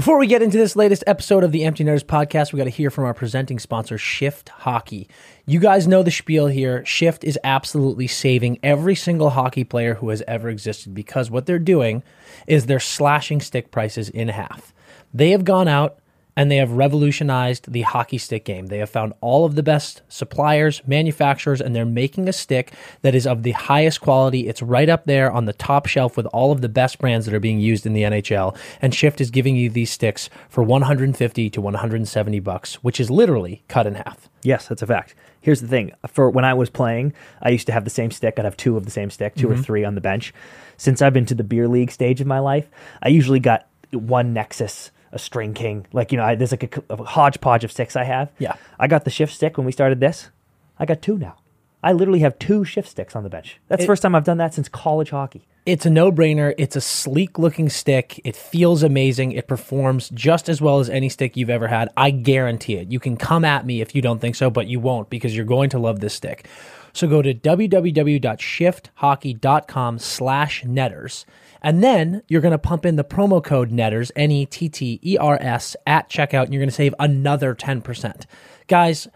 Before 0.00 0.16
we 0.16 0.26
get 0.26 0.40
into 0.40 0.56
this 0.56 0.76
latest 0.76 1.04
episode 1.06 1.44
of 1.44 1.52
the 1.52 1.62
Empty 1.62 1.84
Netters 1.84 2.02
podcast, 2.02 2.54
we 2.54 2.56
got 2.56 2.64
to 2.64 2.70
hear 2.70 2.88
from 2.88 3.04
our 3.04 3.12
presenting 3.12 3.58
sponsor, 3.58 3.98
Shift 3.98 4.48
Hockey. 4.48 5.10
You 5.44 5.60
guys 5.60 5.86
know 5.86 6.02
the 6.02 6.10
spiel 6.10 6.46
here. 6.46 6.82
Shift 6.86 7.22
is 7.22 7.38
absolutely 7.44 8.06
saving 8.06 8.58
every 8.62 8.94
single 8.94 9.28
hockey 9.28 9.62
player 9.62 9.96
who 9.96 10.08
has 10.08 10.22
ever 10.26 10.48
existed 10.48 10.94
because 10.94 11.30
what 11.30 11.44
they're 11.44 11.58
doing 11.58 12.02
is 12.46 12.64
they're 12.64 12.80
slashing 12.80 13.42
stick 13.42 13.70
prices 13.70 14.08
in 14.08 14.28
half. 14.28 14.72
They 15.12 15.32
have 15.32 15.44
gone 15.44 15.68
out 15.68 15.98
and 16.36 16.50
they 16.50 16.56
have 16.56 16.72
revolutionized 16.72 17.72
the 17.72 17.82
hockey 17.82 18.18
stick 18.18 18.44
game. 18.44 18.66
They 18.66 18.78
have 18.78 18.90
found 18.90 19.12
all 19.20 19.44
of 19.44 19.54
the 19.54 19.62
best 19.62 20.02
suppliers, 20.08 20.82
manufacturers, 20.86 21.60
and 21.60 21.74
they're 21.74 21.84
making 21.84 22.28
a 22.28 22.32
stick 22.32 22.72
that 23.02 23.14
is 23.14 23.26
of 23.26 23.42
the 23.42 23.52
highest 23.52 24.00
quality. 24.00 24.48
It's 24.48 24.62
right 24.62 24.88
up 24.88 25.04
there 25.04 25.30
on 25.30 25.44
the 25.44 25.52
top 25.52 25.86
shelf 25.86 26.16
with 26.16 26.26
all 26.26 26.52
of 26.52 26.60
the 26.60 26.68
best 26.68 26.98
brands 26.98 27.26
that 27.26 27.34
are 27.34 27.40
being 27.40 27.60
used 27.60 27.86
in 27.86 27.92
the 27.92 28.02
NHL. 28.02 28.56
And 28.80 28.94
Shift 28.94 29.20
is 29.20 29.30
giving 29.30 29.56
you 29.56 29.70
these 29.70 29.90
sticks 29.90 30.30
for 30.48 30.62
150 30.62 31.50
to 31.50 31.60
170 31.60 32.40
bucks, 32.40 32.74
which 32.76 33.00
is 33.00 33.10
literally 33.10 33.62
cut 33.68 33.86
in 33.86 33.94
half. 33.94 34.28
Yes, 34.42 34.68
that's 34.68 34.82
a 34.82 34.86
fact. 34.86 35.14
Here's 35.40 35.60
the 35.60 35.68
thing: 35.68 35.92
for 36.06 36.30
when 36.30 36.44
I 36.44 36.54
was 36.54 36.70
playing, 36.70 37.12
I 37.42 37.50
used 37.50 37.66
to 37.66 37.72
have 37.72 37.84
the 37.84 37.90
same 37.90 38.10
stick. 38.10 38.38
I'd 38.38 38.44
have 38.44 38.56
two 38.56 38.76
of 38.76 38.84
the 38.84 38.90
same 38.90 39.10
stick, 39.10 39.34
2 39.36 39.48
or 39.48 39.54
mm-hmm. 39.54 39.62
three 39.62 39.84
on 39.84 39.94
the 39.94 40.00
bench. 40.00 40.34
Since 40.76 41.02
I've 41.02 41.12
been 41.12 41.26
to 41.26 41.34
the 41.34 41.44
beer 41.44 41.68
league 41.68 41.90
stage 41.90 42.20
of 42.20 42.26
my 42.26 42.38
life, 42.38 42.68
I 43.02 43.08
usually 43.08 43.40
got 43.40 43.66
one 43.92 44.32
Nexus, 44.32 44.90
a 45.12 45.18
String 45.18 45.54
King. 45.54 45.86
Like 45.92 46.12
you 46.12 46.18
know, 46.18 46.24
I, 46.24 46.34
there's 46.34 46.52
like 46.52 46.76
a, 46.76 46.82
a 46.90 47.04
hodgepodge 47.04 47.64
of 47.64 47.72
sticks 47.72 47.96
I 47.96 48.04
have. 48.04 48.30
Yeah. 48.38 48.54
I 48.78 48.86
got 48.86 49.04
the 49.04 49.10
shift 49.10 49.32
stick 49.34 49.56
when 49.56 49.66
we 49.66 49.72
started 49.72 50.00
this. 50.00 50.30
I 50.78 50.86
got 50.86 51.02
two 51.02 51.18
now. 51.18 51.36
I 51.82 51.92
literally 51.92 52.20
have 52.20 52.38
two 52.38 52.64
shift 52.64 52.88
sticks 52.88 53.16
on 53.16 53.22
the 53.22 53.30
bench. 53.30 53.58
That's 53.68 53.80
It- 53.80 53.84
the 53.84 53.86
first 53.86 54.02
time 54.02 54.14
I've 54.14 54.24
done 54.24 54.36
that 54.38 54.52
since 54.54 54.68
college 54.68 55.10
hockey. 55.10 55.46
It's 55.66 55.84
a 55.86 55.90
no 55.90 56.10
brainer. 56.10 56.54
It's 56.58 56.74
a 56.74 56.80
sleek 56.80 57.38
looking 57.38 57.68
stick. 57.68 58.18
It 58.24 58.34
feels 58.34 58.82
amazing. 58.82 59.32
It 59.32 59.46
performs 59.46 60.08
just 60.10 60.48
as 60.48 60.60
well 60.60 60.80
as 60.80 60.88
any 60.88 61.08
stick 61.10 61.36
you've 61.36 61.50
ever 61.50 61.68
had. 61.68 61.90
I 61.98 62.10
guarantee 62.10 62.76
it. 62.76 62.90
You 62.90 62.98
can 62.98 63.16
come 63.18 63.44
at 63.44 63.66
me 63.66 63.80
if 63.82 63.94
you 63.94 64.00
don't 64.02 64.20
think 64.20 64.34
so, 64.36 64.48
but 64.50 64.66
you 64.68 64.80
won't 64.80 65.10
because 65.10 65.36
you're 65.36 65.44
going 65.44 65.68
to 65.70 65.78
love 65.78 66.00
this 66.00 66.14
stick. 66.14 66.46
So 66.94 67.06
go 67.06 67.20
to 67.22 67.34
www.shifthockey.com 67.34 69.98
slash 69.98 70.64
netters. 70.64 71.26
And 71.62 71.82
then 71.82 72.22
you're 72.28 72.40
going 72.40 72.52
to 72.52 72.58
pump 72.58 72.86
in 72.86 72.96
the 72.96 73.04
promo 73.04 73.42
code 73.42 73.70
netters, 73.70 74.10
N 74.16 74.30
E 74.30 74.46
T 74.46 74.68
T 74.68 75.00
E 75.02 75.16
R 75.18 75.38
S, 75.40 75.76
at 75.86 76.08
checkout, 76.08 76.44
and 76.44 76.54
you're 76.54 76.60
going 76.60 76.68
to 76.68 76.74
save 76.74 76.94
another 76.98 77.54
10%. 77.54 78.24
Guys, 78.66 79.08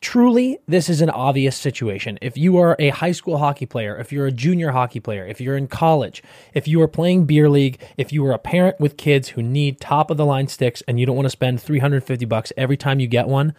truly 0.00 0.58
this 0.66 0.88
is 0.88 1.02
an 1.02 1.10
obvious 1.10 1.54
situation 1.54 2.18
if 2.22 2.38
you 2.38 2.56
are 2.56 2.74
a 2.78 2.88
high 2.88 3.12
school 3.12 3.36
hockey 3.36 3.66
player 3.66 3.98
if 3.98 4.10
you're 4.10 4.26
a 4.26 4.32
junior 4.32 4.70
hockey 4.70 4.98
player 4.98 5.26
if 5.26 5.42
you're 5.42 5.58
in 5.58 5.66
college 5.66 6.22
if 6.54 6.66
you 6.66 6.80
are 6.80 6.88
playing 6.88 7.26
beer 7.26 7.50
league 7.50 7.78
if 7.98 8.10
you 8.10 8.24
are 8.24 8.32
a 8.32 8.38
parent 8.38 8.80
with 8.80 8.96
kids 8.96 9.28
who 9.30 9.42
need 9.42 9.78
top 9.78 10.10
of 10.10 10.16
the 10.16 10.24
line 10.24 10.48
sticks 10.48 10.82
and 10.88 10.98
you 10.98 11.04
don't 11.04 11.16
want 11.16 11.26
to 11.26 11.30
spend 11.30 11.60
350 11.60 12.24
bucks 12.24 12.50
every 12.56 12.78
time 12.78 12.98
you 12.98 13.06
get 13.06 13.28
one 13.28 13.54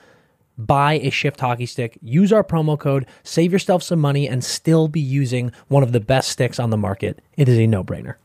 buy 0.57 0.93
a 0.93 1.09
shift 1.09 1.39
hockey 1.39 1.65
stick 1.65 1.97
use 2.01 2.31
our 2.31 2.43
promo 2.43 2.77
code 2.77 3.05
save 3.23 3.51
yourself 3.51 3.81
some 3.81 3.99
money 3.99 4.27
and 4.27 4.43
still 4.43 4.87
be 4.87 4.99
using 4.99 5.51
one 5.67 5.83
of 5.83 5.91
the 5.91 5.99
best 5.99 6.29
sticks 6.29 6.59
on 6.59 6.69
the 6.69 6.77
market 6.77 7.21
it 7.37 7.49
is 7.49 7.57
a 7.57 7.67
no-brainer 7.67 8.15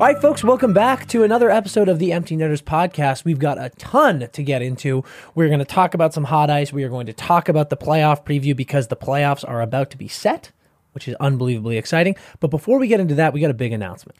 All 0.00 0.06
right, 0.06 0.22
folks, 0.22 0.44
welcome 0.44 0.72
back 0.72 1.08
to 1.08 1.24
another 1.24 1.50
episode 1.50 1.88
of 1.88 1.98
the 1.98 2.12
Empty 2.12 2.36
Netters 2.36 2.62
podcast. 2.62 3.24
We've 3.24 3.40
got 3.40 3.58
a 3.58 3.70
ton 3.70 4.28
to 4.32 4.42
get 4.44 4.62
into. 4.62 5.02
We're 5.34 5.48
going 5.48 5.58
to 5.58 5.64
talk 5.64 5.92
about 5.92 6.14
some 6.14 6.22
hot 6.22 6.50
ice. 6.50 6.72
We 6.72 6.84
are 6.84 6.88
going 6.88 7.06
to 7.06 7.12
talk 7.12 7.48
about 7.48 7.68
the 7.68 7.76
playoff 7.76 8.24
preview 8.24 8.54
because 8.54 8.86
the 8.86 8.96
playoffs 8.96 9.46
are 9.46 9.60
about 9.60 9.90
to 9.90 9.98
be 9.98 10.06
set, 10.06 10.52
which 10.92 11.08
is 11.08 11.16
unbelievably 11.16 11.76
exciting. 11.76 12.14
But 12.38 12.52
before 12.52 12.78
we 12.78 12.86
get 12.86 13.00
into 13.00 13.16
that, 13.16 13.32
we 13.32 13.40
got 13.40 13.50
a 13.50 13.54
big 13.54 13.72
announcement. 13.72 14.16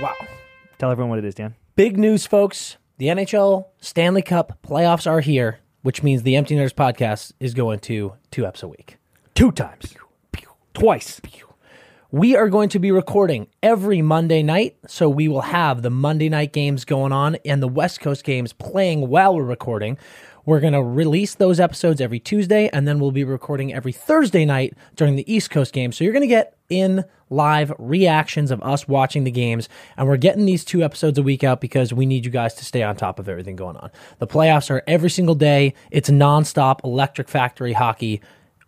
Wow. 0.00 0.14
Tell 0.78 0.90
everyone 0.90 1.10
what 1.10 1.18
it 1.18 1.26
is, 1.26 1.34
Dan. 1.34 1.54
Big 1.76 1.98
news, 1.98 2.26
folks. 2.26 2.78
The 2.96 3.06
NHL 3.06 3.66
Stanley 3.80 4.22
Cup 4.22 4.58
playoffs 4.66 5.06
are 5.06 5.20
here, 5.20 5.58
which 5.82 6.02
means 6.02 6.22
the 6.22 6.36
Empty 6.36 6.54
Netters 6.54 6.72
podcast 6.72 7.32
is 7.38 7.52
going 7.52 7.80
to 7.80 8.14
two 8.30 8.42
eps 8.42 8.62
a 8.62 8.68
week. 8.68 8.96
Two 9.34 9.52
times. 9.52 9.94
Twice. 10.72 11.20
We 12.10 12.34
are 12.34 12.48
going 12.48 12.70
to 12.70 12.78
be 12.78 12.90
recording 12.90 13.48
every 13.62 14.00
Monday 14.00 14.42
night, 14.42 14.78
so 14.86 15.08
we 15.08 15.28
will 15.28 15.42
have 15.42 15.82
the 15.82 15.90
Monday 15.90 16.30
night 16.30 16.54
games 16.54 16.86
going 16.86 17.12
on 17.12 17.36
and 17.44 17.62
the 17.62 17.68
West 17.68 18.00
Coast 18.00 18.24
games 18.24 18.54
playing 18.54 19.08
while 19.08 19.34
we're 19.36 19.44
recording. 19.44 19.98
We're 20.50 20.58
going 20.58 20.72
to 20.72 20.82
release 20.82 21.36
those 21.36 21.60
episodes 21.60 22.00
every 22.00 22.18
Tuesday, 22.18 22.68
and 22.72 22.88
then 22.88 22.98
we'll 22.98 23.12
be 23.12 23.22
recording 23.22 23.72
every 23.72 23.92
Thursday 23.92 24.44
night 24.44 24.74
during 24.96 25.14
the 25.14 25.32
East 25.32 25.48
Coast 25.48 25.72
games. 25.72 25.96
So 25.96 26.02
you're 26.02 26.12
going 26.12 26.22
to 26.22 26.26
get 26.26 26.56
in 26.68 27.04
live 27.28 27.72
reactions 27.78 28.50
of 28.50 28.60
us 28.60 28.88
watching 28.88 29.22
the 29.22 29.30
games, 29.30 29.68
and 29.96 30.08
we're 30.08 30.16
getting 30.16 30.46
these 30.46 30.64
two 30.64 30.82
episodes 30.82 31.18
a 31.18 31.22
week 31.22 31.44
out 31.44 31.60
because 31.60 31.94
we 31.94 32.04
need 32.04 32.24
you 32.24 32.32
guys 32.32 32.54
to 32.54 32.64
stay 32.64 32.82
on 32.82 32.96
top 32.96 33.20
of 33.20 33.28
everything 33.28 33.54
going 33.54 33.76
on. 33.76 33.92
The 34.18 34.26
playoffs 34.26 34.72
are 34.72 34.82
every 34.88 35.08
single 35.08 35.36
day, 35.36 35.72
it's 35.92 36.10
nonstop 36.10 36.82
electric 36.82 37.28
factory 37.28 37.72
hockey 37.72 38.20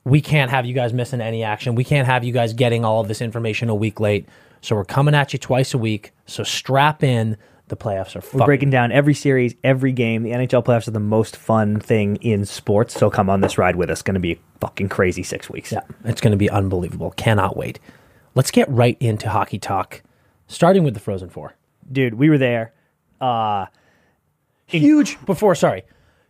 we 0.04 0.20
can't 0.20 0.50
have 0.50 0.66
you 0.66 0.74
guys 0.74 0.92
missing 0.92 1.20
any 1.20 1.44
action. 1.44 1.74
We 1.74 1.84
can't 1.84 2.06
have 2.06 2.24
you 2.24 2.32
guys 2.32 2.52
getting 2.52 2.84
all 2.84 3.00
of 3.00 3.08
this 3.08 3.20
information 3.20 3.68
a 3.68 3.74
week 3.74 4.00
late. 4.00 4.28
So 4.60 4.74
we're 4.76 4.84
coming 4.84 5.14
at 5.14 5.32
you 5.32 5.38
twice 5.38 5.74
a 5.74 5.78
week. 5.78 6.12
So 6.26 6.42
strap 6.42 7.02
in. 7.02 7.36
The 7.72 7.76
playoffs 7.78 8.14
are 8.14 8.36
We're 8.38 8.44
breaking 8.44 8.68
down 8.68 8.92
every 8.92 9.14
series, 9.14 9.54
every 9.64 9.92
game. 9.92 10.24
The 10.24 10.32
NHL 10.32 10.62
playoffs 10.62 10.86
are 10.86 10.90
the 10.90 11.00
most 11.00 11.38
fun 11.38 11.80
thing 11.80 12.16
in 12.16 12.44
sports. 12.44 12.92
So 12.92 13.08
come 13.08 13.30
on 13.30 13.40
this 13.40 13.56
ride 13.56 13.76
with 13.76 13.88
us. 13.88 14.02
Going 14.02 14.12
to 14.12 14.20
be 14.20 14.32
a 14.32 14.38
fucking 14.60 14.90
crazy 14.90 15.22
six 15.22 15.48
weeks. 15.48 15.72
Yeah, 15.72 15.80
it's 16.04 16.20
going 16.20 16.32
to 16.32 16.36
be 16.36 16.50
unbelievable. 16.50 17.12
Cannot 17.12 17.56
wait. 17.56 17.80
Let's 18.34 18.50
get 18.50 18.68
right 18.68 18.98
into 19.00 19.30
hockey 19.30 19.58
talk, 19.58 20.02
starting 20.48 20.84
with 20.84 20.92
the 20.92 21.00
Frozen 21.00 21.30
Four. 21.30 21.54
Dude, 21.90 22.12
we 22.12 22.28
were 22.28 22.36
there. 22.36 22.74
Uh, 23.22 23.64
Huge 24.66 25.18
before, 25.24 25.54
sorry, 25.54 25.84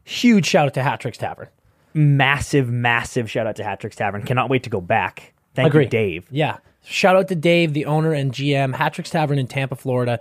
huge 0.04 0.46
shout 0.46 0.66
out 0.66 0.74
to 0.74 0.80
Hattricks 0.80 1.16
Tavern. 1.16 1.48
massive, 1.92 2.68
massive 2.70 3.28
shout 3.28 3.48
out 3.48 3.56
to 3.56 3.64
Hattricks 3.64 3.96
Tavern. 3.96 4.22
Cannot 4.22 4.48
wait 4.48 4.62
to 4.62 4.70
go 4.70 4.80
back. 4.80 5.32
Thank 5.54 5.68
Agree. 5.68 5.84
you, 5.84 5.90
Dave. 5.90 6.26
Yeah, 6.30 6.58
shout 6.84 7.16
out 7.16 7.26
to 7.28 7.34
Dave, 7.34 7.72
the 7.72 7.86
owner 7.86 8.12
and 8.12 8.32
GM, 8.32 8.74
Hattricks 8.76 9.10
Tavern 9.10 9.40
in 9.40 9.48
Tampa, 9.48 9.74
Florida. 9.74 10.20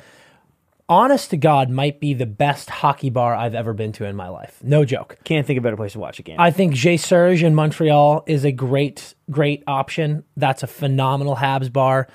Honest 0.91 1.29
to 1.29 1.37
God, 1.37 1.69
might 1.69 2.01
be 2.01 2.13
the 2.13 2.25
best 2.25 2.69
hockey 2.69 3.09
bar 3.09 3.33
I've 3.33 3.55
ever 3.55 3.71
been 3.73 3.93
to 3.93 4.03
in 4.03 4.17
my 4.17 4.27
life. 4.27 4.61
No 4.61 4.83
joke. 4.83 5.17
Can't 5.23 5.47
think 5.47 5.57
of 5.57 5.63
a 5.63 5.65
better 5.65 5.77
place 5.77 5.93
to 5.93 5.99
watch 5.99 6.19
a 6.19 6.21
game. 6.21 6.35
I 6.37 6.51
think 6.51 6.73
Jay 6.73 6.97
Serge 6.97 7.43
in 7.43 7.55
Montreal 7.55 8.25
is 8.27 8.43
a 8.43 8.51
great, 8.51 9.15
great 9.29 9.63
option. 9.67 10.25
That's 10.35 10.63
a 10.63 10.67
phenomenal 10.67 11.37
Habs 11.37 11.71
bar. 11.71 12.09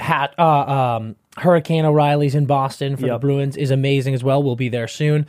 Hat, 0.00 0.34
uh, 0.36 0.42
um, 0.42 1.14
Hurricane 1.36 1.84
O'Reilly's 1.84 2.34
in 2.34 2.46
Boston 2.46 2.96
for 2.96 3.06
the 3.06 3.18
Bruins 3.18 3.56
is 3.56 3.70
amazing 3.70 4.14
as 4.14 4.24
well. 4.24 4.42
We'll 4.42 4.56
be 4.56 4.68
there 4.68 4.88
soon. 4.88 5.28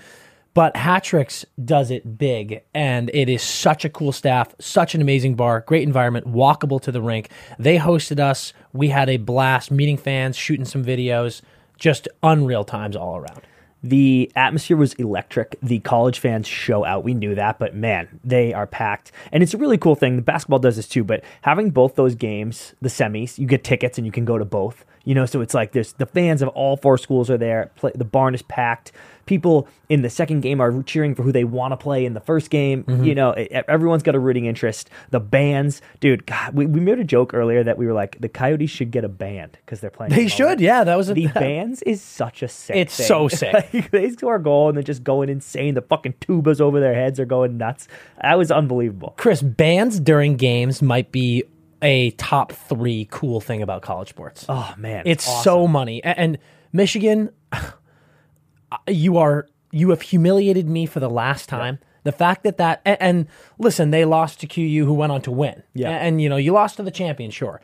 But 0.56 0.74
Hattricks 0.74 1.46
does 1.64 1.92
it 1.92 2.18
big, 2.18 2.64
and 2.74 3.12
it 3.14 3.30
is 3.30 3.44
such 3.44 3.86
a 3.86 3.90
cool 3.90 4.12
staff, 4.12 4.56
such 4.60 4.96
an 4.96 5.02
amazing 5.02 5.36
bar, 5.36 5.64
great 5.68 5.84
environment, 5.84 6.26
walkable 6.26 6.82
to 6.82 6.92
the 6.92 7.02
rink. 7.02 7.30
They 7.60 7.78
hosted 7.78 8.20
us. 8.20 8.54
We 8.74 8.90
had 8.90 9.08
a 9.08 9.18
blast 9.18 9.70
meeting 9.70 9.98
fans, 9.98 10.36
shooting 10.36 10.66
some 10.66 10.84
videos, 10.84 11.44
just 11.82 12.08
unreal 12.22 12.64
times 12.64 12.96
all 12.96 13.18
around. 13.18 13.42
The 13.84 14.32
atmosphere 14.36 14.78
was 14.78 14.94
electric. 14.94 15.58
The 15.64 15.80
college 15.80 16.20
fans 16.20 16.48
show 16.48 16.86
out. 16.86 17.04
We 17.04 17.16
knew 17.16 17.34
that, 17.34 17.58
but 17.58 17.76
man, 17.76 18.20
they 18.24 18.54
are 18.54 18.68
packed. 18.68 19.12
And 19.32 19.42
it's 19.42 19.56
a 19.56 19.58
really 19.58 19.80
cool 19.80 19.96
thing. 19.96 20.16
The 20.16 20.22
basketball 20.22 20.60
does 20.60 20.76
this 20.76 20.88
too, 20.88 21.04
but 21.04 21.24
having 21.42 21.72
both 21.72 21.96
those 21.96 22.14
games, 22.14 22.76
the 22.82 22.90
semis, 22.90 23.40
you 23.40 23.48
get 23.48 23.64
tickets 23.64 23.98
and 23.98 24.06
you 24.06 24.12
can 24.12 24.26
go 24.26 24.38
to 24.38 24.46
both. 24.46 24.86
You 25.04 25.16
know, 25.16 25.26
so 25.26 25.42
it's 25.42 25.54
like 25.54 25.72
there's 25.72 25.94
the 25.94 26.06
fans 26.06 26.42
of 26.42 26.50
all 26.50 26.78
four 26.78 26.98
schools 26.98 27.30
are 27.30 27.38
there. 27.38 27.72
Play, 27.76 27.92
the 27.96 28.06
barn 28.06 28.36
is 28.36 28.42
packed. 28.44 28.92
People 29.26 29.68
in 29.88 30.02
the 30.02 30.10
second 30.10 30.42
game 30.42 30.60
are 30.60 30.84
cheering 30.84 31.16
for 31.16 31.24
who 31.24 31.32
they 31.32 31.44
want 31.44 31.72
to 31.72 31.78
play 31.78 32.06
in 32.06 32.14
the 32.14 32.20
first 32.20 32.50
game. 32.50 32.84
Mm-hmm. 32.84 33.04
You 33.04 33.16
know, 33.16 33.36
e- 33.38 33.48
everyone's 33.52 34.04
got 34.04 34.14
a 34.16 34.20
rooting 34.20 34.46
interest. 34.46 34.90
The 35.12 35.20
bands, 35.20 35.82
dude. 36.02 36.26
God, 36.26 36.54
we, 36.54 36.66
we 36.66 36.80
made 36.80 37.00
a 37.00 37.04
joke 37.04 37.34
earlier 37.34 37.64
that 37.64 37.78
we 37.78 37.86
were 37.88 37.94
like 37.94 38.20
the 38.20 38.30
Coyotes 38.30 38.70
should 38.70 38.92
get 38.92 39.04
a 39.04 39.10
band 39.10 39.58
because 39.66 39.80
they're 39.80 39.90
playing. 39.90 40.12
They 40.12 40.28
should, 40.28 40.60
yeah. 40.60 40.84
That 40.84 40.98
was 40.98 41.10
a, 41.10 41.14
The 41.14 41.28
bands 41.34 41.82
is 41.84 42.02
such 42.02 42.44
a 42.44 42.48
sick. 42.48 42.76
It's 42.76 42.96
thing. 42.96 43.08
so 43.08 43.28
sick. 43.30 43.54
Like, 43.54 43.92
they 43.92 44.10
score 44.12 44.36
a 44.36 44.42
goal 44.44 44.70
and 44.70 44.78
they're 44.78 44.84
just 44.84 45.04
going 45.04 45.30
insane. 45.30 45.76
The 45.76 45.82
fucking 45.82 46.16
tubas 46.22 46.60
over 46.60 46.80
their 46.80 46.96
heads 46.96 47.20
are 47.20 47.26
going 47.26 47.58
nuts. 47.58 47.88
That 48.22 48.38
was 48.38 48.52
unbelievable. 48.52 49.14
Chris, 49.18 49.42
bands 49.42 50.00
during 50.00 50.36
games 50.36 50.82
might 50.82 51.12
be 51.12 51.44
a 51.82 52.12
top 52.12 52.52
three 52.52 53.08
cool 53.12 53.40
thing 53.42 53.62
about 53.62 53.82
college 53.82 54.10
sports. 54.10 54.46
Oh 54.50 54.74
man, 54.78 55.04
it's 55.06 55.28
awesome. 55.28 55.44
so 55.44 55.68
money. 55.68 56.02
A- 56.04 56.20
And 56.20 56.38
Michigan, 56.74 57.30
you 58.88 59.18
are 59.18 59.48
you 59.72 59.90
have 59.90 60.02
humiliated 60.02 60.68
me 60.68 60.86
for 60.86 61.00
the 61.00 61.10
last 61.10 61.48
time. 61.50 61.80
The 62.04 62.12
fact 62.12 62.44
that 62.44 62.58
that 62.58 62.82
and, 62.86 62.98
and 63.02 63.28
listen, 63.60 63.92
they 63.92 64.06
lost 64.06 64.40
to 64.42 64.48
QU, 64.48 64.86
who 64.86 64.94
went 64.94 65.12
on 65.12 65.22
to 65.24 65.32
win. 65.32 65.64
Yeah. 65.74 65.90
A- 65.90 66.00
and, 66.00 66.22
you 66.22 66.30
know 66.30 66.38
you 66.38 66.54
lost 66.54 66.78
to 66.78 66.84
the 66.84 66.92
champion, 66.92 67.32
sure. 67.32 67.62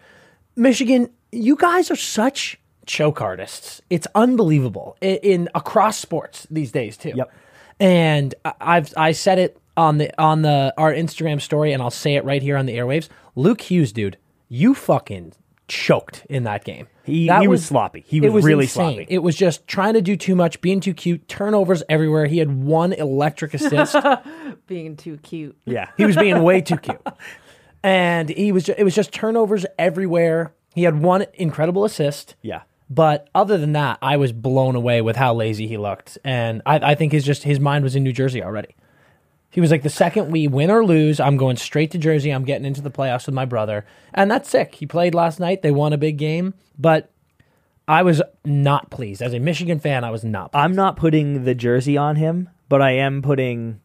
Michigan, 0.56 1.10
you 1.32 1.56
guys 1.56 1.92
are 1.92 1.96
such 1.96 2.60
choke 2.86 3.22
artists. 3.22 3.82
It's 3.90 4.08
unbelievable 4.16 4.98
in, 5.02 5.18
in 5.18 5.50
across 5.54 5.98
sports 5.98 6.48
these 6.50 6.72
days 6.72 6.98
too. 6.98 7.14
Yep. 7.16 7.32
And 7.80 8.34
I've 8.60 8.94
I 8.98 9.12
said 9.12 9.38
it 9.40 9.58
on 9.76 9.98
the 10.00 10.10
on 10.22 10.42
the 10.42 10.74
our 10.78 10.92
Instagram 10.94 11.40
story, 11.42 11.74
and 11.74 11.82
I'll 11.82 11.92
say 11.92 12.16
it 12.16 12.24
right 12.26 12.42
here 12.42 12.58
on 12.58 12.66
the 12.66 12.76
airwaves. 12.78 13.10
Luke 13.38 13.62
Hughes, 13.62 13.94
dude, 13.94 14.18
you 14.50 14.74
fucking 14.74 15.34
choked 15.68 16.26
in 16.28 16.44
that 16.46 16.64
game. 16.64 16.88
He, 17.04 17.28
That 17.28 17.42
he 17.44 17.48
was, 17.48 17.64
sloppy. 17.64 18.04
He 18.08 18.20
was, 18.20 18.34
was 18.34 18.44
really 18.44 18.64
insane. 18.64 18.96
sloppy. 18.96 19.06
It 19.10 19.20
was 19.20 19.36
just 19.36 19.68
trying 19.68 19.94
to 19.94 20.02
do 20.02 20.18
too 20.18 20.36
much, 20.36 20.60
being 20.60 20.80
too 20.80 20.96
cute, 20.96 21.28
turnovers 21.28 21.84
everywhere. 21.88 22.26
He 22.26 22.40
had 22.40 22.64
one 22.64 22.94
electric 22.94 23.54
assist. 23.54 23.96
Being 24.68 24.98
too 24.98 25.18
cute. 25.18 25.56
yeah. 25.66 25.90
he 25.98 26.06
was 26.06 26.18
being 26.18 26.42
way 26.42 26.60
too 26.60 26.76
cute, 26.78 27.00
and 27.84 28.28
he 28.28 28.52
was. 28.52 28.66
just, 28.66 28.78
It 28.78 28.84
was 28.84 28.94
just 28.94 29.14
turnovers 29.14 29.66
everywhere. 29.80 30.54
He 30.74 30.84
had 30.84 31.00
one 31.00 31.26
incredible 31.36 31.86
assist. 31.86 32.36
Yeah. 32.42 32.64
But 32.90 33.30
other 33.34 33.58
than 33.58 33.72
that, 33.74 33.98
I 34.02 34.18
was 34.18 34.34
blown 34.34 34.76
away 34.76 35.02
with 35.02 35.16
how 35.16 35.34
lazy 35.34 35.68
he 35.68 35.78
looked, 35.78 36.18
and 36.26 36.62
I, 36.66 36.92
I 36.92 36.96
think 36.96 37.14
his 37.14 37.24
just 37.24 37.44
his 37.44 37.62
mind 37.62 37.84
was 37.86 37.96
in 37.96 38.04
New 38.04 38.12
Jersey 38.12 38.44
already. 38.44 38.76
He 39.58 39.62
was 39.62 39.72
like, 39.72 39.82
the 39.82 39.90
second 39.90 40.30
we 40.32 40.48
win 40.48 40.70
or 40.70 40.86
lose, 40.86 41.20
I'm 41.20 41.36
going 41.36 41.58
straight 41.58 41.90
to 41.90 41.98
Jersey. 41.98 42.30
I'm 42.30 42.44
getting 42.44 42.64
into 42.64 42.80
the 42.80 42.92
playoffs 42.92 43.26
with 43.26 43.34
my 43.34 43.46
brother, 43.46 43.88
and 44.14 44.30
that's 44.30 44.48
sick. 44.48 44.76
He 44.76 44.86
played 44.86 45.16
last 45.16 45.40
night. 45.40 45.64
They 45.64 45.72
won 45.72 45.94
a 45.94 45.98
big 45.98 46.20
game, 46.20 46.54
but 46.78 47.10
I 47.88 48.04
was 48.04 48.22
not 48.46 48.92
pleased 48.92 49.20
as 49.20 49.34
a 49.34 49.40
Michigan 49.40 49.80
fan. 49.80 50.04
I 50.04 50.12
was 50.12 50.24
not. 50.24 50.52
Pleased. 50.52 50.64
I'm 50.64 50.76
not 50.76 50.96
putting 50.96 51.44
the 51.44 51.56
jersey 51.56 51.98
on 51.98 52.18
him, 52.18 52.50
but 52.70 52.84
I 52.84 52.92
am 52.92 53.24
putting 53.24 53.82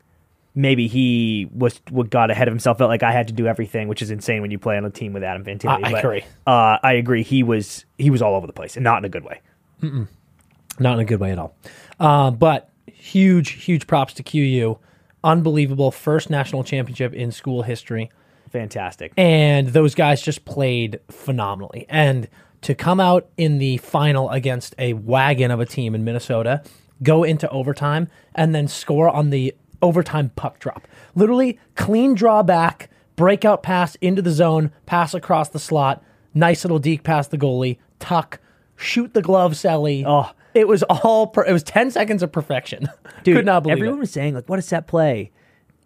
maybe 0.55 0.89
he 0.89 1.49
was 1.55 1.81
what 1.89 2.11
got 2.11 2.31
ahead 2.31 2.49
of 2.49 2.53
himself. 2.53 2.77
Felt 2.77 2.91
like 2.91 3.03
I 3.03 3.11
had 3.13 3.29
to 3.29 3.33
do 3.33 3.47
everything, 3.47 3.89
which 3.89 4.03
is 4.03 4.11
insane 4.11 4.43
when 4.43 4.51
you 4.51 4.59
play 4.59 4.77
on 4.77 4.85
a 4.85 4.91
team 4.91 5.15
with 5.15 5.23
Adam 5.23 5.43
Fantilli. 5.43 5.69
I- 5.85 5.89
I 5.89 5.93
But, 5.93 6.05
agree. 6.05 6.23
Uh, 6.47 6.77
I 6.83 6.93
agree. 6.93 7.23
He 7.23 7.43
was 7.43 7.87
he 7.97 8.11
was 8.11 8.21
all 8.21 8.35
over 8.35 8.47
the 8.47 8.53
place, 8.53 8.77
and 8.77 8.85
not 8.85 8.99
in 8.99 9.07
a 9.07 9.09
good 9.09 9.25
way. 9.25 9.41
Not 9.81 10.95
in 10.95 11.01
a 11.01 11.05
good 11.07 11.19
way 11.19 11.33
at 11.33 11.39
all. 11.39 11.55
Uh, 11.99 12.31
but 12.31 12.69
huge, 12.87 13.53
huge 13.65 13.87
props 13.87 14.13
to 14.13 14.23
QU. 14.23 14.77
Unbelievable 15.25 15.91
first 15.91 16.31
national 16.31 16.65
championship 16.65 17.13
in 17.15 17.31
school 17.33 17.63
history. 17.63 18.11
Fantastic. 18.51 19.13
and 19.17 19.69
those 19.69 19.95
guys 19.95 20.21
just 20.21 20.45
played 20.45 21.01
phenomenally. 21.11 21.87
And 21.89 22.29
to 22.61 22.75
come 22.75 23.01
out 23.01 23.29
in 23.39 23.59
the 23.59 23.79
final 23.79 24.29
against 24.29 24.75
a 24.79 24.93
wagon 24.93 25.51
of 25.51 25.59
a 25.59 25.65
team 25.65 25.95
in 25.95 26.05
Minnesota, 26.05 26.63
go 27.03 27.25
into 27.25 27.49
overtime, 27.49 28.09
and 28.35 28.55
then 28.55 28.69
score 28.69 29.09
on 29.09 29.31
the 29.31 29.55
overtime 29.81 30.31
puck 30.37 30.59
drop. 30.59 30.87
Literally 31.15 31.59
clean 31.77 32.15
draw 32.15 32.43
back, 32.43 32.91
breakout 33.17 33.63
pass 33.63 33.95
into 34.03 34.21
the 34.21 34.31
zone, 34.31 34.71
pass 34.85 35.15
across 35.15 35.49
the 35.49 35.59
slot, 35.59 36.05
nice 36.35 36.63
little 36.63 36.79
deke 36.79 37.03
past 37.03 37.31
the 37.31 37.39
goalie, 37.39 37.79
tuck, 37.99 38.39
shoot 38.77 39.15
the 39.15 39.23
glove, 39.23 39.53
celly. 39.55 40.05
Oh. 40.07 40.31
It 40.55 40.69
was 40.69 40.83
all. 40.85 41.27
Per- 41.29 41.45
it 41.45 41.53
was 41.53 41.63
ten 41.63 41.91
seconds 41.91 42.23
of 42.23 42.33
perfection. 42.33 42.89
Dude, 43.25 43.37
Could 43.37 43.47
not 43.47 43.63
believe 43.63 43.79
everyone 43.79 43.99
it. 43.99 44.01
was 44.01 44.11
saying 44.11 44.35
like, 44.35 44.49
"What 44.49 44.59
a 44.59 44.63
set 44.63 44.87
play," 44.87 45.31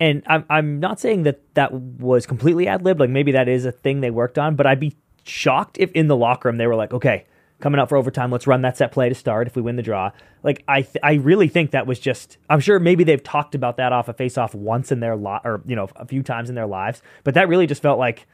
and 0.00 0.22
I'm 0.26 0.44
I'm 0.50 0.80
not 0.80 1.00
saying 1.00 1.24
that 1.24 1.40
that 1.54 1.72
was 1.72 2.26
completely 2.26 2.66
ad 2.68 2.82
lib. 2.84 3.00
Like 3.00 3.10
maybe 3.10 3.32
that 3.32 3.48
is 3.48 3.64
a 3.64 3.72
thing 3.72 4.00
they 4.00 4.10
worked 4.10 4.38
on, 4.38 4.56
but 4.56 4.66
I'd 4.66 4.80
be 4.80 4.96
shocked 5.24 5.76
if 5.78 5.90
in 5.92 6.08
the 6.08 6.16
locker 6.16 6.48
room 6.48 6.56
they 6.58 6.66
were 6.66 6.76
like, 6.76 6.92
"Okay, 6.92 7.24
coming 7.60 7.78
up 7.80 7.88
for 7.88 7.96
overtime, 7.96 8.30
let's 8.30 8.46
run 8.46 8.62
that 8.62 8.76
set 8.76 8.92
play 8.92 9.08
to 9.08 9.14
start 9.14 9.46
if 9.46 9.56
we 9.56 9.62
win 9.62 9.76
the 9.76 9.82
draw." 9.82 10.10
Like 10.42 10.62
I 10.68 10.82
th- 10.82 10.96
I 11.02 11.14
really 11.14 11.48
think 11.48 11.72
that 11.72 11.86
was 11.86 11.98
just. 11.98 12.38
I'm 12.48 12.60
sure 12.60 12.78
maybe 12.78 13.04
they've 13.04 13.22
talked 13.22 13.54
about 13.54 13.76
that 13.78 13.92
off 13.92 14.08
a 14.08 14.12
face 14.12 14.38
off 14.38 14.54
once 14.54 14.92
in 14.92 15.00
their 15.00 15.16
lot 15.16 15.42
or 15.44 15.60
you 15.66 15.76
know 15.76 15.88
a 15.96 16.06
few 16.06 16.22
times 16.22 16.48
in 16.48 16.54
their 16.54 16.66
lives, 16.66 17.02
but 17.24 17.34
that 17.34 17.48
really 17.48 17.66
just 17.66 17.82
felt 17.82 17.98
like. 17.98 18.26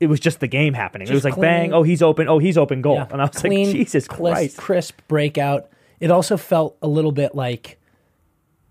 It 0.00 0.06
was 0.08 0.18
just 0.18 0.40
the 0.40 0.46
game 0.48 0.72
happening. 0.74 1.06
it 1.06 1.12
was 1.12 1.22
Just 1.22 1.36
like 1.36 1.40
bang, 1.40 1.72
oh 1.74 1.82
he's 1.82 2.00
open, 2.02 2.26
oh 2.28 2.38
he's 2.38 2.56
open, 2.58 2.80
goal, 2.82 2.94
Yeah. 2.96 3.06
and 3.10 3.20
I 3.20 3.26
was 3.26 3.36
Clean, 3.36 3.66
like, 3.66 3.76
Jesus 3.76 4.08
crisp, 4.08 4.20
Christ, 4.34 4.56
crisp 4.56 5.00
breakout. 5.08 5.68
It 6.00 6.10
also 6.10 6.36
felt 6.38 6.76
a 6.80 6.88
little 6.88 7.12
bit 7.12 7.34
like 7.34 7.78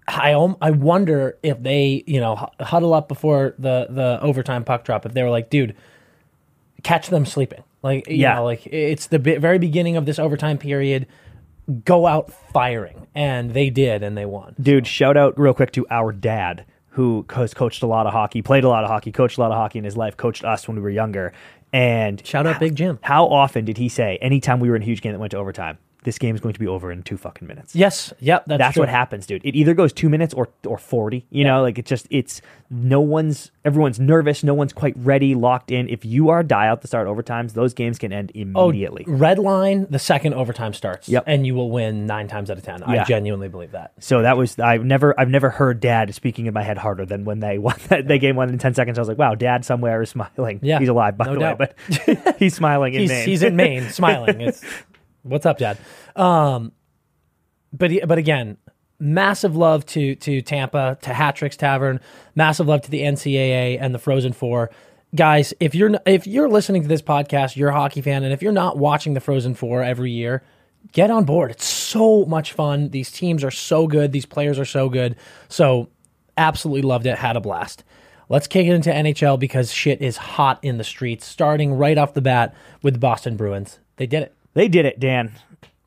I 0.08 0.32
I 0.62 0.72
wonder 0.72 1.38
if 1.44 1.62
they 1.62 2.04
you 2.08 2.20
know 2.20 2.50
huddle 2.60 2.94
up 2.96 3.08
before 3.08 3.54
the 3.60 3.88
the 3.90 4.20
overtime 4.22 4.64
puck 4.64 4.84
drop 4.84 5.06
if 5.06 5.14
they 5.14 5.22
were 5.24 5.30
like, 5.30 5.50
dude, 5.52 5.76
catch 6.84 7.10
them 7.10 7.26
sleeping. 7.26 7.64
Like 7.84 8.08
you 8.10 8.16
Yeah. 8.18 8.36
know, 8.36 8.46
like 8.46 8.66
it's 8.66 9.08
the 9.08 9.20
very 9.20 9.60
beginning 9.60 9.98
of 9.98 10.06
this 10.06 10.18
overtime 10.20 10.58
period. 10.58 11.06
Go 11.86 12.08
out 12.08 12.34
firing, 12.52 13.06
and 13.14 13.52
they 13.52 13.70
did, 13.70 14.02
and 14.02 14.18
they 14.18 14.26
won. 14.26 14.56
Dude, 14.60 14.88
shout 14.88 15.16
out 15.16 15.40
real 15.40 15.54
quick 15.54 15.72
to 15.74 15.86
our 15.92 16.12
dad 16.12 16.66
who 17.00 17.26
has 17.34 17.54
coached 17.54 17.82
a 17.82 17.88
lot 17.88 18.06
of 18.08 18.12
hockey, 18.12 18.42
played 18.42 18.66
a 18.66 18.68
lot 18.68 18.84
of 18.84 18.90
hockey, 18.90 19.10
coached 19.10 19.38
a 19.38 19.42
lot 19.42 19.52
of 19.52 19.56
hockey 19.58 19.80
in 19.80 19.86
his 19.86 19.96
life, 19.96 20.18
coached 20.18 20.44
us 20.44 20.68
when 20.68 20.76
we 20.76 20.84
were 20.84 20.90
younger. 20.90 21.32
And 21.72 22.22
Shout 22.28 22.46
out 22.46 22.60
Big 22.60 22.76
Jim. 22.76 23.00
how 23.02 23.26
often 23.26 23.64
did 23.64 23.78
he 23.78 23.88
say, 23.88 24.18
anytime 24.22 24.60
we 24.60 24.70
were 24.70 24.76
in 24.76 24.82
a 24.82 24.86
huge 24.86 25.02
game 25.02 25.14
that 25.14 25.20
went 25.20 25.32
to 25.32 25.38
overtime, 25.38 25.78
this 26.04 26.18
game 26.18 26.34
is 26.36 26.42
going 26.42 26.54
to 26.54 26.60
be 26.60 26.68
over 26.68 26.92
in 26.92 27.04
two 27.04 27.18
fucking 27.18 27.48
minutes? 27.48 27.76
Yes, 27.76 28.14
yep, 28.20 28.46
that's, 28.48 28.58
That's 28.60 28.74
true. 28.74 28.82
what 28.82 28.90
happens, 28.90 29.26
dude. 29.26 29.44
It 29.46 29.56
either 29.56 29.74
goes 29.74 29.92
two 29.94 30.10
minutes 30.10 30.34
or 30.34 30.50
or 30.66 30.78
forty. 30.78 31.26
You 31.30 31.44
know, 31.44 31.62
like 31.62 31.78
it's 31.78 31.90
just 31.90 32.08
it's 32.10 32.42
no 32.70 33.02
one's 33.02 33.52
everyone's 33.66 34.00
nervous, 34.00 34.44
no 34.44 34.54
one's 34.54 34.74
quite 34.74 34.94
ready, 34.98 35.36
locked 35.36 35.72
in. 35.72 35.90
If 35.90 36.06
you 36.06 36.30
are 36.30 36.44
die 36.44 36.68
out 36.68 36.82
to 36.82 36.88
start 36.88 37.08
overtimes, 37.08 37.54
those 37.54 37.74
games 37.74 37.98
can 38.00 38.14
end 38.14 38.32
Oh, 38.56 38.70
immediately. 38.70 39.04
red 39.08 39.40
line, 39.40 39.88
the 39.90 40.00
second 40.00 40.34
overtime 40.36 40.74
starts, 40.74 41.10
Yep. 41.10 41.24
and 41.28 41.46
you 41.48 41.56
will 41.56 41.70
win 41.72 42.06
nine 42.06 42.28
times 42.28 42.50
out 42.52 42.58
of 42.58 42.64
ten. 42.64 42.82
I 42.84 43.04
genuinely 43.04 43.50
believe 43.50 43.72
that. 43.72 43.94
So 44.00 44.22
that 44.22 44.38
was 44.38 44.58
I've 44.60 44.86
never 44.86 45.20
I've 45.20 45.30
never 45.30 45.50
heard 45.50 45.80
Dad 45.80 46.14
speaking 46.16 46.46
in 46.46 46.54
my 46.54 46.64
head 46.64 46.78
harder 46.78 47.06
than 47.06 47.26
when 47.26 47.40
they 47.40 47.58
won 47.60 47.76
that 47.90 48.08
they 48.08 48.20
game 48.20 48.36
one 48.36 48.50
in 48.50 48.58
ten 48.58 48.74
seconds. 48.74 48.98
I 48.98 49.02
was 49.02 49.08
like, 49.10 49.18
wow, 49.18 49.36
Dad 49.36 49.66
somewhere 49.66 50.02
is 50.02 50.10
smiling. 50.12 50.60
Yeah, 50.62 50.80
he's 50.80 50.90
alive 50.90 51.18
by 51.18 51.26
no 51.26 51.34
the 51.34 51.40
doubt. 51.40 51.60
way, 51.60 51.68
but 52.16 52.36
he's 52.40 52.56
smiling 52.56 52.94
in 52.94 53.02
he's, 53.02 53.10
Maine. 53.10 53.28
he's 53.28 53.44
in 53.44 53.56
Maine, 53.56 53.90
smiling. 53.90 54.42
It's 54.42 54.64
what's 55.30 55.46
up, 55.46 55.58
Dad. 55.58 55.78
Um, 56.16 56.72
but 57.72 57.92
but 58.08 58.18
again, 58.18 58.58
massive 59.00 59.56
love 59.56 59.86
to 59.88 60.16
to 60.16 60.42
Tampa, 60.42 60.98
to 61.02 61.12
Hattricks 61.12 61.56
Tavern, 61.58 62.00
massive 62.36 62.68
love 62.68 62.82
to 62.82 62.92
the 62.92 63.02
NCAA 63.02 63.78
and 63.80 63.94
the 63.94 64.00
Frozen 64.00 64.34
Four. 64.34 64.70
Guys, 65.16 65.54
if 65.60 65.74
you're 65.74 65.92
if 66.06 66.28
you're 66.28 66.50
listening 66.50 66.82
to 66.84 66.88
this 66.88 67.02
podcast, 67.02 67.56
you're 67.56 67.70
a 67.70 67.74
hockey 67.74 68.02
fan, 68.02 68.24
and 68.24 68.34
if 68.34 68.42
you're 68.42 68.52
not 68.52 68.78
watching 68.78 69.14
the 69.14 69.20
Frozen 69.20 69.56
Four 69.56 69.82
every 69.84 70.12
year, 70.12 70.44
get 70.92 71.10
on 71.10 71.26
board. 71.26 71.52
It's 71.52 71.66
so 71.66 72.26
much 72.26 72.54
fun. 72.54 72.90
These 72.90 73.12
teams 73.12 73.44
are 73.44 73.52
so 73.52 73.88
good. 73.88 74.12
These 74.12 74.26
players 74.28 74.60
are 74.60 74.66
so 74.66 74.90
good. 74.90 75.16
So, 75.48 75.90
absolutely 76.38 76.84
loved 76.84 77.08
it. 77.08 77.18
Had 77.18 77.36
a 77.36 77.42
blast. 77.42 77.84
Let's 78.30 78.46
kick 78.46 78.68
it 78.68 78.74
into 78.74 78.92
NHL 78.92 79.40
because 79.40 79.74
shit 79.74 80.02
is 80.02 80.18
hot 80.18 80.60
in 80.62 80.78
the 80.78 80.84
streets. 80.84 81.26
Starting 81.26 81.74
right 81.74 81.98
off 81.98 82.14
the 82.14 82.22
bat 82.22 82.54
with 82.84 82.94
the 82.94 83.00
Boston 83.00 83.36
Bruins, 83.36 83.80
they 83.96 84.06
did 84.06 84.22
it. 84.22 84.36
They 84.54 84.68
did 84.68 84.86
it, 84.86 85.00
Dan. 85.00 85.32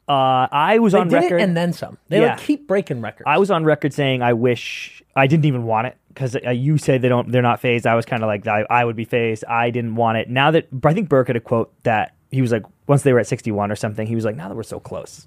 Uh, 0.09 0.47
I 0.51 0.79
was 0.81 0.93
They 0.95 0.99
on 0.99 1.09
did 1.09 1.17
record 1.17 1.41
it 1.41 1.45
and 1.45 1.57
then 1.57 1.73
some. 1.73 1.97
They 2.09 2.21
Yeah. 2.21 2.31
like 2.33 2.39
keep 2.41 2.67
breaking 2.67 3.01
records. 3.01 3.25
I 3.27 3.39
was 3.39 3.51
on 3.51 3.65
record 3.65 3.93
saying 3.95 4.21
I 4.23 4.33
wish 4.33 5.03
I 5.15 5.27
didn't 5.27 5.45
even 5.47 5.63
want 5.65 5.87
it 5.87 5.97
because 6.09 6.37
uh, 6.37 6.51
you 6.51 6.77
say 6.77 6.99
they 6.99 7.09
don't 7.09 7.31
they're 7.31 7.41
not 7.41 7.61
phased. 7.61 7.87
I 7.87 7.95
was 7.95 8.05
kind 8.05 8.23
of 8.23 8.27
like 8.27 8.47
I, 8.47 8.67
I 8.69 8.85
would 8.85 8.97
be 8.97 9.05
phased. 9.05 9.45
I 9.45 9.71
didn't 9.71 9.95
want 9.95 10.19
it. 10.19 10.29
Now 10.29 10.51
that 10.51 10.67
I 10.85 10.93
think 10.93 11.09
Burke 11.09 11.29
had 11.29 11.37
a 11.37 11.41
quote 11.41 11.73
that 11.85 12.15
he 12.31 12.43
was 12.43 12.51
like 12.51 12.65
once 12.89 13.03
they 13.05 13.13
were 13.13 13.21
at 13.21 13.27
61 13.29 13.71
or 13.71 13.77
something, 13.77 14.07
he 14.07 14.15
was 14.17 14.25
like 14.25 14.37
now 14.37 14.49
that 14.49 14.57
we're 14.57 14.65
so 14.65 14.81
close, 14.81 15.27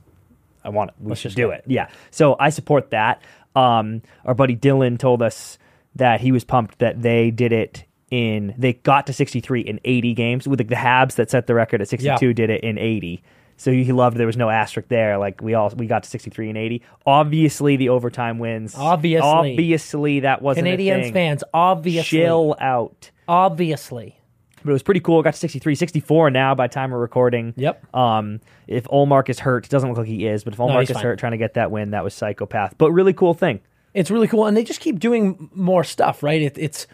I 0.64 0.70
want 0.70 0.90
it. 0.90 0.96
We 1.00 1.16
should 1.16 1.24
just 1.30 1.38
do 1.38 1.48
go. 1.48 1.52
it. 1.52 1.64
Yeah. 1.68 1.88
So 2.12 2.36
I 2.38 2.50
support 2.50 2.92
that. 2.92 3.22
Um, 3.56 4.02
our 4.26 4.34
buddy 4.36 4.58
Dylan 4.58 5.00
told 5.00 5.22
us 5.22 5.58
that 5.96 6.20
he 6.20 6.34
was 6.34 6.44
pumped 6.44 6.80
that 6.80 7.02
they 7.02 7.32
did 7.32 7.54
it 7.54 7.85
in 8.12 8.54
they 8.58 8.74
got 8.74 9.08
to 9.08 9.14
63 9.14 9.62
in 9.62 9.80
80 9.84 10.14
games 10.14 10.48
with 10.48 10.60
like 10.60 10.70
the 10.70 10.76
Habs 10.76 11.16
that 11.16 11.30
set 11.32 11.48
the 11.48 11.54
record 11.56 11.82
at 11.82 11.88
62 11.88 12.28
Yeah. 12.28 12.34
did 12.34 12.50
it 12.50 12.64
in 12.64 12.78
80. 12.78 13.24
So 13.58 13.72
he 13.72 13.92
loved 13.94 14.18
there 14.18 14.28
was 14.28 14.38
no 14.38 14.50
asterisk 14.50 14.90
there. 14.90 15.18
Like 15.18 15.42
we 15.42 15.54
all 15.54 15.70
we 15.76 15.88
got 15.88 16.04
to 16.04 16.10
63 16.10 16.50
and 16.50 16.58
80. 16.58 16.82
Obviously 17.06 17.78
the 17.78 17.90
overtime 17.90 18.38
wins. 18.38 18.76
Obviously. 18.78 19.28
Obviously 19.28 20.20
that 20.22 20.42
wasn't 20.42 20.68
a 20.68 20.78
Canadiens 20.78 21.14
fans, 21.14 21.44
obviously, 21.54 22.20
Chill 22.20 22.56
out. 22.60 23.12
obviously. 23.28 24.20
But 24.64 24.72
it 24.72 24.74
was 24.74 24.84
pretty 24.84 25.00
cool. 25.00 25.22
Got 25.22 25.34
to 25.36 25.40
63, 25.40 25.76
64 25.76 26.32
now 26.32 26.56
by 26.56 26.68
time 26.68 26.90
we're 26.92 26.98
recording. 27.00 27.54
Yep. 27.56 27.96
Um, 27.96 28.42
if 28.68 28.86
Ullmark 28.86 29.30
is 29.30 29.40
hurt, 29.40 29.70
doesn't 29.70 29.88
look 29.90 30.00
like 30.00 30.08
he 30.08 30.26
is, 30.26 30.44
but 30.44 30.54
if 30.54 30.60
Ullmark 30.60 30.80
he's 30.82 30.90
is 30.90 30.96
fine. 30.96 31.04
hurt 31.04 31.20
trying 31.20 31.34
to 31.34 31.38
get 31.38 31.54
that 31.54 31.70
win, 31.70 31.92
that 31.92 32.04
was 32.04 32.16
psychopath. 32.16 32.76
But 32.80 32.92
really 32.92 33.14
cool 33.14 33.36
thing. 33.36 33.60
It's 33.94 34.10
really 34.10 34.28
cool, 34.28 34.46
and 34.48 34.58
they 34.58 34.64
just 34.64 34.80
keep 34.82 35.00
doing 35.00 35.50
more 35.54 35.84
stuff, 35.84 36.24
right? 36.24 36.42
It, 36.42 36.58
it's, 36.58 36.88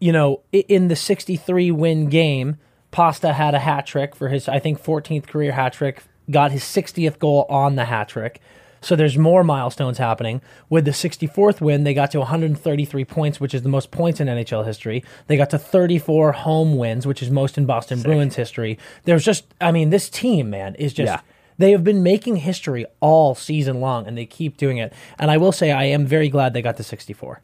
you 0.00 0.12
know, 0.12 0.42
in 0.52 0.88
the 0.88 0.96
63 0.96 1.70
win 1.70 2.08
game, 2.08 2.56
Pasta 2.90 3.32
had 3.32 3.54
a 3.54 3.58
hat 3.58 3.86
trick 3.86 4.14
for 4.14 4.28
his, 4.28 4.48
I 4.48 4.58
think, 4.58 4.82
14th 4.82 5.26
career 5.26 5.52
hat 5.52 5.72
trick, 5.72 6.02
got 6.30 6.52
his 6.52 6.62
60th 6.62 7.18
goal 7.18 7.46
on 7.48 7.76
the 7.76 7.86
hat 7.86 8.08
trick. 8.08 8.40
So 8.80 8.94
there's 8.94 9.18
more 9.18 9.42
milestones 9.42 9.98
happening. 9.98 10.40
With 10.68 10.84
the 10.84 10.92
64th 10.92 11.60
win, 11.60 11.84
they 11.84 11.94
got 11.94 12.12
to 12.12 12.20
133 12.20 13.04
points, 13.04 13.40
which 13.40 13.54
is 13.54 13.62
the 13.62 13.68
most 13.68 13.90
points 13.90 14.20
in 14.20 14.28
NHL 14.28 14.64
history. 14.64 15.02
They 15.26 15.36
got 15.36 15.50
to 15.50 15.58
34 15.58 16.32
home 16.32 16.76
wins, 16.76 17.06
which 17.06 17.22
is 17.22 17.30
most 17.30 17.58
in 17.58 17.66
Boston 17.66 18.02
Bruins 18.02 18.36
history. 18.36 18.78
There's 19.04 19.24
just, 19.24 19.46
I 19.60 19.72
mean, 19.72 19.90
this 19.90 20.08
team, 20.08 20.50
man, 20.50 20.74
is 20.76 20.92
just. 20.92 21.12
Yeah. 21.12 21.20
They 21.58 21.72
have 21.72 21.82
been 21.82 22.04
making 22.04 22.36
history 22.36 22.86
all 23.00 23.34
season 23.34 23.80
long, 23.80 24.06
and 24.06 24.16
they 24.16 24.26
keep 24.26 24.56
doing 24.56 24.78
it. 24.78 24.92
And 25.18 25.28
I 25.28 25.38
will 25.38 25.50
say, 25.50 25.72
I 25.72 25.86
am 25.86 26.06
very 26.06 26.28
glad 26.28 26.54
they 26.54 26.62
got 26.62 26.76
to 26.76 26.84
64. 26.84 27.42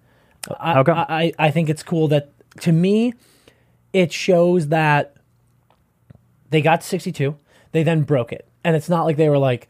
I? 0.60 0.84
I, 0.86 1.32
I 1.36 1.50
think 1.50 1.68
it's 1.68 1.82
cool 1.82 2.06
that, 2.08 2.30
to 2.60 2.72
me, 2.72 3.14
it 3.92 4.12
shows 4.12 4.68
that 4.68 5.16
they 6.50 6.62
got 6.62 6.80
to 6.80 6.86
62. 6.86 7.36
They 7.72 7.82
then 7.82 8.02
broke 8.02 8.32
it. 8.32 8.48
And 8.62 8.76
it's 8.76 8.88
not 8.88 9.04
like 9.04 9.16
they 9.16 9.28
were 9.28 9.38
like, 9.38 9.68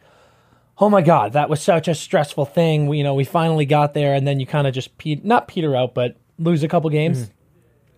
oh 0.78 0.90
my 0.90 1.02
God, 1.02 1.32
that 1.32 1.48
was 1.48 1.62
such 1.62 1.88
a 1.88 1.94
stressful 1.94 2.46
thing. 2.46 2.86
We, 2.86 2.98
you 2.98 3.04
know, 3.04 3.14
we 3.14 3.24
finally 3.24 3.66
got 3.66 3.94
there. 3.94 4.14
And 4.14 4.26
then 4.26 4.40
you 4.40 4.46
kind 4.46 4.66
of 4.66 4.74
just, 4.74 4.96
pe- 4.98 5.20
not 5.22 5.48
peter 5.48 5.74
out, 5.74 5.94
but 5.94 6.16
lose 6.38 6.62
a 6.62 6.68
couple 6.68 6.90
games. 6.90 7.22
Mm-hmm. 7.22 7.30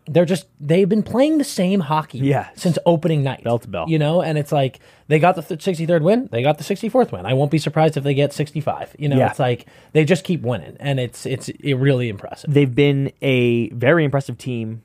They're 0.08 0.24
just 0.24 0.46
they've 0.60 0.88
been 0.88 1.02
playing 1.02 1.38
the 1.38 1.44
same 1.44 1.80
hockey. 1.80 2.18
Yeah. 2.18 2.48
since 2.54 2.78
opening 2.86 3.22
night. 3.24 3.42
Bell 3.44 3.58
to 3.58 3.68
bell. 3.68 3.86
You 3.88 3.98
know, 3.98 4.22
and 4.22 4.38
it's 4.38 4.52
like 4.52 4.78
they 5.08 5.18
got 5.18 5.34
the 5.36 5.42
th- 5.42 5.64
63rd 5.64 6.02
win, 6.02 6.28
they 6.30 6.42
got 6.42 6.58
the 6.58 6.64
64th 6.64 7.10
win. 7.12 7.26
I 7.26 7.34
won't 7.34 7.50
be 7.50 7.58
surprised 7.58 7.96
if 7.96 8.04
they 8.04 8.14
get 8.14 8.32
65. 8.32 8.94
You 8.98 9.08
know, 9.08 9.16
Yeah. 9.16 9.30
it's 9.30 9.38
like 9.40 9.66
they 9.92 10.04
just 10.04 10.22
keep 10.24 10.42
winning 10.42 10.76
and 10.78 11.00
it's 11.00 11.26
it's 11.26 11.48
it 11.48 11.74
really 11.74 12.08
impressive. 12.08 12.52
They've 12.54 12.72
been 12.74 13.12
a 13.20 13.68
very 13.70 14.04
impressive 14.04 14.38
team 14.38 14.82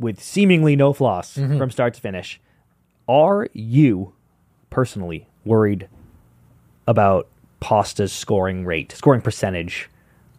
with 0.00 0.20
seemingly 0.20 0.74
no 0.76 0.92
flaws 0.92 1.34
Mm-hmm. 1.34 1.56
from 1.58 1.70
start 1.70 1.94
to 1.94 2.00
finish. 2.00 2.40
Are 3.08 3.48
you 3.52 4.12
personally 4.70 5.28
worried 5.44 5.88
about 6.86 7.28
Pasta's 7.60 8.12
scoring 8.12 8.64
rate, 8.64 8.92
scoring 8.92 9.20
percentage 9.20 9.88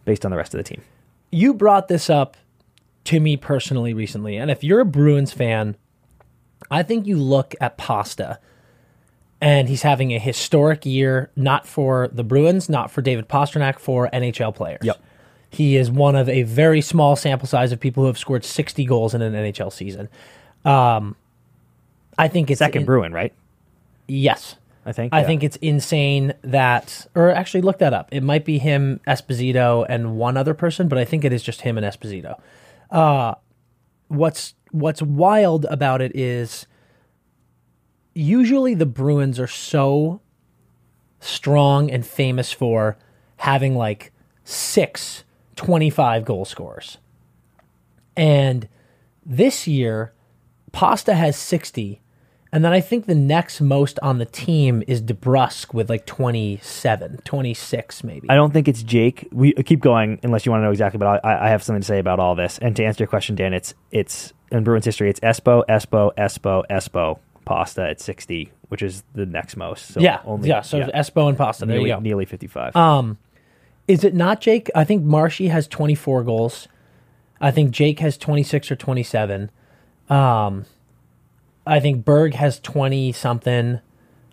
based 0.04 0.24
on 0.24 0.30
the 0.30 0.36
rest 0.36 0.52
of 0.54 0.58
the 0.58 0.64
team? 0.64 0.82
you 1.32 1.54
brought 1.54 1.86
this 1.88 2.10
up 2.10 2.36
to 3.04 3.20
me 3.20 3.36
personally 3.36 3.94
recently, 3.94 4.36
and 4.36 4.50
if 4.50 4.62
you're 4.64 4.80
a 4.80 4.84
Bruins 4.84 5.32
fan, 5.32 5.76
I 6.70 6.82
think 6.82 7.06
you 7.06 7.16
look 7.16 7.54
at 7.60 7.76
Pasta 7.76 8.38
and 9.40 9.68
he's 9.68 9.82
having 9.82 10.12
a 10.12 10.18
historic 10.18 10.84
year, 10.84 11.30
not 11.34 11.66
for 11.66 12.08
the 12.08 12.22
Bruins, 12.22 12.68
not 12.68 12.90
for 12.90 13.00
David 13.02 13.28
Pastrnak, 13.28 13.78
for 13.78 14.08
NHL 14.12 14.54
players. 14.54 14.80
Yep. 14.82 15.00
He 15.48 15.76
is 15.76 15.90
one 15.90 16.14
of 16.14 16.28
a 16.28 16.42
very 16.42 16.80
small 16.82 17.16
sample 17.16 17.48
size 17.48 17.72
of 17.72 17.80
people 17.80 18.02
who 18.02 18.06
have 18.08 18.18
scored 18.18 18.44
60 18.44 18.84
goals 18.84 19.14
in 19.14 19.22
an 19.22 19.32
NHL 19.32 19.72
season. 19.72 20.08
Um, 20.64 21.16
I 22.18 22.28
think 22.28 22.50
it's 22.50 22.58
Second 22.58 22.82
in- 22.82 22.86
Bruin, 22.86 23.12
right? 23.12 23.32
Yes. 24.06 24.56
I 24.86 24.92
think. 24.92 25.12
I 25.12 25.20
Yeah. 25.20 25.26
think 25.26 25.42
it's 25.42 25.56
insane 25.56 26.34
that, 26.42 27.06
or 27.14 27.30
actually 27.30 27.62
look 27.62 27.78
that 27.78 27.92
up. 27.92 28.08
It 28.12 28.22
might 28.22 28.44
be 28.44 28.58
him, 28.58 29.00
Esposito, 29.06 29.84
and 29.88 30.16
one 30.16 30.36
other 30.36 30.54
person, 30.54 30.86
but 30.88 30.98
I 30.98 31.04
think 31.04 31.24
it 31.24 31.32
is 31.32 31.42
just 31.42 31.62
him 31.62 31.76
and 31.78 31.86
Esposito. 31.86 32.38
Uh, 32.90 33.34
what's 34.08 34.54
what's 34.72 35.02
wild 35.02 35.64
about 35.66 36.00
it 36.00 36.14
is 36.14 36.66
usually 38.14 38.74
the 38.74 38.86
Bruins 38.86 39.38
are 39.38 39.46
so 39.46 40.20
strong 41.20 41.90
and 41.90 42.04
famous 42.04 42.52
for 42.52 42.96
having 43.38 43.74
like 43.74 44.12
six 44.44 45.24
25 45.56 46.24
goal 46.24 46.44
scorers. 46.44 46.98
And 48.16 48.68
this 49.24 49.66
year, 49.66 50.12
Pasta 50.72 51.14
has 51.14 51.36
60. 51.36 52.00
And 52.52 52.64
then 52.64 52.72
I 52.72 52.80
think 52.80 53.06
the 53.06 53.14
next 53.14 53.60
most 53.60 53.98
on 54.02 54.18
the 54.18 54.26
team 54.26 54.82
is 54.88 55.00
DeBrusk 55.00 55.72
with 55.72 55.88
like 55.88 56.04
27, 56.04 57.18
26 57.24 58.04
maybe. 58.04 58.28
I 58.28 58.34
don't 58.34 58.52
think 58.52 58.66
it's 58.66 58.82
Jake. 58.82 59.28
We 59.30 59.54
uh, 59.54 59.62
keep 59.64 59.80
going 59.80 60.18
unless 60.24 60.44
you 60.44 60.50
want 60.50 60.62
to 60.62 60.64
know 60.64 60.72
exactly, 60.72 60.98
but 60.98 61.24
I, 61.24 61.46
I 61.46 61.48
have 61.50 61.62
something 61.62 61.80
to 61.80 61.86
say 61.86 62.00
about 62.00 62.18
all 62.18 62.34
this. 62.34 62.58
And 62.58 62.74
to 62.76 62.84
answer 62.84 63.04
your 63.04 63.08
question, 63.08 63.36
Dan, 63.36 63.54
it's 63.54 63.74
it's 63.92 64.32
in 64.50 64.64
Bruins 64.64 64.84
history. 64.84 65.08
It's 65.08 65.20
Espo, 65.20 65.64
Espo, 65.68 66.10
Espo, 66.18 66.64
Espo, 66.68 67.20
Pasta 67.44 67.88
at 67.88 68.00
sixty, 68.00 68.50
which 68.68 68.82
is 68.82 69.04
the 69.14 69.26
next 69.26 69.56
most. 69.56 69.86
So 69.88 70.00
yeah, 70.00 70.20
only, 70.24 70.48
yeah. 70.48 70.62
So 70.62 70.80
Espo 70.80 71.28
and 71.28 71.38
Pasta. 71.38 71.66
There 71.66 71.76
nearly, 71.76 71.90
you 71.90 71.96
go. 71.96 72.00
nearly 72.00 72.24
fifty-five. 72.24 72.74
Um, 72.74 73.16
is 73.86 74.02
it 74.02 74.14
not 74.14 74.40
Jake? 74.40 74.70
I 74.74 74.84
think 74.84 75.04
Marshy 75.04 75.48
has 75.48 75.66
24 75.66 76.24
goals. 76.24 76.68
I 77.40 77.50
think 77.50 77.70
Jake 77.72 77.98
has 78.00 78.16
26 78.16 78.70
or 78.70 78.76
27. 78.76 79.50
Um, 80.08 80.64
I 81.70 81.80
think 81.80 82.04
Berg 82.04 82.34
has 82.34 82.60
20 82.60 83.12
something. 83.12 83.80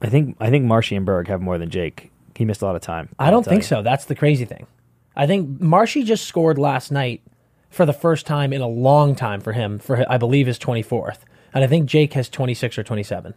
I 0.01 0.09
think 0.09 0.35
I 0.39 0.49
think 0.49 0.65
Marshy 0.65 0.95
and 0.95 1.05
Berg 1.05 1.27
have 1.27 1.41
more 1.41 1.57
than 1.57 1.69
Jake. 1.69 2.11
He 2.35 2.45
missed 2.45 2.61
a 2.61 2.65
lot 2.65 2.75
of 2.75 2.81
time. 2.81 3.09
I 3.17 3.31
don't 3.31 3.43
think 3.45 3.61
you. 3.63 3.67
so. 3.67 3.81
That's 3.81 4.05
the 4.05 4.15
crazy 4.15 4.45
thing. 4.45 4.67
I 5.15 5.25
think 5.25 5.59
Marshy 5.61 6.03
just 6.03 6.25
scored 6.25 6.57
last 6.59 6.91
night 6.91 7.21
for 7.69 7.85
the 7.85 7.93
first 7.93 8.25
time 8.25 8.53
in 8.53 8.61
a 8.61 8.67
long 8.67 9.15
time 9.15 9.41
for 9.41 9.53
him, 9.53 9.79
for 9.79 10.05
I 10.11 10.17
believe 10.17 10.45
his 10.47 10.59
24th. 10.59 11.19
And 11.53 11.63
I 11.63 11.67
think 11.67 11.87
Jake 11.89 12.13
has 12.13 12.29
26 12.29 12.77
or 12.77 12.83
27. 12.83 13.33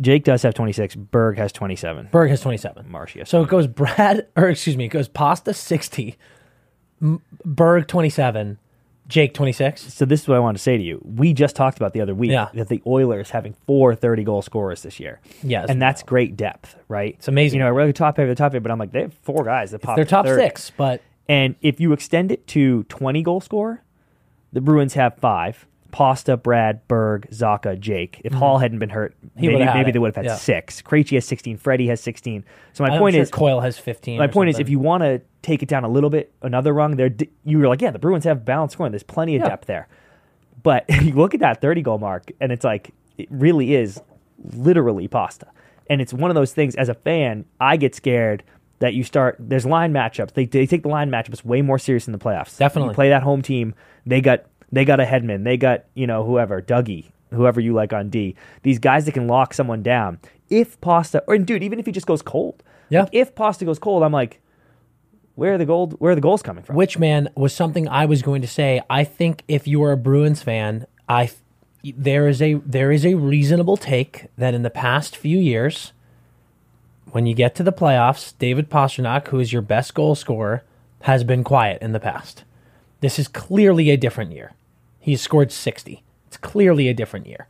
Jake 0.00 0.24
does 0.24 0.42
have 0.42 0.54
twenty-six. 0.54 0.96
Berg 0.96 1.36
has 1.38 1.52
twenty-seven. 1.52 2.08
Berg 2.10 2.28
has 2.30 2.40
27. 2.40 2.90
Marshy 2.90 3.20
has 3.20 3.28
So 3.28 3.42
it 3.44 3.48
goes 3.48 3.68
Brad, 3.68 4.26
or 4.36 4.48
excuse 4.48 4.76
me, 4.76 4.86
it 4.86 4.88
goes 4.88 5.06
Pasta 5.06 5.54
60, 5.54 6.16
M- 7.00 7.22
Berg 7.44 7.86
27, 7.86 8.58
Jake 9.06 9.34
26. 9.34 9.92
So 9.92 10.04
this 10.04 10.22
is 10.22 10.28
what 10.28 10.36
I 10.36 10.40
wanted 10.40 10.56
to 10.58 10.62
say 10.62 10.76
to 10.78 10.82
you. 10.82 11.00
We 11.04 11.32
just 11.34 11.54
talked 11.54 11.76
about 11.76 11.92
the 11.92 12.00
other 12.00 12.14
week 12.14 12.30
Yeah. 12.30 12.48
that 12.54 12.68
the 12.68 12.80
Oilers 12.86 13.30
having 13.30 13.54
four 13.66 13.94
30 13.94 14.24
goal 14.24 14.40
scorers 14.42 14.82
this 14.82 14.98
year. 14.98 15.20
Yes. 15.42 15.66
and 15.68 15.80
that's 15.80 16.02
great 16.02 16.36
depth, 16.36 16.76
right? 16.88 17.14
It's 17.18 17.28
amazing. 17.28 17.58
You 17.60 17.66
know, 17.66 17.74
we're 17.74 17.86
the 17.86 17.92
top 17.92 18.16
heavy, 18.16 18.28
the 18.30 18.34
top 18.34 18.52
heavy, 18.52 18.62
but 18.62 18.70
I'm 18.72 18.78
like, 18.78 18.92
they 18.92 19.02
have 19.02 19.14
four 19.14 19.44
guys 19.44 19.72
that 19.72 19.80
pop. 19.82 19.96
They're 19.96 20.04
top 20.06 20.24
30. 20.26 20.42
six, 20.42 20.70
but 20.76 21.02
And 21.28 21.54
if 21.60 21.80
you 21.80 21.92
extend 21.92 22.32
it 22.32 22.46
to 22.48 22.84
20 22.84 23.22
goal 23.22 23.40
scorer, 23.40 23.82
the 24.52 24.60
Bruins 24.60 24.94
have 24.94 25.16
five. 25.16 25.66
Pasta, 25.94 26.36
Brad, 26.36 26.86
Berg, 26.88 27.28
Zacha, 27.30 27.78
Jake. 27.78 28.20
If 28.24 28.32
Hall 28.32 28.58
hadn't 28.58 28.80
been 28.80 28.88
hurt, 28.90 29.14
Mm-hmm. 29.14 29.38
He 29.40 29.46
maybe, 29.46 29.54
would've 29.54 29.68
had 29.68 29.74
maybe 29.76 29.90
it. 29.90 29.92
they 29.92 29.98
would 30.00 30.08
have 30.08 30.16
had 30.16 30.24
Yeah. 30.24 30.34
six. 30.34 30.82
Krejci 30.82 31.12
has 31.14 31.24
16. 31.24 31.56
Freddie 31.56 31.86
has 31.86 32.00
16. 32.00 32.44
So 32.72 32.82
my 32.82 32.90
I'm 32.90 32.98
point 32.98 33.14
sure 33.14 33.22
is, 33.22 33.30
Coyle 33.30 33.60
has 33.60 33.78
15. 33.78 34.18
my 34.18 34.24
or 34.24 34.28
point 34.28 34.50
is, 34.50 34.56
something. 34.56 34.66
if 34.66 34.70
you 34.70 34.80
want 34.80 35.04
to 35.04 35.20
take 35.42 35.62
it 35.62 35.68
down 35.68 35.84
a 35.84 35.88
little 35.88 36.10
bit, 36.10 36.32
another 36.42 36.72
rung, 36.72 36.96
there 36.96 37.14
you 37.44 37.58
were 37.60 37.68
like, 37.68 37.80
yeah, 37.80 37.92
the 37.92 38.00
Bruins 38.00 38.24
have 38.24 38.44
balanced 38.44 38.72
scoring. 38.72 38.90
There's 38.90 39.04
plenty 39.04 39.36
of 39.36 39.42
Yeah. 39.42 39.50
depth 39.50 39.66
there. 39.66 39.86
But 40.64 40.84
you 41.02 41.12
look 41.12 41.32
at 41.32 41.38
that 41.40 41.60
30 41.60 41.82
goal 41.82 41.98
mark, 41.98 42.32
and 42.40 42.50
it's 42.50 42.64
like 42.64 42.90
it 43.16 43.28
really 43.30 43.76
is 43.76 44.00
literally 44.52 45.06
pasta. 45.08 45.46
And 45.88 46.00
it's 46.00 46.12
one 46.12 46.30
of 46.30 46.34
those 46.34 46.52
things. 46.52 46.74
As 46.74 46.88
a 46.88 46.94
fan, 46.94 47.44
I 47.60 47.76
get 47.76 47.94
scared 47.94 48.42
that 48.80 48.94
you 48.94 49.04
start. 49.04 49.36
There's 49.38 49.64
line 49.64 49.92
matchups. 49.92 50.32
They, 50.32 50.46
they 50.46 50.66
take 50.66 50.82
the 50.82 50.88
line 50.88 51.10
matchups 51.10 51.44
way 51.44 51.62
more 51.62 51.78
serious 51.78 52.06
in 52.08 52.12
the 52.12 52.18
playoffs. 52.18 52.56
Definitely. 52.58 52.90
you 52.90 52.94
play 52.94 53.08
that 53.10 53.22
home 53.22 53.42
team. 53.42 53.74
They 54.06 54.20
got 54.20 54.44
they 54.74 54.84
got 54.84 55.00
a 55.00 55.04
headman. 55.04 55.44
They 55.44 55.56
got 55.56 55.84
you 55.94 56.06
know 56.06 56.24
whoever 56.24 56.60
Dougie, 56.60 57.06
whoever 57.30 57.60
you 57.60 57.72
like 57.72 57.92
on 57.92 58.10
D. 58.10 58.34
These 58.62 58.78
guys 58.78 59.04
that 59.06 59.12
can 59.12 59.26
lock 59.26 59.54
someone 59.54 59.82
down. 59.82 60.18
If 60.50 60.80
Pasta 60.80 61.22
or 61.26 61.38
dude, 61.38 61.62
even 61.62 61.78
if 61.78 61.86
he 61.86 61.92
just 61.92 62.06
goes 62.06 62.22
cold. 62.22 62.62
Yeah. 62.90 63.02
Like, 63.02 63.10
if 63.12 63.34
Pasta 63.34 63.64
goes 63.64 63.78
cold, 63.78 64.02
I'm 64.02 64.12
like, 64.12 64.40
where 65.34 65.54
are 65.54 65.58
the 65.58 65.66
gold? 65.66 65.94
Where 65.98 66.12
are 66.12 66.14
the 66.14 66.20
goals 66.20 66.42
coming 66.42 66.62
from? 66.62 66.76
Which 66.76 66.98
man 66.98 67.28
was 67.34 67.54
something 67.54 67.88
I 67.88 68.06
was 68.06 68.22
going 68.22 68.42
to 68.42 68.48
say. 68.48 68.80
I 68.88 69.04
think 69.04 69.42
if 69.48 69.66
you 69.66 69.82
are 69.82 69.92
a 69.92 69.96
Bruins 69.96 70.42
fan, 70.42 70.86
I 71.08 71.30
there 71.96 72.28
is 72.28 72.40
a 72.40 72.54
there 72.54 72.92
is 72.92 73.04
a 73.04 73.14
reasonable 73.14 73.76
take 73.76 74.26
that 74.38 74.54
in 74.54 74.62
the 74.62 74.70
past 74.70 75.16
few 75.16 75.38
years, 75.38 75.92
when 77.10 77.26
you 77.26 77.34
get 77.34 77.54
to 77.56 77.62
the 77.62 77.72
playoffs, 77.72 78.32
David 78.38 78.70
Pastrnak, 78.70 79.28
who 79.28 79.38
is 79.38 79.52
your 79.52 79.62
best 79.62 79.94
goal 79.94 80.14
scorer, 80.14 80.62
has 81.02 81.24
been 81.24 81.44
quiet 81.44 81.82
in 81.82 81.92
the 81.92 82.00
past. 82.00 82.44
This 83.00 83.18
is 83.18 83.28
clearly 83.28 83.90
a 83.90 83.96
different 83.96 84.32
year. 84.32 84.52
He's 85.04 85.20
scored 85.20 85.52
sixty. 85.52 86.02
It's 86.28 86.38
clearly 86.38 86.88
a 86.88 86.94
different 86.94 87.26
year. 87.26 87.46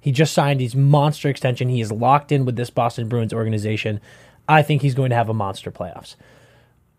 He 0.00 0.12
just 0.12 0.34
signed 0.34 0.60
his 0.60 0.76
monster 0.76 1.30
extension. 1.30 1.70
He 1.70 1.80
is 1.80 1.90
locked 1.90 2.30
in 2.30 2.44
with 2.44 2.56
this 2.56 2.68
Boston 2.68 3.08
Bruins 3.08 3.32
organization. 3.32 4.02
I 4.46 4.60
think 4.60 4.82
he's 4.82 4.94
going 4.94 5.08
to 5.08 5.16
have 5.16 5.30
a 5.30 5.34
monster 5.34 5.70
playoffs. 5.70 6.16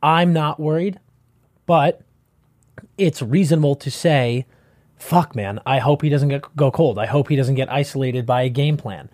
I'm 0.01 0.33
not 0.33 0.59
worried, 0.59 0.99
but 1.67 2.01
it's 2.97 3.21
reasonable 3.21 3.75
to 3.75 3.91
say, 3.91 4.47
fuck, 4.97 5.35
man, 5.35 5.59
I 5.67 5.77
hope 5.77 6.01
he 6.01 6.09
doesn't 6.09 6.29
get, 6.29 6.55
go 6.55 6.71
cold. 6.71 6.97
I 6.97 7.05
hope 7.05 7.29
he 7.29 7.35
doesn't 7.35 7.53
get 7.53 7.71
isolated 7.71 8.25
by 8.25 8.41
a 8.41 8.49
game 8.49 8.77
plan. 8.77 9.07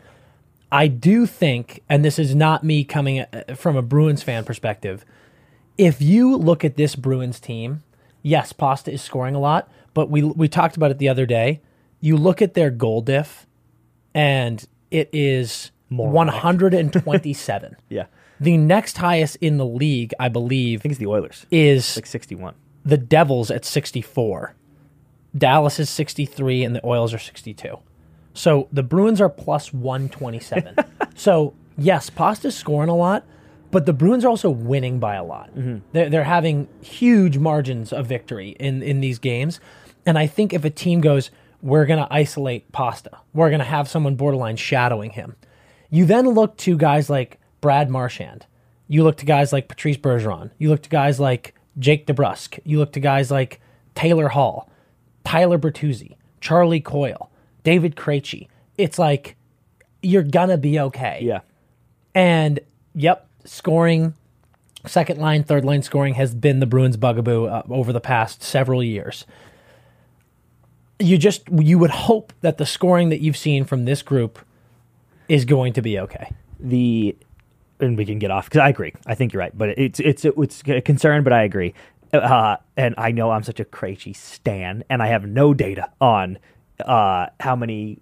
I 0.71 0.87
do 0.87 1.25
think, 1.25 1.83
and 1.89 2.05
this 2.05 2.17
is 2.17 2.33
not 2.33 2.63
me 2.63 2.85
coming 2.85 3.19
uh, 3.19 3.55
from 3.55 3.75
a 3.75 3.81
Bruins 3.81 4.23
fan 4.23 4.45
perspective, 4.45 5.03
if 5.77 6.01
you 6.01 6.37
look 6.37 6.63
at 6.63 6.77
this 6.77 6.95
Bruins 6.95 7.41
team, 7.41 7.83
yes, 8.21 8.53
Pasta 8.53 8.89
is 8.89 9.01
scoring 9.01 9.35
a 9.35 9.39
lot, 9.39 9.69
but 9.93 10.09
we, 10.09 10.23
we 10.23 10.47
talked 10.47 10.77
about 10.77 10.91
it 10.91 10.97
the 10.97 11.09
other 11.09 11.25
day. 11.25 11.61
You 11.99 12.17
look 12.17 12.41
at 12.41 12.53
their 12.53 12.69
goal 12.71 13.01
diff, 13.01 13.45
and 14.13 14.65
it 14.89 15.09
is 15.13 15.71
Moronic. 15.89 16.33
127. 16.35 17.75
Yeah, 17.89 18.05
The 18.39 18.57
next 18.57 18.97
highest 18.97 19.35
in 19.37 19.57
the 19.57 19.65
league, 19.65 20.13
I 20.19 20.29
believe, 20.29 20.81
think 20.81 20.91
it's 20.93 20.99
the 20.99 21.07
Oilers. 21.07 21.45
is 21.51 21.95
Like 21.97 22.05
61. 22.05 22.55
the 22.85 22.97
Devils 22.97 23.51
at 23.51 23.65
64. 23.65 24.55
Dallas 25.37 25.79
is 25.79 25.89
63 25.89 26.63
and 26.63 26.75
the 26.75 26.85
Oilers 26.85 27.13
are 27.13 27.19
62. 27.19 27.77
So 28.33 28.67
the 28.71 28.83
Bruins 28.83 29.21
are 29.21 29.29
plus 29.29 29.71
127. 29.73 30.75
so, 31.15 31.53
yes, 31.77 32.09
Pasta's 32.09 32.55
scoring 32.55 32.89
a 32.89 32.95
lot, 32.95 33.25
but 33.71 33.85
the 33.85 33.93
Bruins 33.93 34.25
are 34.25 34.29
also 34.29 34.49
winning 34.49 34.99
by 34.99 35.15
a 35.15 35.23
lot. 35.23 35.49
Mm-hmm. 35.55 35.77
They're, 35.93 36.09
they're 36.09 36.23
having 36.25 36.67
huge 36.81 37.37
margins 37.37 37.93
of 37.93 38.07
victory 38.07 38.55
in, 38.59 38.81
in 38.83 38.99
these 39.01 39.19
games. 39.19 39.59
And 40.05 40.17
I 40.17 40.27
think 40.27 40.53
if 40.53 40.65
a 40.65 40.69
team 40.69 41.01
goes, 41.01 41.31
we're 41.61 41.85
going 41.85 41.99
to 42.03 42.11
isolate 42.11 42.71
Pasta, 42.71 43.11
we're 43.33 43.49
going 43.49 43.59
to 43.59 43.65
have 43.65 43.87
someone 43.87 44.15
borderline 44.15 44.55
shadowing 44.55 45.11
him. 45.11 45.35
You 45.89 46.05
then 46.05 46.29
look 46.29 46.57
to 46.57 46.77
guys 46.77 47.09
like 47.09 47.39
Brad 47.59 47.89
Marchand. 47.89 48.45
You 48.87 49.03
look 49.03 49.17
to 49.17 49.25
guys 49.25 49.53
like 49.53 49.67
Patrice 49.67 49.97
Bergeron. 49.97 50.51
You 50.57 50.69
look 50.69 50.81
to 50.83 50.89
guys 50.89 51.19
like 51.19 51.53
Jake 51.77 52.07
DeBrusk. 52.07 52.59
You 52.65 52.79
look 52.79 52.93
to 52.93 52.99
guys 52.99 53.29
like 53.31 53.61
Taylor 53.95 54.29
Hall, 54.29 54.69
Tyler 55.23 55.59
Bertuzzi, 55.59 56.15
Charlie 56.39 56.81
Coyle, 56.81 57.29
David 57.63 57.95
Krejci. 57.95 58.47
It's 58.77 58.97
like 58.97 59.35
you're 60.01 60.23
gonna 60.23 60.57
be 60.57 60.79
okay. 60.79 61.19
Yeah, 61.21 61.41
And 62.15 62.59
yep, 62.95 63.27
scoring, 63.45 64.15
second 64.85 65.19
line, 65.19 65.43
third 65.43 65.63
line 65.63 65.83
scoring 65.83 66.15
has 66.15 66.33
been 66.33 66.59
the 66.59 66.65
Bruins' 66.65 66.97
bugaboo 66.97 67.45
uh, 67.45 67.63
over 67.69 67.93
the 67.93 68.01
past 68.01 68.41
several 68.43 68.83
years. 68.83 69.25
You 71.01 71.17
just 71.17 71.43
you 71.51 71.77
would 71.79 71.91
hope 71.91 72.33
that 72.41 72.57
the 72.57 72.65
scoring 72.65 73.09
that 73.09 73.21
you've 73.21 73.37
seen 73.37 73.65
from 73.65 73.85
this 73.85 74.01
group 74.01 74.39
is 75.27 75.45
going 75.45 75.73
to 75.73 75.81
be 75.81 75.99
okay. 75.99 76.31
the 76.59 77.15
and 77.79 77.97
we 77.97 78.05
can 78.05 78.19
get 78.19 78.31
off 78.31 78.45
because 78.45 78.59
I 78.59 78.69
agree. 78.69 78.93
I 79.05 79.15
think 79.15 79.33
you're 79.33 79.39
right, 79.39 79.57
but 79.57 79.69
it's 79.69 79.99
it's 79.99 80.23
it's 80.23 80.63
a 80.67 80.81
concern, 80.81 81.23
but 81.23 81.33
I 81.33 81.43
agree. 81.43 81.73
Uh, 82.13 82.57
and 82.77 82.93
I 82.97 83.11
know 83.11 83.31
I'm 83.31 83.43
such 83.43 83.59
a 83.59 83.65
Krejci 83.65 84.15
stan, 84.15 84.83
and 84.89 85.01
I 85.01 85.07
have 85.07 85.25
no 85.25 85.53
data 85.53 85.89
on 85.99 86.37
uh, 86.85 87.27
how 87.39 87.55
many 87.55 87.99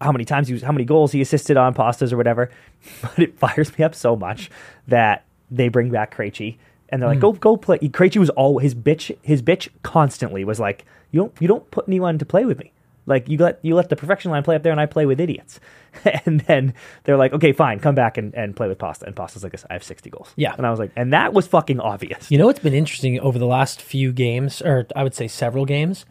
how 0.00 0.12
many 0.12 0.24
times 0.24 0.48
he 0.48 0.54
was, 0.54 0.62
how 0.62 0.72
many 0.72 0.84
goals 0.84 1.12
he 1.12 1.20
assisted 1.20 1.56
on 1.56 1.74
pastas 1.74 2.12
or 2.12 2.16
whatever. 2.16 2.50
But 3.02 3.18
it 3.18 3.38
fires 3.38 3.76
me 3.78 3.84
up 3.84 3.94
so 3.94 4.16
much 4.16 4.50
that 4.88 5.24
they 5.50 5.68
bring 5.68 5.90
back 5.90 6.16
Krejci 6.16 6.56
and 6.88 7.00
they're 7.00 7.08
like, 7.08 7.20
"Go 7.20 7.32
go 7.32 7.56
play." 7.56 7.78
Krejci 7.78 8.18
was 8.18 8.30
all 8.30 8.58
his 8.58 8.74
bitch. 8.74 9.16
His 9.22 9.42
bitch 9.42 9.68
constantly 9.82 10.44
was 10.44 10.58
like, 10.58 10.84
"You 11.12 11.20
don't 11.20 11.32
you 11.40 11.46
don't 11.46 11.70
put 11.70 11.86
anyone 11.86 12.18
to 12.18 12.26
play 12.26 12.44
with 12.44 12.58
me." 12.58 12.72
Like 13.06 13.28
you 13.28 13.38
let 13.38 13.58
you 13.62 13.74
let 13.74 13.88
the 13.88 13.96
perfection 13.96 14.30
line 14.30 14.42
play 14.42 14.56
up 14.56 14.62
there, 14.62 14.72
and 14.72 14.80
I 14.80 14.86
play 14.86 15.06
with 15.06 15.20
idiots. 15.20 15.60
and 16.26 16.40
then 16.40 16.74
they're 17.04 17.16
like, 17.16 17.32
"Okay, 17.32 17.52
fine, 17.52 17.78
come 17.78 17.94
back 17.94 18.16
and, 18.18 18.34
and 18.34 18.54
play 18.56 18.68
with 18.68 18.78
Pasta." 18.78 19.06
And 19.06 19.14
Pasta's 19.14 19.44
like, 19.44 19.54
"I 19.68 19.72
have 19.74 19.84
sixty 19.84 20.10
goals." 20.10 20.32
Yeah. 20.36 20.54
and 20.56 20.66
I 20.66 20.70
was 20.70 20.78
like, 20.78 20.92
and 20.96 21.12
that 21.12 21.32
was 21.32 21.46
fucking 21.46 21.80
obvious. 21.80 22.30
You 22.30 22.38
know 22.38 22.46
what's 22.46 22.60
been 22.60 22.74
interesting 22.74 23.18
over 23.20 23.38
the 23.38 23.46
last 23.46 23.80
few 23.82 24.12
games, 24.12 24.62
or 24.62 24.86
I 24.96 25.02
would 25.02 25.14
say 25.14 25.28
several 25.28 25.64
games? 25.64 26.04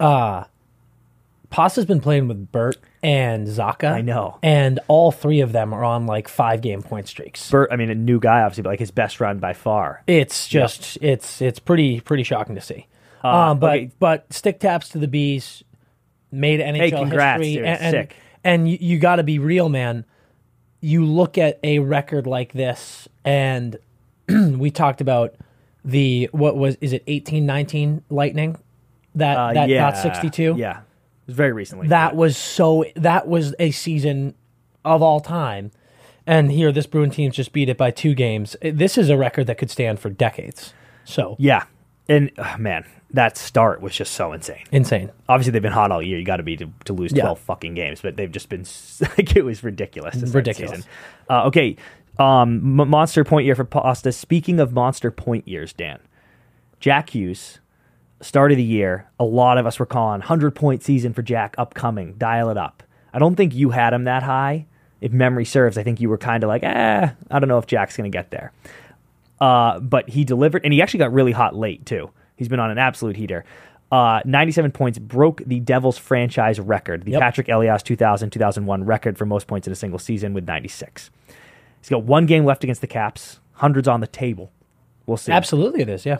Uh 0.00 0.44
Pasta's 1.54 1.84
been 1.84 2.00
playing 2.00 2.26
with 2.26 2.50
Bert 2.50 2.78
and 3.00 3.46
Zacha. 3.46 3.92
I 3.92 4.00
know. 4.00 4.40
And 4.42 4.80
all 4.88 5.12
three 5.12 5.40
of 5.40 5.52
them 5.52 5.72
are 5.72 5.84
on 5.84 6.04
like 6.04 6.26
five 6.26 6.62
game 6.62 6.82
point 6.82 7.06
streaks. 7.06 7.48
Bert, 7.48 7.68
I 7.70 7.76
mean, 7.76 7.90
a 7.90 7.94
new 7.94 8.18
guy, 8.18 8.42
obviously, 8.42 8.64
but 8.64 8.70
like 8.70 8.80
his 8.80 8.90
best 8.90 9.20
run 9.20 9.38
by 9.38 9.52
far. 9.52 10.02
It's 10.08 10.48
just 10.48 10.98
it's 11.00 11.40
it's 11.40 11.60
pretty 11.60 12.00
pretty 12.00 12.24
shocking 12.24 12.56
to 12.56 12.60
see. 12.60 12.88
Um, 13.24 13.58
but 13.58 13.66
Uh, 13.70 13.72
okay. 13.74 13.90
but 13.98 14.32
stick 14.32 14.60
taps 14.60 14.90
to 14.90 14.98
the 14.98 15.08
bees 15.08 15.62
made 16.30 16.60
NHL 16.60 16.90
congrats, 16.98 17.38
history, 17.40 17.54
dude. 17.56 17.64
and, 17.64 17.80
and, 17.80 17.92
Sick. 17.92 18.16
and 18.42 18.68
you, 18.70 18.78
you 18.80 18.98
got 18.98 19.16
to 19.16 19.22
be 19.22 19.38
real, 19.38 19.68
man. 19.68 20.04
You 20.80 21.04
look 21.04 21.38
at 21.38 21.58
a 21.62 21.78
record 21.78 22.26
like 22.26 22.52
this, 22.52 23.08
and 23.24 23.76
we 24.28 24.70
talked 24.70 25.00
about 25.00 25.34
the 25.84 26.28
what 26.32 26.56
was 26.56 26.76
is 26.80 26.92
it 26.92 27.02
eighteen 27.06 27.46
nineteen 27.46 28.02
Lightning 28.10 28.56
that 29.14 29.36
Uh, 29.36 29.52
that 29.54 29.68
yeah, 29.68 29.90
got 29.90 29.96
sixty 29.98 30.28
two. 30.30 30.54
Yeah, 30.58 30.78
it 30.78 30.84
was 31.28 31.36
very 31.36 31.52
recently. 31.52 31.88
That 31.88 32.16
was 32.16 32.36
so 32.36 32.84
that 32.96 33.26
was 33.28 33.54
a 33.58 33.70
season 33.70 34.34
of 34.84 35.00
all 35.02 35.20
time. 35.20 35.70
And 36.26 36.50
here 36.50 36.72
this 36.72 36.86
Bruin 36.86 37.10
team's 37.10 37.36
just 37.36 37.52
beat 37.52 37.68
it 37.68 37.76
by 37.76 37.90
two 37.90 38.14
games. 38.14 38.56
This 38.62 38.96
is 38.98 39.10
a 39.10 39.16
record 39.16 39.46
that 39.46 39.56
could 39.58 39.70
stand 39.70 40.00
for 40.00 40.08
decades. 40.10 40.72
So 41.04 41.36
yeah, 41.38 41.64
and 42.08 42.30
uh, 42.38 42.56
man, 42.58 42.84
that 43.10 43.36
start 43.36 43.80
was 43.80 43.94
just 43.94 44.12
so 44.12 44.32
insane. 44.32 44.64
insane. 44.72 45.10
Obviously, 45.28 45.52
they've 45.52 45.62
been 45.62 45.72
hot 45.72 45.90
all 45.92 46.02
year. 46.02 46.18
You 46.18 46.24
got 46.24 46.36
to 46.38 46.42
be 46.42 46.56
to, 46.56 46.68
to 46.86 46.92
lose 46.92 47.12
Yeah. 47.12 47.22
twelve 47.22 47.38
fucking 47.40 47.74
games, 47.74 48.00
but 48.00 48.16
they've 48.16 48.30
just 48.32 48.48
been 48.48 48.64
like 49.18 49.36
it 49.36 49.44
was 49.44 49.62
ridiculous. 49.62 50.18
start 50.18 50.34
Ridiculous. 50.34 50.76
season. 50.78 50.90
Uh, 51.30 51.44
okay, 51.44 51.76
um, 52.18 52.80
m- 52.80 52.88
monster 52.88 53.24
point 53.24 53.46
year 53.46 53.54
for 53.54 53.64
Pasta. 53.64 54.12
Speaking 54.12 54.60
of 54.60 54.72
monster 54.72 55.10
point 55.10 55.46
years, 55.48 55.72
Dan, 55.72 56.00
Jack 56.80 57.10
Hughes, 57.10 57.60
start 58.20 58.50
of 58.52 58.56
the 58.58 58.62
year. 58.64 59.08
A 59.18 59.24
lot 59.24 59.58
of 59.58 59.66
us 59.66 59.78
were 59.78 59.86
calling 59.86 60.20
hundred 60.20 60.52
point 60.54 60.82
season 60.82 61.12
for 61.12 61.22
Jack 61.22 61.54
upcoming. 61.58 62.14
Dial 62.14 62.50
it 62.50 62.56
up. 62.58 62.82
I 63.12 63.18
don't 63.18 63.36
think 63.36 63.54
you 63.54 63.70
had 63.70 63.92
him 63.92 64.04
that 64.04 64.22
high. 64.24 64.66
If 65.00 65.12
memory 65.12 65.44
serves, 65.44 65.76
I 65.78 65.82
think 65.82 66.00
you 66.00 66.08
were 66.08 66.16
kind 66.18 66.42
of 66.42 66.48
like, 66.48 66.62
eh, 66.62 67.10
I 67.30 67.38
don't 67.38 67.48
know 67.48 67.58
if 67.58 67.66
Jack's 67.66 67.96
going 67.96 68.10
to 68.10 68.16
get 68.16 68.30
there. 68.30 68.52
Uh, 69.40 69.80
but 69.80 70.08
he 70.10 70.24
delivered, 70.24 70.62
and 70.64 70.72
he 70.72 70.80
actually 70.80 70.98
got 70.98 71.12
really 71.12 71.32
hot 71.32 71.54
late 71.56 71.84
too. 71.86 72.10
He's 72.36 72.48
been 72.48 72.60
on 72.60 72.70
an 72.70 72.78
absolute 72.78 73.16
heater. 73.16 73.44
Uh, 73.92 74.20
97 74.24 74.72
points 74.72 74.98
broke 74.98 75.42
the 75.46 75.60
Devils 75.60 75.98
franchise 75.98 76.58
record, 76.58 77.04
the 77.04 77.12
Yep. 77.12 77.22
Patrik 77.22 77.52
Elias 77.54 77.82
2000 77.82 78.30
2001 78.30 78.84
record 78.84 79.16
for 79.18 79.26
most 79.26 79.46
points 79.46 79.66
in 79.66 79.72
a 79.72 79.76
single 79.76 79.98
season 79.98 80.34
with 80.34 80.46
96. 80.46 81.10
He's 81.80 81.88
got 81.90 82.02
one 82.04 82.26
game 82.26 82.44
left 82.44 82.64
against 82.64 82.80
the 82.80 82.86
Caps, 82.86 83.40
hundreds 83.52 83.86
on 83.86 84.00
the 84.00 84.06
table. 84.06 84.50
We'll 85.06 85.16
see. 85.18 85.32
Absolutely, 85.32 85.82
it 85.82 85.88
is. 85.88 86.06
Yeah, 86.06 86.18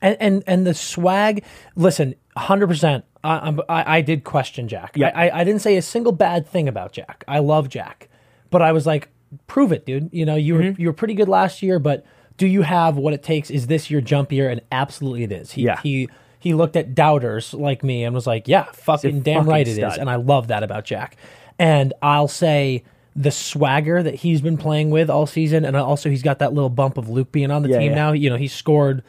and 0.00 0.16
and 0.20 0.44
and 0.46 0.66
the 0.66 0.74
swag. 0.74 1.42
Listen, 1.74 2.14
hundred 2.36 2.68
percent. 2.68 3.04
I, 3.24 3.56
I 3.68 3.96
I 3.96 4.00
did 4.00 4.22
question 4.22 4.68
Jack. 4.68 4.92
Yeah. 4.96 5.10
I, 5.12 5.40
I 5.40 5.44
didn't 5.44 5.60
say 5.62 5.76
a 5.76 5.82
single 5.82 6.12
bad 6.12 6.46
thing 6.46 6.68
about 6.68 6.92
Jack. 6.92 7.24
I 7.26 7.40
love 7.40 7.68
Jack, 7.68 8.08
but 8.50 8.62
I 8.62 8.70
was 8.70 8.86
like, 8.86 9.08
prove 9.48 9.72
it, 9.72 9.84
dude. 9.84 10.08
You 10.12 10.24
know, 10.24 10.36
you 10.36 10.54
were 10.54 10.60
Mm-hmm. 10.60 10.80
you 10.80 10.86
were 10.86 10.92
pretty 10.92 11.14
good 11.14 11.28
last 11.28 11.62
year, 11.62 11.80
but 11.80 12.04
do 12.36 12.46
you 12.46 12.62
have 12.62 12.96
what 12.96 13.12
it 13.14 13.22
takes? 13.22 13.50
Is 13.50 13.66
this 13.66 13.90
your 13.90 14.00
jump 14.00 14.32
year? 14.32 14.48
And 14.50 14.60
absolutely, 14.70 15.24
it 15.24 15.32
is. 15.32 15.52
He, 15.52 15.62
Yeah. 15.62 15.80
he 15.80 16.08
he 16.38 16.54
looked 16.54 16.76
at 16.76 16.94
doubters 16.94 17.52
like 17.54 17.82
me 17.82 18.04
and 18.04 18.14
was 18.14 18.26
like, 18.26 18.46
yeah, 18.46 18.64
fucking 18.72 19.20
damn 19.22 19.38
fucking 19.38 19.50
right 19.50 19.66
it 19.66 19.78
is. 19.78 19.96
And 19.98 20.08
I 20.08 20.14
love 20.16 20.48
that 20.48 20.62
about 20.62 20.84
Jack. 20.84 21.16
And 21.58 21.92
I'll 22.02 22.28
say 22.28 22.84
the 23.16 23.30
swagger 23.30 24.02
that 24.02 24.16
he's 24.16 24.40
been 24.42 24.58
playing 24.58 24.90
with 24.90 25.08
all 25.10 25.26
season, 25.26 25.64
and 25.64 25.74
also 25.76 26.08
he's 26.10 26.22
got 26.22 26.38
that 26.40 26.52
little 26.52 26.68
bump 26.68 26.98
of 26.98 27.08
Luke 27.08 27.32
being 27.32 27.50
on 27.50 27.62
the 27.62 27.70
Yeah, 27.70 27.78
team 27.78 27.90
yeah. 27.92 27.94
now. 27.96 28.12
You 28.12 28.28
know, 28.30 28.36
he 28.36 28.46
scored 28.46 29.02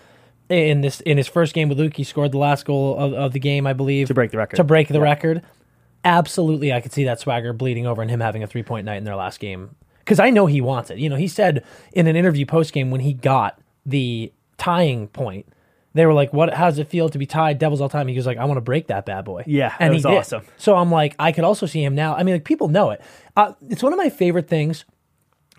in 0.49 0.79
this 0.81 1.01
in 1.01 1.17
his 1.17 1.27
first 1.27 1.53
game 1.53 1.67
with 1.69 1.77
Luke. 1.77 1.95
He 1.97 2.05
scored 2.05 2.31
the 2.31 2.37
last 2.37 2.65
goal 2.65 2.97
of, 2.97 3.13
of 3.13 3.33
the 3.33 3.39
game, 3.39 3.67
I 3.67 3.73
believe, 3.73 4.07
To 4.07 4.13
break 4.13 4.31
the 4.31 4.37
record. 4.37 4.55
To 4.55 4.63
break 4.63 4.87
the 4.87 5.01
record, 5.01 5.41
absolutely, 6.05 6.71
I 6.73 6.81
could 6.81 6.93
see 6.93 7.03
that 7.03 7.19
swagger 7.19 7.53
bleeding 7.53 7.85
over 7.85 8.01
and 8.01 8.09
him 8.09 8.19
having 8.21 8.43
a 8.43 8.47
three 8.47 8.63
point 8.63 8.85
night 8.85 8.95
in 8.97 9.03
their 9.03 9.15
last 9.15 9.39
game 9.39 9.75
because 10.07 10.21
I 10.21 10.29
know 10.29 10.45
he 10.45 10.61
wants 10.61 10.89
it. 10.89 10.99
You 10.99 11.09
know, 11.09 11.17
he 11.17 11.27
said 11.27 11.65
in 11.91 12.07
an 12.07 12.15
interview 12.15 12.45
post 12.45 12.71
game 12.71 12.91
when 12.91 13.01
he 13.01 13.11
got 13.11 13.59
the 13.85 14.31
tying 14.57 15.09
point. 15.09 15.47
They 15.95 16.05
were 16.05 16.13
like, 16.13 16.31
"What? 16.31 16.53
How 16.53 16.69
does 16.69 16.79
it 16.79 16.87
feel 16.87 17.09
to 17.09 17.17
be 17.17 17.25
tied 17.25 17.59
Devils 17.59 17.81
all 17.81 17.89
time?" 17.89 18.07
He 18.07 18.15
was 18.15 18.25
like, 18.25 18.37
"I 18.37 18.45
want 18.45 18.55
to 18.57 18.61
break 18.61 18.87
that 18.87 19.05
bad 19.05 19.25
boy." 19.25 19.43
Yeah, 19.45 19.75
and 19.79 19.89
that 19.89 19.93
he 19.93 19.97
was 19.97 20.05
awesome. 20.05 20.43
So 20.55 20.75
I'm 20.75 20.91
like, 20.91 21.13
I 21.19 21.33
could 21.33 21.43
also 21.43 21.65
see 21.65 21.83
him 21.83 21.93
now. 21.93 22.15
I 22.15 22.23
mean, 22.23 22.35
like 22.35 22.45
people 22.45 22.69
know 22.69 22.91
it. 22.91 23.01
Uh, 23.35 23.53
it's 23.69 23.83
one 23.83 23.91
of 23.91 23.97
my 23.97 24.09
favorite 24.09 24.47
things. 24.47 24.85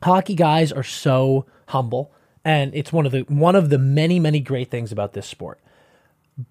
Hockey 0.03 0.35
guys 0.35 0.73
are 0.73 0.85
so 0.85 1.45
humble, 1.67 2.13
and 2.43 2.75
it's 2.75 2.91
one 2.93 3.05
of 3.05 3.13
the 3.13 3.21
one 3.29 3.55
of 3.55 3.69
the 3.69 3.79
many 3.79 4.19
many 4.19 4.41
great 4.41 4.71
things 4.71 4.93
about 4.93 5.13
this 5.13 5.27
sport. 5.27 5.61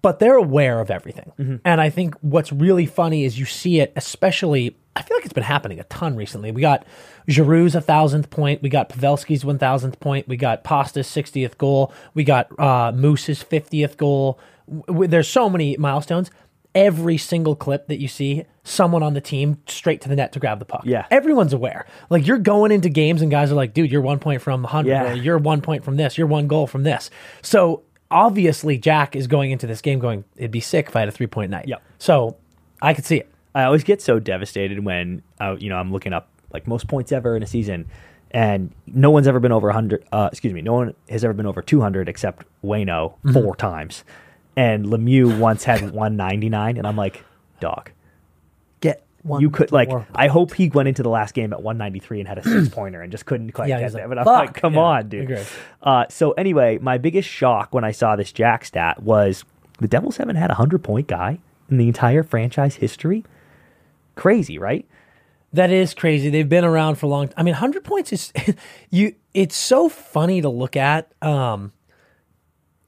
But 0.02 0.18
they're 0.18 0.36
aware 0.36 0.80
of 0.80 0.90
everything, 0.90 1.32
Mm-hmm. 1.38 1.56
and 1.64 1.80
I 1.80 1.88
think 1.88 2.14
what's 2.20 2.52
really 2.52 2.84
funny 2.86 3.24
is 3.24 3.38
you 3.38 3.46
see 3.46 3.80
it, 3.80 3.92
especially. 3.96 4.76
I 4.96 5.02
feel 5.02 5.16
like 5.16 5.24
it's 5.24 5.32
been 5.32 5.44
happening 5.44 5.78
a 5.78 5.84
ton 5.84 6.16
recently. 6.16 6.50
We 6.50 6.60
got 6.60 6.84
Giroux's 7.28 7.74
a 7.76 7.80
thousandth 7.80 8.30
point. 8.30 8.62
We 8.62 8.68
got 8.68 8.88
Pavelski's 8.88 9.44
one 9.44 9.58
thousandth 9.58 10.00
point. 10.00 10.26
We 10.28 10.36
got 10.36 10.64
Pasta's 10.64 11.06
sixtieth 11.06 11.56
goal. 11.56 11.92
We 12.14 12.24
got 12.24 12.48
uh, 12.58 12.92
Moose's 12.92 13.40
fiftieth 13.42 13.96
goal. 13.96 14.40
W- 14.88 15.08
there's 15.08 15.28
so 15.28 15.48
many 15.48 15.76
milestones. 15.76 16.30
Every 16.74 17.16
single 17.16 17.56
clip 17.56 17.86
that 17.88 17.98
you 17.98 18.08
see, 18.08 18.44
someone 18.62 19.02
on 19.02 19.14
the 19.14 19.20
team 19.22 19.58
straight 19.66 20.00
to 20.02 20.08
the 20.08 20.14
net 20.16 20.32
to 20.32 20.38
grab 20.38 20.58
the 20.58 20.64
puck. 20.66 20.82
Yeah. 20.84 21.06
everyone's 21.10 21.52
aware. 21.54 21.86
Like 22.10 22.26
you're 22.26 22.38
going 22.38 22.72
into 22.72 22.88
games 22.90 23.22
and 23.22 23.30
guys 23.30 23.50
are 23.50 23.54
like, 23.56 23.72
"Dude, 23.74 23.90
you're 23.90 24.02
one 24.02 24.18
point 24.18 24.42
from 24.42 24.64
hundred. 24.64 24.90
Yeah. 24.90 25.12
You're 25.14 25.38
one 25.38 25.60
point 25.62 25.82
from 25.84 25.96
this. 25.96 26.18
You're 26.18 26.26
one 26.26 26.46
goal 26.46 26.66
from 26.66 26.82
this." 26.82 27.08
So 27.40 27.84
obviously, 28.10 28.78
Jack 28.78 29.14
is 29.16 29.26
going 29.26 29.50
into 29.50 29.66
this 29.66 29.80
game 29.80 29.98
going, 29.98 30.24
"It'd 30.36 30.50
be 30.50 30.60
sick 30.60 30.88
if 30.88 30.96
I 30.96 31.00
had 31.00 31.08
a 31.08 31.12
three 31.12 31.26
point 31.26 31.50
night." 31.50 31.68
Yep. 31.68 31.82
So 31.98 32.36
I 32.82 32.94
could 32.94 33.04
see 33.04 33.16
it. 33.18 33.30
I 33.54 33.64
always 33.64 33.84
get 33.84 34.00
so 34.02 34.18
devastated 34.18 34.84
when 34.84 35.22
uh, 35.40 35.56
you 35.58 35.68
know 35.68 35.76
I'm 35.76 35.92
looking 35.92 36.12
up 36.12 36.28
like 36.52 36.66
most 36.66 36.88
points 36.88 37.12
ever 37.12 37.36
in 37.36 37.42
a 37.42 37.46
season, 37.46 37.86
and 38.30 38.72
no 38.86 39.10
one's 39.10 39.26
ever 39.26 39.40
been 39.40 39.52
over 39.52 39.68
100. 39.68 40.04
Uh, 40.12 40.28
excuse 40.30 40.52
me, 40.52 40.62
no 40.62 40.74
one 40.74 40.94
has 41.08 41.24
ever 41.24 41.34
been 41.34 41.46
over 41.46 41.62
200 41.62 42.08
except 42.08 42.46
Wayno 42.64 43.14
Mm-hmm. 43.18 43.32
four 43.32 43.56
times, 43.56 44.04
and 44.56 44.86
Lemieux 44.86 45.38
once 45.38 45.64
had 45.64 45.80
199, 45.92 46.76
and 46.76 46.86
I'm 46.86 46.96
like, 46.96 47.24
dog, 47.60 47.90
one. 49.22 49.40
you 49.40 49.50
could 49.50 49.72
like. 49.72 49.90
I 50.14 50.28
hope 50.28 50.54
he 50.54 50.68
went 50.68 50.88
into 50.88 51.02
the 51.02 51.08
last 51.10 51.34
game 51.34 51.52
at 51.52 51.62
193 51.62 52.20
and 52.20 52.28
had 52.28 52.38
a 52.38 52.42
six 52.42 52.68
pointer 52.68 53.02
and 53.02 53.10
just 53.10 53.26
couldn't 53.26 53.52
quite 53.52 53.68
Yeah, 53.68 53.80
get 53.80 53.92
there. 53.92 54.08
like, 54.08 54.16
but 54.16 54.18
I'm 54.18 54.24
like, 54.46 54.54
come 54.54 54.74
Yeah, 54.74 54.80
on, 54.80 55.08
dude. 55.08 55.46
Uh, 55.82 56.04
so 56.08 56.32
anyway, 56.32 56.78
my 56.78 56.98
biggest 56.98 57.28
shock 57.28 57.74
when 57.74 57.84
I 57.84 57.90
saw 57.92 58.16
this 58.16 58.32
Jack 58.32 58.64
stat 58.64 59.02
was 59.02 59.44
the 59.80 59.88
Devils 59.88 60.16
haven't 60.16 60.36
had 60.36 60.50
a 60.50 60.54
hundred 60.54 60.82
point 60.84 61.06
guy 61.08 61.38
in 61.70 61.76
the 61.78 61.86
entire 61.88 62.22
franchise 62.22 62.76
history. 62.76 63.24
Crazy, 64.14 64.58
right? 64.58 64.86
That 65.52 65.70
is 65.70 65.94
crazy. 65.94 66.28
They've 66.28 66.48
been 66.48 66.64
around 66.64 66.96
for 66.96 67.06
a 67.06 67.08
long. 67.08 67.30
I 67.36 67.42
mean, 67.42 67.54
hundred 67.54 67.84
points 67.84 68.12
is 68.12 68.32
you. 68.90 69.14
It's 69.32 69.56
so 69.56 69.88
funny 69.88 70.40
to 70.42 70.48
look 70.48 70.76
at. 70.76 71.10
Um, 71.22 71.72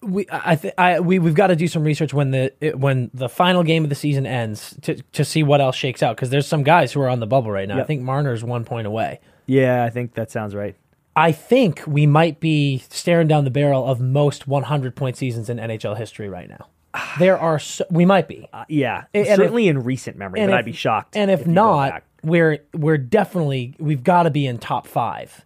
we 0.03 0.27
I 0.31 0.57
think 0.57 0.75
I 0.79 1.01
we 1.01 1.19
we've 1.19 1.35
got 1.35 1.49
to 1.49 1.57
do 1.57 1.69
some 1.69 1.83
research 1.85 2.15
when 2.15 2.31
the 2.31 2.53
it, 2.61 2.79
when 2.79 3.11
the 3.13 3.29
final 3.29 3.63
game 3.63 3.85
of 3.85 3.91
the 3.91 3.97
season 3.97 4.27
ends 4.27 4.77
to 4.83 4.95
to 5.13 5.25
see 5.25 5.43
what 5.43 5.61
else 5.61 5.77
shakes 5.77 6.03
out 6.03 6.17
because 6.17 6.31
there's 6.31 6.47
some 6.47 6.63
guys 6.63 6.93
who 6.93 7.01
are 7.01 7.09
on 7.09 7.21
the 7.21 7.27
bubble 7.27 7.51
right 7.51 7.69
now. 7.69 7.79
I 7.79 7.85
think 7.85 8.03
Marner's 8.03 8.43
one 8.43 8.65
point 8.65 8.87
away. 8.87 9.21
Yeah, 9.47 9.85
I 9.85 9.91
think 9.91 10.15
that 10.15 10.31
sounds 10.31 10.55
right. 10.55 10.77
I 11.17 11.33
think 11.33 11.83
we 11.87 12.07
might 12.07 12.41
be 12.41 12.83
staring 12.89 13.27
down 13.29 13.45
the 13.45 13.51
barrel 13.51 13.85
of 13.85 14.01
most 14.01 14.47
100 14.47 14.95
point 14.95 15.17
seasons 15.17 15.51
in 15.51 15.59
NHL 15.59 15.97
history 15.99 16.29
right 16.29 16.49
now. 16.49 16.69
There 17.19 17.39
are 17.39 17.59
so, 17.59 17.85
we 17.91 18.05
might 18.05 18.29
be. 18.29 18.49
Uh, 18.53 18.65
yeah, 18.69 19.05
And 19.13 19.27
if- 19.27 19.37
certainly 19.37 19.69
in 19.69 19.83
recent 19.83 20.17
memory, 20.17 20.41
but 20.41 20.51
if- 20.51 20.55
I'd 20.55 20.65
be 20.65 20.73
shocked. 20.73 21.17
And 21.17 21.31
if, 21.31 21.45
go 21.45 21.51
not, 21.51 22.03
we're 22.23 22.59
we're 22.73 22.99
definitely 22.99 23.75
we've 23.79 24.05
got 24.05 24.23
to 24.25 24.31
be 24.31 24.47
in 24.47 24.59
top 24.59 24.87
five 24.87 25.45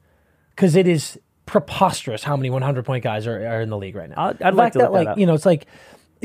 because 0.51 0.77
it 0.77 0.87
is 0.87 1.19
preposterous 1.46 2.22
how 2.24 2.37
many 2.37 2.50
100 2.50 2.85
point 2.85 3.04
guys 3.04 3.26
are, 3.26 3.46
are 3.46 3.61
in 3.61 3.70
the 3.70 3.76
league 3.78 3.94
right 3.96 4.09
now. 4.09 4.28
I'd- 4.28 4.42
I'd 4.44 4.54
like 4.54 4.72
to 4.74 4.78
that 4.80 4.92
like 4.92 5.16
you 5.18 5.26
know 5.26 5.35
it's 5.35 5.46
like 5.46 5.66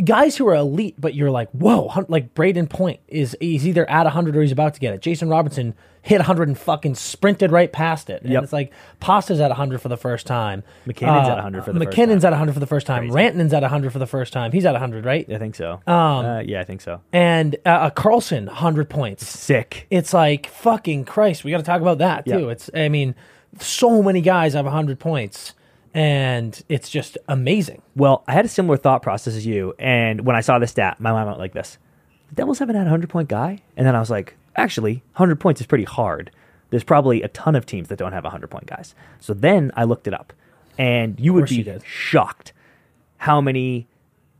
guys 0.05 0.38
who 0.38 0.47
are 0.47 0.55
elite, 0.55 0.95
but 0.97 1.13
you're 1.13 1.32
like, 1.32 1.49
whoa, 1.51 1.91
like 2.08 2.34
Brayden 2.34 2.69
Point 2.69 3.01
is 3.10 3.36
he's 3.41 3.67
either 3.67 3.89
at 3.89 4.03
100 4.05 4.38
or 4.38 4.41
he's 4.41 4.51
about 4.53 4.73
to 4.75 4.79
get 4.79 4.93
it. 4.93 5.01
Jason 5.01 5.27
Robertson 5.29 5.73
hit 6.01 6.19
100 6.19 6.47
and 6.47 6.58
fucking 6.58 6.95
sprinted 6.95 7.51
right 7.51 7.69
past 7.73 8.10
it. 8.10 8.21
And 8.23 8.32
Yep. 8.32 8.43
it's 8.43 8.53
like 8.53 8.71
Pasta's 9.01 9.41
at 9.41 9.49
100 9.49 9.82
for 9.82 9.89
the 9.89 9.97
first 9.97 10.25
time. 10.25 10.63
MacKinnon's 10.86 11.27
at 11.27 11.36
100 11.36 11.65
for 11.65 11.73
the 11.73 11.79
first 11.82 11.89
MacKinnon's 11.89 12.21
time. 12.21 12.27
at 12.29 12.32
100 12.38 12.53
for 12.53 12.60
the 12.62 12.65
first 12.67 12.88
time. 12.88 13.10
Rantanen's 13.10 13.51
at 13.53 13.62
100 13.63 13.91
for 13.91 13.99
the 13.99 14.08
first 14.08 14.32
time. 14.32 14.53
He's 14.53 14.65
at 14.65 14.71
100, 14.71 15.03
right? 15.03 15.29
I 15.29 15.38
think 15.38 15.55
so. 15.55 15.82
uh, 15.86 16.43
yeah, 16.45 16.62
I 16.62 16.63
think 16.63 16.79
so. 16.79 17.01
And 17.12 17.58
uh, 17.65 17.89
Karlsson, 17.89 18.45
100 18.45 18.89
points. 18.89 19.27
Sick. 19.27 19.86
It's 19.89 20.13
like 20.13 20.47
fucking 20.47 21.03
Christ. 21.03 21.43
We 21.43 21.51
got 21.51 21.58
to 21.58 21.63
talk 21.63 21.82
about 21.82 21.97
that 21.97 22.23
too. 22.25 22.39
Yep. 22.45 22.49
It's 22.51 22.69
I 22.73 22.88
mean, 22.88 23.15
so 23.60 24.04
many 24.04 24.22
guys 24.22 24.54
have 24.54 24.66
100 24.66 25.00
points 25.00 25.54
and 25.94 26.64
it's 26.70 26.90
just 26.90 27.18
amazing. 27.28 27.82
Well, 27.96 28.24
I 28.28 28.34
had 28.34 28.46
a 28.46 28.50
similar 28.50 28.78
thought 28.78 29.02
process 29.02 29.36
as 29.36 29.46
you, 29.46 29.74
and 29.80 30.26
when 30.26 30.36
I 30.36 30.42
saw 30.42 30.60
the 30.60 30.68
stat, 30.68 31.00
my 31.00 31.12
mind 31.12 31.28
went 31.28 31.40
like 31.40 31.54
this: 31.54 31.78
the 32.30 32.36
Devils 32.36 32.60
haven't 32.60 32.76
had 32.76 32.88
a 32.88 32.90
hundred 32.90 33.10
point 33.10 33.30
guy, 33.30 33.62
and 33.76 33.86
then 33.86 33.96
I 33.96 34.00
was 34.00 34.10
like, 34.10 34.36
actually, 34.56 35.04
hundred 35.14 35.40
points 35.40 35.62
is 35.62 35.68
pretty 35.68 35.86
hard. 35.86 36.32
There's 36.70 36.84
probably 36.84 37.24
a 37.24 37.28
ton 37.30 37.56
of 37.56 37.66
teams 37.66 37.88
that 37.88 37.98
don't 37.98 38.14
have 38.14 38.24
hundred 38.26 38.50
point 38.50 38.68
guys. 38.68 38.94
So 39.20 39.34
then 39.34 39.72
I 39.76 39.84
looked 39.84 40.08
it 40.08 40.14
up, 40.14 40.34
and 40.78 41.20
you 41.20 41.34
would 41.34 41.50
be 41.50 41.56
you 41.56 41.80
shocked 41.84 42.54
how 43.18 43.42
many. 43.42 43.88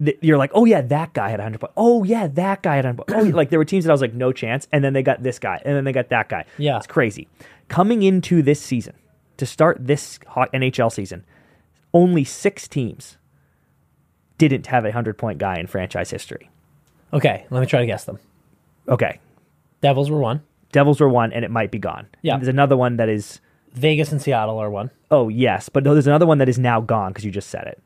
Th- 0.04 0.18
You're 0.22 0.38
like, 0.38 0.52
oh 0.54 0.66
yeah, 0.66 0.82
that 0.82 1.14
guy 1.14 1.30
had 1.30 1.40
100 1.40 1.60
points. 1.60 1.74
Oh 1.78 2.04
yeah, 2.04 2.28
that 2.28 2.62
guy 2.64 2.76
had 2.78 2.86
100 2.86 2.98
points. 2.98 3.14
Oh, 3.14 3.24
yeah. 3.28 3.36
like 3.36 3.50
there 3.50 3.60
were 3.60 3.66
teams 3.66 3.86
that 3.86 3.92
I 3.92 3.94
was 3.94 4.02
like, 4.02 4.14
no 4.14 4.32
chance, 4.32 4.68
and 4.72 4.84
then 4.84 4.94
they 4.94 5.04
got 5.04 5.24
this 5.24 5.40
guy, 5.40 5.62
and 5.66 5.76
then 5.76 5.84
they 5.84 5.92
got 5.92 6.10
that 6.10 6.30
guy. 6.30 6.46
Yeah. 6.58 6.78
it's 6.78 6.88
crazy. 6.88 7.28
Coming 7.68 8.02
into 8.04 8.42
this 8.42 8.62
season, 8.62 8.96
to 9.38 9.46
start 9.46 9.78
this 9.80 10.20
hot 10.28 10.52
NHL 10.54 10.92
season, 10.92 11.24
only 11.94 12.24
six 12.24 12.68
teams 12.68 13.18
didn't 14.38 14.68
have 14.68 14.84
a 14.86 14.90
100 14.90 15.18
point 15.18 15.38
guy 15.38 15.58
in 15.60 15.68
franchise 15.68 16.10
history. 16.12 16.50
Okay, 17.14 17.46
let 17.50 17.60
me 17.60 17.66
try 17.66 17.80
to 17.80 17.86
guess 17.86 18.04
them. 18.06 18.20
Okay. 18.88 19.20
Devils 19.82 20.10
were 20.12 20.20
one. 20.20 20.42
Devils 20.72 21.00
were 21.00 21.10
one 21.10 21.34
and 21.34 21.44
it 21.44 21.52
might 21.52 21.72
be 21.72 21.80
gone. 21.80 22.08
Yeah. 22.22 22.34
And 22.34 22.42
there's 22.42 22.48
another 22.50 22.78
one 22.78 22.98
that 22.98 23.10
is, 23.10 23.40
Vegas 23.74 24.12
and 24.12 24.22
Seattle 24.22 24.58
are 24.58 24.70
one. 24.70 24.92
oh, 25.12 25.30
yes, 25.30 25.70
but 25.70 25.84
no, 25.84 25.94
there's 25.94 26.08
another 26.08 26.26
one 26.26 26.38
that 26.40 26.50
is 26.50 26.60
now 26.60 26.80
gone 26.82 27.12
because 27.12 27.26
you 27.26 27.32
just 27.32 27.50
said 27.50 27.66
it. 27.68 27.82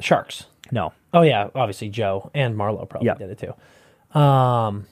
Sharks. 0.00 0.46
No. 0.70 0.92
Oh 1.12 1.22
yeah, 1.22 1.48
obviously 1.54 1.88
Joe 1.88 2.30
and 2.34 2.54
Marleau 2.56 2.88
probably 2.88 3.06
Yeah. 3.06 3.14
did 3.14 3.30
it 3.30 3.38
too. 3.38 4.18
Um, 4.18 4.86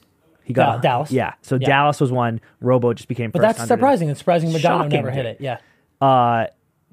He 0.45 0.53
got 0.53 0.77
Da- 0.77 0.81
Dallas? 0.91 1.11
Yeah. 1.11 1.35
So 1.43 1.57
Yeah. 1.57 1.67
Dallas 1.67 2.01
was 2.01 2.13
one. 2.13 2.41
Robo 2.61 2.93
just 2.95 3.09
became 3.09 3.31
but 3.31 3.41
first. 3.43 3.59
that's 3.59 3.59
100. 3.71 3.77
surprising. 3.79 4.09
It's 4.11 4.19
surprising 4.21 4.51
Modano 4.51 4.61
Shocking, 4.61 4.91
never 4.91 5.11
hit 5.11 5.23
dude. 5.25 5.27
it. 5.33 5.41
Yeah. 5.41 5.59
Uh, 6.01 6.47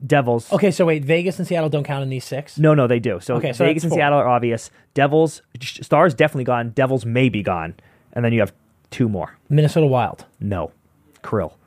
Devils. 0.06 0.52
Okay, 0.52 0.72
so 0.72 0.86
wait, 0.86 1.06
Vegas 1.06 1.38
and 1.40 1.48
Seattle 1.48 1.70
don't 1.70 1.84
count 1.84 2.04
in 2.04 2.10
these 2.10 2.26
six. 2.26 2.58
No, 2.58 2.74
no, 2.74 2.88
they 2.88 3.00
do. 3.00 3.20
So, 3.22 3.36
Okay, 3.36 3.54
so 3.54 3.64
Vegas 3.64 3.84
that's 3.84 3.86
and 3.86 3.92
four. 3.92 3.98
Seattle 4.00 4.20
are 4.20 4.28
obvious. 4.28 4.70
Devils, 4.96 5.42
Stars 5.62 6.14
definitely 6.14 6.44
gone. 6.46 6.72
Devils 6.72 7.06
may 7.06 7.30
be 7.30 7.42
gone. 7.44 7.76
And 8.14 8.26
then 8.26 8.34
you 8.34 8.40
have 8.42 8.52
two 8.92 9.08
more. 9.08 9.38
Minnesota 9.50 9.86
Wild. 9.88 10.26
No. 10.42 10.72
Kirill. 11.24 11.58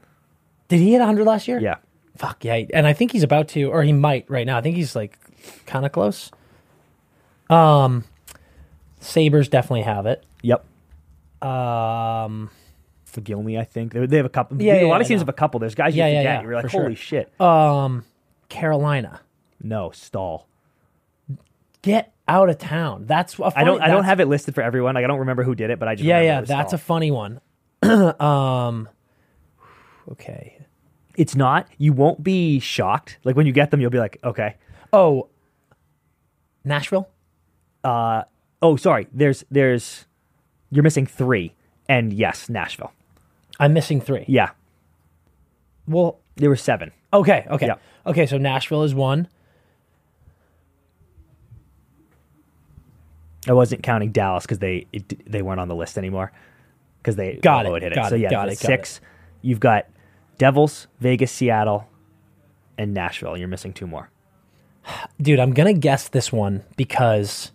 Did 0.69 0.81
he 0.81 0.93
hit 0.93 0.99
100 0.99 1.25
last 1.25 1.49
year? 1.49 1.61
Yeah. 1.61 1.77
Fuck 2.17 2.45
yeah, 2.45 2.65
and 2.75 2.87
I 2.87 2.93
think 2.95 3.13
he's 3.13 3.23
about 3.23 3.49
to, 3.49 3.65
or 3.65 3.83
he 3.83 3.93
might 3.93 4.25
right 4.31 4.47
now. 4.47 4.57
I 4.57 4.63
think 4.63 4.75
he's 4.77 4.97
like 4.97 5.19
kind 5.67 5.85
of 5.87 5.93
close. 5.93 6.31
Um, 7.51 8.05
Sabers 9.01 9.49
definitely 9.49 9.83
have 9.83 10.07
it. 10.07 10.25
Yep. 10.43 10.65
Um, 11.43 12.51
Gilmy, 13.17 13.59
I 13.59 13.65
think 13.65 13.93
they, 13.95 14.05
they 14.07 14.17
have 14.19 14.27
a 14.27 14.31
couple. 14.31 14.61
Yeah, 14.61 14.75
a 14.75 14.85
lot 14.87 14.97
yeah, 14.97 15.01
of 15.03 15.07
teams 15.09 15.21
have 15.23 15.29
a 15.29 15.33
couple. 15.33 15.59
There's 15.61 15.75
guys 15.75 15.95
you 15.97 16.03
Yeah, 16.03 16.09
yeah, 16.09 16.21
forget. 16.21 16.43
You're 16.43 16.55
like, 16.55 16.63
for 16.65 16.69
sure. 16.69 16.83
holy 16.83 16.95
shit. 16.97 17.41
um, 17.41 18.05
Carolina, 18.49 19.21
no, 19.63 19.91
Staal. 19.91 20.47
get 21.83 22.13
out 22.29 22.49
of 22.51 22.59
town. 22.59 23.07
That's 23.07 23.39
a 23.39 23.45
I 23.45 23.51
funny- 23.51 23.65
don't. 23.67 23.81
I 23.83 23.89
don't 23.89 24.05
have 24.05 24.21
it 24.21 24.27
listed 24.27 24.55
for 24.55 24.61
everyone. 24.63 24.95
Like 24.97 25.05
I 25.05 25.07
don't 25.09 25.21
remember 25.21 25.45
who 25.45 25.55
did 25.55 25.71
it, 25.71 25.79
but 25.79 25.89
I 25.89 25.95
just 25.95 26.05
Yeah, 26.05 26.21
yeah, 26.21 26.41
that's 26.43 26.73
a 26.75 26.79
funny 26.79 27.11
one. 27.11 27.41
um, 27.83 28.89
okay. 30.13 30.59
It's 31.17 31.35
not. 31.35 31.69
You 31.79 31.93
won't 31.95 32.23
be 32.23 32.59
shocked. 32.61 33.19
Like 33.25 33.35
when 33.37 33.47
you 33.47 33.53
get 33.53 33.71
them, 33.71 33.81
you'll 33.81 33.91
be 33.91 33.99
like, 33.99 34.19
okay. 34.23 34.57
Oh, 34.93 35.29
Nashville. 36.65 37.09
Uh, 37.87 38.25
oh, 38.63 38.77
sorry. 38.77 39.07
There's 39.13 39.45
there's 39.51 40.07
you're 40.71 40.83
missing 40.83 41.07
three, 41.07 41.55
and 41.89 42.13
yes, 42.13 42.49
Nashville. 42.49 42.93
I'm 43.61 43.73
missing 43.73 44.01
three. 44.01 44.25
Yeah, 44.27 44.51
Well, 45.87 46.19
there 46.35 46.51
were 46.51 46.57
seven. 46.57 46.91
okay, 47.13 47.47
okay, 47.49 47.67
Yeah. 47.67 47.77
okay. 48.07 48.27
So 48.27 48.39
Nashville 48.39 48.83
is 48.83 48.95
one. 48.95 49.29
I 53.49 53.53
wasn't 53.53 53.83
counting 53.83 54.11
Dallas 54.11 54.45
because 54.45 54.59
they 54.59 54.87
it, 54.93 55.31
they 55.31 55.43
weren't 55.43 55.61
on 55.61 55.69
the 55.69 55.75
list 55.77 55.97
anymore 55.97 56.33
because 56.99 57.15
they 57.17 57.37
Got 57.37 57.67
it, 57.67 57.83
hit 57.83 57.95
got 57.95 58.09
So 58.11 58.17
yeah, 58.17 58.31
got 58.31 58.49
it, 58.49 58.59
got 58.59 58.67
six. 58.67 59.01
You've 59.43 59.61
got 59.61 59.87
Devils, 60.39 60.89
Vegas, 60.99 61.31
Seattle, 61.31 61.89
and 62.77 62.93
Nashville. 62.93 63.37
You're 63.37 63.49
missing 63.49 63.73
two 63.73 63.87
more. 63.87 64.11
Dude, 65.21 65.39
I'm 65.39 65.53
gonna 65.53 65.73
guess 65.73 66.09
this 66.09 66.33
one 66.33 66.65
because 66.77 67.53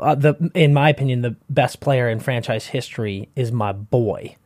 uh, 0.00 0.14
the, 0.14 0.50
in 0.54 0.74
my 0.74 0.88
opinion, 0.88 1.22
the 1.22 1.36
best 1.50 1.80
player 1.80 2.08
in 2.08 2.20
franchise 2.20 2.66
history 2.66 3.28
is 3.36 3.52
my 3.52 3.72
boy, 3.72 4.36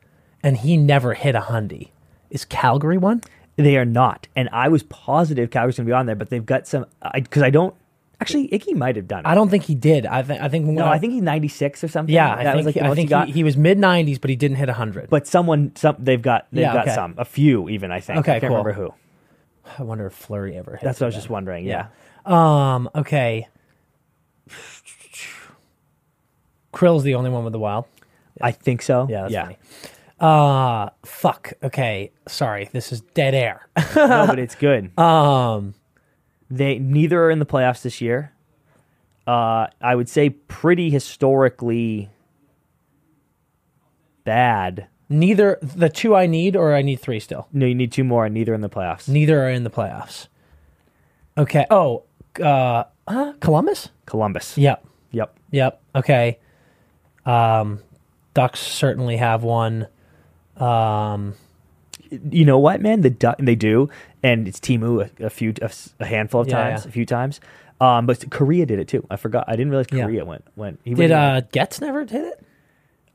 and 0.43 0.59
he 0.59 0.77
never 0.77 1.15
hit 1.15 1.35
a 1.35 1.41
hundy. 1.41 1.91
Is 2.31 2.45
Calgary 2.45 2.99
one? 2.99 3.23
They 3.57 3.77
are 3.79 3.85
not, 3.87 4.29
and 4.37 4.49
I 4.53 4.69
was 4.69 4.83
positive 4.83 5.51
Calgary's 5.51 5.77
gonna 5.77 5.87
be 5.87 5.93
on 5.93 6.07
there, 6.07 6.17
but 6.17 6.29
they've 6.29 6.45
got 6.45 6.67
some 6.67 6.87
because 7.15 7.43
I, 7.43 7.51
don't 7.51 7.75
actually. 8.21 8.49
Iggy 8.49 8.75
might 8.75 8.97
have 8.97 9.09
done 9.09 9.21
it. 9.21 9.27
I 9.27 9.35
don't 9.35 9.49
think 9.49 9.65
he 9.65 9.75
did. 9.75 10.05
I 10.05 10.23
think. 10.23 10.43
I 10.43 10.49
think. 10.49 10.67
no, 10.67 10.85
I, 10.85 10.95
I 10.95 10.99
think 10.99 11.15
he's 11.15 11.23
96 11.23 11.83
or 11.83 11.89
something. 11.89 12.15
Yeah, 12.15 12.35
I 12.35 12.53
think. 12.53 12.67
like 12.67 12.77
I 12.77 12.95
think 12.95 13.11
he 13.27 13.33
he, 13.33 13.45
was 13.45 13.57
mid 13.57 13.79
90s, 13.79 14.21
but 14.21 14.29
he 14.29 14.37
didn't 14.37 14.59
hit 14.59 14.69
hundred. 14.69 15.09
but 15.09 15.27
someone, 15.27 15.75
some 15.75 15.97
they've 15.99 16.21
got, 16.21 16.47
they've 16.53 16.63
Yeah, 16.63 16.75
got 16.75 16.87
okay. 16.87 16.95
some, 16.95 17.15
a 17.17 17.25
few 17.25 17.71
even. 17.71 17.91
I 17.91 18.01
think. 18.01 18.19
Okay, 18.19 18.37
I 18.37 18.41
can't 18.41 18.51
cool. 18.51 18.59
remember 18.59 18.73
who. 18.73 18.93
I 19.79 19.83
wonder 19.83 20.07
if 20.07 20.13
Fleury 20.13 20.57
ever 20.57 20.73
hit. 20.73 20.83
That's 20.83 21.01
what 21.01 21.07
I 21.07 21.09
was 21.09 21.15
that. 21.15 21.21
just 21.21 21.31
wondering. 21.31 21.65
Yeah. 21.65 21.89
Um. 22.27 22.91
Okay. 22.95 23.49
Kirill's 26.77 27.05
the 27.05 27.15
only 27.15 27.31
one 27.31 27.43
with 27.43 27.55
the 27.55 27.59
wild. 27.59 27.87
I 28.41 28.53
think 28.53 28.83
so. 28.83 29.07
Yeah. 29.09 29.23
That's 29.23 29.33
yeah. 29.33 29.43
funny. 29.45 29.59
Uh. 30.21 30.91
Fuck. 31.05 31.55
Okay. 31.63 32.13
Sorry. 32.29 32.69
This 32.73 32.93
is 32.93 33.01
dead 33.01 33.35
air. 33.35 33.67
no, 33.97 34.27
but 34.27 34.39
it's 34.39 34.55
good. 34.55 34.97
um. 34.99 35.75
They 36.49 36.79
neither 36.79 37.25
are 37.25 37.31
in 37.31 37.39
the 37.41 37.47
playoffs 37.47 37.83
this 37.83 38.01
year. 38.01 38.33
Uh, 39.27 39.67
I 39.81 39.97
would 39.97 40.09
say 40.09 40.31
pretty 40.31 40.91
historically 40.91 42.09
bad. 44.23 44.87
Neither 45.09 45.59
the 45.61 45.89
two 45.89 46.15
I 46.15 46.27
need, 46.27 46.55
or 46.55 46.75
I 46.75 46.83
need 46.83 47.01
three 47.01 47.19
still. 47.19 47.49
No, 47.53 47.67
you 47.67 47.75
need 47.75 47.91
two 47.91 48.05
more, 48.05 48.27
and 48.27 48.35
neither 48.35 48.55
in 48.55 48.61
the 48.61 48.69
playoffs. 48.69 49.09
Neither 49.09 49.45
are 49.45 49.51
in 49.51 49.65
the 49.65 49.71
playoffs. 49.71 50.29
Okay. 51.37 51.67
Oh. 51.71 52.05
Uh. 52.41 52.85
huh? 53.09 53.33
Columbus. 53.41 53.89
Columbus. 54.05 54.57
Yep. 54.57 54.87
Yep. 55.11 55.37
Yep. 55.51 55.83
Okay. 55.97 56.39
Um. 57.27 57.81
Ducks 58.35 58.61
certainly 58.61 59.17
have 59.17 59.43
one. 59.43 59.89
Um. 60.57 61.35
You 62.31 62.45
know 62.45 62.59
what, 62.59 62.81
man? 62.81 63.01
The 63.01 63.11
Du- 63.11 63.35
they 63.41 63.57
do, 63.57 63.89
and 64.23 64.47
it's 64.47 64.61
Teemu 64.61 65.11
a, 65.21 65.27
a 65.27 65.31
few, 65.31 65.53
a, 65.61 65.71
a 65.99 66.07
handful 66.07 66.43
of 66.43 66.47
Yeah, 66.49 66.63
times, 66.71 66.85
yeah. 66.85 66.89
a 66.89 66.93
few 66.93 67.05
times. 67.05 67.41
Um, 67.81 68.07
but 68.07 68.21
Kariya 68.21 68.67
did 68.67 68.79
it 68.79 68.87
too. 68.89 69.05
I 69.11 69.17
forgot. 69.17 69.45
I 69.49 69.53
didn't 69.53 69.71
realize 69.71 69.87
Yeah. 69.91 70.05
Kariya 70.07 70.25
went 70.25 70.45
went. 70.55 70.81
He 70.85 70.95
Did 70.95 71.11
uh 71.11 71.41
Getz 71.53 71.81
never 71.81 72.01
hit 72.01 72.13
it? 72.25 72.43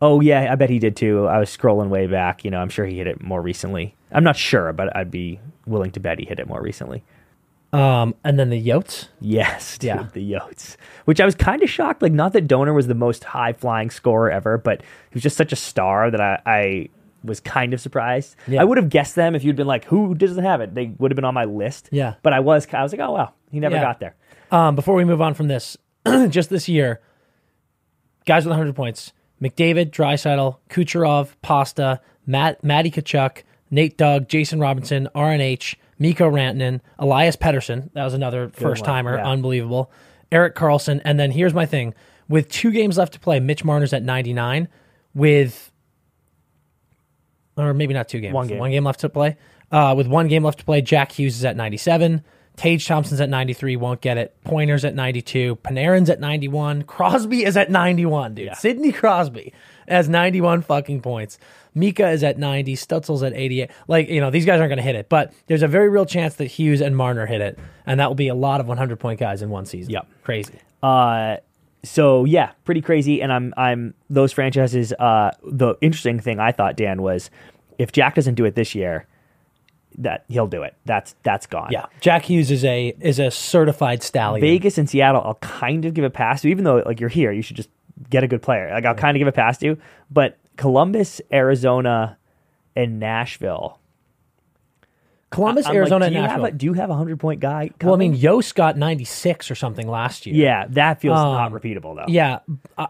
Oh 0.02 0.19
yeah, 0.19 0.52
I 0.52 0.56
bet 0.56 0.69
he 0.69 0.78
did 0.80 0.95
too. 0.95 1.26
I 1.28 1.39
was 1.39 1.56
scrolling 1.56 1.88
way 1.89 2.06
back. 2.08 2.43
You 2.43 2.52
know, 2.52 2.60
I'm 2.60 2.69
sure 2.69 2.86
he 2.86 2.97
hit 2.97 3.08
it 3.08 3.21
more 3.24 3.41
recently. 3.41 3.95
I'm 4.12 4.24
not 4.24 4.36
sure, 4.36 4.74
but 4.74 4.95
I'd 4.95 5.10
be 5.10 5.39
willing 5.65 5.91
to 5.91 6.00
bet 6.00 6.19
he 6.19 6.26
hit 6.26 6.39
it 6.39 6.47
more 6.47 6.62
recently. 6.62 7.04
Um. 7.73 8.15
And 8.23 8.38
then 8.38 8.49
the 8.49 8.62
Yotes. 8.62 9.07
Yes, 9.19 9.77
dude, 9.77 9.88
Yeah. 9.88 10.07
the 10.13 10.34
Yotes. 10.34 10.75
Which 11.05 11.21
I 11.21 11.25
was 11.25 11.36
kind 11.36 11.63
of 11.63 11.69
shocked. 11.69 12.01
Like, 12.01 12.12
not 12.12 12.34
that 12.34 12.47
Donor 12.47 12.73
was 12.73 12.88
the 12.88 12.95
most 12.95 13.23
high 13.23 13.53
flying 13.53 13.89
scorer 13.89 14.29
ever, 14.29 14.57
but 14.57 14.81
he 14.81 15.13
was 15.13 15.23
just 15.23 15.38
such 15.38 15.51
a 15.53 15.55
star 15.55 16.12
that 16.12 16.19
I, 16.19 16.39
I 16.45 16.89
was 17.23 17.39
kind 17.39 17.73
of 17.73 17.79
surprised. 17.79 18.36
Yeah. 18.47 18.62
I 18.62 18.65
would 18.65 18.77
have 18.77 18.89
guessed 18.89 19.15
them 19.15 19.36
if 19.36 19.43
you'd 19.43 19.55
been 19.55 19.67
like, 19.67 19.86
"Who 19.86 20.15
doesn't 20.15 20.43
have 20.43 20.60
it?" 20.62 20.73
They 20.75 20.88
would 20.97 21.12
have 21.12 21.15
been 21.15 21.23
on 21.25 21.34
my 21.34 21.45
list. 21.45 21.88
Yeah. 21.91 22.15
but 22.23 22.34
I 22.34 22.39
was, 22.41 22.67
I 22.73 22.84
was 22.84 22.91
like, 22.91 22.99
"Oh 23.01 23.12
wow, 23.13 23.34
he 23.51 23.60
never 23.60 23.75
Yeah. 23.75 23.84
got 23.84 23.99
there." 23.99 24.15
Um, 24.51 24.75
before 24.75 24.95
we 24.95 25.05
move 25.05 25.21
on 25.21 25.34
from 25.34 25.47
this, 25.47 25.77
just 26.29 26.49
this 26.49 26.67
year, 26.67 26.99
guys 28.25 28.43
with 28.45 28.51
100 28.51 28.75
points: 28.75 29.13
McDavid, 29.41 29.91
Draisaitl, 29.91 30.57
Kucherov, 30.69 31.29
Pasta, 31.41 32.01
Matt, 32.25 32.63
Matty 32.63 32.91
Tkachuk, 32.91 33.43
Nate 33.69 33.97
Dogg, 33.97 34.27
Jason 34.27 34.60
Robertson, 34.60 35.07
RNH, 35.15 35.75
Mikko 36.02 36.32
Rantanen, 36.32 36.82
Elias 36.98 37.36
Pettersson. 37.36 37.94
That 37.94 38.04
was 38.04 38.16
another 38.16 38.50
first 38.50 38.84
timer, 38.84 39.18
yeah. 39.18 39.30
unbelievable. 39.30 39.92
Erik 40.32 40.56
Karlsson, 40.56 41.00
and 41.06 41.20
then 41.20 41.30
here's 41.30 41.54
my 41.54 41.68
thing: 41.68 41.94
with 42.28 42.50
two 42.50 42.72
games 42.72 42.98
left 42.98 43.14
to 43.14 43.20
play, 43.20 43.40
Mitch 43.40 43.64
Marner's 43.64 43.94
at 43.94 44.02
99, 44.02 44.68
with 45.14 45.72
or 47.56 47.76
maybe 47.76 47.94
not 47.94 48.10
two 48.10 48.20
games, 48.20 48.34
One 48.34 48.48
game. 48.48 48.58
one 48.58 48.72
game 48.72 48.84
left 48.84 49.02
to 49.02 49.10
play. 49.10 49.38
Uh, 49.72 49.94
with 49.96 50.08
one 50.08 50.28
game 50.28 50.44
left 50.44 50.58
to 50.60 50.66
play, 50.66 50.82
Jack 50.82 51.12
Hughes 51.12 51.36
is 51.38 51.46
at 51.46 51.56
97. 51.56 52.24
Tage 52.58 52.86
Thompson's 52.86 53.22
at 53.22 53.30
93, 53.30 53.76
won't 53.76 54.02
get 54.02 54.18
it. 54.18 54.36
Pointer's 54.44 54.84
at 54.84 54.96
92. 54.96 55.58
Panarin's 55.58 56.10
at 56.10 56.20
91. 56.20 56.82
Crosby 56.84 57.46
is 57.46 57.56
at 57.56 57.70
91, 57.70 58.34
dude. 58.36 58.56
Sidney 58.56 58.92
Crosby 58.92 59.54
has 59.88 60.10
91 60.10 60.64
fucking 60.64 61.02
points. 61.02 61.38
Mika 61.73 62.10
is 62.10 62.23
at 62.23 62.38
90. 62.38 62.75
Stützle's 62.75 63.23
at 63.23 63.34
88. 63.34 63.69
Like, 63.88 64.10
you 64.10 64.19
know, 64.19 64.29
these 64.29 64.45
guys 64.45 64.60
aren't 64.60 64.69
going 64.69 64.77
to 64.77 64.84
hit 64.84 64.95
it, 64.95 65.10
but 65.10 65.34
there's 65.47 65.63
a 65.63 65.67
very 65.67 65.89
real 65.89 66.05
chance 66.05 66.36
that 66.36 66.45
Hughes 66.45 66.81
and 66.81 66.95
Marner 66.95 67.25
hit 67.25 67.41
it. 67.41 67.57
And 67.86 67.99
that 67.99 68.07
will 68.10 68.15
be 68.15 68.27
a 68.27 68.36
lot 68.36 68.60
of 68.60 68.67
100 68.67 68.99
point 68.99 69.19
guys 69.19 69.41
in 69.41 69.49
one 69.49 69.65
season. 69.65 69.91
Yep. 69.91 70.07
Crazy. 70.23 70.60
Uh, 70.84 71.38
so 71.84 72.25
yeah, 72.25 72.51
pretty 72.65 72.81
crazy. 72.81 73.21
And 73.21 73.31
I'm 73.31 73.53
I'm 73.57 73.93
those 74.10 74.31
franchises. 74.31 74.93
Uh, 74.93 75.31
the 75.43 75.75
interesting 75.81 76.19
thing 76.19 76.39
I 76.39 76.51
thought 76.51 76.75
Dan 76.75 77.01
was 77.01 77.29
if 77.77 77.91
Jack 77.91 78.15
doesn't 78.15 78.36
do 78.36 78.45
it 78.45 78.55
this 78.55 78.75
year, 78.75 79.07
that 79.97 80.25
he'll 80.27 80.47
do 80.47 80.63
it. 80.63 80.75
That's 80.86 81.15
that's 81.23 81.47
gone. 81.47 81.69
Yeah. 81.71 81.88
Jack 81.99 82.25
Hughes 82.25 82.51
is 82.51 82.63
a 82.63 82.93
is 82.99 83.19
a 83.19 83.31
certified 83.31 84.03
stallion. 84.03 84.41
Vegas 84.41 84.77
and 84.77 84.89
Seattle, 84.89 85.21
I'll 85.23 85.36
kind 85.36 85.86
of 85.86 85.93
give 85.93 86.05
a 86.05 86.10
pass 86.10 86.41
to, 86.41 86.49
even 86.49 86.63
though 86.63 86.84
like 86.86 86.99
you're 86.99 87.10
here, 87.10 87.31
you 87.31 87.41
should 87.41 87.57
just 87.57 87.69
get 88.10 88.23
a 88.23 88.27
good 88.27 88.41
player. 88.41 88.71
Like 88.71 88.86
I'll 88.86 88.95
kind 88.95 89.17
of 89.17 89.19
give 89.19 89.27
a 89.27 89.31
pass 89.31 89.57
to, 89.60 89.77
but 90.10 90.38
Columbus, 90.62 91.21
Arizona, 91.34 92.17
and 92.76 93.00
Nashville. 93.00 93.80
Columbus, 95.32 95.65
I'm 95.65 95.69
like, 95.71 95.78
Arizona, 95.78 96.06
do 96.10 96.15
and 96.15 96.24
Nashville. 96.24 96.45
Have 96.45 96.54
a, 96.54 96.58
do 96.58 96.65
you 96.67 96.74
have 96.74 96.89
a 96.91 96.93
hundred 96.93 97.19
point 97.19 97.39
guy? 97.39 97.71
well, 97.82 97.95
I 97.95 97.97
mean, 97.97 98.15
Josi 98.15 98.54
got 98.54 98.78
96 98.78 99.50
or 99.50 99.56
something 99.56 99.88
last 99.88 100.28
year. 100.28 100.36
yeah, 100.36 100.67
that 100.69 101.02
feels 101.02 101.17
Um, 101.17 101.34
not 101.34 101.52
repeatable 101.52 101.95
though. 101.95 102.06
Yeah. 102.08 102.39
Uh, 102.78 102.88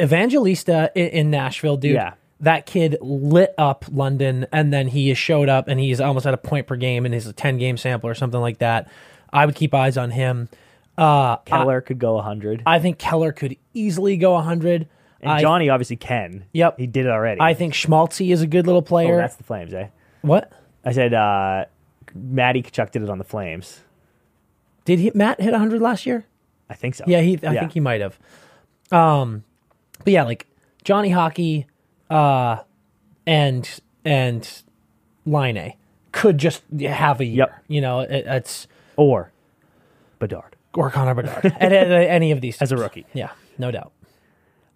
Evangelista 0.00 0.92
in, 0.94 1.06
in 1.08 1.30
Nashville, 1.32 1.76
dude. 1.76 1.94
Yeah. 1.94 2.12
That 2.38 2.66
kid 2.66 2.98
lit 3.00 3.52
up 3.58 3.84
London 3.90 4.46
and 4.52 4.72
then 4.72 4.86
he 4.86 5.12
showed 5.14 5.48
up 5.48 5.66
and 5.66 5.80
he's 5.80 6.00
almost 6.00 6.24
at 6.24 6.34
a 6.34 6.38
point 6.38 6.68
per 6.68 6.76
game 6.76 7.04
in 7.04 7.10
his 7.10 7.32
10 7.32 7.58
game 7.58 7.76
sample 7.76 8.08
or 8.08 8.14
something 8.14 8.40
like 8.40 8.58
that. 8.58 8.88
I 9.32 9.44
would 9.44 9.56
keep 9.56 9.74
eyes 9.74 9.96
on 9.96 10.12
him. 10.12 10.48
Uh, 10.96 11.38
Keller 11.38 11.80
could 11.80 11.98
go 11.98 12.20
hundred, 12.20 12.62
I 12.64 12.78
think 12.78 12.98
Keller 12.98 13.32
could 13.32 13.56
easily 13.74 14.16
go 14.18 14.34
100. 14.34 14.86
And 15.22 15.32
I, 15.32 15.40
Johnny 15.40 15.68
obviously 15.68 15.96
can. 15.96 16.44
Yep. 16.52 16.78
he 16.78 16.86
did 16.86 17.06
it 17.06 17.10
already. 17.10 17.40
I 17.40 17.54
think 17.54 17.74
Schmaltzy 17.74 18.32
is 18.32 18.42
a 18.42 18.46
good 18.46 18.66
little 18.66 18.80
oh, 18.80 18.84
player. 18.84 19.16
that's 19.16 19.36
the 19.36 19.44
Flames, 19.44 19.72
eh? 19.72 19.88
what? 20.22 20.52
I 20.84 20.92
said 20.92 21.14
uh, 21.14 21.66
Matty 22.14 22.62
Tkachuk 22.62 22.90
did 22.90 23.02
it 23.02 23.10
on 23.10 23.18
the 23.18 23.24
Flames. 23.24 23.80
Did 24.84 24.98
he, 24.98 25.12
Matt 25.14 25.40
hit 25.40 25.52
100 25.52 25.80
last 25.80 26.06
year? 26.06 26.26
I 26.68 26.74
think 26.74 26.94
so. 26.94 27.04
Yeah, 27.06 27.20
he. 27.20 27.34
I 27.42 27.58
think 27.58 27.72
he 27.72 27.80
might 27.80 28.00
have. 28.00 28.18
Um, 28.90 29.44
but 30.04 30.12
yeah, 30.12 30.24
like 30.24 30.46
Johnny 30.84 31.10
Hockey, 31.10 31.66
uh, 32.08 32.58
and 33.26 33.68
and 34.04 34.62
Line 35.26 35.74
could 36.12 36.38
just 36.38 36.62
have 36.80 37.20
a 37.20 37.24
year. 37.24 37.36
Yep. 37.36 37.64
You 37.68 37.80
know, 37.82 38.00
it, 38.00 38.24
it's 38.26 38.66
or 38.96 39.32
Bedard 40.18 40.56
or 40.74 40.90
Connor 40.90 41.14
Bedard 41.14 41.44
at, 41.60 41.72
at 41.72 41.90
any 41.90 42.32
of 42.32 42.40
these 42.40 42.60
as 42.60 42.72
a 42.72 42.74
teams. 42.74 42.82
rookie. 42.82 43.06
Yeah, 43.12 43.32
no 43.58 43.70
doubt. 43.70 43.92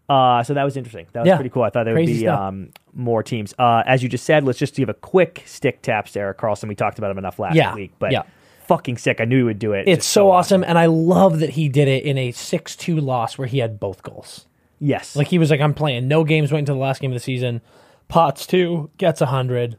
Uh, 0.09 0.42
so 0.42 0.55
that 0.55 0.64
was 0.64 0.77
interesting. 0.77 1.07
That 1.12 1.21
was 1.21 1.27
Yeah. 1.29 1.37
pretty 1.37 1.51
cool. 1.51 1.62
I 1.64 1.71
thought 1.71 1.85
there 1.85 1.95
would 1.95 2.07
be 2.07 2.29
um, 2.29 2.71
more 2.95 3.23
teams. 3.23 3.55
Uh, 3.59 3.83
as 3.87 4.03
you 4.03 4.09
just 4.09 4.25
said, 4.25 4.45
let's 4.45 4.59
just 4.59 4.75
give 4.77 4.88
a 4.88 4.95
quick 4.95 5.42
stick 5.47 5.83
taps 5.83 6.12
to 6.12 6.21
Erik 6.21 6.38
Karlsson. 6.38 6.69
We 6.69 6.75
talked 6.77 6.99
about 6.99 7.11
him 7.11 7.19
enough 7.19 7.38
last 7.38 7.57
Yeah. 7.57 7.75
week, 7.75 7.92
but 7.99 8.12
Yeah. 8.12 8.23
fucking 8.69 8.99
sick. 8.99 9.21
I 9.21 9.25
knew 9.25 9.38
he 9.38 9.42
would 9.42 9.59
do 9.59 9.73
it. 9.73 9.88
It's 9.88 10.05
Just 10.05 10.11
so 10.11 10.31
awesome, 10.31 10.62
and 10.64 10.79
I 10.79 10.87
love 10.87 11.40
that 11.40 11.51
he 11.51 11.69
did 11.69 11.88
it 11.88 12.05
in 12.05 12.16
a 12.19 12.31
six-two 12.31 13.01
loss 13.01 13.37
where 13.37 13.49
he 13.49 13.59
had 13.59 13.81
both 13.81 14.03
goals. 14.03 14.47
Yes. 14.79 15.16
Like 15.16 15.29
he 15.29 15.38
was 15.38 15.51
like, 15.51 15.61
I'm 15.61 15.75
playing. 15.75 16.07
No 16.07 16.23
games 16.23 16.53
went 16.53 16.61
into 16.69 16.73
the 16.73 16.79
last 16.79 17.01
game 17.01 17.11
of 17.11 17.14
the 17.16 17.21
season. 17.21 17.61
Potts 18.09 18.47
two 18.47 18.90
gets 18.99 19.21
a 19.21 19.27
hundred. 19.27 19.77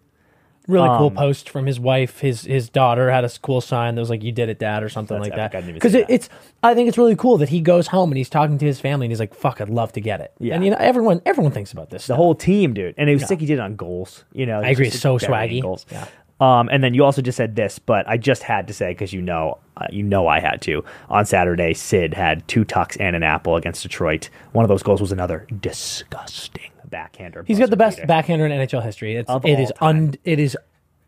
Really 0.67 0.89
cool 0.97 1.07
Um, 1.07 1.15
post 1.15 1.49
from 1.49 1.65
his 1.65 1.79
wife. 1.79 2.19
His 2.19 2.41
his 2.43 2.67
daughter 2.69 3.09
had 3.09 3.23
a 3.23 3.29
cool 3.41 3.61
sign 3.61 3.95
that 3.95 4.01
was 4.01 4.09
like, 4.09 4.21
"You 4.21 4.33
did 4.33 4.49
it, 4.49 4.59
Dad," 4.59 4.83
or 4.83 4.89
something 4.89 5.17
like 5.17 5.31
epic. 5.31 5.37
that. 5.53 5.57
I 5.57 5.61
didn't 5.61 5.69
even 5.69 5.73
Because 5.75 5.95
it, 5.95 6.05
it's, 6.09 6.29
I 6.61 6.73
think 6.73 6.89
it's 6.89 6.97
really 6.97 7.15
cool 7.15 7.37
that 7.37 7.47
he 7.49 7.61
goes 7.61 7.87
home 7.87 8.11
and 8.11 8.17
he's 8.17 8.29
talking 8.29 8.57
to 8.57 8.65
his 8.65 8.79
family 8.79 9.05
and 9.05 9.11
he's 9.11 9.19
like, 9.19 9.33
"Fuck, 9.33 9.61
I'd 9.61 9.69
love 9.69 9.93
to 9.93 10.01
get 10.01 10.19
it." 10.19 10.33
Yeah. 10.39 10.55
And 10.55 10.65
you 10.65 10.71
know, 10.71 10.77
everyone 10.79 11.21
everyone 11.25 11.53
thinks 11.53 11.71
about 11.71 11.89
this. 11.89 12.01
the 12.01 12.05
stuff. 12.07 12.17
whole 12.17 12.35
team, 12.35 12.73
dude. 12.73 12.95
And 12.97 13.09
it 13.09 13.13
was 13.13 13.25
sick 13.27 13.39
he 13.39 13.45
did 13.45 13.59
it 13.59 13.61
on 13.61 13.75
goals. 13.77 14.25
You 14.33 14.45
know, 14.45 14.59
I 14.61 14.69
agree. 14.69 14.89
So 14.89 15.17
swaggy. 15.17 15.61
Goals. 15.61 15.85
Yeah. 15.89 16.05
Um, 16.39 16.69
and 16.71 16.83
then 16.83 16.93
you 16.93 17.03
also 17.03 17.21
just 17.23 17.35
said 17.37 17.55
this, 17.55 17.79
but 17.79 18.07
I 18.07 18.17
just 18.17 18.43
had 18.43 18.67
to 18.67 18.73
say 18.73 18.91
because 18.91 19.11
you 19.13 19.21
know, 19.21 19.57
uh, 19.77 19.87
you 19.89 20.03
know, 20.03 20.27
I 20.27 20.39
had 20.39 20.61
to. 20.63 20.83
On 21.09 21.25
Saturday, 21.25 21.73
Sid 21.73 22.13
had 22.13 22.47
two 22.47 22.63
tucks 22.63 22.95
and 22.97 23.15
an 23.15 23.23
apple 23.23 23.55
against 23.55 23.81
Detroit. 23.83 24.29
One 24.51 24.63
of 24.63 24.69
those 24.69 24.83
goals 24.83 25.01
was 25.01 25.11
another 25.11 25.47
disgusting 25.61 26.69
backhander. 26.89 27.43
He's 27.47 27.59
got 27.59 27.69
the 27.69 27.77
best 27.77 27.97
beater. 27.97 28.07
backhander 28.07 28.45
in 28.45 28.51
NHL 28.51 28.83
history. 28.83 29.15
It's 29.15 29.29
Of 29.29 29.45
it 29.45 29.59
is 29.59 29.71
un, 29.81 30.15
it 30.23 30.39
is 30.39 30.57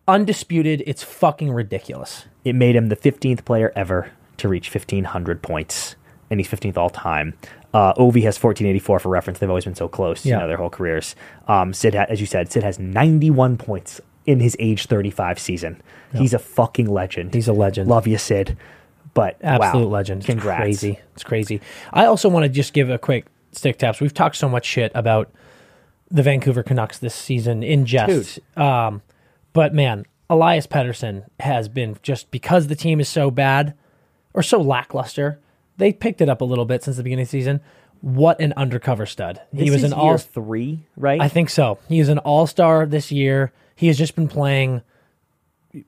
undisputed. 0.08 0.84
It's 0.86 1.04
fucking 1.04 1.52
ridiculous. 1.52 2.26
It 2.44 2.56
made 2.56 2.76
him 2.76 2.88
the 2.88 2.96
15th 2.96 3.46
player 3.46 3.72
ever 3.76 4.12
to 4.38 4.48
reach 4.48 4.74
1,500 4.74 5.42
points, 5.42 5.96
and 6.30 6.40
he's 6.40 6.48
15th 6.50 6.78
all 6.78 6.90
time. 6.90 7.34
Uh, 7.74 7.94
Ovi 7.94 8.24
has 8.24 8.42
1484 8.42 9.00
for 9.00 9.10
reference. 9.10 9.40
They've 9.40 9.50
always 9.50 9.66
been 9.66 9.76
so 9.76 9.88
close, 9.88 10.26
you 10.26 10.32
Yeah. 10.32 10.40
know, 10.40 10.48
their 10.48 10.58
whole 10.58 10.70
careers. 10.70 11.16
Um, 11.48 11.74
Sid, 11.74 11.94
ha- 11.96 12.06
as 12.10 12.20
you 12.20 12.26
said, 12.26 12.52
Sid 12.52 12.64
has 12.64 12.80
91 12.80 13.58
points 13.58 14.02
in 14.26 14.40
his 14.40 14.56
age 14.60 14.86
35 14.88 15.38
season. 15.40 15.82
He's 16.14 16.34
a 16.34 16.40
fucking 16.40 16.88
legend. 16.88 17.34
He's 17.36 17.48
a 17.48 17.54
legend. 17.54 17.88
Love 17.90 18.08
you, 18.08 18.18
Sid. 18.18 18.58
But 19.14 19.38
Absolute 19.42 19.86
wow, 19.86 19.92
legend. 19.92 20.28
It's 20.28 20.42
crazy. 20.42 21.00
It's 21.14 21.24
crazy. 21.24 21.62
I 21.94 22.06
also 22.06 22.30
want 22.30 22.44
to 22.44 22.50
just 22.50 22.74
give 22.74 22.90
a 22.90 22.98
quick 22.98 23.26
stick 23.52 23.78
taps. 23.78 24.00
We've 24.00 24.14
talked 24.14 24.36
so 24.36 24.48
much 24.50 24.66
shit 24.66 24.92
about 24.96 25.32
the 26.12 26.24
Vancouver 26.24 26.64
Canucks 26.64 26.98
this 26.98 27.16
season 27.16 27.64
in 27.64 27.86
jest. 27.86 28.40
Um, 28.58 29.02
but 29.54 29.74
man, 29.74 30.06
Elias 30.30 30.68
Pettersson 30.68 31.26
has 31.40 31.68
been 31.68 31.98
just 32.02 32.32
because 32.32 32.68
the 32.68 32.76
team 32.76 33.00
is 33.00 33.10
so 33.10 33.32
bad 33.32 33.74
or 34.34 34.44
so 34.44 34.62
lackluster. 34.62 35.40
They 35.78 35.94
picked 35.94 36.22
it 36.22 36.30
up 36.30 36.42
a 36.42 36.46
little 36.46 36.66
bit 36.66 36.84
since 36.84 36.98
the 36.98 37.04
beginning 37.04 37.24
of 37.24 37.28
the 37.30 37.38
season. 37.38 37.62
What 38.02 38.40
an 38.40 38.54
undercover 38.56 39.06
stud. 39.06 39.42
he 39.54 39.70
was 39.70 39.84
an 39.84 39.94
all 39.94 40.18
three, 40.18 40.88
right? 40.96 41.20
I 41.20 41.28
think 41.28 41.50
so. 41.50 41.80
He 41.90 42.00
is 42.00 42.10
an 42.10 42.20
all 42.20 42.48
star 42.48 42.86
this 42.86 43.12
year. 43.12 43.52
He 43.76 43.88
has 43.88 43.98
just 43.98 44.16
been 44.16 44.28
playing 44.28 44.82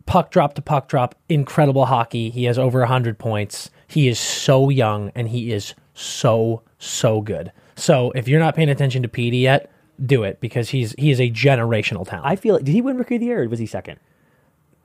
puck 0.05 0.31
drop 0.31 0.53
to 0.55 0.61
puck 0.61 0.87
drop, 0.87 1.15
incredible 1.29 1.85
hockey. 1.85 2.29
He 2.29 2.45
has 2.45 2.57
over 2.59 2.79
100 2.79 3.17
points. 3.17 3.69
He 3.87 4.07
is 4.07 4.19
so 4.19 4.69
young 4.69 5.11
and 5.15 5.29
he 5.29 5.51
is 5.51 5.73
so, 5.93 6.63
so 6.77 7.21
good. 7.21 7.51
So 7.75 8.11
if 8.11 8.27
you're 8.27 8.39
not 8.39 8.55
paying 8.55 8.69
attention 8.69 9.01
to 9.03 9.07
Petey 9.07 9.37
yet, 9.37 9.71
do 10.03 10.23
it 10.23 10.39
because 10.39 10.69
he's 10.69 10.93
he 10.97 11.11
is 11.11 11.19
a 11.19 11.29
generational 11.29 12.07
talent. 12.07 12.25
I 12.27 12.35
feel 12.35 12.55
like, 12.55 12.63
did 12.63 12.71
he 12.73 12.81
win 12.81 12.97
Rookie 12.97 13.15
of 13.15 13.21
the 13.21 13.27
Year 13.27 13.43
or 13.43 13.47
was 13.49 13.59
he 13.59 13.65
second? 13.65 13.99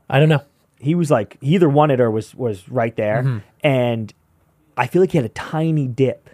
I 0.08 0.18
don't 0.20 0.28
know. 0.28 0.42
he 0.78 0.94
was 0.94 1.10
like 1.10 1.36
he 1.40 1.54
either 1.54 1.68
won 1.68 1.90
it 1.90 2.00
or 2.00 2.10
was 2.10 2.34
was 2.34 2.68
right 2.68 2.94
there 2.96 3.22
Mm-hmm. 3.22 3.38
and 3.64 4.12
i 4.76 4.86
feel 4.86 5.00
like 5.02 5.10
he 5.12 5.16
had 5.18 5.24
a 5.24 5.30
tiny 5.30 5.88
dip 5.88 6.28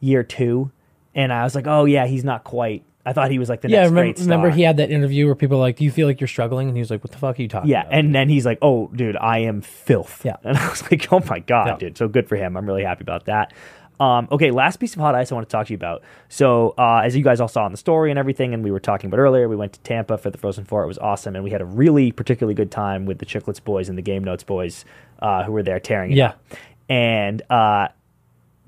year 0.00 0.22
two 0.24 0.72
and 1.14 1.32
i 1.32 1.44
was 1.44 1.54
like 1.54 1.66
oh 1.68 1.84
yeah 1.84 2.04
he's 2.06 2.24
not 2.24 2.42
quite 2.42 2.82
i 3.06 3.12
thought 3.12 3.30
he 3.30 3.38
was 3.38 3.48
like 3.48 3.60
the 3.60 3.70
Yeah, 3.70 3.82
next 3.82 3.90
remember, 3.90 4.02
great 4.08 4.18
star. 4.18 4.26
remember 4.36 4.50
he 4.50 4.62
had 4.62 4.78
that 4.78 4.90
interview 4.90 5.26
where 5.26 5.34
people 5.36 5.58
were 5.58 5.62
like, 5.64 5.76
"Do 5.76 5.84
you 5.84 5.90
feel 5.92 6.08
like 6.08 6.20
you're 6.20 6.26
struggling?" 6.28 6.66
And 6.68 6.76
he 6.76 6.80
was 6.80 6.90
like, 6.90 7.04
"What 7.04 7.12
the 7.12 7.18
fuck 7.18 7.38
are 7.38 7.42
you 7.42 7.46
talking 7.48 7.70
yeah 7.70 7.82
about?" 7.82 7.94
and 7.94 8.12
then 8.14 8.28
he's 8.28 8.44
like 8.44 8.58
oh 8.62 8.90
dude 8.96 9.16
i 9.16 9.38
am 9.38 9.60
filth 9.62 10.22
Yeah. 10.24 10.36
and 10.44 10.58
i 10.58 10.68
was 10.68 10.82
like 10.90 11.10
oh 11.12 11.22
my 11.30 11.38
god 11.38 11.66
Yeah. 11.68 11.76
dude 11.76 11.96
so 11.96 12.08
good 12.08 12.28
for 12.28 12.34
him 12.36 12.56
i'm 12.56 12.66
really 12.66 12.82
happy 12.84 13.02
about 13.02 13.26
that 13.26 13.52
um, 14.00 14.28
okay, 14.32 14.50
last 14.50 14.78
piece 14.78 14.94
of 14.94 15.00
hot 15.00 15.14
ice 15.14 15.30
I 15.30 15.34
want 15.36 15.48
to 15.48 15.52
talk 15.52 15.66
to 15.68 15.72
you 15.72 15.76
about. 15.76 16.02
So, 16.28 16.74
uh, 16.76 17.02
as 17.04 17.14
you 17.16 17.22
guys 17.22 17.40
all 17.40 17.48
saw 17.48 17.64
in 17.66 17.72
the 17.72 17.78
story 17.78 18.10
and 18.10 18.18
everything, 18.18 18.52
and 18.52 18.64
we 18.64 18.70
were 18.70 18.80
talking 18.80 19.08
about 19.08 19.18
earlier, 19.20 19.48
we 19.48 19.56
went 19.56 19.72
to 19.74 19.80
Tampa 19.80 20.18
for 20.18 20.30
the 20.30 20.38
Frozen 20.38 20.64
Four. 20.64 20.82
It 20.82 20.88
was 20.88 20.98
awesome, 20.98 21.34
and 21.36 21.44
we 21.44 21.50
had 21.50 21.60
a 21.60 21.64
really 21.64 22.10
particularly 22.12 22.54
good 22.54 22.70
time 22.70 23.06
with 23.06 23.18
the 23.18 23.26
Chiclets 23.26 23.62
boys 23.62 23.88
and 23.88 23.96
the 23.96 24.02
Game 24.02 24.24
Notes 24.24 24.42
boys 24.44 24.84
uh, 25.20 25.44
who 25.44 25.52
were 25.52 25.62
there 25.62 25.78
tearing 25.80 26.10
it 26.12 26.16
Yeah. 26.16 26.28
up. 26.30 26.40
And 26.88 27.42
uh, 27.50 27.88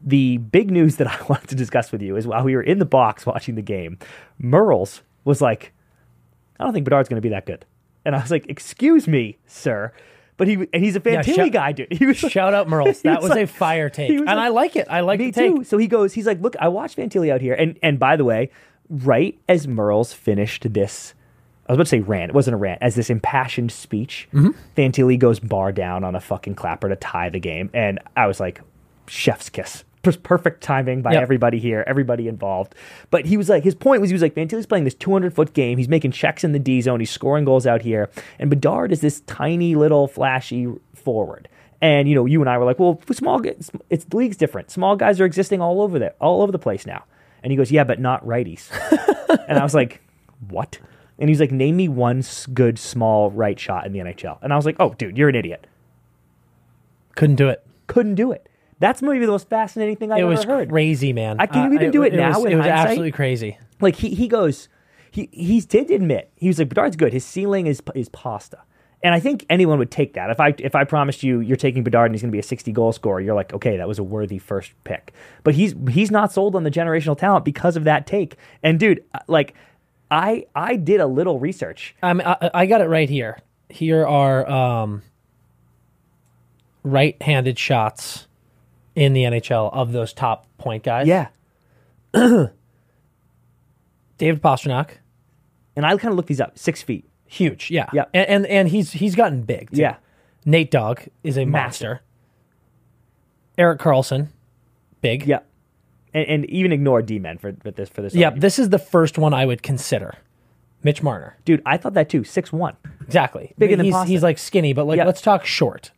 the 0.05 0.39
big 0.39 0.71
news 0.71 0.97
that 0.97 1.07
I 1.21 1.25
wanted 1.29 1.49
to 1.49 1.55
discuss 1.57 1.91
with 1.93 2.03
you 2.03 2.17
is 2.17 2.27
while 2.27 2.45
we 2.45 2.55
were 2.55 2.63
in 2.63 2.79
the 2.79 2.85
box 2.87 3.27
watching 3.27 3.57
the 3.57 3.63
game, 3.63 3.99
Merles 4.41 5.01
was 5.25 5.41
like, 5.41 5.73
I 6.61 6.65
don't 6.65 6.73
think 6.73 6.85
Bedard's 6.85 7.09
going 7.09 7.21
to 7.21 7.27
be 7.27 7.31
that 7.31 7.47
good. 7.47 7.65
And 8.05 8.15
I 8.15 8.21
was 8.23 8.31
like, 8.31 8.47
Excuse 8.49 9.09
me, 9.09 9.39
sir. 9.47 9.93
But 10.39 10.49
he 10.49 10.55
and 10.73 10.85
he's 10.85 10.97
a 10.97 11.03
Yeah, 11.05 11.23
Fantilli 11.23 11.35
shout- 11.37 11.53
guy, 11.53 11.73
dude. 11.73 11.93
He 11.99 12.05
was 12.07 12.19
Shout 12.19 12.53
out 12.53 12.69
Merles. 12.69 13.03
That 13.05 13.23
was, 13.23 13.31
like- 13.31 13.45
a 13.45 13.47
fire 13.47 13.89
take, 13.89 14.11
and 14.11 14.27
like- 14.27 14.37
I 14.37 14.49
like 14.49 14.77
it. 14.77 14.87
I 14.91 15.01
like 15.01 15.19
me 15.19 15.31
the 15.31 15.41
take. 15.41 15.55
too. 15.57 15.65
So 15.65 15.79
he 15.79 15.87
goes, 15.87 16.13
he's 16.13 16.27
like, 16.27 16.41
look, 16.43 16.55
I 16.61 16.69
watched 16.69 16.97
Fantilli 16.99 17.33
out 17.33 17.41
here, 17.41 17.55
and 17.55 17.79
and 17.83 17.99
by 17.99 18.17
the 18.17 18.25
way, 18.25 18.51
right 18.91 19.39
as 19.49 19.67
Merles 19.67 20.13
finished 20.15 20.73
this, 20.73 21.15
I 21.67 21.73
was 21.73 21.77
about 21.77 21.85
to 21.85 21.89
say 21.91 22.01
rant. 22.01 22.31
It 22.31 22.35
wasn't 22.35 22.55
a 22.55 22.59
rant. 22.59 22.83
As 22.83 22.95
this 22.97 23.09
impassioned 23.11 23.73
speech, 23.73 24.29
Mm-hmm. 24.33 24.51
Fantilli 24.77 25.19
goes 25.19 25.41
bar 25.41 25.73
down 25.73 26.05
on 26.05 26.15
a 26.15 26.21
fucking 26.21 26.55
clapper 26.55 26.89
to 26.91 26.97
tie 26.97 27.31
the 27.31 27.41
game, 27.41 27.71
and 27.73 27.99
I 28.17 28.27
was 28.27 28.39
like, 28.39 28.61
chef's 29.09 29.49
kiss. 29.49 29.85
Just 30.07 30.23
perfect 30.23 30.63
timing 30.63 31.03
by 31.03 31.15
Yep. 31.15 31.23
everybody 31.23 31.59
here, 31.59 31.83
everybody 31.87 32.29
involved. 32.29 32.77
But 33.11 33.27
he 33.27 33.37
was 33.37 33.49
like, 33.49 33.65
his 33.65 33.75
point 33.75 34.01
was, 34.01 34.09
he 34.09 34.15
was 34.15 34.23
like, 34.23 34.35
Fantilli's 34.35 34.65
playing 34.65 34.85
this 34.85 34.95
200 34.95 35.35
foot 35.35 35.53
game. 35.53 35.79
He's 35.79 35.89
making 35.89 36.13
checks 36.13 36.45
in 36.45 36.53
the 36.53 36.61
D 36.61 36.81
zone. 36.81 37.01
He's 37.01 37.11
scoring 37.11 37.45
goals 37.45 37.67
out 37.67 37.83
here. 37.83 38.09
And 38.39 38.49
Bedard 38.49 38.93
is 38.93 39.01
this 39.01 39.21
tiny 39.23 39.75
little 39.75 40.07
flashy 40.07 40.69
forward. 40.95 41.49
And 41.81 42.09
you 42.09 42.15
know, 42.15 42.25
you 42.25 42.41
and 42.41 42.49
I 42.49 42.57
were 42.57 42.65
like, 42.65 42.79
well, 42.79 43.01
small 43.11 43.43
it's 43.45 44.05
the 44.05 44.17
league's 44.17 44.37
different. 44.37 44.71
Small 44.71 44.95
guys 44.95 45.21
are 45.21 45.25
existing 45.25 45.61
all 45.61 45.83
over 45.83 45.99
there, 45.99 46.15
all 46.21 46.43
over 46.43 46.53
the 46.53 46.59
place 46.59 46.87
now. 46.87 47.05
And 47.43 47.51
he 47.51 47.57
goes, 47.57 47.73
yeah, 47.73 47.85
but 47.85 47.99
not 47.99 48.25
righties. 48.25 48.71
and 49.49 49.59
I 49.59 49.63
was 49.65 49.75
like, 49.75 50.01
what? 50.49 50.79
And 51.19 51.29
he's 51.29 51.41
like, 51.41 51.51
name 51.51 51.77
me 51.77 51.89
one 51.89 52.23
good 52.55 52.79
small 52.79 53.31
right 53.31 53.59
shot 53.59 53.87
in 53.87 53.93
the 53.93 53.99
NHL. 53.99 54.39
And 54.43 54.53
I 54.53 54.57
was 54.57 54.67
like, 54.67 54.77
oh, 54.79 54.95
dude, 54.95 55.19
you're 55.19 55.29
an 55.29 55.35
idiot. 55.35 55.67
Couldn't 57.17 57.37
do 57.37 57.49
it. 57.49 57.67
Couldn't 57.87 58.15
do 58.15 58.33
it. 58.33 58.49
That's 58.79 59.01
maybe 59.03 59.21
the 59.25 59.33
most 59.33 59.49
fascinating 59.49 59.97
thing 59.97 60.13
I've 60.13 60.19
ever 60.21 60.37
seen. 60.37 60.39
It 60.39 60.43
ever 60.45 60.53
was 60.59 60.61
heard. 60.65 60.71
crazy, 60.71 61.13
man. 61.13 61.37
I 61.41 61.47
can 61.47 61.71
Uh, 61.71 61.75
even 61.75 61.91
do 61.91 62.03
it 62.03 62.13
now 62.15 62.37
Was, 62.37 62.45
in 62.47 62.53
it 62.53 62.57
was 62.57 62.67
hindsight. 62.67 62.87
absolutely 62.89 63.13
crazy. 63.13 63.59
like 63.81 63.97
he 63.97 64.11
he 64.15 64.29
goes 64.29 64.69
he 65.11 65.29
he 65.33 65.61
did 65.61 65.91
admit 65.91 66.31
he 66.37 66.49
was 66.49 66.59
like 66.59 66.69
Bedard's 66.69 66.97
good. 66.97 67.13
His 67.13 67.25
ceiling 67.25 67.67
is 67.67 67.83
is 67.95 68.09
pasta. 68.11 68.59
And 69.03 69.15
I 69.15 69.21
think 69.21 69.47
anyone 69.51 69.79
would 69.79 69.91
take 69.91 70.15
that. 70.15 70.31
If 70.31 70.41
I 70.41 70.55
if 70.59 70.75
I 70.75 70.85
promised 70.85 71.23
you 71.23 71.41
you're 71.41 71.57
taking 71.57 71.85
Bedard 71.85 72.07
and 72.11 72.15
he's 72.15 72.23
going 72.23 72.31
to 72.31 72.37
be 72.37 72.39
a 72.41 72.43
60 72.43 72.73
goal 72.73 72.93
scorer, 72.93 73.21
you're 73.21 73.35
like, 73.35 73.53
okay, 73.55 73.77
that 73.77 73.87
was 73.87 73.99
a 73.99 74.03
worthy 74.03 74.39
first 74.39 74.73
pick. 74.85 75.13
But 75.45 75.55
he's 75.55 75.75
he's 75.91 76.11
not 76.11 76.33
sold 76.33 76.55
on 76.57 76.65
the 76.65 76.71
generational 76.71 77.17
talent 77.17 77.45
because 77.45 77.77
of 77.77 77.85
that 77.85 78.07
take. 78.07 78.37
And 78.63 78.79
dude, 78.81 79.05
uh, 79.15 79.21
like 79.29 79.55
I 80.11 80.47
I 80.55 80.77
did 80.77 81.01
a 81.01 81.07
little 81.07 81.39
research. 81.39 81.95
Um, 82.03 82.21
I, 82.25 82.51
I 82.53 82.67
got 82.67 82.81
it 82.81 82.89
right 82.89 83.09
here. 83.09 83.39
Here 83.69 84.07
are 84.07 84.49
um, 84.49 85.03
right-handed 86.83 87.59
shots 87.59 88.27
in 88.97 89.13
the 89.13 89.23
NHL 89.23 89.73
of 89.73 89.93
those 89.93 90.13
top 90.13 90.47
point 90.59 90.83
guys. 90.83 91.07
Yeah. 91.07 91.29
David 94.19 94.43
Pastrnak, 94.43 94.91
And 95.77 95.85
I 95.85 95.91
kind 95.99 96.11
of 96.13 96.17
looked 96.17 96.29
these 96.29 96.41
up. 96.41 96.59
Six 96.59 96.83
feet. 96.83 97.09
huge. 97.27 97.71
Yeah, 97.71 97.87
Yeah. 97.93 98.05
and 98.15 98.27
and, 98.29 98.47
and 98.47 98.69
he's 98.69 98.93
he's 98.93 99.15
gotten 99.15 99.43
big. 99.43 99.71
too. 99.71 99.77
Yeah. 99.83 99.97
Nate 100.45 100.71
Dogg 100.71 101.01
is 101.23 101.37
a 101.37 101.45
monster. 101.45 102.01
Erik 103.59 103.81
Karlsson, 103.81 104.29
big. 105.01 105.27
Yeah. 105.27 105.41
And, 106.15 106.27
and 106.29 106.45
even 106.51 106.73
ignore 106.73 107.03
D 107.03 107.19
men 107.19 107.37
for, 107.39 107.53
for 107.63 107.71
this 107.71 107.89
for 107.89 108.01
this. 108.01 108.15
Yeah, 108.15 108.27
argument. 108.29 108.43
this 108.43 108.59
is 108.59 108.69
the 108.71 108.79
first 108.79 109.19
one 109.19 109.35
I 109.35 109.45
would 109.45 109.63
consider. 109.63 110.15
Mitch 110.83 111.03
Marner. 111.03 111.37
Dude, 111.45 111.63
I 111.67 111.77
thought 111.79 111.95
that 111.95 112.09
too. 112.09 112.23
Six 112.25 112.53
one. 112.53 112.77
Exactly. 113.03 113.53
Bigger 113.59 113.77
than 113.77 113.85
he's, 113.87 113.93
Pasta. 113.95 114.11
he's 114.11 114.23
like 114.23 114.39
skinny, 114.39 114.73
but 114.73 114.87
like 114.87 114.97
Yeah. 114.99 115.05
let's 115.05 115.21
talk 115.21 115.45
short. 115.45 115.91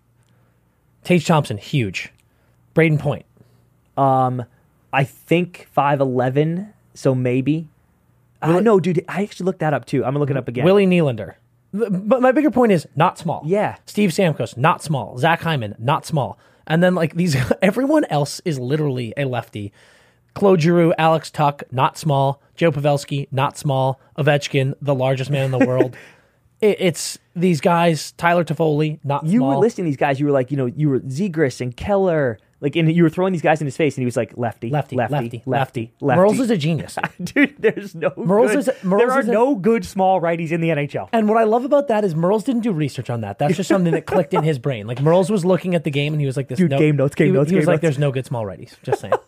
Tage 1.04 1.26
Thompson, 1.26 1.58
huge. 1.58 2.12
Brayden 2.78 2.98
Point. 2.98 3.26
I 3.96 5.04
think 5.04 5.68
five 5.72 6.00
eleven. 6.00 6.72
So 6.94 7.14
maybe. 7.14 7.68
Uh, 8.40 8.60
no, 8.60 8.78
dude. 8.80 9.04
I 9.08 9.22
actually 9.22 9.46
looked 9.46 9.60
that 9.60 9.74
up 9.74 9.84
too. 9.84 10.04
I'm 10.04 10.12
gonna 10.12 10.20
look 10.20 10.30
it 10.30 10.36
up 10.36 10.48
again. 10.48 10.64
Willie 10.64 10.86
Nylander. 10.86 11.34
But 11.72 12.22
my 12.22 12.32
bigger 12.32 12.50
point 12.50 12.72
is 12.72 12.88
not 12.96 13.18
small. 13.18 13.42
Yeah. 13.44 13.76
Steve 13.84 14.10
Stamkos, 14.10 14.56
not 14.56 14.82
small. 14.82 15.18
Zach 15.18 15.40
Hyman, 15.42 15.74
not 15.78 16.06
small. 16.06 16.38
And 16.66 16.82
then 16.82 16.94
like 16.94 17.14
these, 17.14 17.36
everyone 17.62 18.04
else 18.06 18.40
is 18.44 18.58
literally 18.58 19.12
a 19.16 19.24
lefty. 19.24 19.72
Claude 20.34 20.60
Giroux, 20.60 20.94
Alex 20.96 21.30
Tuch, 21.30 21.62
not 21.70 21.98
small. 21.98 22.40
Joe 22.54 22.70
Pavelski, 22.70 23.28
not 23.30 23.58
small. 23.58 24.00
Ovechkin, 24.16 24.74
the 24.80 24.94
largest 24.94 25.30
man 25.30 25.46
in 25.46 25.50
the 25.50 25.66
world. 25.66 25.96
it, 26.60 26.76
it's 26.80 27.18
these 27.36 27.60
guys. 27.60 28.12
Tyler 28.12 28.44
Toffoli, 28.44 28.98
not 29.04 29.26
you 29.26 29.40
small. 29.40 29.50
were 29.50 29.56
listing 29.56 29.84
these 29.84 29.96
guys. 29.96 30.18
You 30.18 30.26
were 30.26 30.32
like, 30.32 30.50
you 30.50 30.56
know, 30.56 30.66
you 30.66 30.88
were 30.88 31.00
Zegras 31.00 31.60
and 31.60 31.76
Keller, 31.76 32.38
like, 32.60 32.74
and 32.76 32.90
you 32.92 33.02
were 33.02 33.10
throwing 33.10 33.32
these 33.32 33.42
guys 33.42 33.60
in 33.60 33.66
his 33.66 33.76
face, 33.76 33.96
and 33.96 34.02
he 34.02 34.04
was 34.04 34.16
like, 34.16 34.36
lefty, 34.36 34.70
lefty, 34.70 34.96
lefty, 34.96 35.14
lefty, 35.14 35.42
lefty, 35.46 35.92
lefty. 36.00 36.20
Merles 36.20 36.40
is 36.40 36.50
a 36.50 36.56
genius. 36.56 36.98
dude. 37.22 37.54
There's 37.58 37.94
no 37.94 38.10
Merles 38.10 38.48
good, 38.48 38.58
is- 38.58 38.68
Merles 38.82 38.98
there 38.98 39.10
are 39.12 39.20
is 39.20 39.28
a- 39.28 39.32
no 39.32 39.54
good 39.54 39.84
small 39.84 40.20
righties 40.20 40.50
in 40.50 40.60
the 40.60 40.68
NHL. 40.70 41.08
And 41.12 41.28
what 41.28 41.38
I 41.38 41.44
love 41.44 41.64
about 41.64 41.88
that 41.88 42.04
is 42.04 42.14
Merles 42.14 42.44
didn't 42.44 42.62
do 42.62 42.72
research 42.72 43.10
on 43.10 43.20
that. 43.20 43.38
That's 43.38 43.56
just 43.56 43.68
something 43.68 43.92
that 43.92 44.06
clicked 44.06 44.34
in 44.34 44.42
his 44.42 44.58
brain. 44.58 44.86
Like 44.86 44.98
Merles 44.98 45.30
was 45.30 45.44
looking 45.44 45.74
at 45.74 45.84
the 45.84 45.90
game 45.90 46.12
and 46.14 46.20
he 46.20 46.26
was 46.26 46.36
like, 46.36 46.48
"This 46.48 46.58
Dude, 46.58 46.70
no, 46.70 46.78
game 46.78 46.96
notes, 46.96 47.14
game 47.14 47.28
he, 47.28 47.32
notes, 47.32 47.50
He 47.50 47.56
was 47.56 47.66
like, 47.66 47.74
notes. 47.74 47.82
"There's 47.82 47.98
no 47.98 48.10
good 48.12 48.26
small 48.26 48.44
righties." 48.44 48.80
Just 48.82 49.00
saying. 49.00 49.14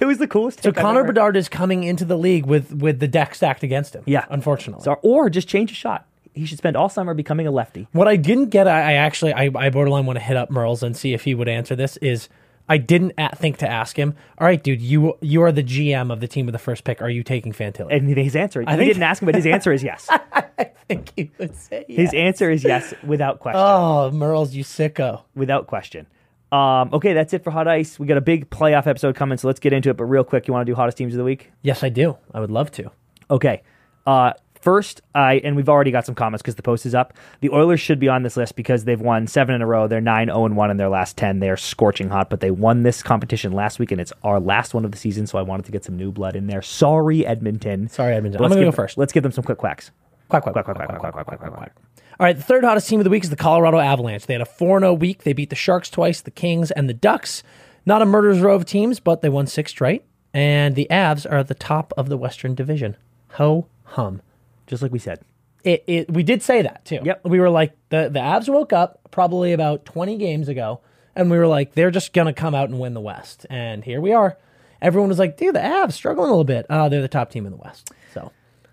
It 0.00 0.04
was 0.04 0.18
the 0.18 0.26
coolest. 0.28 0.62
So 0.62 0.70
Connor. 0.70 1.02
Bedard 1.02 1.34
is 1.34 1.48
coming 1.48 1.82
into 1.84 2.04
the 2.04 2.18
league 2.18 2.44
with 2.44 2.72
with 2.74 3.00
the 3.00 3.08
deck 3.08 3.34
stacked 3.34 3.62
against 3.62 3.94
him. 3.94 4.02
Yeah. 4.04 4.26
unfortunately. 4.28 4.84
So, 4.84 4.94
or 5.02 5.30
just 5.30 5.48
change 5.48 5.72
a 5.72 5.74
shot. 5.74 6.06
He 6.34 6.44
should 6.44 6.58
spend 6.58 6.76
all 6.76 6.90
summer 6.90 7.14
becoming 7.14 7.46
a 7.46 7.50
lefty. 7.50 7.88
what 7.92 8.06
I 8.06 8.16
didn't 8.16 8.50
get, 8.50 8.68
I, 8.68 8.90
I 8.90 8.92
actually, 8.94 9.32
I, 9.32 9.50
I 9.54 9.70
borderline 9.70 10.04
want 10.04 10.18
to 10.18 10.24
hit 10.24 10.36
up 10.36 10.50
Merles 10.50 10.82
and 10.82 10.94
see 10.96 11.14
if 11.14 11.24
he 11.24 11.34
would 11.34 11.48
answer 11.48 11.74
this. 11.74 11.96
Is 11.98 12.28
I 12.68 12.78
didn't 12.78 13.12
a- 13.18 13.34
think 13.36 13.58
to 13.58 13.68
ask 13.68 13.96
him. 13.98 14.14
All 14.38 14.46
right, 14.46 14.62
dude, 14.62 14.80
you 14.80 15.14
you 15.20 15.42
are 15.42 15.52
the 15.52 15.62
GM 15.62 16.12
of 16.12 16.20
the 16.20 16.28
team 16.28 16.46
with 16.46 16.52
the 16.52 16.58
first 16.58 16.84
pick. 16.84 17.02
Are 17.02 17.10
you 17.10 17.22
taking 17.22 17.52
Fantilli? 17.52 17.94
And 17.94 18.08
his 18.08 18.36
answer, 18.36 18.64
I 18.66 18.76
didn't 18.76 19.02
ask 19.02 19.20
him, 19.22 19.26
but 19.26 19.34
his 19.34 19.46
answer 19.46 19.72
is 19.72 19.82
yes. 19.82 20.08
I 20.10 20.70
think 20.88 21.12
he 21.16 21.30
would 21.38 21.54
say 21.56 21.84
yes. 21.88 21.98
His 21.98 22.14
answer 22.14 22.50
is 22.50 22.64
yes, 22.64 22.94
without 23.04 23.40
question. 23.40 23.60
Oh, 23.60 24.10
Merles, 24.12 24.52
you 24.52 24.64
sicko. 24.64 25.22
without 25.34 25.66
question. 25.66 26.06
Um, 26.50 26.90
okay, 26.92 27.14
that's 27.14 27.32
it 27.32 27.42
for 27.42 27.50
Hot 27.50 27.66
Ice. 27.66 27.98
We 27.98 28.06
got 28.06 28.18
a 28.18 28.22
big 28.22 28.50
playoff 28.50 28.86
episode 28.86 29.16
coming, 29.16 29.38
so 29.38 29.46
let's 29.46 29.60
get 29.60 29.72
into 29.72 29.88
it. 29.88 29.96
But 29.96 30.04
real 30.04 30.22
quick, 30.24 30.46
you 30.46 30.52
want 30.52 30.66
to 30.66 30.70
do 30.70 30.76
hottest 30.76 30.98
teams 30.98 31.14
of 31.14 31.18
the 31.18 31.24
week? 31.24 31.50
Yes, 31.62 31.82
I 31.82 31.88
do. 31.88 32.18
I 32.34 32.40
would 32.40 32.50
love 32.50 32.70
to. 32.72 32.90
Okay. 33.30 33.62
Uh, 34.06 34.34
first, 34.62 35.02
I 35.14 35.34
and 35.44 35.56
we've 35.56 35.68
already 35.68 35.90
got 35.90 36.06
some 36.06 36.14
comments 36.14 36.40
because 36.42 36.54
the 36.54 36.62
post 36.62 36.86
is 36.86 36.94
up. 36.94 37.12
The 37.40 37.50
Oilers 37.50 37.80
should 37.80 37.98
be 37.98 38.08
on 38.08 38.22
this 38.22 38.36
list 38.36 38.56
because 38.56 38.84
they've 38.84 39.00
won 39.00 39.26
seven 39.26 39.54
in 39.54 39.62
a 39.62 39.66
row. 39.66 39.86
They're 39.88 40.00
nine 40.00 40.28
zero 40.28 40.46
and 40.46 40.56
one 40.56 40.70
in 40.70 40.76
their 40.76 40.88
last 40.88 41.16
ten. 41.16 41.40
They 41.40 41.50
are 41.50 41.56
scorching 41.56 42.08
hot, 42.08 42.30
but 42.30 42.40
they 42.40 42.50
won 42.50 42.82
this 42.82 43.02
competition 43.02 43.52
last 43.52 43.78
week, 43.78 43.92
and 43.92 44.00
it's 44.00 44.12
our 44.22 44.40
last 44.40 44.72
one 44.74 44.84
of 44.84 44.92
the 44.92 44.98
season. 44.98 45.26
So 45.26 45.38
I 45.38 45.42
wanted 45.42 45.66
to 45.66 45.72
get 45.72 45.84
some 45.84 45.96
new 45.96 46.10
blood 46.12 46.36
in 46.36 46.46
there. 46.46 46.62
Sorry, 46.62 47.26
Edmonton. 47.26 47.88
Sorry, 47.88 48.14
Edmonton. 48.14 48.38
But 48.38 48.44
I'm 48.44 48.50
gonna 48.50 48.62
give- 48.62 48.72
go 48.72 48.76
first. 48.76 48.96
Let's 48.96 49.12
give 49.12 49.22
them 49.22 49.32
some 49.32 49.44
quick 49.44 49.58
quacks. 49.58 49.90
Quack, 50.28 50.42
quack, 50.44 50.54
Quack, 50.54 50.64
quack, 50.64 50.76
quack, 50.76 50.88
quack, 50.88 51.00
quack, 51.00 51.12
quack, 51.12 51.12
quack, 51.12 51.26
quack, 51.26 51.40
quack, 51.40 51.50
quack, 51.52 51.58
quack. 51.58 51.72
All 52.20 52.24
right, 52.26 52.36
the 52.36 52.42
third 52.42 52.64
hottest 52.64 52.88
team 52.88 53.00
of 53.00 53.04
the 53.04 53.10
week 53.10 53.24
is 53.24 53.30
the 53.30 53.36
Colorado 53.36 53.78
Avalanche. 53.78 54.26
They 54.26 54.34
had 54.34 54.40
a 54.42 54.46
4 54.46 54.78
0 54.80 54.94
week. 54.94 55.24
They 55.24 55.32
beat 55.32 55.50
the 55.50 55.56
Sharks 55.56 55.90
twice, 55.90 56.20
the 56.20 56.30
Kings, 56.30 56.70
and 56.70 56.88
the 56.88 56.94
Ducks. 56.94 57.42
Not 57.84 58.00
a 58.00 58.06
murderer's 58.06 58.40
row 58.40 58.54
of 58.54 58.64
teams, 58.64 59.00
but 59.00 59.22
they 59.22 59.28
won 59.28 59.46
six 59.46 59.72
straight. 59.72 60.04
And 60.32 60.74
the 60.76 60.86
Avs 60.90 61.30
are 61.30 61.38
at 61.38 61.48
the 61.48 61.54
top 61.54 61.92
of 61.96 62.08
the 62.08 62.16
Western 62.16 62.54
Division. 62.54 62.96
Ho 63.32 63.66
hum. 63.84 64.22
Just 64.66 64.82
like 64.82 64.92
we 64.92 64.98
said. 64.98 65.20
It, 65.64 65.84
it, 65.86 66.10
we 66.12 66.22
did 66.22 66.42
say 66.42 66.62
that 66.62 66.84
too. 66.84 67.00
Yep. 67.04 67.24
We 67.24 67.38
were 67.38 67.50
like, 67.50 67.76
the, 67.90 68.08
the 68.08 68.18
Avs 68.18 68.48
woke 68.48 68.72
up 68.72 69.00
probably 69.10 69.52
about 69.52 69.84
20 69.84 70.16
games 70.16 70.48
ago, 70.48 70.80
and 71.14 71.30
we 71.30 71.38
were 71.38 71.46
like, 71.46 71.74
they're 71.74 71.90
just 71.90 72.12
going 72.12 72.26
to 72.26 72.32
come 72.32 72.54
out 72.54 72.68
and 72.68 72.80
win 72.80 72.94
the 72.94 73.00
West. 73.00 73.46
And 73.48 73.84
here 73.84 74.00
we 74.00 74.12
are. 74.12 74.36
Everyone 74.80 75.08
was 75.08 75.18
like, 75.18 75.36
dude, 75.36 75.54
the 75.54 75.60
Avs 75.60 75.92
struggling 75.92 76.26
a 76.26 76.30
little 76.30 76.44
bit. 76.44 76.66
Uh, 76.68 76.88
they're 76.88 77.02
the 77.02 77.08
top 77.08 77.30
team 77.30 77.46
in 77.46 77.52
the 77.52 77.58
West. 77.58 77.92
So. 78.12 78.32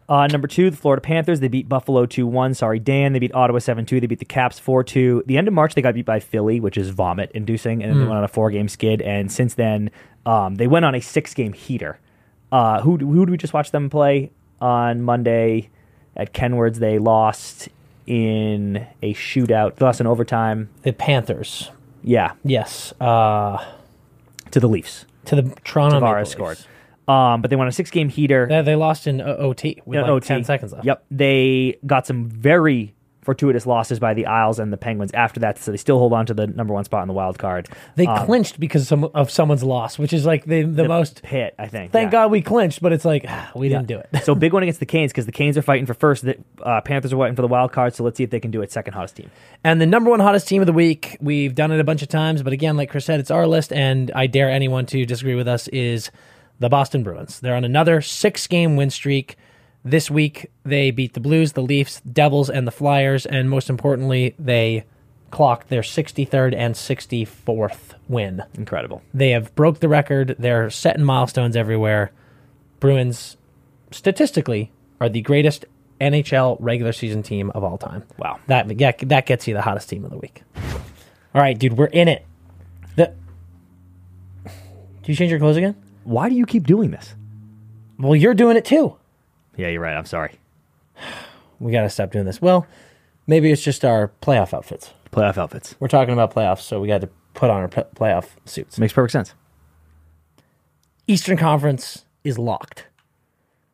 Uh, 0.10 0.26
number 0.26 0.48
two, 0.48 0.72
the 0.72 0.78
Florida 0.78 1.02
Panthers. 1.02 1.40
They 1.40 1.48
beat 1.48 1.70
Buffalo 1.70 2.08
2 2.08 2.26
1. 2.26 2.56
Sorry, 2.56 2.80
Dan. 2.80 3.14
They 3.14 3.20
beat 3.20 3.36
Ottawa 3.36 3.60
7 3.60 3.86
2. 3.86 4.00
They 4.00 4.08
beat 4.08 4.18
the 4.18 4.26
Caps 4.26 4.58
4 4.58 4.84
2. 4.84 5.24
The 5.28 5.38
end 5.38 5.48
of 5.48 5.54
March, 5.54 5.76
they 5.76 5.84
got 5.84 5.94
beat 5.94 6.08
by 6.08 6.20
Philly, 6.20 6.60
which 6.60 6.78
is 6.78 6.90
vomit 6.90 7.30
inducing. 7.36 7.84
And 7.84 7.92
then 7.92 8.00
they 8.00 8.06
went 8.06 8.18
on 8.18 8.24
a 8.24 8.28
four 8.28 8.50
game 8.50 8.68
skid. 8.68 9.04
And 9.04 9.32
since 9.32 9.54
then, 9.54 9.92
um, 10.26 10.56
they 10.56 10.66
went 10.66 10.86
on 10.86 10.96
a 10.96 11.00
six 11.00 11.36
game 11.36 11.54
heater. 11.54 12.00
Uh, 12.52 12.82
who, 12.82 12.98
who 12.98 13.24
did 13.28 13.30
we 13.30 13.38
just 13.38 13.54
watch 13.54 13.70
them 13.70 13.92
play 13.92 14.32
on 14.60 15.04
Monday 15.04 15.70
at 16.16 16.34
Kenwards? 16.34 16.80
They 16.80 17.00
lost 17.00 17.70
in 18.08 18.88
a 19.04 19.14
shootout, 19.14 19.76
they 19.76 19.86
lost 19.86 20.00
in 20.02 20.08
overtime. 20.08 20.70
The 20.84 20.94
Panthers. 20.94 21.70
Yeah, 22.04 22.32
Yes. 22.44 22.94
Uh, 23.00 23.64
to 24.52 24.60
the 24.60 24.68
Leafs. 24.70 25.06
to 25.26 25.36
the 25.36 25.54
Toronto 25.64 26.00
Tavares 26.00 26.18
Leafs. 26.20 26.32
scored. 26.32 26.58
Um, 27.08 27.42
but 27.42 27.50
they 27.50 27.56
won 27.56 27.68
a 27.68 27.72
six 27.72 27.90
game 27.92 28.08
heater. 28.10 28.48
They, 28.48 28.62
they 28.62 28.76
lost 28.76 29.06
in 29.08 29.20
O- 29.22 29.36
OT 29.38 29.82
with 29.86 29.96
No, 29.96 30.02
like 30.04 30.10
OT. 30.12 30.28
10 30.28 30.44
seconds 30.44 30.74
left. 30.74 30.86
Yep. 30.86 31.06
They 31.12 31.78
got 31.86 32.06
some 32.08 32.30
very 32.30 32.94
fortuitous 33.30 33.68
losses 33.68 34.00
by 34.00 34.16
the 34.16 34.26
Isles 34.26 34.58
and 34.58 34.74
the 34.74 34.78
Penguins 34.78 35.12
after 35.14 35.40
that, 35.42 35.60
so 35.60 35.70
they 35.70 35.78
still 35.78 36.00
hold 36.00 36.14
on 36.14 36.26
to 36.26 36.34
the 36.34 36.48
number 36.48 36.74
one 36.74 36.84
spot 36.84 37.04
in 37.04 37.08
the 37.08 37.14
wild 37.14 37.38
card. 37.38 37.70
They 37.96 38.08
Um, 38.08 38.26
clinched 38.26 38.60
because 38.60 38.82
of, 38.82 38.88
some, 38.88 39.04
of 39.14 39.30
someone's 39.30 39.64
loss, 39.64 40.00
which 40.00 40.14
is 40.14 40.26
like 40.26 40.46
the, 40.46 40.64
the, 40.64 40.88
most. 40.88 41.20
hit, 41.24 41.54
I 41.60 41.68
think. 41.68 41.92
Thank 41.92 42.08
yeah. 42.08 42.24
God 42.24 42.32
we 42.32 42.42
clinched, 42.42 42.82
but 42.82 42.92
it's 42.92 43.06
like, 43.06 43.26
ah, 43.28 43.52
we 43.54 43.70
didn't 43.70 43.86
do 43.86 44.00
it. 44.00 44.10
so 44.24 44.34
big 44.34 44.52
one 44.54 44.64
against 44.64 44.80
the 44.80 44.88
Canes 44.88 45.12
because 45.12 45.28
the 45.28 45.32
Canes 45.32 45.60
are 45.60 45.62
fighting 45.62 45.86
for 45.86 45.94
first. 45.94 46.26
The 46.26 46.38
uh, 46.64 46.82
Panthers 46.82 47.14
are 47.14 47.18
fighting 47.18 47.36
for 47.36 47.44
the 47.44 47.48
wild 47.48 47.72
card. 47.72 47.94
So 47.94 48.04
let's 48.04 48.18
see 48.18 48.24
if 48.24 48.32
they 48.32 48.40
can 48.40 48.50
do 48.50 48.64
it. 48.64 48.72
Second 48.72 48.96
hottest 48.96 49.18
team. 49.18 49.30
And 49.64 49.80
the 49.80 49.86
number 49.86 50.10
one 50.10 50.22
hottest 50.22 50.48
team 50.48 50.64
of 50.64 50.66
the 50.66 50.74
week, 50.74 51.16
we've 51.22 51.54
done 51.54 51.72
it 51.72 51.80
a 51.80 51.84
bunch 51.84 52.02
of 52.02 52.08
times, 52.08 52.42
but 52.42 52.52
again, 52.52 52.78
like 52.78 52.90
Chris 52.90 53.06
said, 53.06 53.20
it's 53.20 53.30
our 53.30 53.46
list, 53.46 53.72
and 53.72 54.10
I 54.16 54.26
dare 54.26 54.50
anyone 54.50 54.88
to 54.88 55.06
disagree 55.06 55.36
with 55.36 55.48
us, 55.48 55.68
is 55.68 56.10
the 56.58 56.70
Boston 56.70 57.04
Bruins. 57.04 57.40
They're 57.42 57.56
on 57.56 57.64
another 57.64 58.02
six 58.02 58.48
game 58.48 58.76
win 58.76 58.90
streak. 58.90 59.38
This 59.84 60.12
week, 60.12 60.52
they 60.64 60.92
beat 60.92 61.14
the 61.14 61.20
Blues, 61.20 61.54
the 61.54 61.62
Leafs, 61.62 62.02
Devils, 62.02 62.50
and 62.50 62.68
the 62.68 62.72
Flyers, 62.72 63.26
and 63.26 63.50
most 63.50 63.70
importantly, 63.70 64.36
they 64.38 64.84
clocked 65.32 65.70
their 65.70 65.82
63rd 65.82 66.56
and 66.56 66.76
64th 66.76 67.96
win. 68.08 68.44
Incredible. 68.56 69.02
They 69.14 69.30
have 69.30 69.56
broke 69.56 69.80
the 69.80 69.88
record. 69.88 70.36
They're 70.38 70.70
setting 70.70 71.04
milestones 71.04 71.56
everywhere. 71.56 72.12
Bruins, 72.80 73.38
statistically, 73.92 74.72
are 75.00 75.10
the 75.10 75.22
greatest 75.22 75.66
NHL 76.02 76.58
regular 76.60 76.92
season 76.92 77.24
team 77.24 77.52
of 77.52 77.64
all 77.64 77.78
time. 77.78 78.04
Wow. 78.18 78.40
That 78.48 78.80
yeah, 78.80 78.92
that 79.04 79.26
gets 79.26 79.48
you 79.48 79.54
the 79.54 79.62
hottest 79.62 79.90
team 79.90 80.04
of 80.04 80.12
the 80.12 80.18
week. 80.18 80.44
All 81.36 81.42
right, 81.42 81.58
dude, 81.58 81.74
we're 81.74 81.86
in 81.86 82.08
it. 82.08 82.26
The 82.96 83.14
Do 84.46 84.52
you 85.06 85.16
change 85.16 85.32
your 85.32 85.40
clothes 85.40 85.58
again? 85.58 85.76
Why 86.04 86.30
do 86.30 86.36
you 86.36 86.46
keep 86.46 86.66
doing 86.66 86.92
this? 86.92 87.16
Well, 87.98 88.16
you're 88.16 88.34
doing 88.34 88.58
it 88.58 88.66
too. 88.66 88.99
Yeah, 89.60 89.68
you're 89.68 89.82
right. 89.82 89.96
I'm 89.96 90.06
sorry. 90.06 90.40
We 91.62 91.74
got 91.74 91.82
to 91.82 91.90
stop 91.90 92.10
doing 92.14 92.24
this. 92.24 92.42
Well, 92.42 92.66
maybe 93.28 93.52
it's 93.52 93.62
just 93.62 93.84
our 93.84 94.14
playoff 94.22 94.54
outfits. 94.54 94.94
Playoff 95.12 95.38
outfits 95.38 95.76
We're 95.82 95.90
talking 95.90 96.14
about 96.14 96.34
playoffs, 96.34 96.62
so 96.62 96.80
we 96.80 96.88
got 96.88 97.02
to 97.02 97.10
put 97.34 97.50
on 97.50 97.58
our 97.60 97.68
p- 97.68 97.82
playoff 97.98 98.28
suits. 98.46 98.80
makes 98.80 98.94
perfect 98.94 99.12
sense. 99.12 99.34
Eastern 101.06 101.36
Conference 101.36 102.06
is 102.24 102.38
locked. 102.40 102.88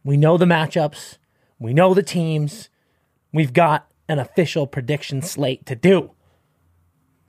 We 0.03 0.17
know 0.17 0.35
the 0.35 0.45
matchups, 0.45 1.19
we 1.59 1.75
know 1.75 1.93
the 1.93 2.01
teams. 2.01 2.69
We've 3.31 3.53
got 3.53 3.87
an 4.09 4.17
official 4.17 4.65
prediction 4.65 5.21
slate 5.21 5.67
to 5.67 5.75
do. 5.75 6.09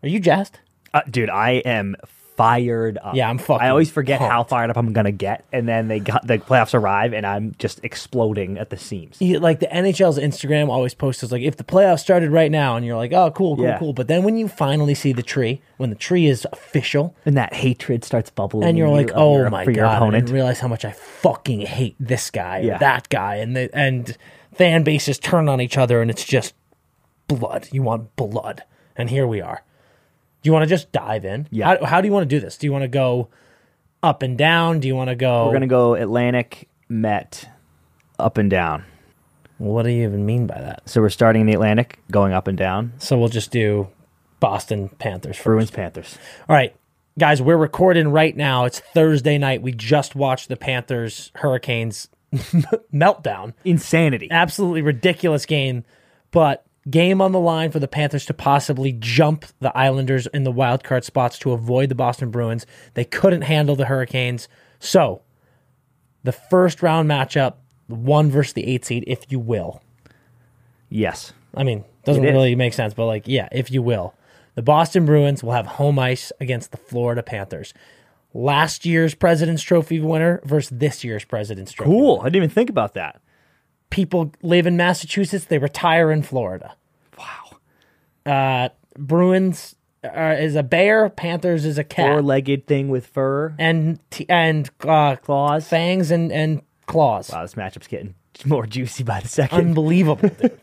Are 0.02 0.08
you 0.08 0.20
jazzed? 0.20 0.60
Uh, 0.94 1.02
dude, 1.10 1.28
I 1.28 1.50
am 1.66 1.96
fired 2.36 2.98
up. 3.02 3.14
Yeah, 3.14 3.28
I'm 3.28 3.38
fucking 3.38 3.66
I 3.66 3.70
always 3.70 3.90
forget 3.90 4.20
how 4.20 4.44
fired 4.44 4.70
up 4.70 4.76
I'm 4.76 4.92
gonna 4.92 5.10
get, 5.12 5.44
and 5.52 5.66
then 5.66 5.88
they 5.88 5.98
got 6.00 6.26
the 6.26 6.38
playoffs 6.38 6.74
arrive, 6.74 7.12
and 7.12 7.26
I'm 7.26 7.54
just 7.58 7.80
exploding 7.82 8.58
at 8.58 8.70
the 8.70 8.76
seams. 8.76 9.16
You- 9.20 9.40
like 9.40 9.60
the 9.60 9.66
NHL's 9.74 10.18
Instagram 10.18 10.68
always 10.68 10.94
posts 10.94 11.22
is 11.22 11.32
like 11.32 11.42
if 11.42 11.56
the 11.56 11.64
playoffs 11.64 12.00
started 12.00 12.30
right 12.30 12.50
now, 12.50 12.76
and 12.76 12.84
you're 12.84 12.96
like, 12.96 13.12
oh, 13.12 13.30
cool, 13.30 13.56
cool, 13.56 13.64
Yeah. 13.64 13.78
cool. 13.78 13.92
But 13.92 14.08
then 14.08 14.22
when 14.22 14.36
you 14.36 14.48
finally 14.48 14.94
see 14.94 15.12
the 15.12 15.22
tree, 15.22 15.60
when 15.78 15.90
the 15.90 15.96
tree 15.96 16.26
is 16.26 16.46
official, 16.52 17.14
And 17.24 17.36
that 17.36 17.54
hatred 17.54 18.04
starts 18.04 18.30
bubbling, 18.30 18.68
and 18.68 18.76
you're 18.78 18.88
like, 18.90 19.08
you 19.08 19.14
oh 19.16 19.36
your- 19.38 19.50
my 19.50 19.64
god, 19.64 19.96
opponent. 19.96 20.24
and 20.24 20.30
realize 20.30 20.60
how 20.60 20.68
much 20.68 20.84
I 20.84 20.90
fucking 20.92 21.62
hate 21.62 21.96
this 21.98 22.30
guy 22.30 22.58
Yeah. 22.60 22.78
that 22.78 23.08
guy, 23.08 23.36
and 23.36 23.56
the, 23.56 23.70
and 23.74 24.16
fan 24.54 24.82
bases 24.84 25.18
turn 25.18 25.48
on 25.48 25.60
each 25.60 25.76
other, 25.78 26.00
and 26.02 26.10
it's 26.10 26.24
just 26.24 26.54
blood. 27.28 27.68
You 27.72 27.82
want 27.82 28.14
blood, 28.16 28.62
and 28.96 29.10
here 29.10 29.26
we 29.26 29.40
are. 29.40 29.62
Do 30.46 30.48
you 30.50 30.52
want 30.52 30.62
to 30.62 30.68
just 30.68 30.92
dive 30.92 31.24
in? 31.24 31.48
Yeah. 31.50 31.76
How, 31.76 31.84
how 31.86 32.00
do 32.00 32.06
you 32.06 32.12
want 32.12 32.22
to 32.30 32.36
do 32.36 32.38
this? 32.38 32.56
Do 32.56 32.68
you 32.68 32.72
want 32.72 32.82
to 32.82 32.88
go 32.88 33.30
up 34.00 34.22
and 34.22 34.38
down? 34.38 34.78
Do 34.78 34.86
you 34.86 34.94
want 34.94 35.10
to 35.10 35.16
go? 35.16 35.46
We're 35.46 35.54
gonna 35.54 35.66
go 35.66 35.96
Atlantic, 35.96 36.68
Met, 36.88 37.48
up 38.16 38.38
and 38.38 38.48
down. 38.48 38.84
What 39.58 39.82
do 39.82 39.90
you 39.90 40.04
even 40.04 40.24
mean 40.24 40.46
by 40.46 40.60
that? 40.60 40.88
So 40.88 41.00
we're 41.00 41.08
starting 41.08 41.40
in 41.40 41.46
the 41.48 41.54
Atlantic, 41.54 41.98
going 42.12 42.32
up 42.32 42.46
and 42.46 42.56
down. 42.56 42.92
So 42.98 43.18
we'll 43.18 43.28
just 43.28 43.50
do 43.50 43.88
Boston 44.38 44.88
Panthers 45.00 45.34
first. 45.34 45.44
Bruins, 45.46 45.70
Panthers. 45.72 46.16
All 46.48 46.54
right, 46.54 46.76
guys, 47.18 47.42
we're 47.42 47.56
recording 47.56 48.06
right 48.12 48.36
now. 48.36 48.66
It's 48.66 48.78
Thursday 48.78 49.38
night. 49.38 49.62
We 49.62 49.72
just 49.72 50.14
watched 50.14 50.48
the 50.48 50.56
Panthers 50.56 51.32
Hurricanes 51.34 52.08
meltdown. 52.94 53.54
Insanity. 53.64 54.28
Absolutely 54.30 54.82
ridiculous 54.82 55.44
game, 55.44 55.84
but 56.30 56.64
game 56.88 57.20
on 57.20 57.32
the 57.32 57.40
line 57.40 57.70
for 57.70 57.78
the 57.78 57.88
Panthers 57.88 58.26
to 58.26 58.34
possibly 58.34 58.92
jump 58.92 59.44
the 59.60 59.76
Islanders 59.76 60.26
in 60.28 60.44
the 60.44 60.52
wild 60.52 60.84
card 60.84 61.04
spots 61.04 61.38
to 61.40 61.52
avoid 61.52 61.88
the 61.88 61.94
Boston 61.94 62.30
Bruins. 62.30 62.66
They 62.94 63.04
couldn't 63.04 63.42
handle 63.42 63.76
the 63.76 63.86
Hurricanes. 63.86 64.48
So, 64.78 65.22
the 66.22 66.32
first 66.32 66.82
round 66.82 67.08
matchup, 67.08 67.54
the 67.88 67.94
one 67.94 68.30
versus 68.30 68.52
the 68.52 68.66
eight 68.66 68.84
seed, 68.84 69.04
if 69.06 69.30
you 69.30 69.38
will. 69.38 69.82
Yes. 70.88 71.32
I 71.54 71.64
mean, 71.64 71.84
doesn't 72.04 72.24
It 72.24 72.28
is. 72.28 72.32
really 72.32 72.54
make 72.54 72.72
sense, 72.74 72.94
but 72.94 73.06
like, 73.06 73.24
yeah, 73.26 73.48
if 73.52 73.70
you 73.70 73.82
will. 73.82 74.14
The 74.54 74.62
Boston 74.62 75.04
Bruins 75.06 75.42
will 75.42 75.52
have 75.52 75.66
home 75.66 75.98
ice 75.98 76.32
against 76.40 76.70
the 76.70 76.76
Florida 76.78 77.22
Panthers. 77.22 77.74
Last 78.32 78.84
year's 78.84 79.14
President's 79.14 79.62
Trophy 79.62 79.98
winner 80.00 80.40
versus 80.44 80.70
this 80.78 81.02
year's 81.04 81.24
President's 81.24 81.72
Trophy. 81.72 81.90
Cool. 81.90 82.20
I 82.20 82.24
didn't 82.24 82.36
even 82.36 82.50
think 82.50 82.70
about 82.70 82.94
that. 82.94 83.20
People 83.90 84.32
live 84.42 84.66
in 84.66 84.76
Massachusetts, 84.76 85.44
they 85.46 85.58
retire 85.58 86.10
in 86.10 86.22
Florida. 86.22 86.74
Wow. 87.18 87.58
Uh, 88.30 88.68
Bruins 88.98 89.76
uh, 90.04 90.36
is 90.38 90.54
a 90.56 90.62
bear, 90.62 91.08
Panthers 91.08 91.64
is 91.64 91.78
a 91.78 91.84
cat. 91.84 92.06
Four-legged 92.12 92.66
thing 92.66 92.88
with 92.88 93.06
fur, 93.06 93.54
and 93.58 93.98
t- 94.10 94.26
and 94.28 94.68
uh, 94.86 95.16
claws. 95.16 95.68
fangs 95.68 96.10
and, 96.10 96.30
and 96.32 96.62
claws. 96.86 97.30
Wow, 97.30 97.42
this 97.42 97.54
matchup's 97.54 97.86
getting 97.86 98.14
more 98.44 98.66
juicy 98.66 99.04
by 99.04 99.20
the 99.20 99.28
second. 99.28 99.58
Unbelievable. 99.58 100.28
dude. 100.40 100.60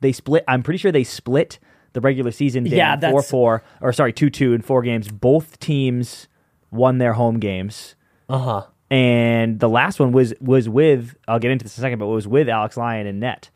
they 0.00 0.12
split. 0.12 0.44
I'm 0.48 0.62
pretty 0.62 0.78
sure 0.78 0.92
they 0.92 1.04
split 1.04 1.58
the 1.92 2.00
regular 2.00 2.30
season 2.30 2.64
game 2.64 2.74
Yeah, 2.78 2.94
four 2.94 3.00
that's- 3.00 3.30
four 3.30 3.62
or 3.80 3.92
sorry 3.92 4.12
two 4.12 4.28
two 4.30 4.52
in 4.52 4.60
four 4.62 4.82
games. 4.82 5.08
Both 5.08 5.58
teams 5.60 6.28
won 6.70 6.98
their 6.98 7.14
home 7.14 7.38
games, 7.38 7.94
Uh 8.28 8.38
huh. 8.38 8.66
And 8.90 9.58
the 9.60 9.68
last 9.68 9.98
one 10.00 10.12
was 10.12 10.32
was 10.40 10.68
with. 10.68 11.16
I'll 11.28 11.38
get 11.38 11.50
into 11.50 11.64
this 11.64 11.76
in 11.76 11.82
a 11.82 11.84
second, 11.84 11.98
but 11.98 12.06
it 12.06 12.14
was 12.14 12.28
with 12.28 12.48
Alex 12.48 12.76
Lyon 12.76 13.06
and 13.06 13.20
net. 13.20 13.50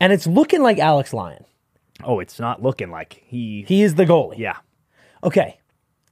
And 0.00 0.12
it's 0.12 0.26
looking 0.26 0.62
like 0.62 0.78
Alex 0.78 1.12
Lyon. 1.14 1.44
Oh, 2.04 2.18
it's 2.18 2.40
not 2.40 2.62
looking 2.62 2.90
like 2.90 3.22
he. 3.26 3.64
He 3.68 3.82
is 3.82 3.94
the 3.94 4.04
goalie. 4.04 4.38
yeah, 4.38 4.56
Okay, 5.22 5.60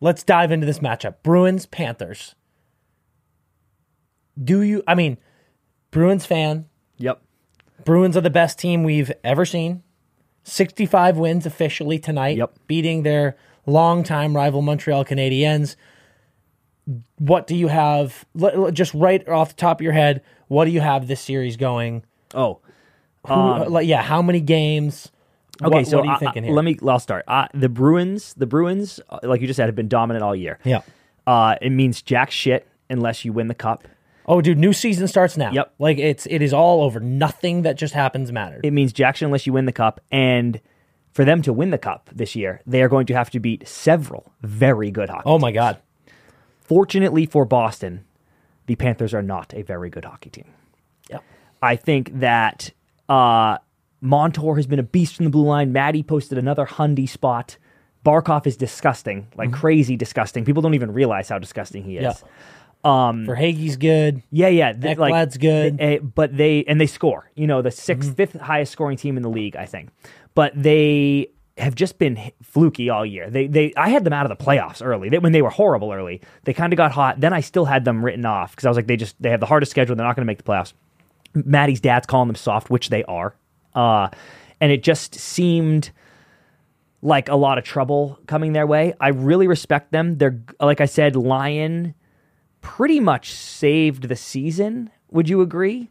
let's 0.00 0.22
dive 0.22 0.52
into 0.52 0.66
this 0.66 0.78
matchup. 0.78 1.16
Bruins 1.24 1.66
Panthers. 1.66 2.34
Do 4.42 4.62
you? 4.62 4.82
I 4.86 4.94
mean, 4.94 5.18
Bruins 5.90 6.24
fan. 6.26 6.66
yep. 6.96 7.20
Bruins 7.84 8.16
are 8.16 8.20
the 8.20 8.30
best 8.30 8.58
team 8.58 8.84
we've 8.84 9.10
ever 9.24 9.44
seen. 9.44 9.82
Sixty-five 10.44 11.16
wins 11.16 11.44
officially 11.46 11.98
tonight. 11.98 12.36
Yep. 12.36 12.54
beating 12.66 13.02
their 13.02 13.36
longtime 13.66 14.34
rival 14.36 14.62
Montreal 14.62 15.04
Canadiens. 15.04 15.76
What 17.18 17.46
do 17.46 17.54
you 17.54 17.68
have? 17.68 18.24
Just 18.72 18.94
right 18.94 19.26
off 19.28 19.50
the 19.50 19.54
top 19.56 19.80
of 19.80 19.84
your 19.84 19.92
head, 19.92 20.22
what 20.48 20.64
do 20.64 20.70
you 20.70 20.80
have 20.80 21.06
this 21.06 21.20
series 21.20 21.56
going? 21.56 22.04
Oh, 22.34 22.60
Who, 23.26 23.34
like, 23.68 23.86
yeah, 23.86 24.02
how 24.02 24.22
many 24.22 24.40
games? 24.40 25.10
okay. 25.62 25.70
What, 25.78 25.86
so 25.86 25.98
what 25.98 26.02
are 26.04 26.06
you 26.06 26.12
I- 26.12 26.18
thinking 26.18 26.44
here? 26.44 26.52
let 26.54 26.64
me. 26.64 26.78
I'll 26.86 26.98
start. 26.98 27.24
Uh, 27.28 27.46
the 27.54 27.68
Bruins. 27.68 28.34
The 28.34 28.46
Bruins, 28.46 29.00
uh, 29.10 29.18
like 29.22 29.40
you 29.40 29.46
just 29.46 29.56
said, 29.58 29.66
have 29.66 29.74
been 29.76 29.88
dominant 29.88 30.22
all 30.24 30.34
year. 30.34 30.58
Yeah. 30.64 30.80
Uh, 31.26 31.56
it 31.60 31.70
means 31.70 32.02
jack 32.02 32.30
shit 32.30 32.66
unless 32.88 33.24
you 33.24 33.32
win 33.32 33.48
the 33.48 33.54
cup. 33.54 33.86
Oh, 34.26 34.40
dude, 34.40 34.58
new 34.58 34.72
season 34.72 35.06
starts 35.08 35.36
now. 35.36 35.50
Yep. 35.52 35.74
Like 35.78 35.98
it's 35.98 36.26
it 36.26 36.40
is 36.42 36.52
all 36.52 36.82
over. 36.82 36.98
Nothing 37.00 37.62
that 37.62 37.76
just 37.76 37.94
happens 37.94 38.30
matters. 38.32 38.60
it 38.64 38.72
means 38.72 38.92
Jackson 38.92 39.26
unless 39.26 39.46
you 39.46 39.52
win 39.52 39.64
the 39.66 39.72
cup. 39.72 40.00
And 40.10 40.60
for 41.12 41.24
them 41.24 41.42
to 41.42 41.52
win 41.52 41.70
the 41.70 41.78
cup 41.78 42.08
this 42.14 42.36
year, 42.36 42.60
they 42.66 42.80
are 42.82 42.88
going 42.88 43.06
to 43.06 43.14
have 43.14 43.30
to 43.30 43.40
beat 43.40 43.66
several 43.66 44.32
very 44.42 44.90
good 44.90 45.08
hockey. 45.10 45.22
oh 45.26 45.38
my 45.38 45.50
god. 45.52 45.78
Fortunately 46.70 47.26
for 47.26 47.44
Boston, 47.44 48.04
the 48.66 48.76
Panthers 48.76 49.12
are 49.12 49.22
not 49.22 49.52
a 49.54 49.62
very 49.62 49.90
good 49.90 50.04
hockey 50.04 50.30
team. 50.30 50.44
Yep. 51.10 51.24
I 51.60 51.74
think 51.74 52.20
that 52.20 52.70
uh, 53.08 53.58
Montour 54.00 54.54
has 54.54 54.68
been 54.68 54.78
a 54.78 54.84
beast 54.84 55.16
from 55.16 55.24
the 55.24 55.32
blue 55.32 55.46
line. 55.46 55.72
Matty 55.72 56.04
posted 56.04 56.38
another 56.38 56.64
Hundy 56.64 57.08
spot. 57.08 57.56
Barkov 58.06 58.46
is 58.46 58.56
disgusting, 58.56 59.26
like 59.34 59.52
crazy 59.52 59.96
disgusting. 59.96 60.44
People 60.44 60.62
don't 60.62 60.74
even 60.74 60.92
realize 60.92 61.28
how 61.28 61.40
disgusting 61.40 61.82
he 61.82 61.96
is. 61.96 62.02
Yeah. 62.84 63.08
Um, 63.08 63.26
Verhaeghe's 63.26 63.76
good. 63.76 64.22
Yeah, 64.30 64.46
yeah. 64.46 64.72
th- 64.72 64.96
Ekblad's 64.96 65.38
good. 65.38 65.78
th- 65.78 66.00
eh, 66.00 66.04
but 66.04 66.36
they 66.36 66.62
and 66.68 66.80
they 66.80 66.86
score. 66.86 67.28
You 67.34 67.48
know, 67.48 67.62
the 67.62 67.70
6th 67.70 68.14
fifth 68.14 68.38
highest 68.38 68.70
scoring 68.70 68.96
team 68.96 69.16
in 69.16 69.24
the 69.24 69.28
league, 69.28 69.56
I 69.56 69.66
think. 69.66 69.88
But 70.36 70.52
they 70.54 71.30
have 71.60 71.74
just 71.74 71.98
been 71.98 72.32
fluky 72.42 72.90
all 72.90 73.04
year. 73.04 73.30
They 73.30 73.46
they 73.46 73.72
I 73.76 73.90
had 73.90 74.04
them 74.04 74.12
out 74.12 74.30
of 74.30 74.36
the 74.36 74.44
playoffs 74.44 74.84
early. 74.84 75.08
They, 75.08 75.18
when 75.18 75.32
they 75.32 75.42
were 75.42 75.50
horrible 75.50 75.92
early, 75.92 76.20
they 76.44 76.52
kind 76.52 76.72
of 76.72 76.76
got 76.76 76.92
hot. 76.92 77.20
Then 77.20 77.32
I 77.32 77.40
still 77.40 77.64
had 77.64 77.84
them 77.84 78.04
written 78.04 78.24
off 78.24 78.52
because 78.52 78.66
I 78.66 78.70
was 78.70 78.76
like, 78.76 78.86
they 78.86 78.96
just 78.96 79.20
they 79.20 79.30
have 79.30 79.40
the 79.40 79.46
hardest 79.46 79.70
schedule. 79.70 79.94
They're 79.96 80.06
not 80.06 80.16
going 80.16 80.24
to 80.24 80.30
make 80.30 80.38
the 80.38 80.44
playoffs. 80.44 80.72
Matty's 81.34 81.80
dad's 81.80 82.06
calling 82.06 82.28
them 82.28 82.36
soft, 82.36 82.70
which 82.70 82.88
they 82.88 83.04
are. 83.04 83.34
Uh, 83.74 84.08
and 84.60 84.72
it 84.72 84.82
just 84.82 85.14
seemed 85.14 85.90
like 87.02 87.28
a 87.28 87.36
lot 87.36 87.56
of 87.56 87.64
trouble 87.64 88.18
coming 88.26 88.52
their 88.52 88.66
way. 88.66 88.94
I 89.00 89.08
really 89.08 89.46
respect 89.46 89.92
them. 89.92 90.18
They're 90.18 90.42
like 90.60 90.80
I 90.80 90.86
said, 90.86 91.16
Lyon 91.16 91.94
pretty 92.60 93.00
much 93.00 93.32
saved 93.32 94.08
the 94.08 94.16
season. 94.16 94.90
Would 95.10 95.28
you 95.28 95.40
agree? 95.40 95.90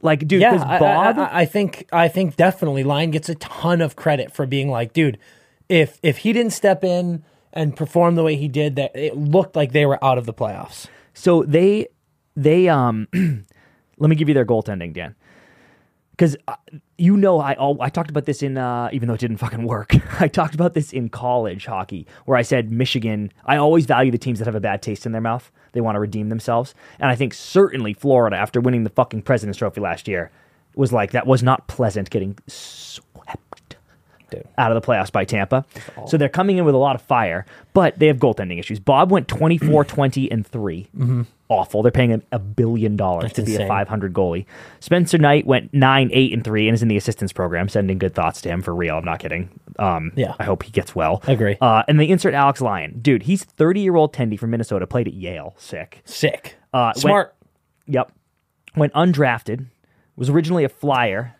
Like, 0.00 0.26
dude, 0.28 0.40
Yeah, 0.42 0.62
I, 0.64 0.78
Bob, 0.78 1.18
I, 1.18 1.22
I- 1.24 1.40
I 1.40 1.44
think 1.44 1.88
I 1.92 2.08
think 2.08 2.36
definitely 2.36 2.84
Lyon 2.84 3.10
gets 3.10 3.28
a 3.28 3.34
ton 3.36 3.80
of 3.80 3.96
credit 3.96 4.32
for 4.32 4.46
being 4.46 4.70
like, 4.70 4.92
dude, 4.92 5.18
if 5.68 5.98
if 6.02 6.18
he 6.18 6.32
didn't 6.32 6.52
step 6.52 6.84
in 6.84 7.24
and 7.52 7.76
perform 7.76 8.14
the 8.14 8.22
way 8.22 8.36
he 8.36 8.46
did, 8.48 8.76
that 8.76 8.94
it 8.94 9.16
looked 9.16 9.56
like 9.56 9.72
they 9.72 9.86
were 9.86 10.02
out 10.04 10.18
of 10.18 10.26
the 10.26 10.34
playoffs. 10.34 10.86
so 11.14 11.42
they 11.42 11.88
they 12.36 12.68
um, 12.68 13.08
let 13.98 14.08
me 14.10 14.14
give 14.14 14.28
you 14.28 14.34
their 14.34 14.46
goaltending, 14.46 14.92
Dan. 14.94 15.14
Because 16.18 16.36
uh, 16.48 16.56
you 16.98 17.16
know, 17.16 17.38
I 17.38 17.52
al- 17.54 17.80
I 17.80 17.90
talked 17.90 18.10
about 18.10 18.24
this 18.24 18.42
in 18.42 18.58
uh, 18.58 18.90
even 18.92 19.06
though 19.06 19.14
it 19.14 19.20
didn't 19.20 19.36
fucking 19.36 19.62
work. 19.62 19.94
I 20.20 20.26
talked 20.26 20.54
about 20.54 20.74
this 20.74 20.92
in 20.92 21.08
college 21.08 21.66
hockey, 21.66 22.06
where 22.24 22.36
I 22.36 22.42
said 22.42 22.72
Michigan. 22.72 23.32
I 23.44 23.56
always 23.56 23.86
value 23.86 24.10
the 24.10 24.18
teams 24.18 24.40
that 24.40 24.46
have 24.46 24.56
a 24.56 24.60
bad 24.60 24.82
taste 24.82 25.06
in 25.06 25.12
their 25.12 25.20
mouth. 25.20 25.52
They 25.72 25.80
want 25.80 25.94
to 25.94 26.00
redeem 26.00 26.28
themselves, 26.28 26.74
and 26.98 27.08
I 27.08 27.14
think 27.14 27.34
certainly 27.34 27.92
Florida, 27.94 28.36
after 28.36 28.60
winning 28.60 28.82
the 28.82 28.90
fucking 28.90 29.22
President's 29.22 29.58
Trophy 29.58 29.80
last 29.80 30.08
year, 30.08 30.32
was 30.74 30.92
like 30.92 31.12
that 31.12 31.26
was 31.26 31.42
not 31.42 31.68
pleasant 31.68 32.10
getting 32.10 32.36
swept 32.48 33.76
Dude. 34.30 34.44
out 34.58 34.72
of 34.72 34.80
the 34.80 34.86
playoffs 34.86 35.12
by 35.12 35.24
Tampa. 35.24 35.64
So 36.08 36.16
they're 36.16 36.28
coming 36.28 36.58
in 36.58 36.64
with 36.64 36.74
a 36.74 36.78
lot 36.78 36.96
of 36.96 37.02
fire, 37.02 37.46
but 37.74 37.98
they 37.98 38.08
have 38.08 38.16
goaltending 38.16 38.58
issues. 38.58 38.80
Bob 38.80 39.10
went 39.12 39.28
24, 39.28 39.84
20, 39.84 40.30
and 40.32 40.44
3. 40.46 40.88
Awful. 41.50 41.82
They're 41.82 41.90
paying 41.90 42.10
him 42.10 42.22
a 42.30 42.38
billion 42.38 42.96
dollars 42.96 43.32
to 43.32 43.42
be 43.42 43.56
a 43.56 43.66
500 43.66 44.12
goalie. 44.12 44.44
Spencer 44.80 45.16
Knight 45.16 45.46
went 45.46 45.72
9, 45.72 46.10
8, 46.12 46.32
and 46.34 46.44
3 46.44 46.68
and 46.68 46.74
is 46.74 46.82
in 46.82 46.88
the 46.88 46.96
assistance 46.98 47.32
program. 47.32 47.68
Sending 47.70 47.96
good 47.98 48.14
thoughts 48.14 48.40
to 48.42 48.48
him 48.50 48.60
for 48.60 48.74
real. 48.74 48.96
I'm 48.98 49.04
not 49.04 49.18
kidding. 49.18 49.48
Um, 49.78 50.12
Yeah. 50.14 50.34
I 50.38 50.44
hope 50.44 50.62
he 50.62 50.70
gets 50.70 50.94
well. 50.94 51.22
Agree. 51.26 51.56
Uh, 51.60 51.84
and 51.88 51.98
they 51.98 52.06
insert 52.08 52.34
Alex 52.34 52.60
Lyon. 52.60 52.98
Dude, 53.00 53.22
he's 53.22 53.44
30 53.44 53.80
year 53.80 53.96
old 53.96 54.12
Tendy 54.14 54.38
from 54.38 54.50
Minnesota, 54.50 54.86
played 54.86 55.08
at 55.08 55.14
Yale. 55.14 55.54
Sick. 55.56 56.02
Sick, 56.04 56.56
Uh, 56.74 56.92
smart. 56.92 57.34
Yep. 57.86 58.12
Went 58.76 58.92
undrafted, 58.92 59.66
was 60.16 60.28
originally 60.28 60.64
a 60.64 60.68
flyer, 60.68 61.34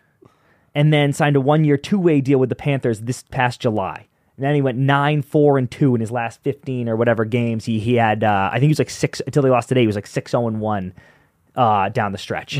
and 0.73 0.91
then 0.91 1.13
signed 1.13 1.35
a 1.35 1.41
one 1.41 1.63
year, 1.63 1.77
two 1.77 1.99
way 1.99 2.19
deal 2.19 2.39
with 2.39 2.49
the 2.49 2.55
Panthers 2.55 3.01
this 3.01 3.23
past 3.29 3.61
July. 3.61 4.07
And 4.39 4.45
then 4.47 4.55
he 4.55 4.61
went 4.61 4.77
9 4.77 5.21
4 5.21 5.57
and 5.57 5.69
2 5.69 5.95
in 5.95 6.01
his 6.01 6.11
last 6.11 6.41
15 6.43 6.87
or 6.87 6.95
whatever 6.95 7.25
games. 7.25 7.65
He 7.65 7.77
he 7.77 7.95
had, 7.95 8.23
uh, 8.23 8.49
I 8.51 8.53
think 8.53 8.63
he 8.63 8.69
was 8.69 8.79
like 8.79 8.89
6 8.89 9.21
until 9.25 9.43
they 9.43 9.49
lost 9.49 9.67
today. 9.67 9.81
He 9.81 9.87
was 9.87 9.97
like 9.97 10.07
6 10.07 10.31
0 10.31 10.47
and 10.47 10.61
1 10.61 10.93
uh, 11.57 11.89
down 11.89 12.13
the 12.13 12.17
stretch. 12.17 12.57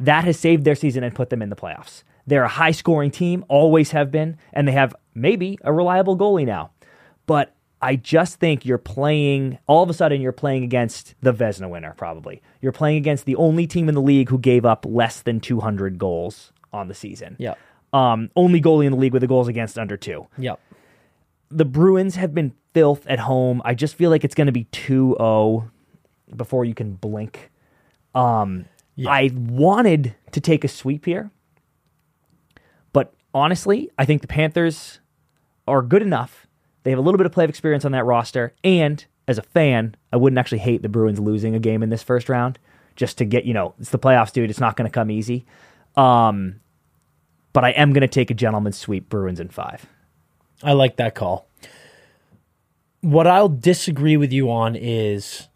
That 0.00 0.24
has 0.24 0.36
saved 0.36 0.64
their 0.64 0.74
season 0.74 1.04
and 1.04 1.14
put 1.14 1.30
them 1.30 1.42
in 1.42 1.48
the 1.48 1.54
playoffs. 1.56 2.02
They're 2.26 2.42
a 2.42 2.48
high 2.48 2.72
scoring 2.72 3.10
team, 3.12 3.44
always 3.48 3.92
have 3.92 4.10
been, 4.10 4.36
and 4.52 4.66
they 4.66 4.72
have 4.72 4.96
maybe 5.14 5.58
a 5.62 5.72
reliable 5.72 6.16
goalie 6.18 6.46
now. 6.46 6.70
but 7.26 7.54
I 7.82 7.96
just 7.96 8.36
think 8.36 8.66
you're 8.66 8.76
playing 8.78 9.58
all 9.66 9.82
of 9.82 9.88
a 9.88 9.94
sudden 9.94 10.20
you're 10.20 10.32
playing 10.32 10.64
against 10.64 11.14
the 11.22 11.32
Vezina 11.32 11.70
winner 11.70 11.94
probably. 11.96 12.42
You're 12.60 12.72
playing 12.72 12.98
against 12.98 13.24
the 13.24 13.36
only 13.36 13.66
team 13.66 13.88
in 13.88 13.94
the 13.94 14.02
league 14.02 14.28
who 14.28 14.38
gave 14.38 14.66
up 14.66 14.84
less 14.86 15.22
than 15.22 15.40
200 15.40 15.96
goals 15.98 16.52
on 16.72 16.88
the 16.88 16.94
season. 16.94 17.36
Yep. 17.38 17.58
Um, 17.92 18.30
only 18.36 18.60
goalie 18.60 18.84
in 18.84 18.92
the 18.92 18.98
league 18.98 19.12
with 19.14 19.22
the 19.22 19.26
goals 19.26 19.48
against 19.48 19.78
under 19.78 19.96
2. 19.96 20.26
Yep. 20.38 20.60
The 21.50 21.64
Bruins 21.64 22.16
have 22.16 22.34
been 22.34 22.52
filth 22.72 23.06
at 23.06 23.20
home. 23.20 23.60
I 23.64 23.74
just 23.74 23.94
feel 23.96 24.10
like 24.10 24.24
it's 24.24 24.34
going 24.34 24.46
to 24.46 24.52
be 24.52 24.64
2-0 24.66 25.70
before 26.36 26.64
you 26.64 26.74
can 26.74 26.94
blink. 26.94 27.50
Um, 28.14 28.66
Yeah. 28.94 29.10
I 29.10 29.30
wanted 29.34 30.14
to 30.32 30.40
take 30.40 30.62
a 30.64 30.68
sweep 30.68 31.04
here. 31.06 31.30
But 32.92 33.12
honestly, 33.34 33.90
I 33.98 34.04
think 34.04 34.20
the 34.20 34.28
Panthers 34.28 35.00
are 35.66 35.82
good 35.82 36.02
enough. 36.02 36.46
They 36.82 36.90
have 36.90 36.98
a 36.98 37.02
little 37.02 37.18
bit 37.18 37.26
of 37.26 37.32
play 37.32 37.44
of 37.44 37.50
experience 37.50 37.84
on 37.84 37.92
that 37.92 38.04
roster. 38.04 38.54
And 38.62 39.04
as 39.26 39.38
a 39.38 39.42
fan, 39.42 39.96
I 40.12 40.16
wouldn't 40.16 40.38
actually 40.38 40.58
hate 40.58 40.82
the 40.82 40.88
Bruins 40.88 41.18
losing 41.20 41.54
a 41.54 41.58
game 41.60 41.82
in 41.82 41.90
this 41.90 42.02
first 42.02 42.28
round 42.28 42.58
just 42.96 43.18
to 43.18 43.24
get, 43.24 43.44
you 43.44 43.54
know, 43.54 43.74
it's 43.78 43.90
the 43.90 43.98
playoffs, 43.98 44.32
dude. 44.32 44.50
It's 44.50 44.60
not 44.60 44.76
going 44.76 44.88
to 44.88 44.92
come 44.92 45.10
easy. 45.10 45.44
Um, 45.96 46.60
but 47.52 47.64
I 47.64 47.70
am 47.70 47.92
going 47.92 48.02
to 48.02 48.08
take 48.08 48.30
a 48.30 48.34
gentleman's 48.34 48.78
sweep 48.78 49.08
Bruins 49.08 49.40
in 49.40 49.48
five. 49.48 49.86
I 50.62 50.72
like 50.72 50.96
that 50.96 51.14
call. 51.14 51.46
What 53.00 53.26
I'll 53.26 53.48
disagree 53.48 54.16
with 54.16 54.32
you 54.32 54.50
on 54.50 54.76
is 54.76 55.48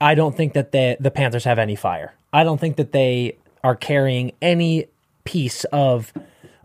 I 0.00 0.14
don't 0.14 0.36
think 0.36 0.52
that 0.54 0.72
the 0.72 0.96
the 0.98 1.10
Panthers 1.10 1.44
have 1.44 1.58
any 1.58 1.76
fire. 1.76 2.14
I 2.32 2.42
don't 2.44 2.58
think 2.60 2.76
that 2.76 2.92
they 2.92 3.36
are 3.62 3.76
carrying 3.76 4.32
any 4.42 4.86
piece 5.24 5.64
of 5.64 6.12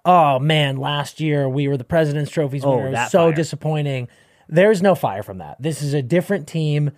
oh 0.05 0.39
man, 0.39 0.77
last 0.77 1.19
year 1.19 1.47
we 1.47 1.67
were 1.67 1.77
the 1.77 1.83
President's 1.83 2.31
Trophies 2.31 2.63
Oh, 2.65 2.77
winner. 2.77 2.87
It 2.87 2.91
was 2.93 3.11
so 3.11 3.27
fire. 3.27 3.33
disappointing. 3.33 4.07
There's 4.49 4.81
no 4.81 4.95
fire 4.95 5.21
from 5.23 5.37
that. 5.39 5.61
This 5.61 5.81
is 5.83 5.93
a 5.93 6.01
different 6.01 6.47
team. 6.47 6.91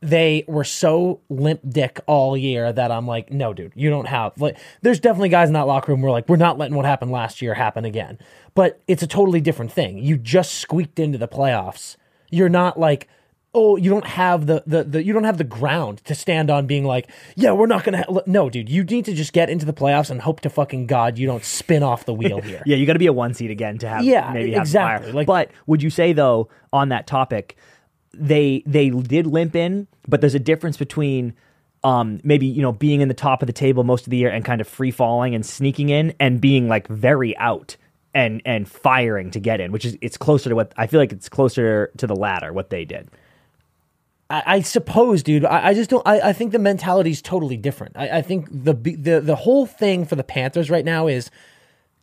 They 0.00 0.44
were 0.46 0.62
so 0.64 1.20
limp 1.28 1.60
dick 1.68 1.98
all 2.06 2.36
year 2.36 2.72
that 2.72 2.92
I'm 2.92 3.06
like, 3.06 3.32
no, 3.32 3.52
dude, 3.52 3.72
you 3.74 3.90
don't 3.90 4.06
have 4.06 4.40
like. 4.40 4.56
There's 4.80 5.00
definitely 5.00 5.28
guys 5.30 5.48
in 5.48 5.54
that 5.54 5.66
locker 5.66 5.90
room 5.90 6.00
who 6.02 6.06
are 6.06 6.12
like, 6.12 6.28
we're 6.28 6.36
not 6.36 6.56
letting 6.56 6.76
what 6.76 6.84
happened 6.86 7.10
last 7.10 7.42
year 7.42 7.54
happen 7.54 7.84
again. 7.84 8.18
But 8.54 8.80
it's 8.86 9.02
a 9.02 9.08
totally 9.08 9.40
different 9.40 9.72
thing. 9.72 9.98
You 9.98 10.16
just 10.16 10.54
squeaked 10.54 11.00
into 11.00 11.18
the 11.18 11.26
playoffs. 11.26 11.96
You're 12.30 12.48
not 12.48 12.78
like, 12.78 13.08
oh, 13.54 13.76
you 13.76 13.90
don't 13.90 14.06
have 14.06 14.46
the 14.46 14.62
the, 14.68 14.84
the 14.84 15.02
you 15.02 15.12
don't 15.12 15.24
have 15.24 15.38
the 15.38 15.42
ground 15.42 15.98
to 16.04 16.14
stand 16.14 16.48
on, 16.48 16.68
being 16.68 16.84
like, 16.84 17.10
yeah, 17.34 17.50
we're 17.50 17.66
not 17.66 17.82
gonna. 17.82 18.04
Ha-. 18.08 18.20
No, 18.26 18.48
dude, 18.48 18.68
you 18.68 18.84
need 18.84 19.04
to 19.06 19.14
just 19.14 19.32
get 19.32 19.50
into 19.50 19.66
the 19.66 19.72
playoffs 19.72 20.10
and 20.10 20.20
hope 20.22 20.40
to 20.42 20.50
fucking 20.50 20.86
god 20.86 21.18
you 21.18 21.26
don't 21.26 21.44
spin 21.44 21.82
off 21.82 22.04
the 22.04 22.14
wheel 22.14 22.40
here. 22.40 22.62
Yeah, 22.66 22.76
you 22.76 22.86
got 22.86 22.92
to 22.92 22.98
be 23.00 23.06
a 23.06 23.12
one 23.12 23.34
seed 23.34 23.50
again 23.50 23.78
to 23.78 23.88
have 23.88 24.04
Yeah, 24.04 24.30
maybe 24.32 24.52
have 24.52 24.62
exactly. 24.62 25.06
fire. 25.08 25.14
Like- 25.16 25.26
but 25.26 25.50
would 25.66 25.82
you 25.82 25.90
say 25.90 26.12
though 26.12 26.48
on 26.72 26.90
that 26.90 27.06
topic, 27.08 27.56
they 28.12 28.62
they 28.66 28.90
did 28.90 29.26
limp 29.26 29.56
in, 29.56 29.86
but 30.06 30.20
there's 30.20 30.34
a 30.34 30.40
difference 30.40 30.76
between 30.76 31.34
um 31.84 32.20
maybe 32.24 32.46
you 32.46 32.62
know 32.62 32.72
being 32.72 33.00
in 33.00 33.08
the 33.08 33.14
top 33.14 33.42
of 33.42 33.46
the 33.46 33.52
table 33.52 33.84
most 33.84 34.06
of 34.06 34.10
the 34.10 34.16
year 34.16 34.30
and 34.30 34.44
kind 34.44 34.60
of 34.60 34.66
free 34.66 34.90
falling 34.90 35.34
and 35.34 35.46
sneaking 35.46 35.90
in 35.90 36.12
and 36.18 36.40
being 36.40 36.68
like 36.68 36.88
very 36.88 37.36
out 37.38 37.76
and 38.14 38.42
and 38.44 38.68
firing 38.68 39.30
to 39.30 39.40
get 39.40 39.60
in, 39.60 39.72
which 39.72 39.84
is 39.84 39.96
it's 40.00 40.16
closer 40.16 40.48
to 40.50 40.56
what 40.56 40.72
I 40.76 40.86
feel 40.86 41.00
like 41.00 41.12
it's 41.12 41.28
closer 41.28 41.92
to 41.98 42.06
the 42.06 42.16
latter 42.16 42.52
what 42.52 42.70
they 42.70 42.84
did. 42.84 43.08
I, 44.30 44.42
I 44.46 44.60
suppose, 44.60 45.22
dude. 45.22 45.44
I, 45.44 45.68
I 45.68 45.74
just 45.74 45.90
don't. 45.90 46.06
I, 46.06 46.20
I 46.20 46.32
think 46.32 46.52
the 46.52 46.58
mentality 46.58 47.10
is 47.10 47.22
totally 47.22 47.56
different. 47.56 47.96
I, 47.96 48.18
I 48.18 48.22
think 48.22 48.48
the 48.50 48.74
the 48.74 49.20
the 49.20 49.36
whole 49.36 49.66
thing 49.66 50.04
for 50.04 50.16
the 50.16 50.24
Panthers 50.24 50.70
right 50.70 50.84
now 50.84 51.06
is 51.06 51.30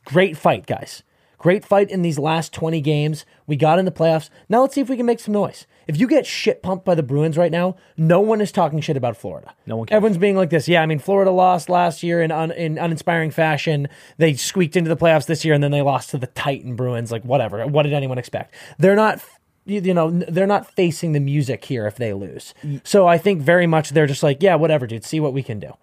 great 0.05 0.37
fight, 0.37 0.65
guys. 0.65 1.03
Great 1.37 1.65
fight 1.65 1.91
in 1.91 2.01
these 2.01 2.17
last 2.17 2.53
twenty 2.53 2.81
games. 2.81 3.25
We 3.45 3.55
got 3.55 3.79
in 3.79 3.85
the 3.85 3.91
playoffs. 3.91 4.29
Now 4.49 4.61
let's 4.61 4.73
see 4.75 4.81
if 4.81 4.89
we 4.89 4.97
can 4.97 5.05
make 5.05 5.19
some 5.19 5.33
noise. 5.33 5.67
If 5.88 5.99
you 5.99 6.07
get 6.07 6.25
shit 6.25 6.63
pumped 6.63 6.86
by 6.86 6.95
the 6.95 7.03
Bruins 7.03 7.38
right 7.38 7.51
now, 7.51 7.75
no 7.97 8.19
one 8.19 8.41
is 8.41 8.51
talking 8.51 8.81
shit 8.81 8.97
about 8.97 9.17
Florida. 9.17 9.53
No 9.65 9.77
one 9.77 9.88
cares. 9.88 9.97
Everyone's 9.97 10.17
being 10.17 10.36
like 10.36 10.49
this. 10.49 10.67
Yeah, 10.67 10.81
I 10.81 10.86
mean, 10.86 10.99
Florida 10.99 11.31
lost 11.31 11.69
last 11.69 12.03
year 12.03 12.21
in 12.21 12.31
un, 12.31 12.51
in 12.51 12.77
uninspiring 12.77 13.31
fashion. 13.31 13.88
They 14.17 14.33
squeaked 14.36 14.75
into 14.75 14.89
the 14.89 14.97
playoffs 14.97 15.25
this 15.25 15.45
year, 15.45 15.53
and 15.53 15.63
then 15.63 15.71
they 15.71 15.81
lost 15.81 16.09
to 16.11 16.17
the 16.17 16.27
Titan 16.27 16.75
Bruins. 16.75 17.11
Like 17.11 17.23
whatever. 17.23 17.65
What 17.67 17.83
did 17.83 17.93
anyone 17.93 18.17
expect? 18.17 18.53
They're 18.77 18.95
not. 18.95 19.21
You 19.65 19.81
you 19.81 19.93
know, 19.93 20.11
they're 20.11 20.45
not 20.45 20.71
facing 20.75 21.13
the 21.13 21.19
music 21.19 21.65
here 21.65 21.88
if 21.88 21.95
they 21.95 22.13
lose. 22.13 22.53
So 22.83 23.07
I 23.07 23.17
think 23.17 23.41
very 23.41 23.65
much 23.65 23.89
they're 23.89 24.05
just 24.05 24.21
like, 24.21 24.43
yeah, 24.43 24.55
whatever, 24.55 24.86
dude. 24.86 25.03
See 25.03 25.19
what 25.19 25.33
we 25.33 25.41
can 25.41 25.59
do. 25.59 25.73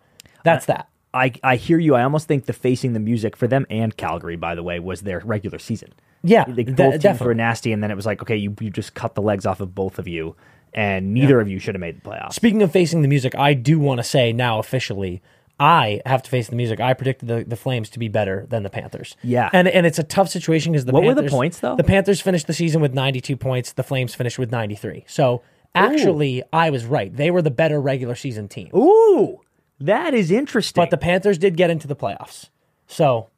That's 0.45 0.67
that. 0.67 0.89
I 1.15 1.33
I 1.43 1.57
hear 1.57 1.79
you. 1.79 1.95
I 1.95 2.03
almost 2.03 2.27
think 2.29 2.47
the 2.47 2.53
facing 2.53 2.93
the 2.93 3.01
music 3.01 3.37
for 3.37 3.47
them 3.47 3.67
and 3.71 3.97
Calgary, 3.97 4.37
by 4.37 4.55
the 4.55 4.63
way, 4.63 4.79
was 4.79 5.03
their 5.03 5.21
regular 5.21 5.59
season. 5.59 5.93
Yeah, 6.25 6.45
Like, 6.47 6.67
de- 6.67 6.73
both 6.73 6.93
teams 6.93 7.03
definitely. 7.03 7.27
were 7.27 7.35
nasty, 7.35 7.73
and 7.73 7.83
then 7.83 7.91
it 7.91 7.97
was 7.97 8.07
like, 8.07 8.23
okay, 8.23 8.37
you, 8.37 8.55
you 8.61 8.71
just 8.71 8.95
cut 8.95 9.17
the 9.17 9.23
legs 9.23 9.45
off 9.45 9.61
of 9.61 9.75
both 9.75 9.99
of 9.99 10.07
you, 10.07 10.37
and 10.73 11.13
neither 11.13 11.41
of 11.41 11.49
you 11.49 11.59
should 11.59 11.75
have 11.75 11.81
made 11.81 12.01
the 12.01 12.09
playoffs. 12.09 12.35
Speaking 12.35 12.63
of 12.63 12.71
facing 12.71 13.03
the 13.03 13.09
music, 13.09 13.35
I 13.35 13.55
do 13.55 13.81
want 13.81 13.99
to 13.99 14.05
say 14.05 14.33
now 14.33 14.61
officially, 14.61 15.21
I 15.59 16.01
have 16.07 16.23
to 16.23 16.31
face 16.31 16.47
the 16.49 16.55
music. 16.55 16.79
I 16.81 16.95
predicted 16.95 17.29
the, 17.29 17.43
the 17.45 17.57
Flames 17.57 17.91
to 17.91 17.99
be 17.99 18.07
better 18.09 18.47
than 18.49 18.63
the 18.63 18.71
Panthers. 18.71 19.17
Yeah. 19.25 19.51
and 19.53 19.67
and 19.69 19.85
it's 19.85 19.99
a 19.99 20.03
tough 20.05 20.29
situation 20.29 20.73
because 20.73 20.85
the 20.87 20.93
What 20.93 21.03
were 21.03 21.15
the 21.15 21.29
points, 21.29 21.59
though? 21.59 21.75
The 21.77 21.85
Panthers 21.85 22.21
finished 22.21 22.47
the 22.47 22.55
season 22.55 22.81
with 22.81 22.95
ninety 22.95 23.21
two 23.21 23.37
points. 23.37 23.73
The 23.73 23.83
Flames 23.83 24.15
finished 24.15 24.39
with 24.39 24.51
ninety 24.53 24.77
three. 24.77 25.05
So 25.09 25.43
actually, 25.75 26.43
I 26.53 26.71
was 26.71 26.85
right. 26.85 27.15
They 27.15 27.31
were 27.31 27.43
the 27.43 27.51
better 27.51 27.81
regular 27.81 28.15
season 28.15 28.49
team. 28.49 28.71
Ooh, 28.75 29.41
that 29.87 30.15
is 30.15 30.31
interesting. 30.31 30.81
But 30.81 30.91
the 30.91 30.99
Panthers 30.99 31.39
did 31.39 31.57
get 31.57 31.71
into 31.71 31.87
the 31.89 31.97
playoffs. 31.97 32.49
So 32.87 33.31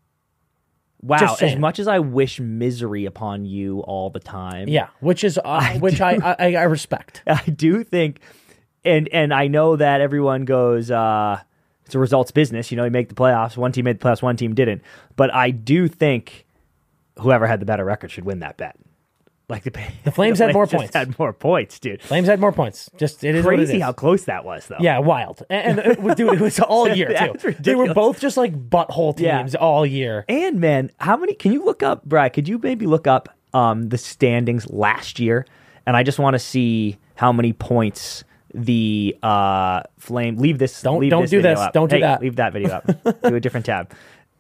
wow, 1.03 1.37
as 1.41 1.57
much 1.57 1.79
as 1.79 1.87
I 1.87 1.99
wish 1.99 2.41
misery 2.41 3.05
upon 3.05 3.45
you 3.45 3.81
all 3.81 4.11
the 4.11 4.21
time, 4.21 4.69
yeah, 4.69 4.89
which 5.01 5.25
is 5.25 5.39
uh, 5.45 5.75
which 5.79 6.01
I, 6.01 6.37
I 6.39 6.55
I 6.55 6.63
respect. 6.65 7.23
I 7.27 7.43
do 7.43 7.85
think, 7.85 8.21
and 8.85 9.09
and 9.09 9.33
I 9.33 9.49
know 9.49 9.77
that 9.77 10.01
everyone 10.01 10.45
goes, 10.45 10.91
uh, 10.91 11.41
it's 11.87 11.95
a 11.95 11.99
results 11.99 12.31
business. 12.31 12.71
You 12.71 12.77
know, 12.77 12.85
you 12.85 12.91
make 12.91 13.09
the 13.09 13.15
playoffs. 13.15 13.57
One 13.57 13.73
team 13.73 13.85
made 13.85 14.01
the 14.01 14.05
playoffs, 14.05 14.23
one 14.23 14.37
team 14.37 14.55
didn't. 14.55 14.83
But 15.17 15.33
I 15.35 15.51
do 15.51 15.89
think 15.89 16.47
whoever 17.19 17.47
had 17.47 17.61
the 17.61 17.67
better 17.67 17.85
record 17.85 18.11
should 18.11 18.25
win 18.25 18.41
that 18.41 18.57
bet. 18.57 18.77
Like 19.49 19.65
the, 19.65 19.73
the 20.05 20.11
Flames 20.11 20.39
had 20.39 20.55
more 20.55 20.67
points. 20.67 20.95
Had 20.95 21.19
more 21.19 21.33
points, 21.35 21.79
dude. 21.79 22.01
Flames 22.01 22.29
had 22.29 22.41
more 22.41 22.51
points. 22.53 22.89
Just 22.97 23.23
it 23.25 23.35
is 23.35 23.45
what 23.45 23.55
it 23.55 23.57
Crazy 23.59 23.77
is. 23.77 23.83
how 23.83 23.93
close 23.93 24.25
that 24.25 24.43
was, 24.45 24.67
though. 24.69 24.79
Yeah, 24.81 24.99
wild. 25.01 25.43
And, 25.51 25.79
and 25.81 25.93
it, 25.93 26.17
dude, 26.17 26.33
it 26.33 26.41
was 26.41 26.59
all 26.61 26.89
year 26.89 27.15
too. 27.37 27.53
They 27.61 27.75
were 27.75 27.93
both 27.93 28.21
just 28.21 28.39
like 28.39 28.55
butthole 28.71 29.19
Yeah. 29.21 29.39
teams 29.39 29.55
all 29.55 29.85
year. 29.85 30.25
And 30.31 30.61
man, 30.61 30.91
how 30.99 31.19
many? 31.19 31.35
Can 31.35 31.53
you 31.53 31.63
look 31.63 31.83
up, 31.83 32.05
Brad? 32.07 32.33
Could 32.33 32.49
you 32.49 32.59
maybe 32.63 32.87
look 32.87 33.07
up 33.07 33.29
um, 33.53 33.91
the 33.91 33.99
standings 33.99 34.71
last 34.71 35.21
year? 35.21 35.45
And 35.87 35.95
I 35.95 36.03
just 36.05 36.19
want 36.19 36.33
to 36.35 36.39
see 36.39 36.97
how 37.15 37.31
many 37.31 37.53
points 37.53 38.25
the 38.55 39.15
uh, 39.23 39.83
flame. 39.99 40.39
Leave 40.39 40.59
this. 40.59 40.81
Don't- 40.81 41.01
leave 41.01 41.11
don't 41.11 41.23
this 41.23 41.31
do 41.33 41.39
video 41.43 41.51
this. 41.57 41.61
Up. 41.61 41.73
Don't 41.75 41.91
do 41.91 41.97
Hey, 41.97 42.01
that. 42.03 42.23
Leave 42.23 42.37
that 42.37 42.53
video 42.55 42.71
up. 42.71 42.87
do 43.23 43.35
a 43.35 43.41
different 43.41 43.67
tab. 43.67 43.93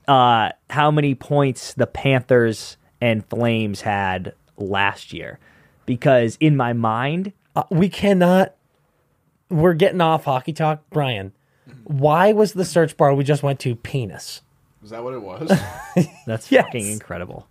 Uh, 0.09 0.49
how 0.71 0.91
many 0.91 1.15
points 1.15 1.75
the 1.75 1.87
Panthers 1.87 2.79
and 3.03 3.25
Flames 3.29 3.83
had 3.83 4.33
last 4.57 5.13
year? 5.13 5.39
Because 5.87 6.37
in 6.41 6.57
my 6.57 6.73
mind, 6.73 7.33
Uh, 7.57 7.63
we 7.71 7.89
cannot. 7.89 8.55
We're 9.51 9.75
getting 9.75 10.01
off 10.01 10.25
hockey 10.25 10.53
talk, 10.53 10.83
Brian. 10.91 11.33
Why 11.85 12.33
was 12.33 12.53
the 12.55 12.65
search 12.65 12.97
bar 12.97 13.15
we 13.15 13.23
just 13.25 13.43
went 13.43 13.61
to 13.61 13.77
penis? 13.77 14.41
Is 14.83 14.91
that 14.91 15.05
what 15.05 15.15
it 15.15 15.23
was? 15.23 15.49
that's 16.27 16.51
Yes. 16.51 16.65
fucking 16.67 16.87
incredible. 16.91 17.47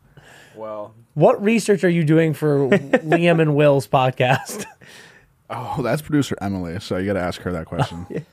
well, 0.56 0.94
What 1.14 1.42
research 1.44 1.84
are 1.84 1.90
you 1.90 2.04
doing 2.04 2.34
for 2.34 2.68
Liam 2.70 3.40
and 3.42 3.56
Will's 3.56 3.88
podcast? 3.88 4.66
oh, 5.50 5.82
that's 5.82 6.02
producer 6.02 6.36
Emily, 6.42 6.80
so 6.80 6.98
you 6.98 7.06
got 7.08 7.14
to 7.14 7.20
ask 7.22 7.42
her 7.44 7.52
that 7.54 7.66
question. 7.68 8.26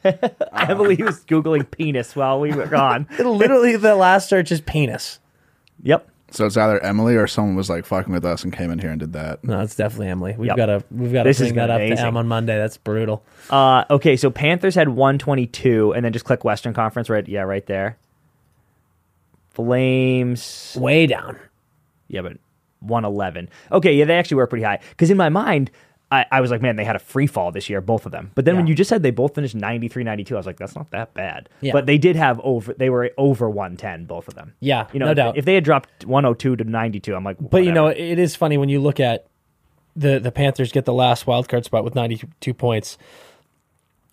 Emily 0.52 0.96
was 0.96 1.20
googling 1.24 1.70
penis 1.70 2.16
while 2.16 2.40
we 2.40 2.52
were 2.52 2.66
gone. 2.66 3.06
Literally, 3.18 3.76
the 3.76 3.94
last 3.94 4.28
search 4.28 4.50
is 4.50 4.60
penis. 4.60 5.18
Yep. 5.82 6.08
So 6.32 6.46
it's 6.46 6.56
either 6.56 6.80
Emily 6.82 7.16
or 7.16 7.26
someone 7.26 7.56
was 7.56 7.68
like 7.68 7.84
fucking 7.84 8.12
with 8.12 8.24
us 8.24 8.44
and 8.44 8.52
came 8.52 8.70
in 8.70 8.78
here 8.78 8.90
and 8.90 9.00
did 9.00 9.12
that. 9.14 9.42
No, 9.42 9.60
it's 9.60 9.74
definitely 9.74 10.08
Emily. 10.08 10.34
We've 10.38 10.46
Yep. 10.48 10.56
got 10.56 10.66
to 10.66 10.84
we've 10.90 11.12
got 11.12 11.24
to 11.24 11.28
This 11.30 11.40
is 11.40 11.48
bring 11.48 11.56
that 11.56 11.70
up 11.70 11.76
amazing. 11.80 11.96
to 11.96 12.02
Em 12.06 12.16
on 12.16 12.28
Monday. 12.28 12.56
That's 12.56 12.76
brutal. 12.76 13.24
Uh, 13.50 13.84
okay, 13.90 14.16
so 14.16 14.30
Panthers 14.30 14.74
had 14.76 14.90
122, 14.90 15.92
and 15.92 16.04
then 16.04 16.12
just 16.12 16.24
click 16.24 16.44
Western 16.44 16.72
Conference, 16.72 17.10
right? 17.10 17.26
Yeah, 17.26 17.42
right 17.42 17.66
there. 17.66 17.96
Flames, 19.50 20.76
Way 20.78 21.06
down. 21.06 21.36
yeah, 22.08 22.22
but 22.22 22.36
111. 22.80 23.48
Okay, 23.72 23.92
yeah, 23.94 24.04
they 24.04 24.16
actually 24.16 24.36
were 24.36 24.46
pretty 24.46 24.64
high. 24.64 24.78
Because 24.90 25.10
in 25.10 25.16
my 25.16 25.28
mind, 25.28 25.70
I, 26.12 26.26
I 26.30 26.40
was 26.40 26.50
like, 26.50 26.60
man, 26.60 26.76
they 26.76 26.84
had 26.84 26.96
a 26.96 27.00
free 27.00 27.28
fall 27.28 27.52
this 27.52 27.70
year, 27.70 27.80
both 27.80 28.04
of 28.04 28.10
them. 28.10 28.32
But 28.34 28.44
then 28.44 28.56
when 28.56 28.66
you 28.66 28.74
just 28.74 28.88
said 28.88 29.02
they 29.02 29.12
both 29.12 29.34
finished 29.34 29.54
93, 29.54 30.02
92, 30.02 30.34
I 30.34 30.38
was 30.38 30.46
like, 30.46 30.58
that's 30.58 30.74
not 30.74 30.90
that 30.90 31.14
bad. 31.14 31.48
Yeah. 31.60 31.72
But 31.72 31.86
they 31.86 31.98
did 31.98 32.16
have 32.16 32.40
over, 32.42 32.74
they 32.74 32.90
were 32.90 33.12
over 33.16 33.48
110, 33.48 34.06
both 34.06 34.26
of 34.26 34.34
them. 34.34 34.54
Yeah, 34.58 34.88
You 34.92 34.98
know, 34.98 35.06
no 35.06 35.10
if, 35.12 35.16
doubt. 35.16 35.36
If 35.36 35.44
they 35.44 35.54
had 35.54 35.62
dropped 35.62 36.04
102 36.04 36.56
to 36.56 36.64
92, 36.64 37.14
I'm 37.14 37.22
like, 37.22 37.36
But 37.38 37.64
you 37.64 37.70
know, 37.70 37.86
it 37.86 38.18
is 38.18 38.34
funny 38.34 38.58
when 38.58 38.68
you 38.68 38.80
look 38.80 38.98
at 38.98 39.26
the 39.96 40.18
the 40.18 40.32
Panthers 40.32 40.72
get 40.72 40.84
the 40.84 40.92
last 40.92 41.26
wild 41.26 41.48
card 41.48 41.64
spot 41.64 41.84
with 41.84 41.94
92 41.94 42.54
points. 42.54 42.96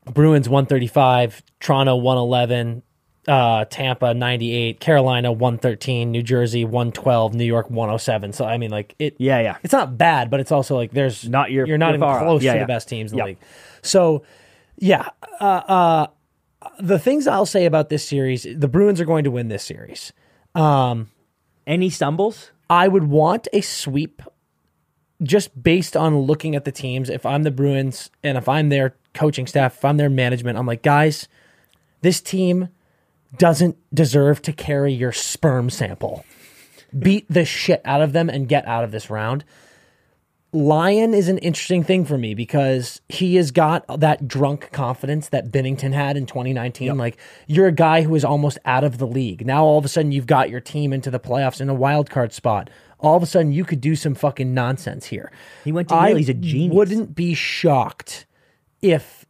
Bruins 0.06 0.48
135, 0.48 1.44
Toronto 1.60 1.96
111, 1.96 2.82
uh, 3.28 3.66
Tampa 3.66 4.14
98, 4.14 4.80
Carolina 4.80 5.32
113, 5.32 6.12
New 6.12 6.24
Jersey 6.24 6.64
112, 6.64 7.34
New 7.36 7.44
York 7.44 7.70
107. 7.70 8.34
So 8.34 8.46
I 8.46 8.58
mean, 8.58 8.72
like 8.72 8.96
it. 9.00 9.16
Yeah, 9.20 9.40
yeah. 9.42 9.58
It's 9.64 9.74
not 9.74 9.98
bad, 9.98 10.30
but 10.30 10.40
it's 10.40 10.52
also 10.52 10.76
like 10.76 10.92
there's 10.92 11.28
Not 11.28 11.52
your- 11.52 11.68
you're 11.68 11.78
not 11.78 11.90
even 11.90 12.00
far 12.02 12.20
close 12.20 12.42
Yeah, 12.44 12.54
to 12.54 12.60
yeah. 12.60 12.64
the 12.64 12.68
best 12.68 12.88
teams 12.90 13.12
in 13.12 13.18
Yep. 13.18 13.26
the 13.26 13.28
league. 13.32 13.38
So 13.82 14.24
yeah, 14.78 15.10
uh, 15.42 15.44
uh, 15.44 16.08
the 16.80 17.00
things 17.00 17.28
I'll 17.28 17.46
say 17.46 17.66
about 17.66 17.90
this 17.90 18.08
series, 18.08 18.46
the 18.56 18.68
Bruins 18.68 19.02
are 19.02 19.06
going 19.06 19.24
to 19.26 19.32
win 19.32 19.48
this 19.50 19.64
series. 19.64 20.14
Any 20.56 21.90
stumbles? 21.90 22.52
I 22.70 22.88
would 22.88 23.06
want 23.06 23.48
a 23.54 23.62
sweep 23.62 24.22
just 25.24 25.62
based 25.64 25.98
on 25.98 26.20
looking 26.20 26.56
at 26.56 26.64
the 26.66 26.72
teams. 26.72 27.10
If 27.10 27.26
I'm 27.26 27.44
the 27.44 27.52
Bruins 27.52 28.10
and 28.24 28.38
if 28.38 28.48
I'm 28.48 28.70
their 28.70 28.96
coaching 29.14 29.48
staff, 29.48 29.76
if 29.78 29.86
I'm 29.86 29.98
their 29.98 30.10
management, 30.10 30.58
I'm 30.58 30.66
like, 30.66 30.84
guys, 30.84 31.28
this 32.02 32.22
team 32.22 32.70
doesn't 33.38 33.78
deserve 33.94 34.42
to 34.44 34.54
carry 34.54 34.94
your 34.94 35.12
sperm 35.12 35.70
sample. 35.70 36.26
Beat 36.98 37.26
the 37.30 37.46
shit 37.46 37.82
out 37.84 38.02
of 38.02 38.14
them 38.14 38.30
and 38.30 38.48
get 38.48 38.66
out 38.68 38.84
of 38.84 38.92
this 38.92 39.10
round. 39.10 39.44
Lyon 40.54 41.14
is 41.14 41.28
an 41.28 41.38
interesting 41.40 41.84
thing 41.84 42.06
for 42.06 42.18
me 42.18 42.34
because 42.34 43.02
he 43.10 43.36
has 43.36 43.52
got 43.52 43.86
that 44.00 44.28
drunk 44.28 44.72
confidence 44.72 45.30
that 45.30 45.52
Binnington 45.52 45.94
had 45.94 46.16
in 46.16 46.26
2019. 46.26 46.98
Like 46.98 47.18
you're 47.48 47.68
a 47.68 47.72
guy 47.72 48.04
who 48.04 48.16
is 48.16 48.24
almost 48.24 48.58
out 48.64 48.86
of 48.86 48.98
the 48.98 49.06
league. 49.06 49.46
Now 49.46 49.66
all 49.66 49.78
of 49.78 49.84
a 49.84 49.90
sudden 49.90 50.14
you've 50.14 50.26
got 50.26 50.50
your 50.50 50.62
team 50.62 50.94
into 50.94 51.12
the 51.12 51.20
playoffs 51.20 51.60
in 51.60 51.68
a 51.68 51.74
wild 51.74 52.10
card 52.10 52.32
spot. 52.32 52.70
All 53.00 53.18
of 53.18 53.24
a 53.24 53.26
sudden 53.26 53.52
you 53.52 53.66
could 53.66 53.82
do 53.82 53.96
some 53.96 54.16
fucking 54.16 54.54
nonsense 54.54 55.08
here. 55.08 55.32
He 55.66 55.74
went 55.74 55.90
to 55.90 55.96
Yale. 55.96 56.16
He's 56.16 56.30
a 56.30 56.34
genius. 56.34 56.76
wouldn't 56.76 57.14
be 57.14 57.34
shocked 57.34 58.26
if 58.82 59.26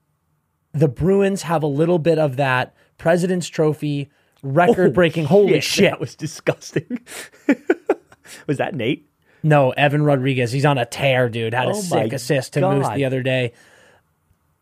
the 0.71 0.87
Bruins 0.87 1.41
have 1.41 1.63
a 1.63 1.67
little 1.67 1.99
bit 1.99 2.19
of 2.19 2.37
that 2.37 2.75
President's 2.97 3.47
Trophy 3.47 4.09
record 4.43 4.93
breaking. 4.93 5.25
holy 5.25 5.61
shit! 5.61 5.91
That 5.91 5.99
was 5.99 6.15
disgusting. 6.15 6.99
was 8.47 8.57
that 8.57 8.75
Nate? 8.75 9.09
No, 9.43 9.71
Evan 9.71 10.03
Rodrigues. 10.03 10.51
He's 10.51 10.65
on 10.65 10.77
a 10.77 10.85
tear, 10.85 11.29
dude. 11.29 11.53
Had 11.53 11.67
a 11.67 11.71
Oh 11.71 11.73
my 11.75 11.79
sick 12.03 12.13
assist 12.13 12.53
to 12.53 12.61
Moose 12.61 12.89
the 12.95 13.05
other 13.05 13.21
day. 13.23 13.53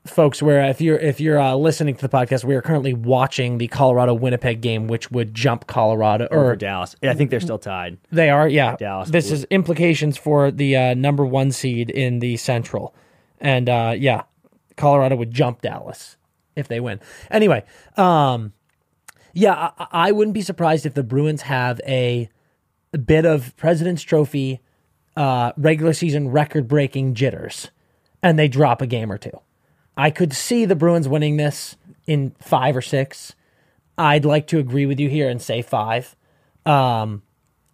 Folks, 0.06 0.40
where 0.40 0.70
if 0.70 0.82
you're 0.82 1.00
if 1.00 1.20
you're 1.20 1.40
uh, 1.40 1.56
listening 1.56 1.96
to 1.96 2.02
the 2.08 2.10
podcast, 2.10 2.44
we 2.44 2.54
are 2.54 2.62
currently 2.62 2.94
watching 2.94 3.58
the 3.58 3.68
Colorado 3.68 4.14
Winnipeg 4.14 4.62
game, 4.62 4.88
which 4.88 5.10
would 5.10 5.34
jump 5.34 5.66
Colorado 5.66 6.28
Or 6.30 6.52
or 6.52 6.56
Dallas. 6.56 6.96
I 7.02 7.16
think 7.16 7.32
they're 7.32 7.40
still 7.40 7.58
tied. 7.58 7.98
they 8.12 8.30
are, 8.30 8.48
yeah. 8.48 8.76
Dallas 8.76 9.10
this 9.10 9.32
is 9.32 9.46
implications 9.46 10.16
for 10.16 10.52
the 10.52 10.76
uh, 10.78 10.94
number 10.94 11.26
one 11.26 11.52
seed 11.52 11.90
in 11.90 12.20
the 12.20 12.38
Central, 12.38 12.94
and 13.42 13.68
uh, 13.68 13.96
yeah, 13.98 14.24
Colorado 14.78 15.16
would 15.16 15.32
jump 15.32 15.62
Dallas 15.62 16.18
if 16.56 16.68
they 16.68 16.80
win. 16.80 17.00
Anyway, 17.30 17.64
um, 17.98 18.54
yeah, 19.34 19.72
I, 19.78 19.88
I 19.92 20.12
wouldn't 20.12 20.34
be 20.34 20.42
surprised 20.42 20.86
if 20.86 20.94
the 20.94 21.04
Bruins 21.04 21.44
have 21.44 21.82
a, 21.86 22.30
bit 23.06 23.26
of 23.26 23.56
President's 23.58 24.02
Trophy, 24.02 24.62
uh, 25.18 25.52
regular 25.58 25.94
season 25.94 26.30
record 26.30 26.68
breaking 26.68 27.14
jitters, 27.14 27.70
and 28.24 28.40
they 28.40 28.48
drop 28.48 28.82
a 28.82 28.88
game 28.88 29.12
or 29.12 29.18
two. 29.18 29.42
I 29.98 30.10
could 30.10 30.34
see 30.34 30.66
the 30.66 30.76
Bruins 30.76 31.08
winning 31.08 31.38
this 31.38 31.76
in 32.08 32.32
five 32.40 32.76
or 32.76 32.82
six. 32.82 33.36
I'd 33.98 34.26
like 34.26 34.48
to 34.48 34.60
agree 34.60 34.86
with 34.86 35.00
you 35.00 35.10
here 35.10 35.30
and 35.30 35.42
say 35.42 35.62
five. 35.62 36.16
Um, 36.66 37.22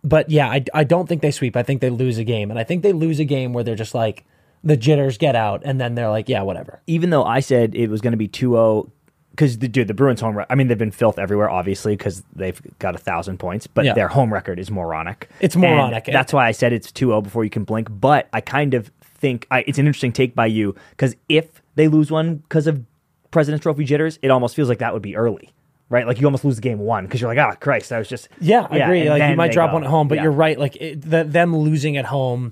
but 0.03 0.29
yeah, 0.29 0.49
I, 0.49 0.63
I 0.73 0.84
don't 0.84 1.07
think 1.07 1.21
they 1.21 1.32
sweep. 1.32 1.55
I 1.55 1.63
think 1.63 1.82
they 1.82 1.89
lose 1.89 2.17
a 2.17 2.23
game. 2.23 2.49
And 2.49 2.59
I 2.59 2.63
think 2.63 2.84
they 2.84 2.93
lose 2.93 3.19
a 3.19 3.25
game 3.25 3.53
where 3.53 3.63
they're 3.63 3.75
just 3.75 3.95
like, 3.95 4.25
the 4.64 4.78
jitters 4.78 5.18
get 5.18 5.36
out, 5.36 5.62
and 5.66 5.80
then 5.82 5.95
they're 5.95 6.09
like, 6.09 6.30
yeah, 6.30 6.41
whatever. 6.43 6.82
Even 6.88 7.09
though 7.09 7.24
I 7.24 7.39
said 7.39 7.74
it 7.76 7.89
was 7.89 8.01
going 8.01 8.12
to 8.12 8.18
be 8.18 8.28
2-0 8.28 8.89
because 9.32 9.57
the 9.59 9.68
dude, 9.70 9.88
the 9.88 9.93
Bruins 9.93 10.20
home. 10.20 10.38
Re- 10.38 10.45
I 10.49 10.55
mean, 10.55 10.68
they've 10.68 10.78
been 10.78 10.91
filth 10.91 11.18
everywhere, 11.18 11.49
obviously, 11.49 11.95
because 11.95 12.22
they've 12.36 12.62
got 12.80 12.95
a 12.95 12.97
thousand 12.97 13.38
points. 13.39 13.66
But 13.66 13.86
Yeah. 13.86 13.93
their 13.93 14.09
home 14.09 14.32
record 14.34 14.59
is 14.59 14.70
moronic. 14.70 15.30
It's 15.39 15.55
And 15.55 15.62
moronic. 15.64 16.05
that's 16.05 16.34
why 16.34 16.47
I 16.47 16.51
said 16.51 16.74
it's 16.74 16.91
2-0 16.91 17.24
before 17.24 17.43
you 17.45 17.49
can 17.49 17.64
blink. 17.64 17.88
But 17.89 18.28
I 18.34 18.41
kind 18.41 18.74
of 18.74 18.91
think 19.03 19.47
I, 19.49 19.64
it's 19.66 19.78
an 19.80 19.88
interesting 19.88 20.12
take 20.12 20.36
by 20.36 20.47
you 20.47 20.76
because 20.91 21.16
if 21.30 21.62
they 21.76 21.88
lose 21.88 22.12
one 22.12 22.36
because 22.38 22.68
of 22.68 22.84
President's 23.32 23.64
Trophy 23.64 23.86
jitters, 23.86 24.20
it 24.22 24.30
almost 24.32 24.53
feels 24.55 24.68
like 24.68 24.80
that 24.80 24.91
would 24.93 25.01
be 25.01 25.16
early, 25.16 25.49
right? 25.88 26.05
Like 26.05 26.20
you 26.20 26.28
almost 26.28 26.43
lose 26.43 26.57
the 26.57 26.62
game 26.62 26.80
one 26.80 27.05
because 27.05 27.22
you're 27.22 27.34
like, 27.34 27.38
oh 27.38 27.55
Christ, 27.62 27.89
that 27.89 27.99
was 27.99 28.09
just 28.09 28.28
Yeah, 28.41 28.68
I 28.70 28.80
agree. 28.80 29.01
and 29.01 29.09
Like 29.12 29.22
you 29.22 29.28
then 29.30 29.38
might 29.38 29.47
they 29.47 29.53
drop 29.53 29.70
go. 29.70 29.76
one 29.76 29.84
at 29.86 29.89
home, 29.89 30.09
but 30.09 30.16
Yeah. 30.16 30.24
you're 30.24 30.32
right. 30.34 30.59
Like 30.59 30.76
it, 30.76 31.01
the, 31.09 31.24
them 31.24 31.55
losing 31.55 31.95
at 31.95 32.05
home, 32.05 32.51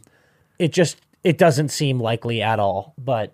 it 0.60 0.72
just 0.72 0.98
it 1.24 1.38
doesn't 1.38 1.70
seem 1.70 2.00
likely 2.00 2.42
at 2.42 2.60
all. 2.60 2.94
But 2.98 3.34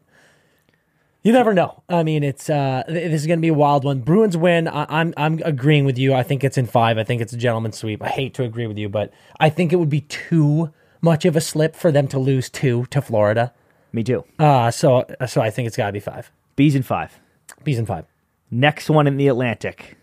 you 1.23 1.31
never 1.31 1.53
know. 1.53 1.83
I 1.89 2.03
mean, 2.03 2.23
it's 2.23 2.49
uh, 2.49 2.83
this 2.87 3.21
is 3.21 3.27
going 3.27 3.39
to 3.39 3.41
be 3.41 3.49
a 3.49 3.53
wild 3.53 3.83
one. 3.83 3.99
Bruins 4.01 4.37
win. 4.37 4.67
I, 4.67 4.85
I'm 4.89 5.13
I'm 5.17 5.41
agreeing 5.43 5.85
with 5.85 5.97
you. 5.97 6.13
I 6.13 6.23
think 6.23 6.43
it's 6.43 6.57
in 6.57 6.67
five. 6.67 6.97
I 6.97 7.03
think 7.03 7.21
it's 7.21 7.33
a 7.33 7.37
gentleman's 7.37 7.77
sweep. 7.77 8.01
I 8.01 8.09
hate 8.09 8.33
to 8.35 8.43
agree 8.43 8.67
with 8.67 8.77
you, 8.77 8.89
but 8.89 9.11
I 9.39 9.49
think 9.49 9.73
it 9.73 9.77
would 9.77 9.89
be 9.89 10.01
too 10.01 10.71
much 11.01 11.25
of 11.25 11.35
a 11.35 11.41
slip 11.41 11.75
for 11.75 11.91
them 11.91 12.07
to 12.09 12.19
lose 12.19 12.49
two 12.49 12.85
to 12.87 13.01
Florida. 13.01 13.53
Me 13.91 14.03
too. 14.03 14.25
Uh 14.39 14.71
so 14.71 15.05
so 15.27 15.41
I 15.41 15.49
think 15.49 15.67
it's 15.67 15.77
got 15.77 15.87
to 15.87 15.93
be 15.93 15.99
five. 15.99 16.31
Bees 16.55 16.75
in 16.75 16.83
five. 16.83 17.19
Bees 17.63 17.79
in 17.79 17.85
five. 17.85 18.05
Next 18.51 18.89
one 18.89 19.07
in 19.07 19.17
the 19.17 19.27
Atlantic. 19.27 19.97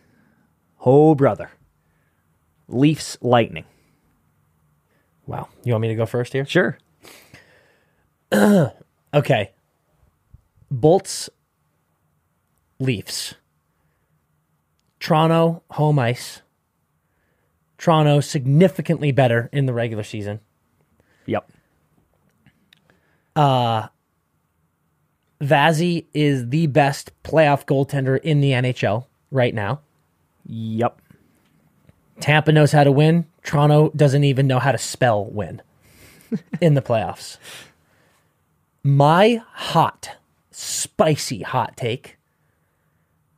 Oh, 0.85 1.15
brother. 1.15 1.51
Leafs 2.69 3.17
Lightning. 3.21 3.65
Wow. 5.27 5.49
You 5.65 5.73
want 5.73 5.83
me 5.83 5.89
to 5.89 5.95
go 5.95 6.07
first 6.07 6.33
here? 6.33 6.45
Sure. 6.45 6.79
Okay. 9.15 9.51
Bolts, 10.71 11.29
Leafs. 12.79 13.35
Toronto, 15.01 15.63
home 15.71 15.99
ice. 15.99 16.41
Toronto 17.77 18.21
significantly 18.21 19.13
better 19.13 19.51
in 19.53 19.67
the 19.67 19.73
regular 19.75 20.05
season. 20.05 20.41
Yep. 21.27 21.51
Uh, 23.35 23.89
Vazzy 25.41 26.07
is 26.15 26.49
the 26.49 26.69
best 26.69 27.11
playoff 27.25 27.67
goaltender 27.67 28.21
in 28.21 28.41
the 28.41 28.53
NHL 28.53 29.07
right 29.31 29.55
now. 29.55 29.81
Yep. 30.47 31.01
Tampa 32.21 32.53
knows 32.53 32.71
how 32.73 32.85
to 32.85 32.93
win. 32.93 33.27
Toronto 33.43 33.91
doesn't 33.97 34.23
even 34.23 34.47
know 34.47 34.61
how 34.61 34.71
to 34.71 34.79
spell 34.79 35.25
win 35.25 35.61
in 36.61 36.75
the 36.75 36.83
playoffs. 36.83 37.39
My 38.85 39.43
hot, 39.53 40.17
spicy 40.51 41.43
hot 41.43 41.77
take 41.77 42.19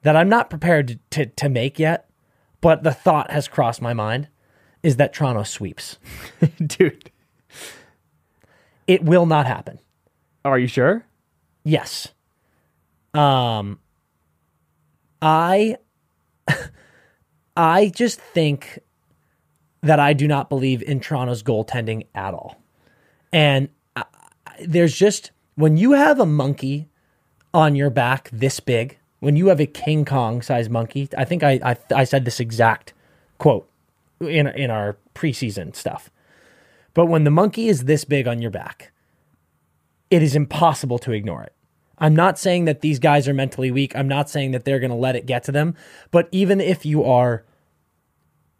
that 0.02 0.16
I'm 0.16 0.28
not 0.28 0.50
prepared 0.50 0.88
to, 0.88 0.98
to, 1.10 1.26
to 1.26 1.48
make 1.48 1.78
yet, 1.78 2.08
but 2.60 2.82
the 2.82 2.92
thought 2.92 3.30
has 3.30 3.48
crossed 3.48 3.82
my 3.82 3.92
mind 3.94 4.28
is 4.82 4.96
that 4.96 5.12
Toronto 5.12 5.42
sweeps. 5.42 5.98
Dude. 6.66 7.10
It 8.86 9.02
will 9.02 9.26
not 9.26 9.46
happen. 9.46 9.80
Are 10.44 10.58
you 10.58 10.66
sure? 10.66 11.04
Yes. 11.64 12.08
Um 13.14 13.78
I 15.22 15.76
I 17.56 17.88
just 17.94 18.20
think 18.20 18.78
that 19.82 20.00
I 20.00 20.12
do 20.12 20.26
not 20.26 20.48
believe 20.48 20.82
in 20.82 21.00
Toronto's 21.00 21.42
goaltending 21.42 22.06
at 22.14 22.34
all. 22.34 22.60
And 23.32 23.68
I, 23.96 24.04
I- 24.46 24.66
there's 24.66 24.94
just 24.94 25.30
when 25.54 25.76
you 25.76 25.92
have 25.92 26.18
a 26.18 26.26
monkey 26.26 26.88
on 27.52 27.74
your 27.74 27.90
back 27.90 28.28
this 28.32 28.60
big, 28.60 28.98
when 29.20 29.36
you 29.36 29.48
have 29.48 29.60
a 29.60 29.66
King 29.66 30.04
Kong 30.04 30.42
sized 30.42 30.70
monkey, 30.70 31.08
I 31.16 31.24
think 31.24 31.42
I, 31.42 31.60
I 31.64 31.76
I 31.94 32.04
said 32.04 32.24
this 32.24 32.40
exact 32.40 32.92
quote 33.38 33.68
in 34.20 34.46
in 34.48 34.70
our 34.70 34.96
preseason 35.14 35.74
stuff. 35.74 36.10
But 36.92 37.06
when 37.06 37.24
the 37.24 37.30
monkey 37.30 37.68
is 37.68 37.84
this 37.84 38.04
big 38.04 38.28
on 38.28 38.40
your 38.40 38.50
back, 38.50 38.92
it 40.10 40.22
is 40.22 40.36
impossible 40.36 40.98
to 41.00 41.12
ignore 41.12 41.42
it. 41.42 41.52
I'm 41.98 42.14
not 42.14 42.38
saying 42.38 42.64
that 42.66 42.80
these 42.80 42.98
guys 42.98 43.28
are 43.28 43.34
mentally 43.34 43.70
weak. 43.70 43.94
I'm 43.96 44.08
not 44.08 44.28
saying 44.28 44.50
that 44.50 44.64
they're 44.64 44.80
going 44.80 44.90
to 44.90 44.96
let 44.96 45.16
it 45.16 45.26
get 45.26 45.44
to 45.44 45.52
them. 45.52 45.74
But 46.10 46.28
even 46.32 46.60
if 46.60 46.84
you 46.84 47.04
are 47.04 47.44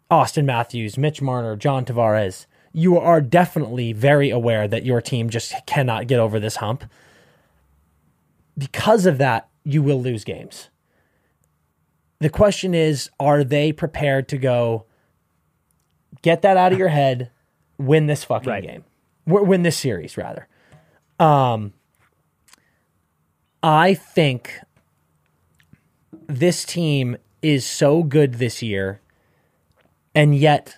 Auston 0.09 0.45
Matthews, 0.45 0.97
Mitch 0.97 1.21
Marner, 1.21 1.55
John 1.55 1.85
Tavares, 1.85 2.45
you 2.77 2.99
are 2.99 3.21
definitely 3.21 3.93
very 3.93 4.29
aware 4.29 4.67
that 4.67 4.85
your 4.85 4.99
team 4.99 5.29
just 5.29 5.53
cannot 5.65 6.07
get 6.07 6.19
over 6.19 6.41
this 6.41 6.57
hump. 6.57 6.83
Because 8.57 9.05
of 9.05 9.17
that, 9.17 9.47
you 9.63 9.81
will 9.81 10.01
lose 10.01 10.25
games. 10.25 10.69
The 12.19 12.29
question 12.29 12.73
is 12.75 13.09
are 13.17 13.45
they 13.45 13.71
prepared 13.71 14.27
to 14.27 14.37
go 14.37 14.85
get 16.21 16.41
that 16.41 16.57
out 16.57 16.73
of 16.73 16.77
your 16.77 16.89
head, 16.89 17.31
win 17.77 18.07
this 18.07 18.25
fucking 18.25 18.49
Right. 18.49 18.63
game? 18.63 18.83
Win 19.25 19.63
this 19.63 19.77
series, 19.77 20.17
rather. 20.17 20.45
Um, 21.17 21.71
I 23.63 23.93
think 23.93 24.59
this 26.27 26.65
team 26.65 27.15
is 27.41 27.65
so 27.65 28.03
good 28.03 28.33
this 28.35 28.61
year, 28.61 28.99
and 30.13 30.35
yet 30.35 30.77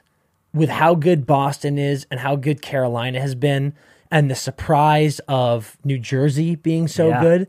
with 0.58 0.70
how 0.70 0.96
good 0.96 1.26
Boston 1.26 1.78
is 1.78 2.06
and 2.10 2.20
how 2.20 2.36
good 2.36 2.62
Carolina 2.62 3.22
has 3.22 3.36
been, 3.36 3.74
and 4.12 4.30
the 4.30 4.36
surprise 4.36 5.20
of 5.28 5.78
New 5.84 6.00
Jersey 6.00 6.56
being 6.56 6.88
so 6.88 7.10
Yeah. 7.10 7.22
good, 7.22 7.48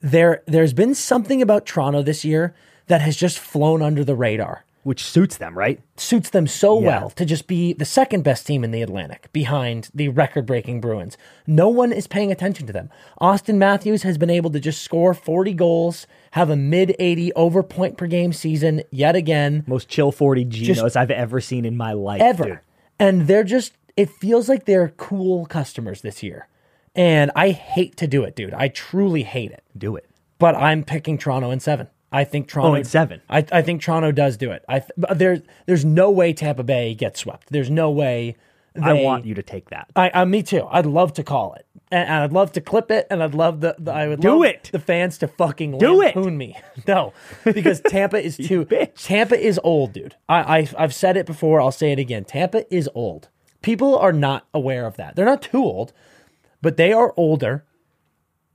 there 0.00 0.42
there's 0.46 0.72
been 0.74 0.94
something 0.94 1.40
about 1.40 1.64
Toronto 1.66 2.02
this 2.02 2.24
year 2.24 2.54
that 2.88 3.00
has 3.00 3.16
just 3.16 3.38
flown 3.38 3.80
under 3.82 4.04
the 4.04 4.14
radar. 4.14 4.64
Which 4.84 5.02
suits 5.04 5.36
them, 5.38 5.56
right? 5.58 5.80
suits 5.96 6.30
them 6.30 6.46
so 6.46 6.78
Yeah. 6.80 6.86
well 6.86 7.10
to 7.10 7.24
just 7.24 7.46
be 7.46 7.72
the 7.72 7.84
second 7.84 8.22
best 8.22 8.46
team 8.46 8.62
in 8.64 8.70
the 8.70 8.82
Atlantic 8.82 9.32
behind 9.32 9.88
the 9.94 10.08
record 10.10 10.44
breaking 10.46 10.80
Bruins. 10.80 11.16
No 11.46 11.68
one 11.68 11.92
is 11.92 12.06
paying 12.06 12.30
attention 12.30 12.66
to 12.66 12.72
them. 12.72 12.90
Auston 13.20 13.56
Matthews 13.56 14.02
has 14.02 14.18
been 14.18 14.30
able 14.30 14.50
to 14.50 14.60
just 14.60 14.82
score 14.82 15.14
40 15.14 15.52
goals, 15.54 16.06
have 16.32 16.50
a 16.50 16.56
mid 16.56 16.94
80 16.98 17.32
over 17.34 17.62
point 17.62 17.96
per 17.96 18.06
game 18.06 18.32
season 18.32 18.82
yet 18.90 19.16
again, 19.16 19.64
Most 19.66 19.88
chill 19.88 20.12
40 20.12 20.44
Genos 20.44 20.94
I've 20.96 21.10
ever 21.10 21.40
seen 21.40 21.64
in 21.64 21.76
my 21.76 21.92
life. 21.92 22.20
ever. 22.20 22.44
dude. 22.44 22.58
And 22.98 23.26
they're 23.26 23.42
just, 23.44 23.72
it 23.96 24.08
feels 24.10 24.48
like 24.48 24.64
they're 24.66 24.90
cool 24.90 25.46
customers 25.46 26.02
this 26.02 26.22
year. 26.22 26.46
And 26.94 27.30
I 27.34 27.50
hate 27.50 27.96
to 27.96 28.06
do 28.06 28.22
it, 28.24 28.36
dude. 28.36 28.54
I 28.54 28.68
truly 28.68 29.22
hate 29.24 29.50
it. 29.50 29.64
Do 29.76 29.96
it. 29.96 30.08
But 30.38 30.54
I'm 30.56 30.84
picking 30.84 31.16
Toronto 31.18 31.50
in 31.50 31.58
seven. 31.60 31.88
I 32.14 32.24
think 32.24 32.48
Toronto 32.48 32.72
Oh, 32.72 32.74
in 32.74 32.84
seven. 32.84 33.20
I, 33.28 33.44
I 33.52 33.62
think 33.62 33.82
Toronto 33.82 34.12
does 34.12 34.36
do 34.36 34.50
it. 34.52 34.64
I 34.68 34.80
th- 34.80 34.92
there 35.18 35.42
there's 35.66 35.84
no 35.84 36.10
way 36.10 36.32
Tampa 36.32 36.62
Bay 36.62 36.94
gets 36.94 37.20
swept. 37.20 37.48
There's 37.50 37.70
no 37.70 37.90
way. 37.90 38.36
I 38.80 38.92
want 38.94 39.24
you 39.24 39.34
to 39.34 39.42
take 39.42 39.70
that. 39.70 39.86
I, 39.94 40.10
I 40.12 40.24
me 40.24 40.42
too. 40.42 40.66
I'd 40.68 40.84
love 40.86 41.12
to 41.14 41.22
call 41.22 41.54
it, 41.54 41.64
and, 41.92 42.08
and 42.08 42.24
I'd 42.24 42.32
love 42.32 42.50
to 42.52 42.60
clip 42.60 42.90
it, 42.90 43.06
and 43.08 43.22
I'd 43.22 43.32
love 43.34 43.60
the, 43.60 43.76
the 43.78 43.92
I 43.92 44.08
would 44.08 44.20
Do 44.20 44.34
love 44.42 44.46
it. 44.46 44.68
the 44.72 44.80
fans 44.80 45.16
to 45.18 45.28
fucking 45.28 45.78
Do 45.78 46.02
it. 46.02 46.16
lampoon 46.16 46.36
me. 46.36 46.56
No, 46.88 47.12
because 47.44 47.80
Tampa 47.82 48.20
is 48.20 48.36
too. 48.48 48.64
bitch. 48.64 49.04
Tampa 49.06 49.38
is 49.38 49.60
old, 49.62 49.92
dude. 49.92 50.16
I, 50.28 50.58
I 50.58 50.68
I've 50.76 50.92
said 50.94 51.16
it 51.16 51.24
before. 51.24 51.60
I'll 51.60 51.70
say 51.70 51.92
it 51.92 52.00
again. 52.00 52.24
Tampa 52.24 52.72
is 52.74 52.88
old. 52.96 53.28
People 53.62 53.96
are 53.96 54.12
not 54.12 54.46
aware 54.52 54.86
of 54.86 54.96
that. 54.96 55.14
They're 55.14 55.24
not 55.24 55.42
too 55.42 55.62
old, 55.62 55.92
but 56.60 56.76
they 56.76 56.92
are 56.92 57.14
older. 57.16 57.64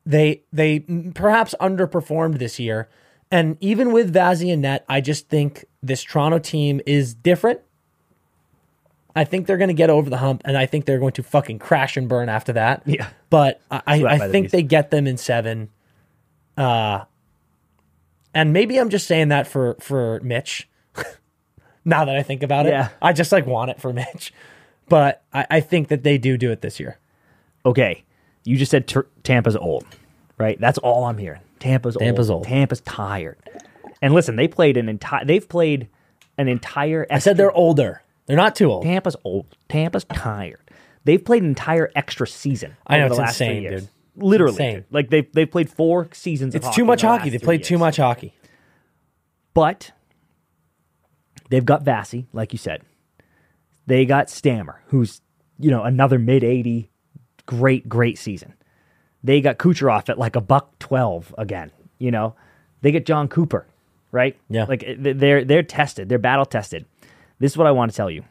They 0.06 0.44
they 0.52 0.80
perhaps 1.14 1.56
underperformed 1.62 2.40
this 2.40 2.60
year, 2.60 2.90
and 3.32 3.58
even 3.62 3.92
with 3.92 4.14
Vazzy 4.14 4.52
and 4.52 4.62
Net, 4.62 4.86
I 4.90 5.02
just 5.02 5.30
think 5.30 5.66
this 5.84 6.04
Toronto 6.04 6.40
team 6.40 6.82
is 6.86 7.14
different. 7.14 7.62
I 9.16 9.24
think 9.24 9.48
they're 9.48 9.58
going 9.58 9.70
to 9.70 9.74
get 9.74 9.90
over 9.90 10.10
the 10.10 10.18
hump, 10.18 10.44
and 10.46 10.58
I 10.58 10.66
think 10.66 10.86
they're 10.86 11.00
going 11.00 11.14
to 11.14 11.24
fucking 11.24 11.60
crash 11.60 11.98
and 11.98 12.08
burn 12.08 12.30
after 12.30 12.54
that. 12.54 12.84
Yeah. 12.86 13.10
but 13.30 13.62
I, 13.70 13.82
I, 13.86 14.06
I 14.06 14.30
think 14.32 14.52
they 14.52 14.62
get 14.64 14.92
them 14.92 15.08
in 15.08 15.18
seven. 15.18 15.70
Uh, 16.56 17.06
and 18.34 18.54
maybe 18.54 18.80
I'm 18.80 18.90
just 18.90 19.08
saying 19.08 19.30
that 19.30 19.48
for 19.48 19.76
for 19.80 20.20
Mitch. 20.22 20.70
now 21.86 22.06
that 22.06 22.16
I 22.16 22.24
think 22.24 22.44
about 22.44 22.66
it, 22.68 22.70
Yeah. 22.70 22.90
I 23.02 23.14
just 23.14 23.32
like 23.32 23.46
want 23.46 23.72
it 23.72 23.80
for 23.82 23.92
Mitch, 23.92 24.34
but 24.88 25.24
I, 25.34 25.46
I 25.50 25.60
think 25.60 25.88
that 25.88 26.04
they 26.04 26.18
do 26.18 26.38
do 26.38 26.52
it 26.52 26.62
this 26.62 26.80
year. 26.80 27.00
Okay. 27.66 28.04
You 28.44 28.58
just 28.58 28.72
said 28.72 28.88
Tur 28.88 29.08
Tampa's 29.24 29.56
old, 29.56 29.86
right? 30.38 30.60
That's 30.60 30.78
all 30.78 31.06
I'm 31.06 31.18
hearing. 31.18 31.42
Tampa's, 31.60 31.96
Tampa's 31.98 32.30
old. 32.30 32.38
old. 32.40 32.46
Tampa's 32.48 32.82
tired. 32.82 33.38
And 34.02 34.14
listen, 34.14 34.36
they 34.36 34.48
played 34.48 34.78
an 34.78 34.90
entire. 34.90 35.26
They've 35.26 35.48
played 35.48 35.90
an 36.38 36.48
entire. 36.48 37.06
I 37.12 37.20
said 37.20 37.38
they're 37.38 37.52
older. 37.52 38.02
They're 38.26 38.38
not 38.38 38.56
too 38.56 38.72
old. 38.72 38.84
Tampa's 38.84 39.16
old. 39.24 39.48
Tampa's 39.68 40.06
tired. 40.06 40.62
They've 41.04 41.24
played 41.24 41.44
an 41.44 41.50
entire 41.50 41.90
extra 41.96 42.28
season. 42.28 42.78
I 42.86 42.98
know, 42.98 43.06
the 43.06 43.14
it's 43.14 43.20
last 43.20 43.30
insane, 43.42 43.64
years. 43.64 43.82
dude. 43.82 43.90
Literally, 44.16 44.54
insane. 44.54 44.76
dude. 44.76 44.86
like 44.92 45.10
they've 45.10 45.32
they've 45.34 45.50
played 45.50 45.70
four 45.70 46.10
seasons. 46.14 46.56
of 46.56 46.64
It's 46.64 46.76
too 46.76 46.86
much 46.86 47.02
hockey. 47.02 47.30
They 47.30 47.40
played 47.40 47.64
too 47.64 47.78
much 47.78 47.98
hockey. 47.98 48.34
But 49.54 49.92
they've 51.50 51.66
got 51.66 51.84
Vassy, 51.84 52.28
like 52.34 52.54
you 52.54 52.60
said. 52.60 52.84
They 53.88 54.06
got 54.06 54.30
Stammer, 54.30 54.82
who's 54.88 55.22
you 55.58 55.72
know 55.72 55.84
another 55.84 56.20
mid 56.20 56.44
eighty, 56.44 56.92
great 57.46 57.90
great 57.90 58.18
season. 58.18 58.54
They 59.24 59.42
got 59.42 59.58
Kucherov 59.58 60.10
at 60.10 60.18
like 60.18 60.36
a 60.36 60.42
buck 60.42 60.78
twelve 60.80 61.34
again. 61.38 61.72
You 61.98 62.12
know, 62.12 62.36
they 62.82 62.92
get 62.92 63.06
Jon 63.06 63.28
Cooper, 63.28 63.66
right? 64.12 64.38
Yeah. 64.50 64.66
like 64.66 64.86
they're 64.98 65.44
they're 65.44 65.64
tested, 65.64 66.10
they're 66.10 66.18
battle 66.18 66.46
tested. 66.46 66.86
This 67.40 67.54
is 67.54 67.58
what 67.58 67.68
I 67.68 67.72
want 67.72 67.92
to 67.92 67.98
tell 67.98 68.10
you. 68.10 68.24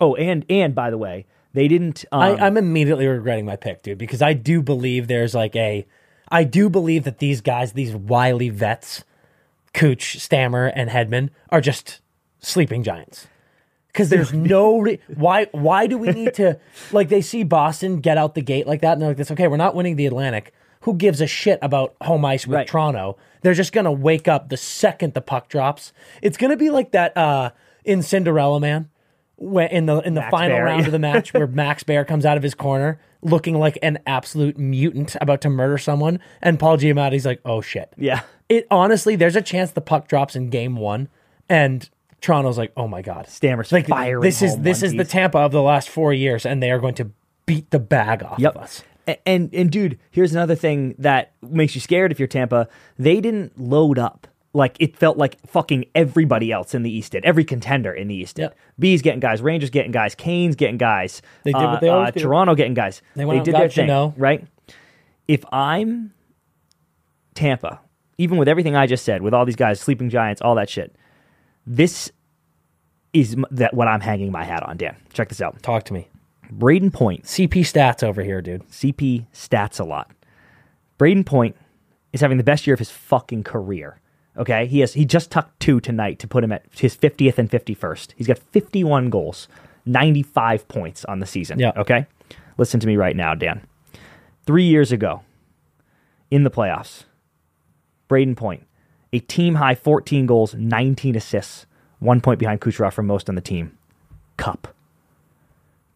Oh, 0.00 0.14
and 0.14 0.44
and 0.48 0.74
by 0.74 0.90
the 0.90 0.98
way, 0.98 1.26
they 1.52 1.68
didn't. 1.68 2.04
Um, 2.12 2.20
I, 2.20 2.46
I'm 2.46 2.56
immediately 2.56 3.06
regretting 3.06 3.46
my 3.46 3.56
pick, 3.56 3.82
dude, 3.82 3.98
because 3.98 4.22
I 4.22 4.34
do 4.34 4.62
believe 4.62 5.06
there's 5.08 5.34
like 5.34 5.56
a, 5.56 5.86
I 6.28 6.44
do 6.44 6.68
believe 6.68 7.04
that 7.04 7.18
these 7.18 7.40
guys, 7.40 7.72
these 7.72 7.94
wily 7.94 8.50
vets, 8.50 9.04
Cooch, 9.72 10.18
Stammer, 10.20 10.66
and 10.66 10.90
Hedman, 10.90 11.30
are 11.48 11.60
just 11.62 12.00
sleeping 12.40 12.82
giants. 12.82 13.26
Because 13.96 14.10
there's 14.10 14.32
no 14.54 14.78
re- 14.78 15.00
why 15.14 15.46
why 15.52 15.86
do 15.86 15.96
we 15.96 16.08
need 16.08 16.34
to 16.34 16.58
like 16.92 17.08
they 17.08 17.22
see 17.22 17.42
Boston 17.44 18.00
get 18.00 18.18
out 18.18 18.34
the 18.34 18.42
gate 18.42 18.66
like 18.66 18.82
that 18.82 18.92
and 18.92 19.00
they're 19.00 19.08
like 19.08 19.16
this 19.16 19.30
okay 19.30 19.48
we're 19.48 19.56
not 19.56 19.74
winning 19.74 19.96
the 19.96 20.04
Atlantic 20.06 20.52
who 20.82 20.92
gives 20.94 21.20
a 21.22 21.26
shit 21.26 21.58
about 21.62 21.96
home 22.02 22.24
ice 22.24 22.46
with 22.46 22.54
Right. 22.56 22.66
Toronto 22.68 23.16
they're 23.40 23.54
just 23.54 23.72
gonna 23.72 23.90
wake 23.90 24.28
up 24.28 24.50
the 24.50 24.56
second 24.58 25.14
the 25.14 25.20
puck 25.22 25.48
drops 25.48 25.92
it's 26.20 26.36
gonna 26.36 26.56
be 26.58 26.68
like 26.70 26.92
that 26.92 27.16
uh 27.16 27.50
in 27.84 28.02
Cinderella 28.02 28.60
Man 28.60 28.90
when 29.36 29.68
in 29.68 29.86
the 29.86 30.00
in 30.00 30.14
the 30.14 30.20
Max 30.20 30.30
final 30.30 30.56
Baer, 30.56 30.64
round 30.66 30.80
yeah. 30.82 30.86
of 30.86 30.92
the 30.92 30.98
match 30.98 31.32
where 31.32 31.46
Max 31.64 31.82
Baer 31.82 32.04
comes 32.04 32.26
out 32.26 32.36
of 32.36 32.42
his 32.42 32.54
corner 32.54 33.00
looking 33.22 33.58
like 33.58 33.78
an 33.82 33.98
absolute 34.06 34.58
mutant 34.58 35.16
about 35.20 35.40
to 35.40 35.50
murder 35.50 35.78
someone, 35.78 36.20
and 36.42 36.58
Paul 36.60 36.76
Giamatti's 36.78 37.26
like, 37.26 37.40
"Oh 37.44 37.60
shit!" 37.60 37.92
yeah, 37.96 38.20
It 38.48 38.66
honestly, 38.70 39.16
there's 39.16 39.34
a 39.36 39.42
chance 39.42 39.72
the 39.72 39.80
puck 39.80 40.06
drops 40.06 40.36
in 40.36 40.48
game 40.48 40.76
one, 40.76 41.08
and 41.48 41.88
Toronto's 42.20 42.58
like, 42.58 42.72
"Oh 42.76 42.88
my 42.88 43.02
god!" 43.02 43.28
Stammer's 43.28 43.72
like 43.72 43.86
firing. 43.88 44.22
this 44.22 44.42
is 44.42 44.56
this 44.58 44.82
is 44.82 44.94
the. 44.94 45.04
Tampa 45.04 45.38
of 45.38 45.52
the 45.52 45.62
last 45.62 45.88
four 45.88 46.12
years, 46.12 46.44
and 46.46 46.62
they 46.62 46.70
are 46.70 46.78
going 46.78 46.94
to 46.94 47.10
beat 47.46 47.70
the 47.70 47.78
bag 47.78 48.22
off 48.22 48.38
Yep. 48.38 48.56
of 48.56 48.62
us. 48.62 48.82
A- 49.06 49.28
And 49.28 49.54
and 49.54 49.70
dude, 49.70 49.98
here's 50.10 50.32
another 50.32 50.54
thing 50.56 50.94
that 50.98 51.32
makes 51.42 51.74
you 51.74 51.80
scared 51.80 52.10
if 52.12 52.18
you're 52.18 52.26
Tampa. 52.26 52.68
They 52.98 53.20
didn't 53.20 53.60
load 53.60 53.98
up. 53.98 54.26
Like 54.52 54.76
it 54.80 54.96
felt 54.96 55.18
like 55.18 55.36
fucking 55.46 55.84
everybody 55.94 56.50
else 56.50 56.74
in 56.74 56.82
the 56.82 56.90
East 56.90 57.12
did. 57.12 57.22
Every 57.26 57.44
contender 57.44 57.92
in 57.92 58.08
the 58.08 58.14
East 58.14 58.36
did. 58.36 58.42
Yep. 58.44 58.56
Bees 58.78 59.02
getting 59.02 59.20
guys, 59.20 59.42
Rangers 59.42 59.68
getting 59.68 59.92
guys, 59.92 60.14
Canes 60.14 60.56
getting 60.56 60.78
guys. 60.78 61.20
They 61.44 61.52
did 61.52 61.58
what 61.58 61.76
uh, 61.76 61.80
they 61.80 61.88
always 61.90 62.08
uh, 62.08 62.12
do. 62.12 62.20
Toronto 62.20 62.54
getting 62.54 62.72
guys. 62.74 63.02
They 63.14 63.26
went 63.26 63.40
out 63.40 63.44
did 63.44 63.54
their 63.54 63.68
thing, 63.68 63.86
Jeannot. 63.88 64.14
right? 64.18 64.46
If 65.28 65.44
I'm 65.52 66.12
Tampa, 67.34 67.80
even 68.18 68.38
with 68.38 68.48
everything 68.48 68.74
I 68.74 68.86
just 68.86 69.04
said, 69.04 69.20
with 69.22 69.34
all 69.34 69.44
these 69.44 69.56
guys, 69.56 69.78
sleeping 69.80 70.08
giants, 70.08 70.40
all 70.40 70.54
that 70.54 70.70
shit, 70.70 70.96
this 71.66 72.12
is 73.12 73.36
that 73.50 73.74
what 73.74 73.88
I'm 73.88 74.00
hanging 74.00 74.30
my 74.30 74.44
hat 74.44 74.62
on. 74.62 74.76
Dan, 74.76 74.96
check 75.12 75.28
this 75.28 75.40
out. 75.40 75.62
Talk 75.62 75.84
to 75.84 75.94
me. 75.94 76.08
Brayden 76.52 76.92
Point 76.92 77.24
CP 77.24 77.60
stats 77.60 78.02
over 78.02 78.22
here, 78.22 78.40
dude. 78.40 78.68
CP 78.68 79.26
stats 79.32 79.80
a 79.80 79.84
lot. 79.84 80.10
Brayden 80.98 81.26
Point 81.26 81.56
is 82.12 82.20
having 82.20 82.38
the 82.38 82.44
best 82.44 82.66
year 82.66 82.74
of 82.74 82.78
his 82.78 82.90
fucking 82.90 83.42
career. 83.44 84.00
Okay, 84.36 84.66
he 84.66 84.80
has 84.80 84.92
he 84.92 85.04
just 85.04 85.30
tucked 85.30 85.58
two 85.60 85.80
tonight 85.80 86.18
to 86.18 86.28
put 86.28 86.44
him 86.44 86.52
at 86.52 86.66
his 86.76 86.96
50th 86.96 87.38
and 87.38 87.50
51st. 87.50 88.12
He's 88.16 88.26
got 88.26 88.38
51 88.38 89.08
goals, 89.08 89.48
95 89.86 90.68
points 90.68 91.04
on 91.06 91.20
the 91.20 91.26
season. 91.26 91.58
Yeah. 91.58 91.72
Okay, 91.76 92.06
listen 92.58 92.78
to 92.80 92.86
me 92.86 92.96
right 92.96 93.16
now, 93.16 93.34
Dan. 93.34 93.66
Three 94.46 94.64
years 94.64 94.92
ago, 94.92 95.22
in 96.30 96.44
the 96.44 96.50
playoffs, 96.50 97.04
Brayden 98.08 98.36
Point, 98.36 98.66
a 99.12 99.20
team 99.20 99.56
high 99.56 99.74
14 99.74 100.26
goals, 100.26 100.54
19 100.54 101.16
assists, 101.16 101.66
one 101.98 102.20
point 102.20 102.38
behind 102.38 102.60
Kucherov 102.60 102.92
for 102.92 103.02
most 103.02 103.28
on 103.28 103.34
the 103.34 103.40
team. 103.40 103.76
Cup 104.36 104.74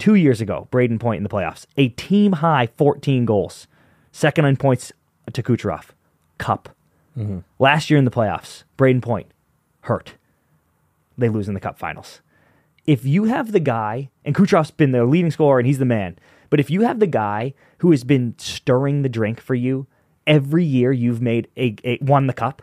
two 0.01 0.17
years 0.17 0.41
ago, 0.41 0.67
Brayden 0.73 0.99
Point 0.99 1.19
in 1.19 1.23
the 1.23 1.29
playoffs, 1.29 1.67
a 1.77 1.91
team 1.91 2.33
high 2.33 2.67
14 2.77 3.25
goals, 3.25 3.69
second 4.11 4.47
in 4.47 4.57
points 4.57 4.91
to 5.33 5.43
Kucherov. 5.43 5.91
Cup. 6.39 6.71
Mm-hmm. 7.17 7.41
Last 7.61 7.91
year 7.91 7.99
in 7.99 8.07
the 8.07 8.11
playoffs, 8.11 8.65
Brayden 8.77 9.03
Point 9.03 9.29
hurt. 9.83 10.15
They 11.17 11.29
lose 11.29 11.47
in 11.47 11.55
the 11.55 11.61
cup 11.61 11.79
finals. 11.79 12.23
If 12.87 13.05
you 13.05 13.25
have 13.25 13.53
the 13.53 13.61
guy, 13.61 14.09
and 14.25 14.35
Kucherov's 14.35 14.71
been 14.71 14.93
the 14.93 15.05
leading 15.05 15.31
scorer 15.31 15.61
and 15.61 15.67
he's 15.67 15.79
the 15.79 15.85
man, 15.85 16.19
but 16.49 16.59
if 16.59 16.71
you 16.71 16.81
have 16.81 16.99
the 16.99 17.07
guy 17.07 17.53
who 17.79 17.91
has 17.91 18.03
been 18.03 18.35
stirring 18.39 19.03
the 19.03 19.09
drink 19.09 19.39
for 19.41 19.55
you 19.55 19.87
every 20.27 20.65
year 20.65 20.91
you've 20.93 21.21
made 21.21 21.47
a, 21.57 21.77
a 21.85 21.99
won 22.01 22.27
the 22.27 22.33
cup, 22.33 22.63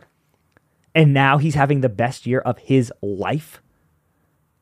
and 0.98 1.14
now 1.14 1.38
he's 1.38 1.54
having 1.54 1.82
the 1.82 1.90
best 1.90 2.26
year 2.26 2.40
of 2.40 2.58
his 2.58 2.92
life, 3.04 3.62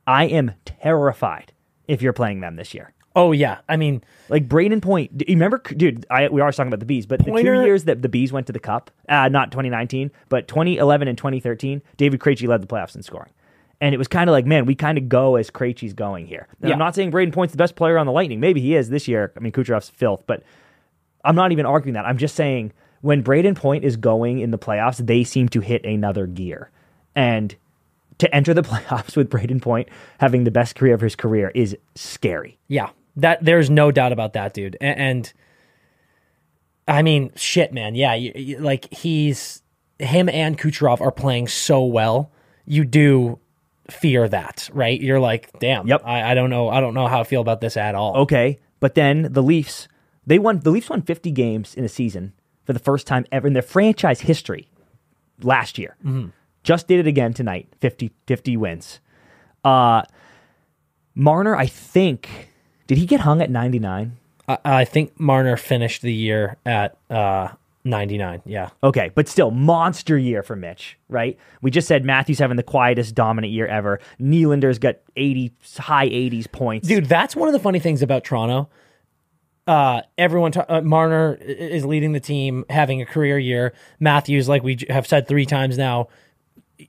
I 0.05 0.25
am 0.25 0.51
terrified 0.65 1.53
if 1.87 2.01
you're 2.01 2.13
playing 2.13 2.41
them 2.41 2.57
this 2.57 2.73
year. 2.73 2.91
Oh 3.15 3.31
yeah, 3.31 3.59
I 3.69 3.77
mean, 3.77 4.03
Like 4.27 4.49
Brayden 4.49 4.81
Point, 4.81 5.11
you 5.25 5.35
remember, 5.35 5.59
dude? 5.59 6.05
I, 6.09 6.27
we 6.27 6.41
are 6.41 6.51
talking 6.51 6.67
about 6.67 6.81
the 6.81 6.85
bees, 6.85 7.05
but 7.05 7.19
the 7.19 7.31
Pointer- 7.31 7.55
two 7.55 7.65
years 7.65 7.85
that 7.85 8.01
the 8.01 8.09
bees 8.09 8.33
went 8.33 8.47
to 8.47 8.53
the 8.53 8.59
cup, 8.59 8.91
uh, 9.07 9.29
not 9.29 9.51
2019, 9.51 10.11
but 10.27 10.49
2011 10.49 11.07
and 11.07 11.17
2013, 11.17 11.81
David 11.95 12.19
Krejci 12.19 12.45
led 12.49 12.61
the 12.61 12.67
playoffs 12.67 12.97
in 12.97 13.01
scoring, 13.01 13.31
and 13.79 13.95
it 13.95 13.97
was 13.97 14.09
kind 14.09 14.29
of 14.29 14.33
like, 14.33 14.45
man, 14.45 14.65
we 14.65 14.75
kind 14.75 14.97
of 14.97 15.07
go 15.07 15.37
as 15.37 15.49
Krejci's 15.49 15.93
going 15.93 16.27
here. 16.27 16.49
Yeah. 16.61 16.73
I'm 16.73 16.79
not 16.79 16.95
saying 16.95 17.11
Brayden 17.13 17.31
Point's 17.31 17.53
the 17.53 17.57
best 17.57 17.77
player 17.77 17.97
on 17.97 18.05
the 18.05 18.11
Lightning. 18.11 18.41
Maybe 18.41 18.59
he 18.59 18.75
is 18.75 18.89
this 18.89 19.07
year. 19.07 19.31
I 19.37 19.39
mean, 19.39 19.53
Kucherov's 19.53 19.89
filth, 19.89 20.23
but 20.27 20.43
I'm 21.23 21.35
not 21.35 21.53
even 21.53 21.65
arguing 21.65 21.93
that. 21.93 22.03
I'm 22.05 22.17
just 22.17 22.35
saying 22.35 22.73
when 23.05 23.23
Brayden 23.23 23.55
Point 23.55 23.83
is 23.83 23.97
going 23.97 24.39
in 24.39 24.49
the 24.49 24.57
playoffs, 24.57 25.05
they 25.05 25.23
seem 25.23 25.47
to 25.49 25.59
hit 25.61 25.85
another 25.85 26.25
gear, 26.25 26.71
and 27.15 27.55
to 28.17 28.33
enter 28.35 28.51
the 28.53 28.61
playoffs 28.71 29.15
with 29.15 29.29
Brayden 29.29 29.61
Point 29.61 29.89
having 30.19 30.43
the 30.43 30.49
best 30.51 30.75
career 30.75 30.95
of 30.95 31.01
his 31.01 31.15
career 31.15 31.51
is 31.53 31.77
scary. 31.93 32.57
Yeah, 32.67 32.89
that 33.17 33.45
there's 33.45 33.69
no 33.69 33.91
doubt 33.91 34.11
about 34.11 34.33
that, 34.33 34.55
dude. 34.55 34.75
And, 34.81 34.97
and 34.99 35.33
I 36.87 37.03
mean, 37.03 37.31
shit, 37.35 37.71
man. 37.73 37.93
Yeah, 37.93 38.15
you, 38.15 38.31
you- 38.35 38.57
like 38.59 38.91
he's 38.91 39.61
him 39.99 40.27
and 40.27 40.57
Kucherov 40.57 40.99
are 40.99 41.11
playing 41.11 41.47
so 41.47 41.85
well. 41.85 42.31
You 42.65 42.85
do 42.85 43.37
fear 43.89 44.27
that, 44.27 44.67
right? 44.73 44.99
You're 44.99 45.19
like, 45.19 45.59
damn, 45.59 45.87
Yep. 45.87 46.01
I, 46.05 46.31
I 46.31 46.33
don't 46.33 46.49
know, 46.49 46.69
I 46.69 46.79
don't 46.81 46.95
know 46.95 47.07
how 47.07 47.21
I 47.21 47.23
feel 47.23 47.41
about 47.41 47.61
this 47.61 47.77
at 47.77 47.93
all. 47.93 48.17
Okay, 48.23 48.57
but 48.79 48.95
then 48.95 49.31
the 49.31 49.43
Leafs, 49.43 49.87
they 50.25 50.39
won. 50.39 50.59
The 50.59 50.71
Leafs 50.71 50.89
won 50.89 51.03
50 51.03 51.29
games 51.31 51.75
in 51.75 51.83
a 51.83 51.89
season 51.89 52.33
for 52.65 52.73
the 52.73 52.79
first 52.79 53.07
time 53.07 53.25
ever 53.31 53.47
in 53.47 53.53
their 53.53 53.61
franchise 53.61 54.21
history 54.21 54.69
last 55.41 55.77
year. 55.77 55.95
Just 56.63 56.87
did 56.87 56.99
it 56.99 57.07
again 57.07 57.33
tonight. 57.33 57.67
50, 57.79 58.11
50 58.27 58.57
wins. 58.57 58.99
Uh, 59.63 60.01
Marner, 61.13 61.55
I 61.55 61.67
think, 61.67 62.49
did 62.87 62.97
he 62.97 63.05
get 63.05 63.21
hung 63.21 63.41
at 63.41 63.49
99? 63.49 64.17
I, 64.47 64.57
I 64.63 64.85
think 64.85 65.19
Marner 65.19 65.57
finished 65.57 66.01
the 66.01 66.13
year 66.13 66.57
at 66.65 66.97
uh, 67.09 67.49
99. 67.83 68.41
Yeah. 68.45 68.69
Okay, 68.83 69.11
but 69.13 69.27
still, 69.27 69.51
monster 69.51 70.17
year 70.17 70.43
for 70.43 70.55
Mitch, 70.55 70.97
right? 71.07 71.37
We 71.61 71.71
just 71.71 71.87
said 71.87 72.03
Matthews 72.03 72.39
having 72.39 72.57
the 72.57 72.63
quietest, 72.63 73.15
dominant 73.15 73.53
year 73.53 73.67
ever. 73.67 73.99
Nylander's 74.19 74.79
got 74.79 74.95
80, 75.15 75.53
high 75.77 76.09
80s 76.09 76.51
points. 76.51 76.87
Dude, 76.87 77.05
that's 77.05 77.35
one 77.35 77.47
of 77.47 77.53
the 77.53 77.59
funny 77.59 77.79
things 77.79 78.01
about 78.01 78.23
Toronto. 78.23 78.69
Uh, 79.67 80.01
everyone, 80.17 80.51
ta- 80.51 80.65
uh, 80.69 80.81
Marner 80.81 81.35
is 81.41 81.85
leading 81.85 82.11
the 82.11 82.19
team, 82.19 82.65
having 82.69 83.01
a 83.01 83.05
career 83.05 83.37
year. 83.39 83.73
Matthews, 83.99 84.47
like 84.47 84.61
we 84.63 84.75
j- 84.75 84.91
have 84.93 85.07
said 85.07 85.27
three 85.27 85.45
times 85.45 85.77
now, 85.77 86.07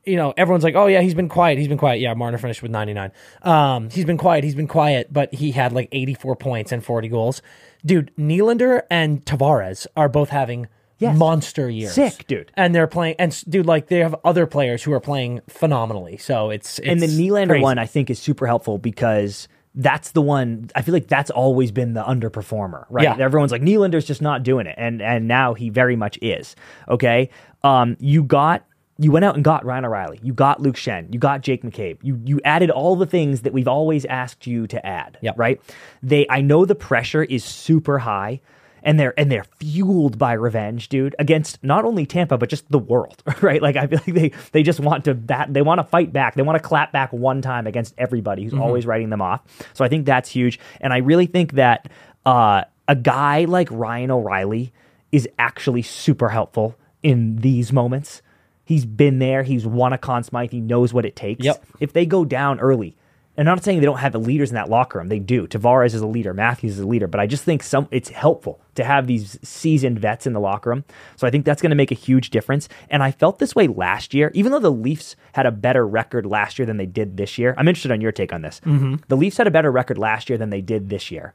you 0.04 0.16
know, 0.16 0.34
everyone's 0.36 0.64
like, 0.64 0.74
oh 0.74 0.86
yeah, 0.86 1.00
he's 1.00 1.14
been 1.14 1.28
quiet. 1.28 1.58
He's 1.58 1.68
been 1.68 1.78
quiet. 1.78 2.00
Yeah, 2.00 2.12
Marner 2.14 2.38
finished 2.38 2.60
with 2.62 2.70
99. 2.72 3.12
Um, 3.42 3.88
he's 3.90 4.04
been 4.04 4.18
quiet. 4.18 4.44
He's 4.44 4.54
been 4.56 4.66
quiet, 4.68 5.12
but 5.12 5.32
he 5.32 5.52
had 5.52 5.72
like 5.72 5.88
84 5.92 6.36
points 6.36 6.72
and 6.72 6.84
40 6.84 7.08
goals. 7.08 7.40
Dude, 7.84 8.10
Nylander 8.18 8.82
and 8.90 9.24
Tavares 9.24 9.86
are 9.96 10.08
both 10.08 10.28
having 10.30 10.66
Yes. 10.98 11.16
monster 11.18 11.68
years. 11.68 11.92
Sick, 11.92 12.26
dude. 12.26 12.50
And 12.54 12.74
they're 12.74 12.86
playing, 12.86 13.16
and 13.18 13.44
dude, 13.48 13.66
like 13.66 13.88
they 13.88 13.98
have 13.98 14.16
other 14.24 14.46
players 14.46 14.82
who 14.82 14.92
are 14.94 15.00
playing 15.00 15.40
phenomenally. 15.46 16.16
So 16.16 16.48
it's, 16.50 16.78
it's 16.78 16.88
and 16.88 17.00
the 17.00 17.06
Nylander 17.06 17.48
crazy. 17.48 17.62
one 17.62 17.78
I 17.78 17.84
think 17.86 18.08
is 18.10 18.18
super 18.18 18.46
helpful 18.46 18.78
because 18.78 19.46
that's 19.76 20.12
the 20.12 20.22
one 20.22 20.70
I 20.74 20.82
feel 20.82 20.94
like 20.94 21.06
that's 21.06 21.30
always 21.30 21.70
been 21.70 21.92
the 21.92 22.02
underperformer, 22.02 22.86
right? 22.90 23.04
Yeah. 23.04 23.16
Everyone's 23.24 23.52
like 23.52 23.62
Nylander's 23.62 24.06
just 24.06 24.22
not 24.22 24.42
doing 24.42 24.66
it, 24.66 24.74
and 24.78 25.02
and 25.02 25.28
now 25.28 25.54
he 25.54 25.68
very 25.68 25.96
much 25.96 26.18
is. 26.22 26.56
Okay, 26.88 27.28
um, 27.62 27.96
you 28.00 28.22
got 28.22 28.64
you 28.98 29.10
went 29.12 29.24
out 29.26 29.34
and 29.34 29.44
got 29.44 29.64
Ryan 29.66 29.84
O'Reilly, 29.84 30.18
you 30.22 30.32
got 30.32 30.62
Luke 30.62 30.76
Schenn, 30.76 31.12
you 31.12 31.18
got 31.18 31.42
Jake 31.42 31.62
McCabe, 31.62 31.98
you 32.02 32.18
you 32.24 32.40
added 32.44 32.70
all 32.70 32.96
the 32.96 33.04
things 33.06 33.42
that 33.42 33.52
we've 33.52 33.68
always 33.68 34.06
asked 34.06 34.46
you 34.46 34.66
to 34.68 34.84
add, 34.86 35.18
Yep. 35.20 35.38
right? 35.38 35.60
They 36.02 36.26
I 36.30 36.40
know 36.40 36.64
the 36.64 36.74
pressure 36.74 37.22
is 37.22 37.44
super 37.44 37.98
high. 37.98 38.40
And 38.86 38.98
they're 38.98 39.12
and 39.18 39.30
they're 39.30 39.44
fueled 39.58 40.16
by 40.16 40.32
revenge, 40.32 40.88
dude, 40.88 41.14
against 41.18 41.62
not 41.62 41.84
only 41.84 42.06
Tampa 42.06 42.38
but 42.38 42.48
just 42.48 42.70
the 42.70 42.78
world, 42.78 43.22
right? 43.42 43.60
Like 43.60 43.76
I 43.76 43.86
feel 43.86 43.98
like 44.06 44.14
they 44.14 44.32
they 44.52 44.62
just 44.62 44.80
want 44.80 45.04
to 45.04 45.14
bat, 45.14 45.52
they 45.52 45.60
want 45.60 45.80
to 45.80 45.84
fight 45.84 46.12
back, 46.12 46.36
they 46.36 46.42
want 46.42 46.56
to 46.56 46.66
clap 46.66 46.92
back 46.92 47.12
one 47.12 47.42
time 47.42 47.66
against 47.66 47.94
everybody 47.98 48.44
who's 48.44 48.54
always 48.54 48.86
writing 48.86 49.10
them 49.10 49.20
off. 49.20 49.42
So 49.74 49.84
I 49.84 49.88
think 49.88 50.06
that's 50.06 50.30
huge, 50.30 50.58
and 50.80 50.92
I 50.92 50.98
really 50.98 51.26
think 51.26 51.52
that 51.52 51.90
uh, 52.24 52.62
a 52.88 52.96
guy 52.96 53.44
like 53.44 53.68
Ryan 53.70 54.10
O'Reilly 54.10 54.72
is 55.12 55.28
actually 55.38 55.82
super 55.82 56.28
helpful 56.28 56.76
in 57.02 57.36
these 57.36 57.72
moments. 57.72 58.22
He's 58.64 58.84
been 58.84 59.18
there, 59.20 59.42
he's 59.44 59.64
won 59.64 59.92
a 59.92 59.98
Conn 59.98 60.24
Smythe, 60.24 60.50
he 60.50 60.60
knows 60.60 60.92
what 60.92 61.04
it 61.04 61.14
takes. 61.14 61.44
Yep. 61.44 61.64
If 61.80 61.92
they 61.92 62.04
go 62.04 62.24
down 62.24 62.58
early, 62.58 62.96
and 63.36 63.48
I'm 63.48 63.56
not 63.56 63.64
saying 63.64 63.80
they 63.80 63.86
don't 63.86 63.98
have 63.98 64.12
the 64.12 64.20
leaders 64.20 64.50
in 64.50 64.54
that 64.54 64.70
locker 64.70 64.98
room. 64.98 65.08
They 65.08 65.18
do. 65.18 65.46
Tavares 65.46 65.94
is 65.94 66.00
a 66.00 66.06
leader. 66.06 66.32
Matthews 66.32 66.72
is 66.72 66.80
a 66.80 66.86
leader. 66.86 67.06
But 67.06 67.20
I 67.20 67.26
just 67.26 67.44
think 67.44 67.62
some 67.62 67.86
it's 67.90 68.08
helpful 68.08 68.60
to 68.76 68.84
have 68.84 69.06
these 69.06 69.38
seasoned 69.46 69.98
vets 69.98 70.26
in 70.26 70.32
the 70.32 70.40
locker 70.40 70.70
room. 70.70 70.84
So 71.16 71.26
I 71.26 71.30
think 71.30 71.44
that's 71.44 71.60
going 71.60 71.70
to 71.70 71.76
make 71.76 71.90
a 71.90 71.96
huge 71.96 72.30
difference. 72.30 72.68
And 72.88 73.02
I 73.02 73.10
felt 73.10 73.38
this 73.38 73.54
way 73.54 73.66
last 73.66 74.14
year, 74.14 74.30
even 74.34 74.52
though 74.52 74.58
the 74.58 74.72
Leafs 74.72 75.16
had 75.34 75.44
a 75.44 75.50
better 75.50 75.86
record 75.86 76.24
last 76.24 76.58
year 76.58 76.64
than 76.64 76.78
they 76.78 76.86
did 76.86 77.18
this 77.18 77.36
year. 77.36 77.54
I'm 77.58 77.68
interested 77.68 77.92
on 77.92 78.00
your 78.00 78.12
take 78.12 78.32
on 78.32 78.40
this. 78.40 78.60
Mm-hmm. 78.64 78.96
The 79.08 79.16
Leafs 79.16 79.36
had 79.36 79.46
a 79.46 79.50
better 79.50 79.70
record 79.70 79.98
last 79.98 80.30
year 80.30 80.38
than 80.38 80.50
they 80.50 80.62
did 80.62 80.88
this 80.88 81.10
year. 81.10 81.34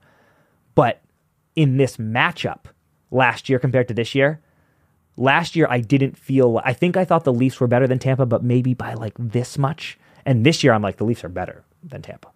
But 0.74 1.02
in 1.56 1.78
this 1.78 1.98
matchup 1.98 2.66
last 3.12 3.48
year 3.48 3.60
compared 3.60 3.88
to 3.90 3.94
this 3.94 4.16
year, 4.16 4.42
last 5.18 5.56
year 5.56 5.68
I 5.70 5.82
didn't 5.82 6.18
feel 6.18 6.62
I 6.66 6.74
think 6.74 6.98
I 6.98 7.06
thought 7.06 7.26
the 7.26 7.34
Leafs 7.34 7.60
were 7.60 7.68
better 7.68 7.86
than 7.88 8.00
Tampa, 8.00 8.26
but 8.26 8.44
maybe 8.44 8.74
by 8.74 8.96
like 8.96 9.14
this 9.20 9.60
much. 9.60 10.00
And 10.26 10.44
this 10.44 10.64
year 10.64 10.74
I'm 10.74 10.82
like 10.82 10.98
the 10.98 11.04
Leafs 11.04 11.24
are 11.24 11.30
better 11.30 11.64
than 11.84 12.02
Tampa. 12.02 12.30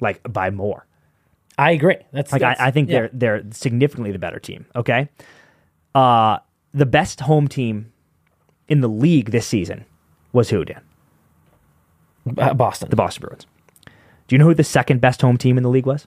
Like 0.00 0.20
by 0.30 0.50
more. 0.50 0.86
I 1.58 1.70
agree. 1.72 1.96
That's 2.12 2.32
Like 2.32 2.42
I, 2.42 2.56
I 2.58 2.70
think 2.70 2.88
yeah. 2.88 3.00
they're 3.00 3.10
they're 3.12 3.42
significantly 3.52 4.12
the 4.12 4.18
better 4.18 4.38
team. 4.38 4.66
Okay. 4.74 5.08
Uh 5.94 6.38
the 6.72 6.86
best 6.86 7.20
home 7.20 7.48
team 7.48 7.92
in 8.68 8.80
the 8.80 8.88
league 8.88 9.30
this 9.30 9.46
season 9.46 9.84
was 10.32 10.50
who, 10.50 10.64
Dan? 10.64 10.82
Uh, 12.36 12.52
Boston, 12.54 12.90
The 12.90 12.96
Boston 12.96 13.22
Bruins. 13.22 13.46
Do 14.26 14.34
you 14.34 14.38
know 14.38 14.44
who 14.44 14.54
the 14.54 14.64
second 14.64 15.00
best 15.00 15.22
home 15.22 15.38
team 15.38 15.56
in 15.56 15.62
the 15.62 15.70
league 15.70 15.86
was? 15.86 16.06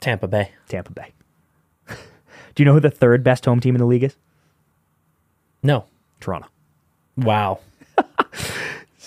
Tampa 0.00 0.26
Bay. 0.26 0.50
Tampa 0.68 0.92
Bay. 0.92 1.12
Do 1.88 1.96
you 2.56 2.64
know 2.64 2.72
who 2.72 2.80
the 2.80 2.90
third 2.90 3.22
best 3.22 3.44
home 3.44 3.60
team 3.60 3.74
in 3.74 3.78
the 3.78 3.86
league 3.86 4.04
is? 4.04 4.16
No. 5.62 5.84
Toronto. 6.20 6.48
Wow. 7.16 7.60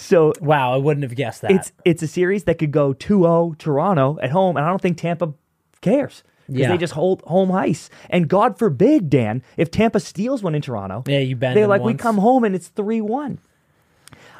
So 0.10 0.34
Wow. 0.42 0.74
I 0.74 0.78
wouldn't 0.78 1.04
have 1.04 1.16
guessed 1.16 1.42
that. 1.44 1.52
it's 1.52 1.72
it's 1.86 2.02
a 2.02 2.08
series 2.08 2.44
that 2.46 2.58
could 2.58 2.72
go 2.72 2.94
2-0 2.94 3.58
Toronto 3.60 4.18
at 4.22 4.32
home, 4.32 4.58
and 4.58 4.66
I 4.66 4.70
don't 4.70 4.82
think 4.82 4.98
Tampa 4.98 5.34
cares. 5.82 6.24
Because 6.48 6.62
Yeah. 6.62 6.70
they 6.72 6.78
just 6.78 6.94
hold 6.94 7.22
home 7.28 7.52
ice. 7.52 7.92
And 8.10 8.28
God 8.28 8.58
forbid, 8.58 9.08
Dan, 9.10 9.44
if 9.56 9.70
Tampa 9.70 10.00
steals 10.00 10.42
one 10.42 10.56
in 10.56 10.64
Toronto, 10.64 11.04
Yeah, 11.06 11.20
you 11.20 11.36
they're 11.36 11.68
like, 11.68 11.84
we 11.84 11.94
come 11.94 12.18
home 12.18 12.44
and 12.44 12.56
it's 12.56 12.70
3-1. 12.70 13.38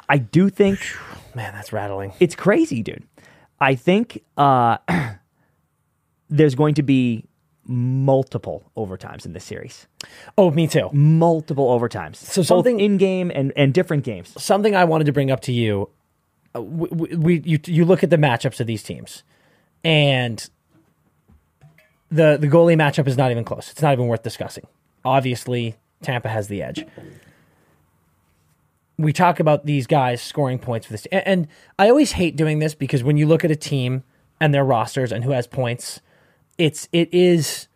I 0.08 0.18
do 0.18 0.48
think 0.50 0.80
Man, 1.36 1.52
that's 1.54 1.72
rattling. 1.72 2.12
it's 2.18 2.34
crazy, 2.34 2.82
dude. 2.82 3.04
I 3.60 3.76
think 3.76 4.24
uh, 4.36 4.78
there's 6.28 6.56
going 6.56 6.74
to 6.74 6.82
be 6.82 7.26
multiple 7.66 8.70
overtimes 8.76 9.24
in 9.26 9.32
this 9.32 9.44
series. 9.44 9.86
Oh, 10.38 10.50
me 10.50 10.66
too. 10.66 10.88
Multiple 10.92 11.68
overtimes. 11.78 12.16
So 12.16 12.42
something- 12.42 12.80
in 12.80 12.96
game 12.96 13.30
and, 13.34 13.52
and 13.56 13.72
different 13.74 14.04
games. 14.04 14.32
Something 14.42 14.74
I 14.74 14.84
wanted 14.84 15.04
to 15.04 15.12
bring 15.12 15.30
up 15.30 15.40
to 15.42 15.52
you. 15.52 15.88
uh, 16.56 16.62
We, 16.62 16.88
we, 16.90 17.16
we 17.16 17.42
you 17.44 17.58
you 17.66 17.84
look 17.84 18.02
at 18.02 18.10
the 18.10 18.16
matchups 18.16 18.60
of 18.60 18.66
these 18.66 18.82
teams, 18.82 19.22
and 19.84 20.48
the 22.10 22.36
the 22.40 22.48
goalie 22.48 22.76
matchup 22.76 23.06
is 23.06 23.16
not 23.16 23.30
even 23.30 23.44
close. 23.44 23.70
It's 23.70 23.82
not 23.82 23.92
even 23.92 24.06
worth 24.08 24.22
discussing. 24.22 24.66
Obviously, 25.04 25.76
Tampa 26.02 26.28
has 26.28 26.48
the 26.48 26.62
edge. 26.62 26.84
We 28.98 29.12
talk 29.14 29.40
about 29.40 29.64
these 29.64 29.86
guys 29.86 30.20
scoring 30.20 30.58
points 30.58 30.86
for 30.86 30.92
this, 30.92 31.06
and, 31.06 31.26
and 31.26 31.48
I 31.78 31.88
always 31.88 32.12
hate 32.12 32.36
doing 32.36 32.58
this 32.58 32.74
because 32.74 33.02
when 33.02 33.16
you 33.16 33.26
look 33.26 33.44
at 33.44 33.50
a 33.50 33.56
team 33.56 34.02
and 34.40 34.52
their 34.52 34.64
rosters 34.64 35.10
and 35.12 35.24
who 35.24 35.30
has 35.30 35.46
points, 35.46 36.00
it's 36.60 36.88
it 36.92 37.12
is 37.12 37.66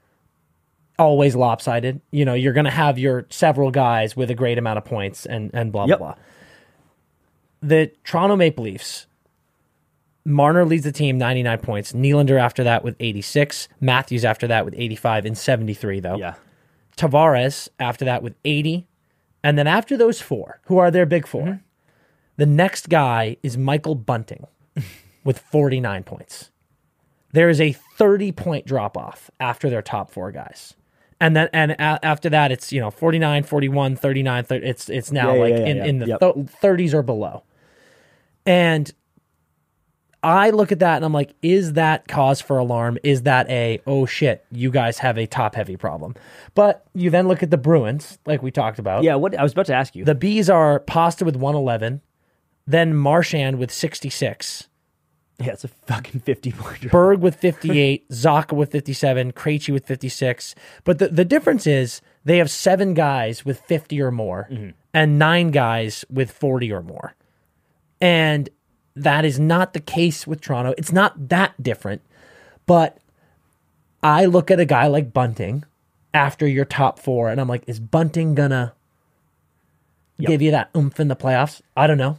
always 0.99 1.35
lopsided. 1.35 2.01
You 2.11 2.25
know, 2.25 2.35
you're 2.35 2.53
going 2.53 2.67
to 2.67 2.71
have 2.71 2.99
your 2.99 3.27
several 3.31 3.71
guys 3.71 4.15
with 4.15 4.31
a 4.31 4.35
great 4.35 4.59
amount 4.59 4.79
of 4.79 4.85
points 4.85 5.27
and 5.27 5.51
and 5.55 5.73
blah 5.73 5.87
Yep. 5.87 5.99
blah 5.99 6.15
blah. 6.15 6.23
The 7.63 7.91
Toronto 8.05 8.37
Maple 8.37 8.65
Leafs, 8.65 9.07
Marner 10.27 10.67
leads 10.67 10.85
the 10.85 10.93
team 10.93 11.17
99 11.17 11.59
points. 11.59 11.93
Nylander 11.95 12.39
after 12.39 12.63
that 12.65 12.85
with 12.85 12.95
86. 13.01 13.69
Matthews 13.81 14.25
after 14.25 14.47
that 14.47 14.67
with 14.67 14.75
85 14.77 15.25
and 15.25 15.39
73 15.39 16.01
though. 16.01 16.17
Yeah. 16.17 16.35
Tavares 16.97 17.69
after 17.81 18.05
that 18.05 18.23
with 18.23 18.35
80. 18.45 18.87
And 19.43 19.59
then 19.59 19.67
after 19.67 19.97
those 19.97 20.21
four, 20.21 20.61
who 20.67 20.79
are 20.79 20.91
their 20.91 21.07
big 21.07 21.27
4 21.27 21.43
mm-hmm. 21.43 21.57
the 22.37 22.47
next 22.47 22.89
guy 22.89 23.39
is 23.43 23.57
Michael 23.57 23.95
Bunting 23.95 24.47
with 25.25 25.39
49 25.39 26.03
points. 26.05 26.51
There 27.35 27.49
is 27.49 27.61
a 27.61 27.73
30 27.73 28.31
point 28.33 28.65
drop 28.65 28.97
off 28.97 29.29
after 29.41 29.69
their 29.69 29.83
top 29.83 30.11
four 30.13 30.31
guys. 30.31 30.75
And 31.21 31.35
then 31.35 31.49
and 31.53 31.73
a- 31.73 32.05
after 32.05 32.31
that 32.31 32.53
it's, 32.53 32.73
you 32.73 32.81
know, 32.81 32.91
49, 32.93 33.43
41, 33.43 33.97
39, 33.97 34.45
30, 34.45 34.67
it's 34.67 34.89
it's 34.89 35.11
now 35.11 35.31
Yeah, 35.31 35.35
yeah, 35.35 35.41
like 35.41 35.51
yeah, 35.59 35.67
in, 35.67 35.77
yeah. 35.79 35.85
in 35.85 35.99
the 35.99 36.07
Yep. 36.07 36.21
th- 36.21 36.35
30s 36.63 36.95
or 36.95 37.03
below. 37.03 37.43
And 38.47 38.93
I 40.23 40.51
look 40.51 40.73
at 40.73 40.79
that 40.79 40.97
and 40.97 41.05
I'm 41.05 41.13
like, 41.13 41.35
is 41.43 41.75
that 41.75 42.09
cause 42.09 42.41
for 42.41 42.57
alarm? 42.57 42.99
Is 43.03 43.23
that 43.23 43.49
a, 43.51 43.81
oh 43.87 44.07
shit, 44.07 44.45
you 44.51 44.71
guys 44.71 44.99
have 44.99 45.19
a 45.19 45.27
top 45.27 45.55
heavy 45.55 45.77
problem? 45.77 46.15
But 46.55 46.87
you 46.95 47.11
then 47.11 47.27
look 47.29 47.43
at 47.43 47.51
the 47.51 47.59
Bruins, 47.59 48.19
like 48.27 48.43
we 48.43 48.51
talked 48.51 48.79
about. 48.79 49.03
Yeah, 49.03 49.17
what 49.17 49.37
I 49.39 49.43
was 49.43 49.53
about 49.53 49.67
to 49.67 49.75
ask 49.75 49.95
you. 49.97 50.05
The 50.05 50.15
Bees 50.15 50.49
are 50.49 50.79
Pasta 50.81 51.25
with 51.25 51.37
111, 51.37 52.01
then 52.67 52.95
Marchand 52.95 53.59
with 53.59 53.71
66, 53.71 54.69
yeah, 55.39 55.53
it's 55.53 55.65
a 55.65 55.69
fucking 55.69 56.21
50 56.21 56.53
point 56.53 56.81
drop. 56.81 56.93
Berg 56.93 57.21
with 57.21 57.37
58, 57.37 58.09
Zacha 58.11 58.53
with 58.53 58.71
57, 58.71 59.33
Krejci 59.33 59.73
with 59.73 59.87
56. 59.87 60.55
But 60.85 60.99
the, 60.99 61.09
the 61.09 61.25
difference 61.25 61.67
is 61.67 62.01
they 62.25 62.39
have 62.39 62.51
seven 62.51 62.95
guys 62.95 63.45
with 63.45 63.61
50 63.61 64.01
or 64.01 64.11
more 64.11 64.49
mm-hmm. 64.51 64.71
and 64.93 65.19
nine 65.19 65.51
guys 65.51 66.05
with 66.09 66.31
40 66.31 66.73
or 66.73 66.83
more. 66.83 67.15
And 68.01 68.49
that 68.95 69.25
is 69.25 69.41
not 69.41 69.73
the 69.73 69.81
case 69.81 70.27
with 70.27 70.41
Toronto. 70.41 70.75
It's 70.79 70.93
not 70.93 71.29
that 71.29 71.61
different. 71.61 72.03
But 72.67 72.99
I 74.03 74.27
look 74.27 74.51
at 74.51 74.61
a 74.61 74.65
guy 74.65 74.87
like 74.87 75.13
Bunting 75.13 75.65
after 76.13 76.47
your 76.47 76.65
top 76.65 76.99
four, 76.99 77.29
and 77.29 77.41
I'm 77.41 77.49
like, 77.49 77.65
is 77.67 77.81
Bunting 77.81 78.35
gonna 78.35 78.75
give 80.21 80.41
you 80.41 80.53
that 80.53 80.71
oomph 80.77 81.01
in 81.01 81.09
the 81.09 81.17
playoffs? 81.17 81.61
I 81.77 81.87
don't 81.87 81.99
know. 81.99 82.19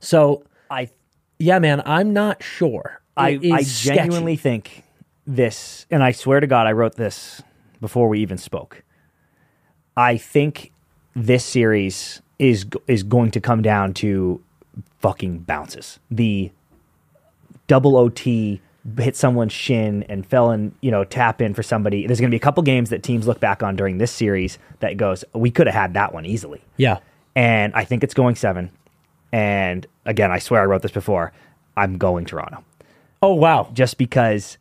So 0.00 0.44
I 0.70 0.90
yeah, 1.38 1.58
man, 1.58 1.82
I'm 1.84 2.12
not 2.12 2.42
sure. 2.42 3.00
I, 3.16 3.38
I 3.52 3.62
sketchy. 3.62 3.96
genuinely 3.96 4.36
think 4.36 4.82
this, 5.26 5.86
and 5.90 6.02
I 6.02 6.12
swear 6.12 6.40
to 6.40 6.46
God, 6.46 6.66
I 6.66 6.72
wrote 6.72 6.96
this 6.96 7.42
before 7.80 8.08
we 8.08 8.20
even 8.20 8.38
spoke. 8.38 8.82
I 9.96 10.16
think 10.16 10.72
this 11.14 11.44
series 11.44 12.20
is 12.38 12.66
is 12.88 13.02
going 13.04 13.30
to 13.30 13.40
come 13.40 13.62
down 13.62 13.94
to 13.94 14.42
fucking 14.98 15.40
bounces. 15.40 16.00
The 16.10 16.50
double 17.68 17.96
OT 17.96 18.60
hit 18.98 19.16
someone's 19.16 19.52
shin 19.52 20.02
and 20.08 20.26
fell 20.26 20.50
in, 20.50 20.74
you 20.80 20.90
know 20.90 21.04
tap 21.04 21.40
in 21.40 21.54
for 21.54 21.62
somebody. 21.62 22.06
There's 22.06 22.18
going 22.20 22.30
to 22.30 22.34
be 22.34 22.38
a 22.38 22.40
couple 22.40 22.62
games 22.64 22.90
that 22.90 23.02
teams 23.04 23.26
look 23.28 23.38
back 23.40 23.62
on 23.62 23.76
during 23.76 23.98
this 23.98 24.10
series 24.10 24.58
that 24.80 24.96
goes, 24.96 25.24
we 25.32 25.50
could 25.50 25.66
have 25.68 25.74
had 25.74 25.94
that 25.94 26.12
one 26.12 26.26
easily 26.26 26.60
Yeah. 26.76 26.98
and 27.36 27.72
I 27.74 27.84
think 27.84 28.02
it's 28.04 28.14
going 28.14 28.34
seven. 28.34 28.70
And 29.34 29.84
again, 30.04 30.30
I 30.30 30.38
swear 30.38 30.62
I 30.62 30.64
wrote 30.66 30.82
this 30.82 30.92
before. 30.92 31.32
I'm 31.76 31.98
going 31.98 32.24
Toronto 32.24 32.62
Oh 33.20 33.34
wow, 33.34 33.68
just 33.72 33.98
because 33.98 34.58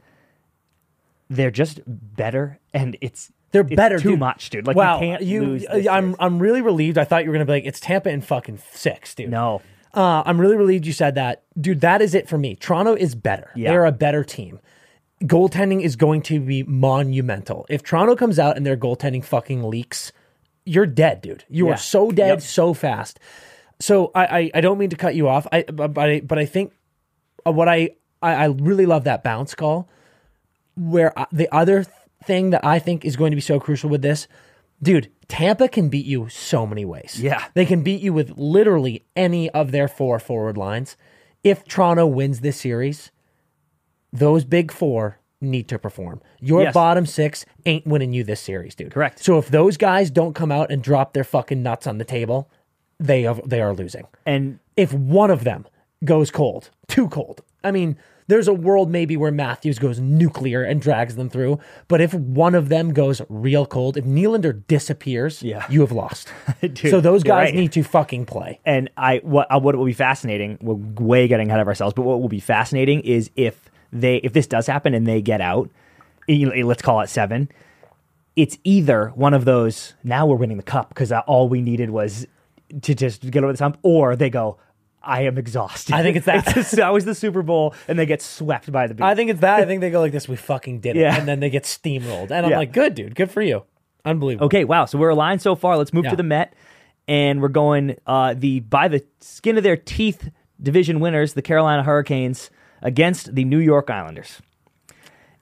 they're 1.30 1.52
just 1.52 1.80
better, 1.86 2.60
and 2.74 2.98
it's 3.02 3.32
they're 3.52 3.62
it's 3.62 3.76
better. 3.76 4.00
too 4.00 4.12
dude. 4.12 4.20
much, 4.20 4.50
dude. 4.50 4.66
Like 4.66 4.76
wow, 4.76 4.96
you 4.96 5.00
can't 5.08 5.22
you. 5.24 5.42
lose. 5.44 5.62
This 5.72 5.88
I'm 5.88 6.04
series. 6.06 6.16
I'm 6.20 6.40
really 6.40 6.62
relieved. 6.62 6.98
I 6.98 7.04
thought 7.04 7.24
you 7.24 7.30
were 7.30 7.36
gonna 7.36 7.46
be 7.46 7.52
like 7.52 7.66
it's 7.66 7.80
Tampa 7.80 8.10
in 8.10 8.22
fucking 8.22 8.60
six, 8.74 9.14
dude. 9.16 9.30
no. 9.30 9.62
Uh, 9.94 10.24
I'm 10.26 10.42
really 10.42 10.56
relieved 10.56 10.88
you 10.88 10.94
said 10.94 11.14
that, 11.16 11.44
dude. 11.60 11.82
That 11.82 12.02
is 12.02 12.16
it 12.16 12.28
for 12.28 12.38
me. 12.40 12.56
Toronto 12.56 12.96
is 12.96 13.14
better. 13.14 13.52
Yeah. 13.56 13.70
They're 13.70 13.86
a 13.86 13.92
better 13.92 14.24
team. 14.24 14.60
Goaltending 15.24 15.82
is 15.84 15.96
going 15.96 16.24
to 16.24 16.40
be 16.40 16.64
monumental. 16.64 17.68
If 17.70 17.84
Toronto 17.84 18.16
comes 18.16 18.40
out 18.40 18.58
and 18.58 18.66
their 18.66 18.76
goaltending 18.76 19.24
fucking 19.24 19.62
leaks, 19.62 20.12
you're 20.66 20.88
dead, 20.88 21.22
dude. 21.22 21.44
You 21.48 21.68
Yeah. 21.68 21.74
are 21.76 21.78
so 21.78 22.10
dead 22.12 22.28
Yep. 22.30 22.42
so 22.42 22.74
fast. 22.74 23.20
So 23.84 24.12
I, 24.16 24.26
I 24.40 24.52
I 24.56 24.62
don't 24.62 24.78
mean 24.78 24.90
to 24.92 24.96
cut 24.96 25.14
you 25.14 25.28
off. 25.28 25.46
I 25.52 25.64
but 25.64 25.98
I, 25.98 26.22
but 26.22 26.40
I 26.40 26.46
think 26.46 26.72
uh, 27.46 27.52
what 27.52 27.68
I, 27.68 27.90
I 28.22 28.32
I 28.34 28.46
really 28.46 28.86
love 28.86 29.04
that 29.04 29.24
bounce 29.24 29.54
call. 29.56 29.90
Where 30.76 31.12
I, 31.20 31.26
the 31.34 31.54
other 31.54 31.86
thing 32.24 32.52
that 32.52 32.64
I 32.66 32.80
think 32.80 33.04
is 33.04 33.16
going 33.18 33.32
to 33.32 33.36
be 33.36 33.42
so 33.42 33.60
crucial 33.60 33.90
with 33.90 34.02
this, 34.02 34.28
dude, 34.82 35.12
Tampa 35.28 35.68
can 35.68 35.90
beat 35.90 36.06
you 36.06 36.30
so 36.30 36.66
many 36.66 36.86
ways. 36.86 37.20
Yeah. 37.20 37.44
They 37.56 37.66
can 37.66 37.84
beat 37.84 38.02
you 38.02 38.14
with 38.14 38.38
literally 38.38 39.04
any 39.18 39.50
of 39.50 39.72
their 39.72 39.90
four 39.90 40.18
forward 40.18 40.56
lines. 40.58 40.96
If 41.44 41.66
Toronto 41.66 42.08
wins 42.08 42.40
this 42.40 42.56
series, 42.58 43.12
those 44.14 44.46
big 44.46 44.72
four 44.72 45.20
need 45.42 45.68
to 45.68 45.78
perform. 45.78 46.22
Your 46.40 46.64
Yes. 46.64 46.74
bottom 46.74 47.06
six 47.06 47.46
ain't 47.66 47.86
winning 47.86 48.14
you 48.14 48.24
this 48.24 48.40
series, 48.40 48.76
dude. 48.76 48.94
Correct. 48.94 49.20
So 49.20 49.38
if 49.38 49.50
those 49.50 49.76
guys 49.76 50.10
don't 50.10 50.34
come 50.34 50.54
out 50.54 50.72
and 50.72 50.82
drop 50.82 51.12
their 51.14 51.26
fucking 51.26 51.62
nuts 51.62 51.86
on 51.86 51.98
the 51.98 52.06
table, 52.06 52.50
they 53.00 53.24
have, 53.24 53.42
they 53.48 53.62
are 53.62 53.74
losing. 53.74 54.06
And 54.26 54.60
If 54.76 54.94
one 54.94 55.32
of 55.32 55.44
them 55.44 55.66
goes 56.04 56.32
cold, 56.32 56.70
too 56.88 57.08
cold. 57.10 57.42
I 57.64 57.72
mean, 57.72 57.98
there's 58.28 58.48
a 58.48 58.54
world 58.54 58.90
maybe 58.90 59.18
where 59.18 59.32
Matthews 59.32 59.80
goes 59.80 60.00
nuclear 60.00 60.64
and 60.64 60.82
drags 60.82 61.16
them 61.18 61.30
through, 61.30 61.60
but 61.90 62.00
if 62.02 62.14
one 62.14 62.56
of 62.56 62.70
them 62.70 62.94
goes 62.94 63.22
real 63.30 63.66
cold, 63.66 63.98
if 63.98 64.06
Nylander 64.06 64.66
disappears, 64.68 65.44
Yeah. 65.44 65.66
you 65.70 65.82
have 65.82 65.92
lost. 65.92 66.32
Dude, 66.62 66.78
so 66.78 67.02
those 67.02 67.24
guys 67.24 67.48
right. 67.48 67.56
need 67.56 67.72
to 67.74 67.84
fucking 67.84 68.26
play. 68.26 68.60
and 68.66 68.90
I 68.98 69.18
what 69.24 69.48
uh, 69.54 69.60
what 69.60 69.76
will 69.76 69.86
be 69.86 69.94
fascinating. 69.94 70.58
We're 70.62 70.76
way 70.76 71.28
getting 71.28 71.50
ahead 71.50 71.60
of 71.60 71.68
ourselves, 71.68 71.94
but 71.94 72.04
what 72.04 72.22
will 72.22 72.30
be 72.30 72.40
fascinating 72.40 73.02
is 73.02 73.30
if 73.36 73.70
they 73.92 74.16
if 74.18 74.32
this 74.34 74.48
does 74.48 74.68
happen 74.68 74.94
and 74.94 75.06
they 75.06 75.22
get 75.22 75.42
out, 75.42 75.70
let's 76.28 76.82
call 76.82 77.02
it 77.02 77.10
seven. 77.10 77.50
It's 78.36 78.58
either 78.64 79.10
one 79.16 79.34
of 79.34 79.46
those. 79.46 79.94
Now 80.04 80.26
we're 80.26 80.38
winning 80.38 80.58
the 80.58 80.64
cup 80.64 80.90
because 80.90 81.12
all 81.12 81.50
we 81.50 81.62
needed 81.62 81.90
was 81.92 82.26
to 82.82 82.96
just 82.96 83.30
get 83.30 83.44
over 83.44 83.54
the 83.54 83.64
hump, 83.64 83.78
or 83.84 84.16
they 84.16 84.30
go. 84.30 84.58
I 85.06 85.24
am 85.24 85.38
exhausted. 85.38 85.94
I 85.94 86.02
think 86.02 86.16
it's 86.16 86.26
that. 86.28 86.46
just- 86.56 86.78
that 86.78 86.94
was 86.94 87.04
the 87.04 87.14
Super 87.14 87.42
Bowl, 87.42 87.76
and 87.90 88.00
they 88.00 88.06
get 88.06 88.22
swept 88.22 88.72
by 88.72 88.88
the 88.88 88.94
beat. 88.94 89.04
I 89.04 89.16
think 89.16 89.30
it's 89.32 89.42
that. 89.42 89.60
I 89.60 89.66
think 89.66 89.82
they 89.82 89.90
go 89.92 90.00
like 90.00 90.14
this. 90.14 90.30
We 90.30 90.38
fucking 90.38 90.80
did 90.80 90.96
it, 90.96 91.02
Yeah. 91.02 91.18
and 91.20 91.28
then 91.28 91.42
they 91.42 91.50
get 91.50 91.64
steamrolled. 91.64 92.32
And 92.32 92.46
I'm 92.46 92.52
Yeah. 92.52 92.58
like, 92.60 92.72
good, 92.72 92.96
dude. 92.96 93.14
Good 93.16 93.30
for 93.30 93.42
you. 93.42 93.64
Unbelievable. 94.06 94.46
Okay, 94.46 94.64
wow. 94.64 94.86
So 94.86 94.98
we're 94.98 95.10
aligned 95.10 95.42
so 95.42 95.56
far. 95.56 95.78
Let's 95.78 95.92
move 95.94 96.06
Yeah. 96.06 96.12
to 96.12 96.16
the 96.16 96.24
Met, 96.24 96.54
and 97.08 97.42
we're 97.42 97.50
going 97.50 97.98
uh, 98.08 98.34
the 98.38 98.62
by 98.62 98.88
the 98.88 99.04
skin 99.20 99.58
of 99.58 99.64
their 99.64 99.76
teeth 99.76 100.30
division 100.62 101.02
winners, 101.02 101.34
the 101.34 101.42
Carolina 101.42 101.84
Hurricanes, 101.84 102.50
against 102.82 103.36
the 103.36 103.44
New 103.44 103.60
York 103.60 103.90
Islanders. 103.90 104.42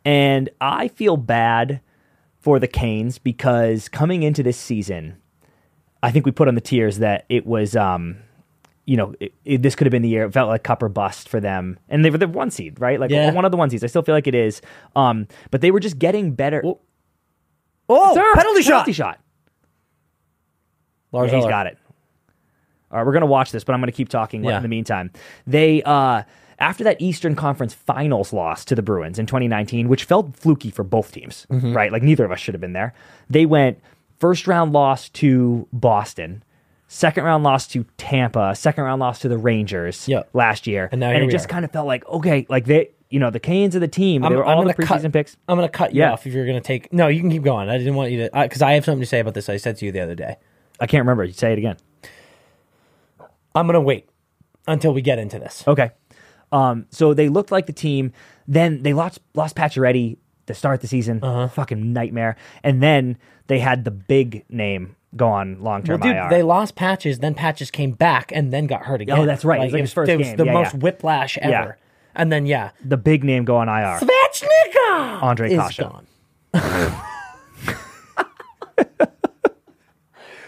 And 0.03 0.49
I 0.59 0.88
feel 0.88 1.17
bad 1.17 1.82
for 2.39 2.59
the 2.59 2.67
Canes 2.67 3.19
because 3.19 3.88
coming 3.89 4.23
into 4.23 4.41
this 4.41 4.57
season, 4.57 5.17
I 6.03 6.11
think 6.11 6.25
we 6.25 6.31
put 6.31 6.47
on 6.47 6.55
the 6.55 6.61
tiers 6.61 6.97
that 6.99 7.25
it 7.29 7.45
was, 7.45 7.75
um, 7.75 8.17
you 8.85 8.97
know, 8.97 9.13
it, 9.19 9.33
it- 9.45 9.61
this 9.61 9.75
could 9.75 9.85
have 9.87 9.91
been 9.91 10.01
the 10.01 10.09
year. 10.09 10.23
It 10.25 10.33
felt 10.33 10.49
like 10.49 10.63
cup 10.63 10.81
or 10.81 10.89
bust 10.89 11.29
for 11.29 11.39
them, 11.39 11.77
and 11.89 12.03
they 12.03 12.09
were 12.09 12.17
the 12.17 12.27
one 12.27 12.49
seed, 12.51 12.79
right? 12.79 12.99
Like 12.99 13.11
Yeah. 13.11 13.31
one 13.31 13.45
of 13.45 13.51
the 13.51 13.57
one 13.57 13.69
seeds. 13.69 13.83
I 13.83 13.87
still 13.87 14.01
feel 14.01 14.15
like 14.15 14.27
it 14.27 14.35
is, 14.35 14.61
um, 14.95 15.27
but 15.51 15.61
they 15.61 15.71
were 15.71 15.79
just 15.79 15.99
getting 15.99 16.33
better. 16.33 16.63
Oh, 17.89 18.13
Sir, 18.15 18.33
penalty 18.35 18.61
shot. 18.61 18.69
Penalty 18.71 18.93
shot. 18.93 19.19
Lars 21.11 21.31
Yeah, 21.31 21.37
he's 21.39 21.45
got 21.47 21.67
it. 21.67 21.77
All 22.91 22.97
right, 22.97 23.05
we're 23.05 23.13
gonna 23.13 23.25
watch 23.25 23.51
this, 23.51 23.63
but 23.63 23.73
I'm 23.73 23.79
gonna 23.81 23.91
keep 23.91 24.09
talking 24.09 24.43
Yeah. 24.43 24.57
in 24.57 24.63
the 24.63 24.69
meantime. 24.69 25.11
They 25.47 25.81
uh 25.83 26.23
after 26.59 26.83
that 26.83 27.01
Eastern 27.01 27.35
Conference 27.35 27.73
Finals 27.73 28.31
loss 28.33 28.63
to 28.65 28.75
the 28.75 28.81
Bruins 28.81 29.17
in 29.17 29.25
2019, 29.25 29.87
which 29.89 30.03
felt 30.03 30.35
fluky 30.35 30.69
for 30.69 30.83
both 30.83 31.11
teams, 31.11 31.45
Mm-hmm. 31.49 31.73
right? 31.73 31.91
Like 31.91 32.03
neither 32.03 32.23
of 32.25 32.31
us 32.31 32.39
should 32.39 32.53
have 32.53 32.61
been 32.61 32.73
there. 32.73 32.93
They 33.29 33.45
went 33.45 33.79
first 34.22 34.47
round 34.47 34.72
loss 34.72 35.09
to 35.09 35.67
Boston, 35.74 36.43
second 36.88 37.24
round 37.26 37.43
loss 37.43 37.67
to 37.69 37.84
Tampa, 37.97 38.55
second 38.55 38.84
round 38.86 38.99
loss 39.01 39.19
to 39.19 39.28
the 39.28 39.38
Rangers 39.38 40.07
Yep. 40.07 40.30
last 40.34 40.67
year, 40.67 40.88
And 40.91 41.01
now 41.01 41.09
and 41.09 41.24
it 41.26 41.32
just 41.32 41.45
are. 41.45 41.49
kind 41.49 41.65
of 41.65 41.72
felt 41.72 41.88
like 41.88 42.07
okay, 42.07 42.45
like 42.47 42.65
they, 42.65 42.91
you 43.09 43.19
know, 43.19 43.30
the 43.32 43.39
Canes 43.41 43.76
of 43.76 43.82
the 43.82 43.88
team, 43.89 44.22
they 44.22 44.30
were 44.30 44.45
all 44.45 44.63
the 44.63 44.74
preseason 44.74 45.01
cut, 45.03 45.13
picks. 45.13 45.36
I'm 45.49 45.57
going 45.57 45.67
to 45.67 45.78
cut 45.78 45.93
you 45.93 46.01
Yeah. 46.01 46.13
off 46.13 46.26
if 46.26 46.34
you're 46.34 46.45
going 46.45 46.61
to 46.61 46.65
take. 46.65 46.93
No, 46.93 47.07
you 47.09 47.19
can 47.19 47.30
keep 47.32 47.43
going. 47.43 47.67
I 47.67 47.78
didn't 47.78 47.95
want 47.95 48.11
you 48.11 48.30
to 48.30 48.41
because 48.43 48.61
I 48.61 48.74
have 48.74 48.86
something 48.86 49.01
to 49.01 49.05
say 49.07 49.19
about 49.19 49.34
this. 49.34 49.49
I 49.49 49.57
said 49.57 49.76
to 49.78 49.86
you 49.86 49.91
the 49.91 49.99
other 49.99 50.15
day. 50.15 50.38
I 50.80 50.86
can't 50.88 51.01
remember. 51.01 51.24
You 51.26 51.34
say 51.34 51.51
it 51.51 51.57
again. 51.57 51.76
I'm 53.53 53.65
going 53.67 53.74
to 53.74 53.82
wait 53.82 54.07
until 54.67 54.93
we 54.93 55.01
get 55.01 55.19
into 55.19 55.39
this. 55.39 55.63
Okay. 55.67 55.91
Um, 56.51 56.86
so 56.89 57.13
they 57.13 57.28
looked 57.30 57.51
like 57.51 57.65
the 57.65 57.74
team. 57.74 58.13
Then 58.47 58.84
they 58.84 58.93
lost 58.93 59.19
lost 59.36 59.55
Pacioretty 59.55 60.17
to 60.53 60.57
start 60.57 60.81
the 60.81 60.87
season. 60.87 61.19
Uh-huh. 61.23 61.47
Fucking 61.47 61.93
nightmare. 61.93 62.35
And 62.63 62.81
then 62.83 63.17
they 63.47 63.59
had 63.59 63.83
the 63.85 63.91
big 63.91 64.45
name 64.49 64.95
go 65.15 65.27
on 65.27 65.61
long 65.61 65.81
Well, 65.81 65.97
term 65.97 66.01
dude, 66.01 66.15
IR. 66.15 66.29
they 66.29 66.43
lost 66.43 66.75
patches, 66.75 67.19
then 67.19 67.33
patches 67.33 67.69
came 67.71 67.91
back, 67.91 68.31
and 68.33 68.51
then 68.53 68.65
got 68.67 68.83
hurt 68.83 69.01
again. 69.01 69.19
Oh, 69.19 69.25
that's 69.25 69.43
right. 69.43 69.59
It 69.59 69.63
was 69.65 69.73
like 69.73 69.81
his 69.81 69.93
first 69.93 70.09
it 70.09 70.17
was 70.17 70.27
game. 70.27 70.37
the 70.37 70.45
Yeah, 70.45 70.53
most 70.53 70.73
yeah. 70.73 70.79
whiplash 70.79 71.37
ever. 71.39 71.51
Yeah. 71.51 71.71
And 72.15 72.31
then 72.31 72.45
yeah, 72.45 72.71
the 72.83 72.97
big 72.97 73.23
name 73.23 73.43
go 73.45 73.57
on 73.57 73.67
IR. 73.69 73.99
Svechnikov 73.99 75.21
Andre 75.23 75.51
is 75.53 75.59
Kase. 75.61 75.77
gone. 75.77 76.07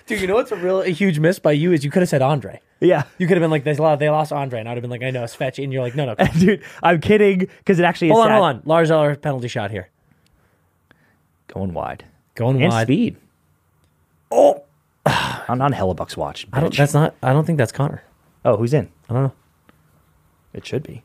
Dude, 0.06 0.20
you 0.20 0.28
know 0.28 0.34
what's 0.36 0.52
a 0.52 0.58
real 0.58 0.82
a 0.82 0.90
huge 0.90 1.20
miss 1.20 1.40
by 1.40 1.54
you 1.54 1.72
is 1.72 1.86
you 1.86 1.90
could 1.92 2.02
have 2.02 2.10
said 2.10 2.22
Andre. 2.22 2.60
Yeah. 2.82 3.04
You 3.18 3.26
could 3.28 3.38
have 3.38 3.42
been 3.42 3.52
like, 3.52 3.64
"They 3.64 3.74
lost, 3.76 4.00
they 4.00 4.10
lost 4.10 4.34
Andre," 4.34 4.60
and 4.60 4.68
I'd 4.68 4.74
have 4.74 4.82
been 4.82 4.92
like, 4.92 5.02
"I 5.02 5.12
know, 5.12 5.24
Svech," 5.24 5.64
and 5.64 5.72
you're 5.72 5.82
like, 5.82 5.96
"No, 5.96 6.04
no." 6.06 6.16
Dude, 6.40 6.62
I'm 6.84 7.00
kidding 7.00 7.40
because 7.40 7.80
it 7.80 7.84
actually 7.84 8.10
is 8.10 8.14
hold 8.14 8.26
on, 8.26 8.30
sad. 8.30 8.34
hold 8.36 8.46
on. 8.46 8.62
Lars 8.66 8.92
Eller 8.92 9.16
penalty 9.16 9.48
shot 9.48 9.72
here, 9.72 9.90
Going 11.54 11.74
wide. 11.74 12.06
going 12.36 12.62
And 12.62 12.72
wide. 12.72 12.88
speed. 12.88 13.18
Oh, 14.32 14.64
I'm 15.06 15.62
on 15.62 15.74
Hellebuyck's 15.74 16.18
watch. 16.18 16.48
I 16.54 16.60
don't. 16.60 16.74
bitch. 16.74 16.78
That's 16.78 16.94
not. 16.94 17.16
I 17.22 17.34
don't 17.34 17.46
think 17.46 17.58
that's 17.58 17.72
Connor. 17.72 18.04
oh, 18.46 18.58
who's 18.58 18.74
in? 18.74 18.90
I 19.10 19.14
don't 19.14 19.24
know. 19.24 19.34
It 20.54 20.66
should 20.66 20.84
be. 20.84 21.04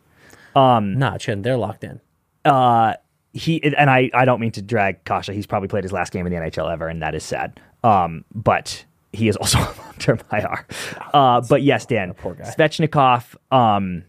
Nah, 0.55 1.15
it 1.15 1.23
shouldn't. 1.23 1.43
They're 1.45 1.57
locked 1.57 1.85
in. 1.85 2.01
uh 2.45 2.95
he 3.35 3.63
and 3.63 3.91
I 3.91 4.11
I 4.15 4.25
don't 4.25 4.41
mean 4.41 4.51
to 4.53 4.63
drag 4.63 5.05
Kase. 5.05 5.27
He's 5.27 5.47
probably 5.47 5.69
played 5.69 5.85
his 5.85 5.93
last 5.93 6.13
game 6.13 6.27
in 6.27 6.33
the 6.33 6.39
NHL 6.39 6.73
ever, 6.73 6.89
and 6.89 7.03
that 7.03 7.15
is 7.15 7.23
sad. 7.23 7.61
Um, 7.85 8.25
but 8.35 8.85
he 9.13 9.29
is 9.29 9.37
also 9.37 9.59
on 9.59 9.67
long 9.77 9.95
term 9.99 10.19
IR. 10.33 10.67
Uh, 11.15 11.41
but 11.49 11.63
yes, 11.63 11.87
Dan 11.87 12.15
poor 12.15 12.35
guy. 12.35 12.45
Svechnikov, 12.45 13.37
um, 13.55 14.03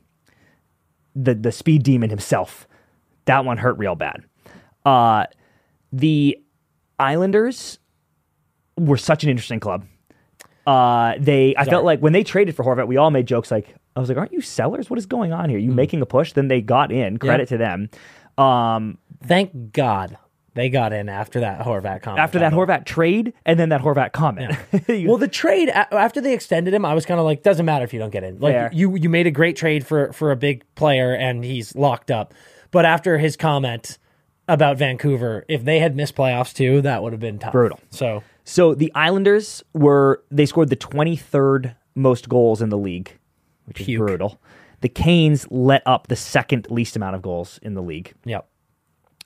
the 1.15 1.35
the 1.35 1.51
speed 1.51 1.83
demon 1.83 2.09
himself. 2.09 2.67
That 3.25 3.45
one 3.45 3.57
hurt 3.57 3.77
real 3.77 3.95
bad. 3.95 4.23
Uh, 4.85 5.25
the 5.91 6.37
Islanders 6.97 7.79
were 8.77 8.97
such 8.97 9.23
an 9.23 9.29
interesting 9.29 9.59
club. 9.59 9.85
Uh, 10.67 11.15
they 11.19 11.55
I 11.57 11.65
felt 11.65 11.83
like 11.85 11.99
when 11.99 12.13
they 12.13 12.23
traded 12.23 12.55
for 12.55 12.63
Horvat, 12.63 12.87
we 12.87 12.97
all 12.97 13.11
made 13.11 13.25
jokes 13.25 13.49
like 13.49 13.75
I 13.95 13.99
was 13.99 14.09
like, 14.09 14.17
"Aren't 14.17 14.33
you 14.33 14.41
sellers? 14.41 14.89
What 14.89 14.99
is 14.99 15.05
going 15.05 15.33
on 15.33 15.49
here? 15.49 15.57
You 15.57 15.71
making 15.71 16.01
a 16.01 16.05
push?" 16.05 16.33
Then 16.33 16.47
they 16.47 16.61
got 16.61 16.91
in. 16.91 17.17
Credit 17.17 17.47
to 17.49 17.57
them. 17.57 17.89
Um, 18.37 18.97
Thank 19.25 19.73
God 19.73 20.17
they 20.53 20.69
got 20.69 20.93
in 20.93 21.09
after 21.09 21.39
that 21.39 21.61
Horvat 21.61 22.01
comment. 22.01 22.19
after 22.19 22.39
that 22.39 22.53
Horvat 22.53 22.85
trade 22.85 23.33
and 23.45 23.59
then 23.59 23.69
that 23.69 23.81
Horvat 23.81 24.11
comment. 24.11 24.57
well, 25.07 25.17
the 25.17 25.27
trade 25.27 25.69
after 25.69 26.21
they 26.21 26.33
extended 26.33 26.73
him, 26.73 26.85
I 26.85 26.93
was 26.93 27.05
kind 27.05 27.19
of 27.19 27.25
like, 27.25 27.43
doesn't 27.43 27.65
matter 27.65 27.85
if 27.85 27.93
you 27.93 27.99
don't 27.99 28.11
get 28.11 28.23
in. 28.23 28.39
Like 28.39 28.53
Fair. 28.53 28.69
you, 28.73 28.95
you 28.95 29.09
made 29.09 29.27
a 29.27 29.31
great 29.31 29.55
trade 29.55 29.85
for 29.85 30.11
for 30.13 30.31
a 30.31 30.35
big 30.35 30.63
player, 30.75 31.13
and 31.13 31.43
he's 31.43 31.75
locked 31.75 32.11
up. 32.11 32.33
But 32.71 32.85
after 32.85 33.17
his 33.17 33.35
comment 33.35 33.97
about 34.49 34.77
Vancouver, 34.77 35.45
if 35.47 35.63
they 35.63 35.79
had 35.79 35.95
missed 35.95 36.15
playoffs 36.15 36.53
too, 36.53 36.81
that 36.81 37.03
would 37.03 37.13
have 37.13 37.19
been 37.19 37.39
tough. 37.39 37.53
Brutal. 37.53 37.79
So 37.89 38.23
so 38.43 38.73
the 38.73 38.91
Islanders 38.95 39.63
were 39.73 40.23
they 40.31 40.45
scored 40.45 40.69
the 40.69 40.75
23rd 40.75 41.75
most 41.95 42.27
goals 42.27 42.61
in 42.61 42.69
the 42.69 42.77
league, 42.77 43.17
which 43.65 43.81
is 43.81 43.97
brutal. 43.97 44.41
The 44.81 44.89
Canes 44.89 45.45
let 45.51 45.83
up 45.85 46.07
the 46.07 46.15
second 46.15 46.67
least 46.69 46.95
amount 46.95 47.15
of 47.15 47.21
goals 47.21 47.59
in 47.61 47.73
the 47.73 47.81
league. 47.81 48.13
Yep. 48.25 48.47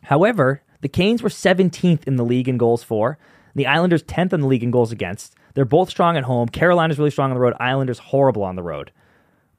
However, 0.04 0.62
the 0.82 0.90
Canes 0.90 1.24
were 1.24 1.30
17th 1.30 2.04
in 2.06 2.18
the 2.18 2.26
league 2.26 2.50
in 2.50 2.58
goals 2.58 2.84
for. 2.84 3.18
The 3.56 3.68
Islanders 3.68 4.04
10th 4.04 4.34
in 4.34 4.42
the 4.42 4.48
league 4.48 4.64
in 4.64 4.72
goals 4.72 4.92
against. 4.92 5.36
They're 5.54 5.64
both 5.64 5.90
strong 5.90 6.18
at 6.18 6.24
home. 6.24 6.50
Carolina's 6.50 6.98
really 6.98 7.12
strong 7.12 7.30
on 7.30 7.36
the 7.36 7.42
road. 7.42 7.54
Islanders 7.60 8.00
horrible 8.00 8.44
on 8.44 8.56
the 8.56 8.64
road. 8.64 8.92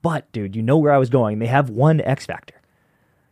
But, 0.03 0.31
dude, 0.33 0.57
you 0.57 0.63
know 0.63 0.77
where 0.77 0.93
I 0.93 0.99
was 0.99 1.09
going. 1.09 1.39
They 1.39 1.47
have 1.47 1.71
one 1.71 2.01
X 2.01 2.27
factor. 2.27 2.61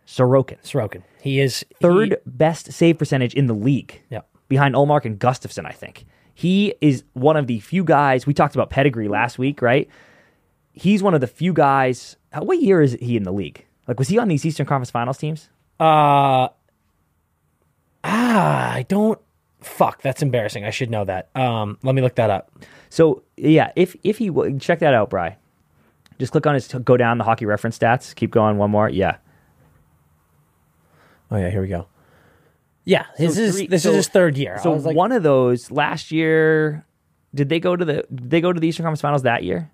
Sorokin. 0.07 0.61
Sorokin. 0.63 1.03
He 1.21 1.41
is 1.41 1.65
Third 1.81 2.11
he- 2.11 2.17
best 2.27 2.73
save 2.73 2.99
percentage 2.99 3.35
in 3.35 3.47
the 3.47 3.55
league. 3.55 4.03
Yep. 4.11 4.29
Behind 4.49 4.75
Ullmark 4.75 5.05
and 5.05 5.19
Gustavsson, 5.19 5.65
I 5.67 5.73
think. 5.73 6.05
He 6.35 6.75
is 6.81 7.05
one 7.13 7.37
of 7.37 7.47
the 7.47 7.61
few 7.61 7.85
guys. 7.85 8.27
We 8.27 8.35
talked 8.35 8.55
about 8.55 8.71
pedigree 8.71 9.09
last 9.09 9.39
week, 9.39 9.63
right? 9.63 9.89
He's 10.73 11.03
one 11.03 11.15
of 11.15 11.21
the 11.21 11.27
few 11.27 11.53
guys. 11.53 12.17
What 12.37 12.61
year 12.61 12.81
is 12.83 12.97
he 13.01 13.17
in 13.17 13.23
the 13.23 13.33
league? 13.33 13.65
Like, 13.87 13.99
was 13.99 14.09
he 14.09 14.19
on 14.19 14.29
these 14.29 14.45
Eastern 14.45 14.67
Conference 14.67 14.91
Finals 14.91 15.19
teams? 15.19 15.49
Uh, 15.79 16.49
ah, 18.05 18.73
I 18.73 18.85
don't. 18.89 19.19
Fuck, 19.61 20.03
that's 20.03 20.23
embarrassing. 20.23 20.65
I 20.65 20.71
should 20.71 20.91
know 20.91 21.05
that. 21.05 21.29
Um, 21.37 21.79
let 21.83 21.95
me 21.95 22.03
look 22.03 22.17
that 22.17 22.31
up. 22.31 22.51
So 22.89 23.23
yeah, 23.37 23.71
if 23.77 23.95
if 24.03 24.19
he 24.19 24.31
check 24.59 24.81
that 24.81 24.95
out, 24.95 25.11
Bry. 25.11 25.37
Just 26.19 26.33
click 26.33 26.47
on 26.47 26.55
his 26.55 26.69
go 26.69 26.97
down 26.97 27.19
the 27.19 27.25
hockey 27.25 27.47
reference 27.47 27.79
stats. 27.79 28.15
Keep 28.15 28.31
going. 28.33 28.59
One 28.59 28.71
more. 28.71 28.89
Yeah. 28.89 29.17
Oh 31.33 31.39
yeah, 31.39 31.51
here 31.51 31.61
we 31.63 31.69
go. 31.69 31.87
Yeah, 32.85 33.07
this 33.19 33.37
So 33.37 33.41
is 33.43 33.57
three- 33.57 33.67
this 33.69 33.83
so- 33.85 33.91
is 33.91 33.97
his 33.97 34.09
third 34.09 34.37
year. 34.37 34.57
I 34.59 34.63
So 34.63 34.73
was 34.73 34.85
like, 34.85 34.97
one 34.97 35.13
of 35.13 35.23
those 35.23 35.71
last 35.71 36.11
year. 36.13 36.85
Did 37.35 37.49
they 37.49 37.61
go 37.61 37.75
to 37.77 37.85
the? 37.85 38.05
Did 38.15 38.29
they 38.31 38.41
go 38.43 38.53
to 38.53 38.61
the 38.61 38.69
Eastern 38.69 38.85
Conference 38.85 39.01
Finals 39.01 39.23
that 39.23 39.43
year? 39.43 39.71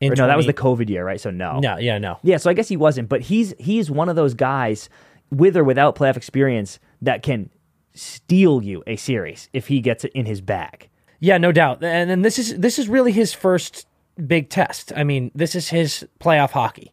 in 0.00 0.12
Or 0.12 0.16
no, 0.16 0.26
that 0.28 0.36
was 0.38 0.46
the 0.46 0.54
20 0.54 0.86
COVID 0.86 0.88
year, 0.88 1.04
right? 1.04 1.20
So 1.20 1.30
no. 1.30 1.58
no, 1.60 1.76
yeah, 1.76 1.98
no. 1.98 2.18
Yeah, 2.22 2.38
so 2.38 2.48
I 2.48 2.54
guess 2.54 2.68
he 2.68 2.76
wasn't, 2.78 3.10
but 3.10 3.20
he's 3.20 3.52
he's 3.58 3.90
one 3.90 4.08
of 4.08 4.16
those 4.16 4.32
guys 4.32 4.88
with 5.30 5.54
or 5.58 5.62
without 5.64 5.94
playoff 5.96 6.16
experience 6.16 6.78
that 7.02 7.22
can 7.22 7.50
steal 7.92 8.62
you 8.62 8.82
a 8.86 8.96
series 8.96 9.50
if 9.52 9.66
he 9.66 9.80
gets 9.80 10.04
it 10.04 10.12
in 10.12 10.24
his 10.24 10.40
bag. 10.40 10.88
Yeah, 11.18 11.36
no 11.36 11.52
doubt. 11.52 11.84
And 11.84 12.08
then 12.08 12.22
this 12.22 12.38
is 12.38 12.56
this 12.58 12.78
is 12.78 12.88
really 12.88 13.12
his 13.12 13.34
first 13.34 13.86
big 14.26 14.48
test. 14.48 14.90
I 14.96 15.04
mean, 15.04 15.30
this 15.34 15.54
is 15.54 15.68
his 15.68 16.06
playoff 16.18 16.52
hockey. 16.52 16.92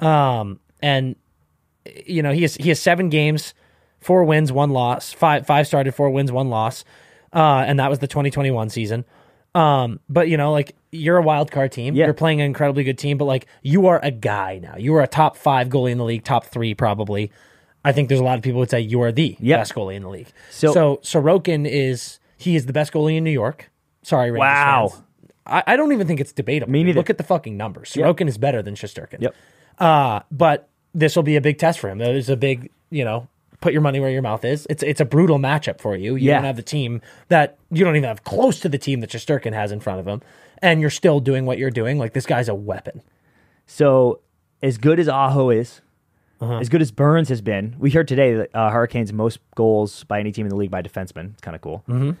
Um, 0.00 0.58
and 0.82 1.14
you 2.06 2.22
know, 2.22 2.32
he 2.32 2.42
has 2.42 2.54
he 2.56 2.68
has 2.68 2.80
seven 2.80 3.08
games, 3.08 3.54
four 4.00 4.24
wins, 4.24 4.52
one 4.52 4.70
loss, 4.70 5.12
five 5.12 5.46
five 5.46 5.66
started, 5.66 5.94
four 5.94 6.10
wins, 6.10 6.30
one 6.32 6.48
loss. 6.50 6.84
Uh, 7.32 7.64
and 7.66 7.78
that 7.78 7.88
was 7.88 8.00
the 8.00 8.08
2021 8.08 8.68
season. 8.70 9.04
Um, 9.54 10.00
but 10.08 10.28
you 10.28 10.36
know, 10.36 10.52
like 10.52 10.74
you're 10.92 11.16
a 11.16 11.22
wild 11.22 11.50
card 11.50 11.72
team. 11.72 11.94
Yeah. 11.94 12.04
You're 12.06 12.14
playing 12.14 12.40
an 12.40 12.46
incredibly 12.46 12.84
good 12.84 12.98
team, 12.98 13.18
but 13.18 13.24
like 13.24 13.46
you 13.62 13.86
are 13.86 14.00
a 14.02 14.10
guy 14.10 14.58
now. 14.62 14.76
You 14.76 14.94
are 14.96 15.02
a 15.02 15.06
top 15.08 15.36
five 15.36 15.68
goalie 15.68 15.90
in 15.92 15.98
the 15.98 16.04
league, 16.04 16.24
top 16.24 16.44
three 16.46 16.74
probably. 16.74 17.30
I 17.84 17.92
think 17.92 18.08
there's 18.08 18.20
a 18.20 18.24
lot 18.24 18.36
of 18.36 18.42
people 18.42 18.56
who 18.56 18.60
would 18.60 18.70
say 18.70 18.80
you 18.80 19.00
are 19.02 19.10
the 19.10 19.36
Yep. 19.40 19.58
best 19.60 19.74
goalie 19.74 19.94
in 19.96 20.02
the 20.02 20.08
league. 20.10 20.28
So- 20.50 20.72
So, 20.72 20.96
Sorokin 20.98 21.66
is 21.68 22.18
he 22.36 22.54
is 22.56 22.66
the 22.66 22.72
best 22.72 22.92
goalie 22.92 23.16
in 23.16 23.24
New 23.24 23.30
York. 23.30 23.70
Sorry, 24.02 24.30
Rangers 24.30 24.40
Wow. 24.40 24.88
fans. 24.88 25.02
I, 25.46 25.62
I 25.68 25.76
don't 25.76 25.92
even 25.92 26.06
think 26.06 26.20
it's 26.20 26.32
debatable. 26.32 26.70
Me 26.72 26.84
neither. 26.84 26.98
Look 26.98 27.10
at 27.10 27.16
the 27.18 27.24
fucking 27.24 27.56
numbers. 27.56 27.92
Sorokin 27.92 28.28
is 28.28 28.38
better 28.38 28.60
than 28.62 28.74
Shesterkin. 28.74 29.20
Yep. 29.20 29.34
Uh, 29.78 30.20
but 30.30 30.68
this 30.94 31.16
will 31.16 31.22
be 31.22 31.36
a 31.36 31.40
big 31.40 31.58
test 31.58 31.78
for 31.78 31.88
him. 31.88 31.98
There's 31.98 32.28
a 32.28 32.36
big, 32.36 32.70
you 32.90 33.04
know, 33.04 33.28
put 33.60 33.72
your 33.72 33.82
money 33.82 34.00
where 34.00 34.10
your 34.10 34.22
mouth 34.22 34.44
is. 34.44 34.66
It's 34.70 34.82
it's 34.82 35.00
a 35.00 35.04
brutal 35.04 35.38
matchup 35.38 35.80
for 35.80 35.94
you. 35.96 36.16
You 36.16 36.28
Yeah. 36.28 36.34
don't 36.36 36.44
have 36.44 36.56
the 36.56 36.62
team 36.62 37.00
that 37.28 37.56
you 37.70 37.84
don't 37.84 37.96
even 37.96 38.08
have 38.08 38.24
close 38.24 38.60
to 38.60 38.68
the 38.68 38.78
team 38.78 39.00
that 39.00 39.10
Shesterkin 39.10 39.52
has 39.52 39.70
in 39.72 39.80
front 39.80 40.00
of 40.00 40.06
him, 40.08 40.22
and 40.62 40.80
you're 40.80 40.90
still 40.90 41.20
doing 41.20 41.46
what 41.46 41.58
you're 41.58 41.70
doing. 41.70 41.98
Like 41.98 42.12
this 42.14 42.26
guy's 42.26 42.48
a 42.48 42.54
weapon. 42.54 43.02
So 43.66 44.20
as 44.62 44.78
good 44.78 44.98
as 44.98 45.08
Aho 45.08 45.50
is, 45.50 45.80
Uh-huh. 46.40 46.58
as 46.58 46.68
good 46.68 46.80
as 46.82 46.90
Burns 46.90 47.28
has 47.28 47.40
been, 47.42 47.76
we 47.78 47.90
heard 47.90 48.08
today 48.08 48.34
that 48.34 48.50
uh, 48.54 48.70
Hurricanes 48.70 49.12
most 49.12 49.38
goals 49.54 50.04
by 50.04 50.20
any 50.20 50.32
team 50.32 50.46
in 50.46 50.50
the 50.50 50.56
league 50.56 50.70
by 50.70 50.82
defenseman. 50.82 51.32
It's 51.32 51.40
kind 51.42 51.54
of 51.54 51.60
cool. 51.60 51.84
Mm-hmm. 51.88 52.12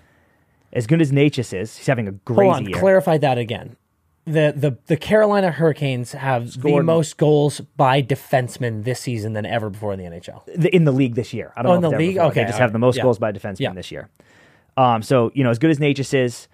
As 0.72 0.86
good 0.86 1.00
as 1.00 1.10
Necas 1.10 1.52
is, 1.58 1.76
he's 1.78 1.86
having 1.86 2.06
a 2.06 2.12
crazy 2.24 2.42
Hold 2.42 2.54
on, 2.54 2.66
year. 2.66 2.78
clarify 2.78 3.18
that 3.18 3.38
again. 3.38 3.76
The, 4.32 4.52
the 4.56 4.76
the 4.86 4.96
Carolina 4.96 5.50
Hurricanes 5.50 6.12
have 6.12 6.60
the 6.60 6.82
most 6.82 7.16
goals 7.16 7.60
by 7.76 8.02
defensemen 8.02 8.84
this 8.84 9.00
season 9.00 9.32
than 9.32 9.44
ever 9.46 9.70
before 9.70 9.92
in 9.92 9.98
the 9.98 10.04
NHL. 10.04 10.42
The- 10.56 10.74
in 10.74 10.84
the 10.84 10.92
league 10.92 11.14
this 11.14 11.32
year. 11.34 11.52
I 11.56 11.62
don't 11.62 11.72
Oh, 11.76 11.80
know 11.80 11.88
in 11.88 11.92
the 11.92 11.98
league? 11.98 12.14
before. 12.14 12.30
Okay, 12.30 12.40
they 12.40 12.46
just 12.46 12.54
all 12.56 12.60
have 12.60 12.72
the 12.72 12.78
most 12.78 12.96
Yeah. 12.96 13.02
goals 13.04 13.18
by 13.18 13.32
defenseman 13.32 13.60
Yeah. 13.60 13.72
this 13.72 13.90
year. 13.90 14.08
Um, 14.76 15.02
so 15.02 15.30
you 15.34 15.42
know, 15.44 15.50
as 15.50 15.58
good 15.58 15.70
as 15.70 15.78
Necas 15.78 16.14
is, 16.14 16.48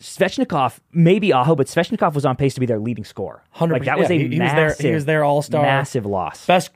Svechnikov, 0.00 0.78
maybe 0.92 1.32
Aho, 1.32 1.54
but 1.54 1.66
Svechnikov 1.68 2.14
was 2.14 2.26
on 2.26 2.36
pace 2.36 2.54
to 2.54 2.60
be 2.60 2.66
their 2.66 2.78
leading 2.78 3.04
scorer. 3.04 3.42
100%. 3.54 3.72
Like 3.72 3.84
that 3.84 3.98
was 3.98 4.10
Yeah, 4.10 4.16
a 4.16 4.18
he- 4.18 4.28
was 4.28 4.38
massive, 4.38 4.78
their- 4.78 4.90
he 4.90 4.94
was 4.94 5.04
their 5.06 5.24
all-star. 5.24 5.62
massive 5.62 6.04
loss. 6.06 6.46
Best 6.46 6.70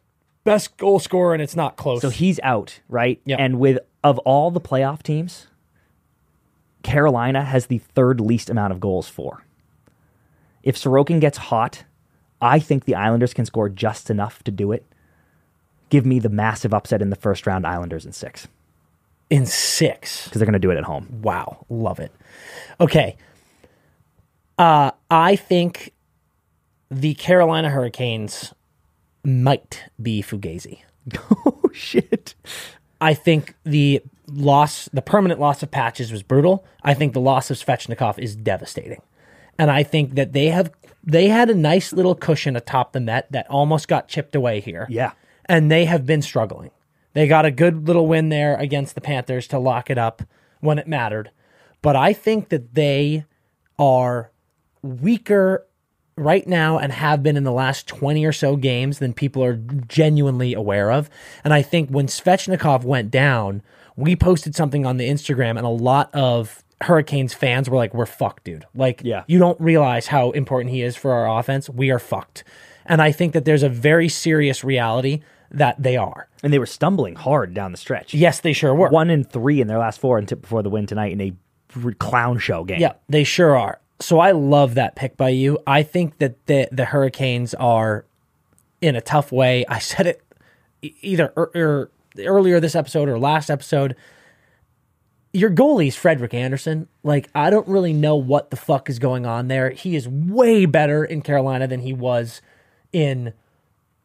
best 0.44 0.78
goal 0.78 0.98
scorer, 0.98 1.34
and 1.34 1.42
it's 1.42 1.54
not 1.54 1.76
close. 1.76 2.00
So 2.00 2.08
he's 2.08 2.40
out, 2.42 2.80
right? 2.88 3.20
Yep. 3.26 3.38
And 3.40 3.58
with 3.60 3.78
of 4.02 4.18
all 4.20 4.50
the 4.50 4.60
playoff 4.60 5.02
teams, 5.02 5.48
Carolina 6.82 7.44
has 7.44 7.66
the 7.66 7.76
third 7.78 8.20
least 8.22 8.48
amount 8.48 8.72
of 8.72 8.80
goals 8.80 9.06
for. 9.08 9.44
If 10.62 10.76
Sorokin 10.76 11.20
gets 11.20 11.38
hot, 11.38 11.84
I 12.40 12.58
think 12.58 12.84
the 12.84 12.94
Islanders 12.94 13.34
can 13.34 13.44
score 13.44 13.68
just 13.68 14.10
enough 14.10 14.42
to 14.44 14.50
do 14.50 14.72
it. 14.72 14.84
Give 15.88 16.06
me 16.06 16.18
the 16.18 16.28
massive 16.28 16.72
upset 16.72 17.02
in 17.02 17.10
the 17.10 17.16
first 17.16 17.46
round, 17.46 17.66
Islanders 17.66 18.06
in 18.06 18.12
six, 18.12 18.46
in 19.28 19.46
six. 19.46 20.24
because 20.24 20.38
they're 20.38 20.46
going 20.46 20.52
to 20.52 20.58
do 20.58 20.70
it 20.70 20.78
at 20.78 20.84
home. 20.84 21.20
Wow, 21.22 21.66
love 21.68 21.98
it. 21.98 22.12
Okay. 22.80 23.16
Uh, 24.58 24.92
I 25.10 25.36
think 25.36 25.92
the 26.90 27.14
Carolina 27.14 27.70
Hurricanes 27.70 28.54
might 29.24 29.84
be 30.00 30.22
Fugazi. 30.22 30.80
oh 31.46 31.70
shit! 31.72 32.34
I 33.00 33.14
think 33.14 33.54
the 33.64 34.02
loss, 34.28 34.88
the 34.92 35.02
permanent 35.02 35.40
loss 35.40 35.62
of 35.62 35.70
Patches 35.70 36.12
was 36.12 36.22
brutal. 36.22 36.64
I 36.82 36.94
think 36.94 37.14
the 37.14 37.20
loss 37.20 37.50
of 37.50 37.56
Svechnikov 37.56 38.18
is 38.18 38.36
devastating. 38.36 39.02
And 39.60 39.70
I 39.70 39.82
think 39.82 40.14
that 40.14 40.32
they 40.32 40.46
have 40.46 40.70
they 41.04 41.28
had 41.28 41.50
a 41.50 41.54
nice 41.54 41.92
little 41.92 42.14
cushion 42.14 42.56
atop 42.56 42.94
the 42.94 43.00
Met 43.00 43.30
that 43.30 43.46
almost 43.50 43.88
got 43.88 44.08
chipped 44.08 44.34
away 44.34 44.60
here. 44.60 44.86
Yeah. 44.88 45.12
And 45.44 45.70
they 45.70 45.84
have 45.84 46.06
been 46.06 46.22
struggling. 46.22 46.70
They 47.12 47.28
got 47.28 47.44
a 47.44 47.50
good 47.50 47.86
little 47.86 48.06
win 48.06 48.30
there 48.30 48.56
against 48.56 48.94
the 48.94 49.02
Panthers 49.02 49.46
to 49.48 49.58
lock 49.58 49.90
it 49.90 49.98
up 49.98 50.22
when 50.60 50.78
it 50.78 50.88
mattered. 50.88 51.30
But 51.82 51.94
I 51.94 52.14
think 52.14 52.48
that 52.48 52.72
they 52.72 53.26
are 53.78 54.30
weaker 54.80 55.66
right 56.16 56.46
now 56.46 56.78
and 56.78 56.90
have 56.90 57.22
been 57.22 57.36
in 57.36 57.44
the 57.44 57.52
last 57.52 57.86
20 57.86 58.24
or 58.24 58.32
so 58.32 58.56
games 58.56 58.98
than 58.98 59.12
people 59.12 59.44
are 59.44 59.56
genuinely 59.88 60.54
aware 60.54 60.90
of. 60.90 61.10
And 61.44 61.52
I 61.52 61.60
think 61.60 61.90
when 61.90 62.06
Svechnikov 62.06 62.84
went 62.84 63.10
down, 63.10 63.60
we 63.94 64.16
posted 64.16 64.54
something 64.54 64.86
on 64.86 64.96
the 64.96 65.10
Instagram 65.10 65.58
and 65.58 65.66
a 65.66 65.68
lot 65.68 66.14
of 66.14 66.64
Hurricanes 66.82 67.34
fans 67.34 67.68
were 67.68 67.76
like, 67.76 67.92
we're 67.94 68.06
fucked, 68.06 68.44
dude. 68.44 68.64
Like, 68.74 69.02
Yeah. 69.04 69.24
you 69.26 69.38
don't 69.38 69.60
realize 69.60 70.06
how 70.06 70.30
important 70.30 70.72
he 70.74 70.82
is 70.82 70.96
for 70.96 71.12
our 71.12 71.38
offense. 71.38 71.68
We 71.68 71.90
are 71.90 71.98
fucked. 71.98 72.44
And 72.86 73.02
I 73.02 73.12
think 73.12 73.34
that 73.34 73.44
there's 73.44 73.62
a 73.62 73.68
very 73.68 74.08
serious 74.08 74.64
reality 74.64 75.20
that 75.50 75.82
they 75.82 75.96
are. 75.96 76.28
And 76.42 76.52
they 76.52 76.58
were 76.58 76.66
stumbling 76.66 77.16
hard 77.16 77.52
down 77.54 77.72
the 77.72 77.78
stretch. 77.78 78.14
Yes, 78.14 78.40
they 78.40 78.52
sure 78.52 78.74
were. 78.74 78.88
One 78.88 79.10
and 79.10 79.28
three 79.30 79.60
in 79.60 79.66
their 79.66 79.78
last 79.78 80.00
four 80.00 80.16
until 80.18 80.38
before 80.38 80.62
the 80.62 80.70
win 80.70 80.86
tonight 80.86 81.12
in 81.12 81.20
a 81.20 81.32
clown 81.94 82.38
show 82.38 82.64
game. 82.64 82.80
Yeah, 82.80 82.94
they 83.08 83.24
sure 83.24 83.56
are. 83.56 83.80
So 84.00 84.18
I 84.18 84.32
love 84.32 84.74
that 84.74 84.96
pick 84.96 85.16
by 85.16 85.28
you. 85.28 85.58
I 85.66 85.82
think 85.82 86.18
that 86.18 86.46
the 86.46 86.68
the 86.72 86.86
Hurricanes 86.86 87.52
are 87.54 88.06
in 88.80 88.96
a 88.96 89.00
tough 89.02 89.30
way. 89.30 89.66
I 89.68 89.78
said 89.78 90.06
it 90.06 90.22
either 90.82 91.32
er, 91.36 91.50
er, 91.54 91.90
earlier 92.18 92.58
this 92.60 92.74
episode 92.74 93.08
or 93.08 93.18
last 93.18 93.50
episode. 93.50 93.94
Your 95.32 95.50
goalie's 95.50 95.94
Frederik 95.96 96.34
Andersen. 96.34 96.88
Like 97.02 97.28
I 97.34 97.50
don't 97.50 97.68
really 97.68 97.92
know 97.92 98.16
what 98.16 98.50
the 98.50 98.56
fuck 98.56 98.88
is 98.90 98.98
going 98.98 99.26
on 99.26 99.48
there. 99.48 99.70
He 99.70 99.94
is 99.96 100.08
way 100.08 100.66
better 100.66 101.04
in 101.04 101.22
Carolina 101.22 101.66
than 101.68 101.80
he 101.80 101.92
was 101.92 102.42
in 102.92 103.32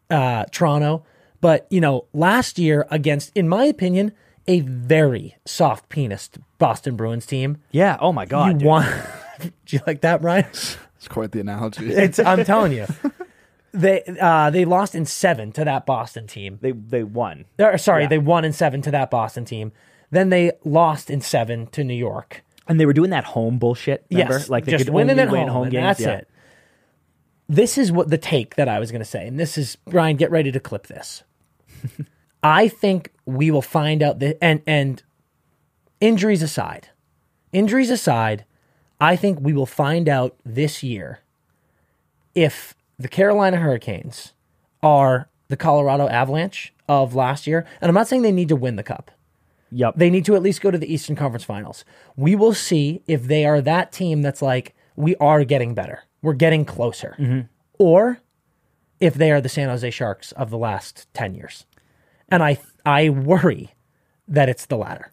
uh, 0.10 0.46
Toronto. 0.52 1.04
But 1.42 1.66
you 1.70 1.82
know, 1.82 2.06
last 2.14 2.60
year 2.60 2.88
against, 2.92 3.32
in 3.36 3.50
my 3.50 3.66
opinion, 3.66 4.12
a 4.48 4.60
very 4.60 5.36
soft 5.46 5.90
penis 5.90 6.30
Boston 6.60 6.96
Bruins 6.96 7.26
team. 7.26 7.58
Yeah. 7.72 7.98
Oh 8.00 8.12
my 8.14 8.26
god. 8.26 8.48
you 8.48 8.54
dude. 8.60 8.68
won. 8.68 8.88
Do 9.40 9.52
you 9.76 9.80
like 9.88 10.02
that, 10.02 10.22
Brian? 10.22 10.46
It's 10.46 10.78
quite 11.10 11.32
the 11.32 11.40
analogy. 11.42 11.92
It's. 11.92 12.20
I'm 12.20 12.44
telling 12.46 12.72
you, 12.72 12.86
they 13.74 14.04
uh, 14.22 14.50
they 14.52 14.64
lost 14.66 14.96
in 14.96 15.06
seven 15.06 15.52
to 15.54 15.66
that 15.66 15.86
Boston 15.86 16.26
team. 16.28 16.60
They 16.62 16.72
they 16.72 17.04
won. 17.04 17.46
Or, 17.60 17.78
sorry, 17.78 18.04
Yeah. 18.04 18.10
they 18.10 18.18
won 18.20 18.46
in 18.46 18.54
seven 18.54 18.82
to 18.84 18.92
that 18.92 19.10
Boston 19.12 19.44
team. 19.46 19.72
Then 20.12 20.30
they 20.30 20.52
lost 20.64 21.10
in 21.10 21.22
seven 21.22 21.68
to 21.68 21.84
New 21.84 21.94
York. 21.96 22.44
And 22.68 22.80
they 22.80 22.86
were 22.86 22.94
doing 22.94 23.12
that 23.12 23.26
home 23.26 23.58
bullshit. 23.60 24.06
Remember? 24.10 24.34
Yes, 24.34 24.50
like 24.50 24.66
they 24.66 24.72
just 24.72 24.86
could 24.86 24.94
winning 24.94 25.20
at 25.20 25.30
win 25.30 25.48
home, 25.48 25.64
and 25.64 25.72
games. 25.72 25.84
that's 25.84 26.00
Yeah. 26.02 26.14
it. 26.18 26.30
This 27.48 27.78
is 27.78 27.92
what 27.92 28.10
the 28.10 28.18
take 28.18 28.56
that 28.56 28.68
I 28.68 28.80
was 28.80 28.92
going 28.92 29.02
to 29.02 29.06
say, 29.06 29.28
and 29.28 29.40
this 29.40 29.56
is 29.58 29.76
Brian. 29.86 30.16
Get 30.18 30.32
ready 30.32 30.52
to 30.52 30.60
clip 30.60 30.88
this. 30.88 31.24
I 32.44 32.68
think 32.68 33.12
we 33.26 33.52
will 33.52 33.62
find 33.62 34.02
out 34.02 34.18
that, 34.20 34.38
and 34.44 34.62
and 34.66 35.04
injuries 36.02 36.42
aside, 36.42 36.90
injuries 37.54 37.92
aside, 37.92 38.46
I 39.00 39.16
think 39.16 39.40
we 39.42 39.54
will 39.54 39.68
find 39.68 40.10
out 40.10 40.36
this 40.44 40.82
year 40.82 41.20
if 42.34 42.74
the 42.98 43.08
Carolina 43.08 43.58
Hurricanes 43.58 44.34
are 44.82 45.30
the 45.48 45.58
Colorado 45.58 46.08
Avalanche 46.08 46.74
of 46.90 47.14
last 47.14 47.46
year, 47.46 47.66
and 47.80 47.90
I'm 47.90 47.96
not 47.96 48.08
saying 48.08 48.24
they 48.24 48.32
need 48.32 48.50
to 48.50 48.56
win 48.56 48.76
the 48.76 48.84
cup. 48.84 49.12
Yep. 49.72 49.96
They 49.98 50.10
need 50.10 50.26
to 50.26 50.36
at 50.36 50.44
least 50.44 50.62
go 50.62 50.72
to 50.72 50.78
the 50.78 50.92
Eastern 50.94 51.16
Conference 51.16 51.44
Finals. 51.44 51.84
We 52.16 52.36
will 52.36 52.54
see 52.54 53.02
if 53.08 53.24
they 53.24 53.46
are 53.46 53.62
that 53.62 53.92
team 53.92 54.22
that's 54.22 54.42
like, 54.42 54.76
we 54.96 55.16
are 55.18 55.44
getting 55.44 55.74
better. 55.74 56.04
We're 56.22 56.34
getting 56.34 56.66
closer. 56.66 57.16
Mm-hmm. 57.20 57.42
Or 57.80 58.20
if 59.00 59.16
they 59.16 59.32
are 59.32 59.42
the 59.42 59.50
San 59.50 59.70
Jose 59.70 59.90
Sharks 59.92 60.32
of 60.34 60.50
the 60.50 60.58
last 60.58 61.08
10 61.14 61.36
years. 61.36 61.66
And 62.30 62.42
I 62.42 62.58
I 62.86 63.10
worry 63.10 63.74
that 64.28 64.50
it's 64.50 64.66
the 64.66 64.78
latter. 64.78 65.12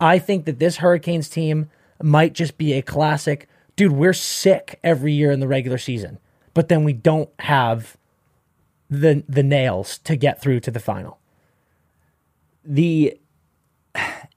I 0.00 0.18
think 0.18 0.44
that 0.44 0.58
this 0.58 0.76
Hurricanes 0.76 1.28
team 1.28 1.70
might 2.02 2.34
just 2.34 2.58
be 2.58 2.72
a 2.74 2.82
classic, 2.82 3.48
dude, 3.76 3.92
we're 3.92 4.12
sick 4.12 4.78
every 4.84 5.12
year 5.12 5.30
in 5.30 5.40
the 5.40 5.48
regular 5.48 5.78
season, 5.78 6.18
but 6.54 6.68
then 6.68 6.84
we 6.84 6.92
don't 6.92 7.30
have 7.38 7.96
the 8.90 9.24
the 9.28 9.42
nails 9.42 9.98
to 9.98 10.16
get 10.16 10.42
through 10.42 10.60
to 10.60 10.70
the 10.70 10.80
final. 10.80 11.18
the 12.64 13.18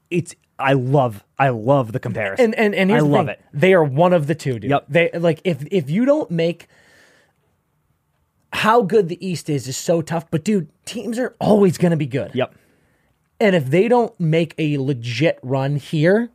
it's 0.10 0.36
I 0.57 0.73
love 0.73 1.23
I 1.38 1.49
love 1.49 1.91
the 1.91 1.99
comparison. 1.99 2.53
And 2.53 2.56
and 2.56 2.76
and 2.76 2.91
I 2.91 2.99
love 2.99 3.26
thing. 3.26 3.36
it. 3.36 3.41
They 3.53 3.73
are 3.73 3.84
one 3.84 4.14
of 4.14 4.27
the 4.27 4.36
two, 4.36 4.60
dude. 4.60 4.72
Yep. 4.72 4.86
They 4.90 5.10
like 5.14 5.41
if 5.44 5.65
if 5.72 5.90
you 5.90 6.06
don't 6.06 6.32
make 6.32 6.68
how 8.53 8.82
good 8.82 9.10
the 9.10 9.26
East 9.26 9.49
is 9.49 9.68
is 9.68 9.77
so 9.77 10.02
tough, 10.02 10.30
but 10.32 10.44
dude, 10.44 10.69
teams 10.86 11.19
are 11.19 11.36
always 11.40 11.77
going 11.77 11.91
to 11.91 11.98
be 11.98 12.06
good. 12.06 12.32
Yep. 12.34 12.56
And 13.40 13.56
if 13.56 13.65
they 13.65 13.88
don't 13.90 14.18
make 14.19 14.56
a 14.57 14.77
legit 14.77 15.40
run 15.44 15.76
here, 15.76 16.30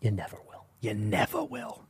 you 0.00 0.12
never 0.12 0.36
will. 0.48 0.66
You 0.80 0.94
never 0.94 1.42
will. 1.42 1.82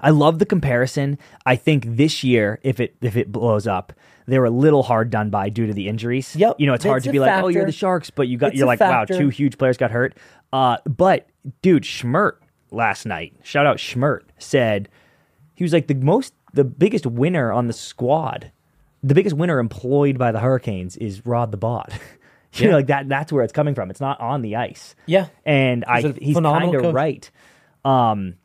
I 0.00 0.10
love 0.10 0.38
the 0.38 0.46
comparison. 0.46 1.18
I 1.46 1.56
think 1.56 1.84
this 1.96 2.22
year, 2.22 2.60
if 2.62 2.78
it 2.78 2.94
if 3.00 3.16
it 3.16 3.32
blows 3.32 3.66
up, 3.66 3.92
they're 4.32 4.46
a 4.46 4.50
little 4.50 4.82
hard 4.82 5.10
done 5.10 5.28
by 5.28 5.50
due 5.50 5.66
to 5.66 5.74
the 5.74 5.88
injuries. 5.88 6.34
Yep. 6.34 6.56
You 6.58 6.66
know, 6.66 6.72
it's 6.72 6.84
hard 6.84 7.02
to 7.02 7.12
be 7.12 7.18
like, 7.18 7.44
oh, 7.44 7.48
you're 7.48 7.66
the 7.66 7.70
Sharks, 7.72 8.08
but 8.08 8.28
you 8.28 8.38
got 8.38 8.48
It's 8.48 8.56
you're 8.56 8.66
like, 8.66 8.80
wow, 8.80 9.04
two 9.04 9.28
huge 9.28 9.58
players 9.58 9.76
got 9.76 9.90
hurt. 9.90 10.16
Uh, 10.54 10.78
but 10.86 11.28
dude, 11.60 11.82
Schmert 11.82 12.36
last 12.70 13.04
night, 13.04 13.34
shout 13.42 13.66
out 13.66 13.76
Schmert, 13.76 14.22
said 14.38 14.88
he 15.54 15.62
was 15.62 15.74
like 15.74 15.86
the 15.86 15.94
most 15.96 16.32
the 16.54 16.64
biggest 16.64 17.04
winner 17.04 17.52
on 17.52 17.66
the 17.66 17.74
squad. 17.74 18.50
The 19.02 19.14
biggest 19.14 19.36
winner 19.36 19.58
employed 19.58 20.16
by 20.16 20.32
the 20.32 20.40
Hurricanes 20.40 20.96
is 20.96 21.26
Rod 21.26 21.50
the 21.50 21.58
Bot. 21.58 21.92
you 22.54 22.64
know, 22.64 22.70
Yeah. 22.70 22.76
like 22.76 22.86
that 22.86 23.08
that's 23.10 23.30
where 23.32 23.44
it's 23.44 23.52
coming 23.52 23.74
from. 23.74 23.90
It's 23.90 24.00
not 24.00 24.18
on 24.18 24.40
the 24.40 24.56
ice. 24.56 24.94
Yeah. 25.04 25.26
And 25.44 25.84
I 25.84 26.00
He's 26.00 26.10
a 26.10 26.14
he's 26.24 26.36
kind 26.38 26.74
of 26.74 26.94
right. 26.94 27.30
Um 27.84 28.36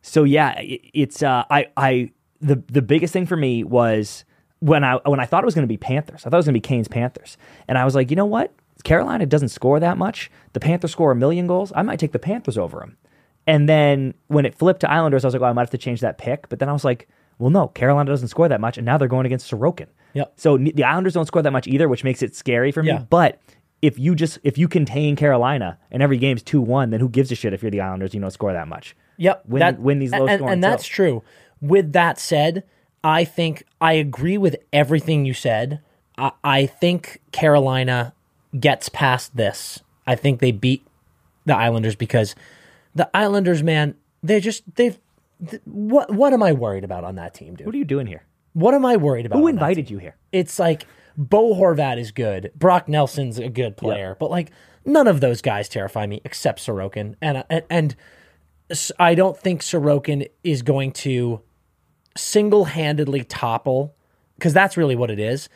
so 0.00 0.24
yeah, 0.24 0.58
it, 0.58 0.80
it's 0.94 1.22
uh, 1.22 1.44
I 1.50 1.66
I 1.76 2.12
the 2.40 2.62
the 2.68 2.80
biggest 2.80 3.12
thing 3.12 3.26
for 3.26 3.36
me 3.36 3.62
was 3.62 4.24
when 4.60 4.84
I 4.84 4.96
when 5.04 5.20
I 5.20 5.26
thought 5.26 5.44
it 5.44 5.46
was 5.46 5.54
going 5.54 5.66
to 5.66 5.68
be 5.68 5.76
Panthers. 5.76 6.22
I 6.26 6.30
thought 6.30 6.36
it 6.36 6.38
was 6.38 6.46
going 6.46 6.54
to 6.54 6.60
be 6.60 6.68
Canes 6.68 6.88
Panthers, 6.88 7.36
and 7.66 7.78
I 7.78 7.84
was 7.84 7.94
like, 7.94 8.10
you 8.10 8.16
know 8.16 8.26
what? 8.26 8.52
Carolina 8.84 9.26
doesn't 9.26 9.48
score 9.48 9.80
that 9.80 9.98
much. 9.98 10.30
The 10.52 10.60
Panthers 10.60 10.92
score 10.92 11.10
a 11.10 11.16
million 11.16 11.46
goals. 11.46 11.72
I 11.74 11.82
might 11.82 11.98
take 11.98 12.12
the 12.12 12.18
Panthers 12.18 12.56
over 12.56 12.78
them. 12.78 12.96
And 13.46 13.68
then 13.68 14.14
when 14.28 14.46
it 14.46 14.54
flipped 14.54 14.80
to 14.80 14.90
Islanders, 14.90 15.24
I 15.24 15.28
was 15.28 15.34
like, 15.34 15.40
well, 15.40 15.50
I 15.50 15.52
might 15.52 15.62
have 15.62 15.70
to 15.70 15.78
change 15.78 16.00
that 16.02 16.18
pick. 16.18 16.48
But 16.48 16.58
then 16.58 16.68
I 16.68 16.72
was 16.72 16.84
like, 16.84 17.08
well, 17.38 17.50
no, 17.50 17.68
Carolina 17.68 18.10
doesn't 18.10 18.28
score 18.28 18.48
that 18.48 18.60
much, 18.60 18.76
and 18.78 18.84
now 18.84 18.98
they're 18.98 19.08
going 19.08 19.26
against 19.26 19.50
Sorokin. 19.50 19.86
Yep. 20.14 20.32
So 20.36 20.58
the 20.58 20.84
Islanders 20.84 21.14
don't 21.14 21.26
score 21.26 21.42
that 21.42 21.52
much 21.52 21.66
either, 21.66 21.88
which 21.88 22.04
makes 22.04 22.22
it 22.22 22.34
scary 22.34 22.72
for 22.72 22.82
me. 22.82 22.90
Yeah. 22.90 23.04
But 23.08 23.40
if 23.80 23.98
you 23.98 24.14
just 24.14 24.38
if 24.42 24.58
you 24.58 24.68
contain 24.68 25.16
Carolina 25.16 25.78
and 25.90 26.02
every 26.02 26.18
game's 26.18 26.42
two 26.42 26.60
one, 26.60 26.90
then 26.90 27.00
who 27.00 27.08
gives 27.08 27.30
a 27.30 27.34
shit 27.34 27.52
if 27.52 27.62
you're 27.62 27.70
the 27.70 27.80
Islanders? 27.80 28.14
You 28.14 28.20
don't 28.20 28.30
score 28.30 28.52
that 28.52 28.68
much. 28.68 28.96
Yep. 29.18 29.44
Win- 29.46 29.82
win 29.82 29.98
these 29.98 30.12
low 30.12 30.26
and, 30.26 30.38
scoring 30.38 30.52
and 30.52 30.64
that's 30.64 30.86
true. 30.86 31.22
With 31.60 31.92
that 31.92 32.18
said, 32.18 32.64
I 33.04 33.24
think 33.24 33.64
I 33.80 33.94
agree 33.94 34.38
with 34.38 34.56
everything 34.72 35.24
you 35.24 35.34
said. 35.34 35.80
I, 36.16 36.32
I 36.42 36.66
think 36.66 37.20
Carolina 37.32 38.12
gets 38.58 38.88
past 38.88 39.36
this. 39.36 39.80
I 40.06 40.14
think 40.16 40.40
they 40.40 40.52
beat 40.52 40.86
the 41.44 41.54
Islanders 41.56 41.94
because 41.94 42.34
the 42.94 43.08
Islanders, 43.14 43.62
man, 43.62 43.94
they 44.22 44.40
just 44.40 44.62
they've. 44.74 44.98
th- 45.48 45.62
What 45.64 46.12
what 46.12 46.32
am 46.32 46.42
I 46.42 46.52
worried 46.52 46.84
about 46.84 47.04
on 47.04 47.14
that 47.16 47.34
team, 47.34 47.54
dude? 47.54 47.66
What 47.66 47.74
are 47.74 47.78
you 47.78 47.84
doing 47.84 48.06
here? 48.06 48.24
What 48.54 48.74
am 48.74 48.84
I 48.84 48.96
worried 48.96 49.26
about? 49.26 49.38
Who 49.38 49.46
invited 49.46 49.90
you 49.90 49.98
here? 49.98 50.16
it's 50.32 50.58
like 50.58 50.86
Bo 51.16 51.54
Horvat 51.54 51.98
is 51.98 52.10
good, 52.12 52.50
Brock 52.56 52.88
Nelson's 52.88 53.38
a 53.38 53.48
good 53.48 53.76
player, 53.76 54.16
but 54.18 54.30
like 54.30 54.50
none 54.84 55.06
of 55.06 55.20
those 55.20 55.40
guys 55.42 55.68
terrify 55.68 56.06
me 56.06 56.20
except 56.24 56.60
Sorokin, 56.60 57.14
and 57.20 57.44
and, 57.50 57.62
and 57.70 57.96
I 58.98 59.14
don't 59.14 59.36
think 59.38 59.62
Sorokin 59.62 60.28
is 60.42 60.62
going 60.62 60.92
to 60.92 61.40
single 62.18 62.66
handedly 62.66 63.24
topple 63.24 63.94
because 64.36 64.52
that's 64.52 64.76
really 64.76 64.96
what 64.96 65.10
it 65.10 65.18
is 65.18 65.48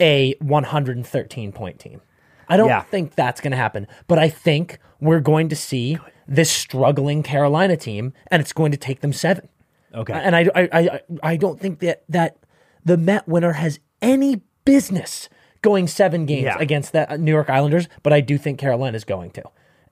a 0.00 0.34
113 0.40 1.52
point 1.52 1.78
team. 1.78 2.00
I 2.48 2.56
don't 2.56 2.68
Yeah. 2.68 2.82
think 2.82 3.14
that's 3.14 3.40
going 3.40 3.50
to 3.50 3.56
happen, 3.56 3.86
but 4.06 4.18
I 4.18 4.28
think 4.28 4.78
we're 5.00 5.20
going 5.20 5.48
to 5.50 5.56
see 5.56 5.98
this 6.26 6.50
struggling 6.50 7.22
Carolina 7.22 7.76
team, 7.76 8.12
and 8.30 8.40
it's 8.40 8.52
going 8.52 8.70
to 8.72 8.78
take 8.78 9.00
them 9.00 9.12
seven. 9.12 9.48
Okay. 9.94 10.12
And 10.12 10.36
I, 10.36 10.46
I, 10.54 10.68
I, 10.72 11.00
I 11.22 11.36
don't 11.36 11.58
think 11.58 11.80
that 11.80 12.04
that 12.08 12.36
the 12.84 12.96
Met 12.96 13.26
winner 13.26 13.52
has 13.52 13.80
any 14.00 14.42
business 14.64 15.28
going 15.62 15.88
seven 15.88 16.26
games 16.26 16.44
Yeah. 16.44 16.56
against 16.58 16.92
the 16.92 17.16
New 17.18 17.32
York 17.32 17.50
Islanders, 17.50 17.88
but 18.02 18.12
I 18.12 18.20
do 18.20 18.38
think 18.38 18.58
Carolina 18.58 18.96
is 18.96 19.04
going 19.04 19.30
to, 19.32 19.42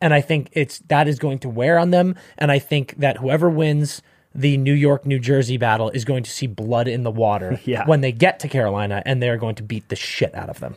and 0.01 0.15
I 0.15 0.21
think 0.21 0.49
it's 0.53 0.79
that 0.89 1.09
is 1.09 1.19
going 1.19 1.39
to 1.41 1.49
wear 1.49 1.79
on 1.79 1.91
them, 1.91 2.15
and 2.39 2.53
I 2.53 2.59
think 2.59 2.95
that 2.99 3.17
whoever 3.19 3.51
wins 3.51 4.03
the 4.37 4.57
New 4.57 4.73
York 4.75 5.07
New 5.07 5.19
Jersey 5.19 5.57
battle 5.57 5.91
is 5.91 6.05
going 6.05 6.23
to 6.23 6.31
see 6.31 6.47
blood 6.47 6.89
in 6.89 7.03
the 7.03 7.11
water 7.11 7.61
Yeah. 7.65 7.87
when 7.87 8.01
they 8.01 8.13
get 8.13 8.39
to 8.41 8.49
Carolina, 8.49 9.03
and 9.07 9.23
they're 9.23 9.37
going 9.39 9.55
to 9.57 9.63
beat 9.63 9.89
the 9.89 9.97
shit 9.97 10.35
out 10.35 10.49
of 10.51 10.61
them. 10.61 10.77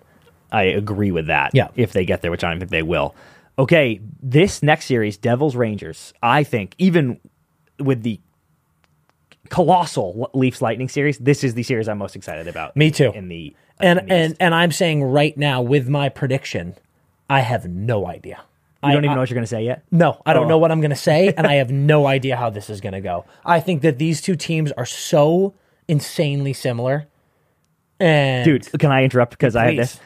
I 0.52 0.64
agree 0.64 1.12
with 1.12 1.28
that. 1.28 1.52
Yeah. 1.54 1.68
If 1.76 1.94
they 1.94 2.06
get 2.06 2.22
there, 2.22 2.32
which 2.32 2.44
I 2.44 2.50
don't 2.50 2.60
think 2.60 2.72
they 2.72 2.82
will. 2.84 3.14
Okay, 3.60 4.00
this 4.22 4.64
next 4.64 4.86
series, 4.86 5.18
Devils 5.18 5.56
Rangers, 5.56 6.14
I 6.24 6.44
think, 6.44 6.74
even 6.78 7.20
with 7.78 8.04
the 8.04 8.20
colossal 9.50 10.30
Leafs 10.34 10.62
Lightning 10.62 10.90
series, 10.90 11.18
this 11.18 11.44
is 11.44 11.54
the 11.54 11.64
series 11.64 11.88
I'm 11.88 11.98
most 11.98 12.16
excited 12.16 12.48
about. 12.48 12.76
Me 12.76 12.92
too. 12.92 13.12
In 13.14 13.28
the 13.28 13.56
And 13.80 14.00
in 14.00 14.06
the 14.08 14.14
and 14.14 14.38
and 14.40 14.56
I'm 14.56 14.72
saying 14.72 15.04
right 15.04 15.38
now 15.38 15.62
with 15.62 15.88
my 15.90 16.10
prediction, 16.10 16.76
I 17.30 17.42
have 17.42 17.68
no 17.68 18.08
idea. 18.08 18.42
You 18.84 18.92
don't 18.94 19.04
even 19.04 19.10
I- 19.12 19.16
know 19.16 19.20
what 19.22 19.30
you're 19.30 19.36
going 19.36 19.44
to 19.44 19.48
say 19.48 19.64
yet. 19.66 19.84
No, 19.92 20.22
I 20.26 20.34
don't 20.34 20.46
Oh. 20.46 20.50
know 20.50 20.58
what 20.58 20.72
I'm 20.72 20.80
going 20.82 20.90
to 20.92 20.96
say, 20.96 21.34
and 21.36 21.46
I 21.48 21.56
have 21.56 21.72
no 21.72 22.08
idea 22.08 22.36
how 22.38 22.50
this 22.50 22.70
is 22.70 22.80
going 22.82 22.94
to 22.94 23.02
go. 23.02 23.26
I 23.46 23.60
think 23.60 23.82
that 23.82 23.98
these 23.98 24.22
two 24.22 24.36
teams 24.36 24.72
are 24.74 24.86
so 24.86 25.54
insanely 25.88 26.54
similar. 26.54 27.08
And 28.00 28.46
Dude, 28.46 28.72
can 28.80 28.92
I 28.92 29.04
interrupt 29.04 29.32
because 29.32 29.56
I 29.56 29.74
have 29.74 29.76
this? 29.76 30.00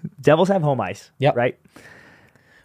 Devils 0.20 0.48
have 0.48 0.62
home 0.62 0.80
ice. 0.80 1.10
Yep. 1.18 1.36
Right. 1.36 1.58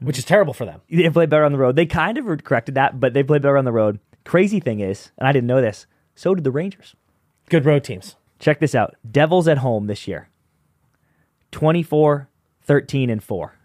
which 0.01 0.17
is 0.17 0.25
terrible 0.25 0.53
for 0.53 0.65
them. 0.65 0.81
They 0.89 1.09
play 1.09 1.25
better 1.27 1.45
on 1.45 1.51
the 1.51 1.57
road. 1.59 1.75
They 1.75 1.85
kind 1.85 2.17
of 2.17 2.43
corrected 2.43 2.75
that, 2.75 2.99
but 2.99 3.13
they 3.13 3.23
play 3.23 3.37
better 3.37 3.57
on 3.57 3.65
the 3.65 3.71
road. 3.71 3.99
Crazy 4.25 4.59
thing 4.59 4.79
is, 4.79 5.11
and 5.17 5.27
I 5.27 5.31
didn't 5.31 5.47
know 5.47 5.61
this, 5.61 5.85
so 6.15 6.33
did 6.35 6.43
the 6.43 6.51
Rangers. 6.51 6.95
Good 7.49 7.65
road 7.65 7.83
teams. 7.83 8.15
Check 8.39 8.59
this 8.59 8.73
out. 8.75 8.95
Devils 9.09 9.47
at 9.47 9.59
home 9.59 9.87
this 9.87 10.07
year. 10.07 10.29
24, 11.51 12.27
13, 12.63 13.09
and 13.09 13.23
4. 13.23 13.55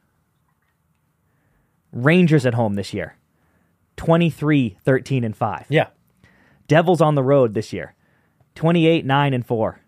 Rangers 1.96 2.44
at 2.46 2.54
home 2.54 2.74
this 2.74 2.92
year. 2.92 3.16
23, 3.96 4.76
13, 4.84 5.24
and 5.24 5.36
5. 5.36 5.66
Yeah, 5.70 5.88
Devils 6.68 7.00
on 7.00 7.14
the 7.14 7.22
road 7.22 7.54
this 7.54 7.72
year. 7.72 7.94
28, 8.54 9.04
9, 9.04 9.34
and 9.34 9.46
4. 9.46 9.80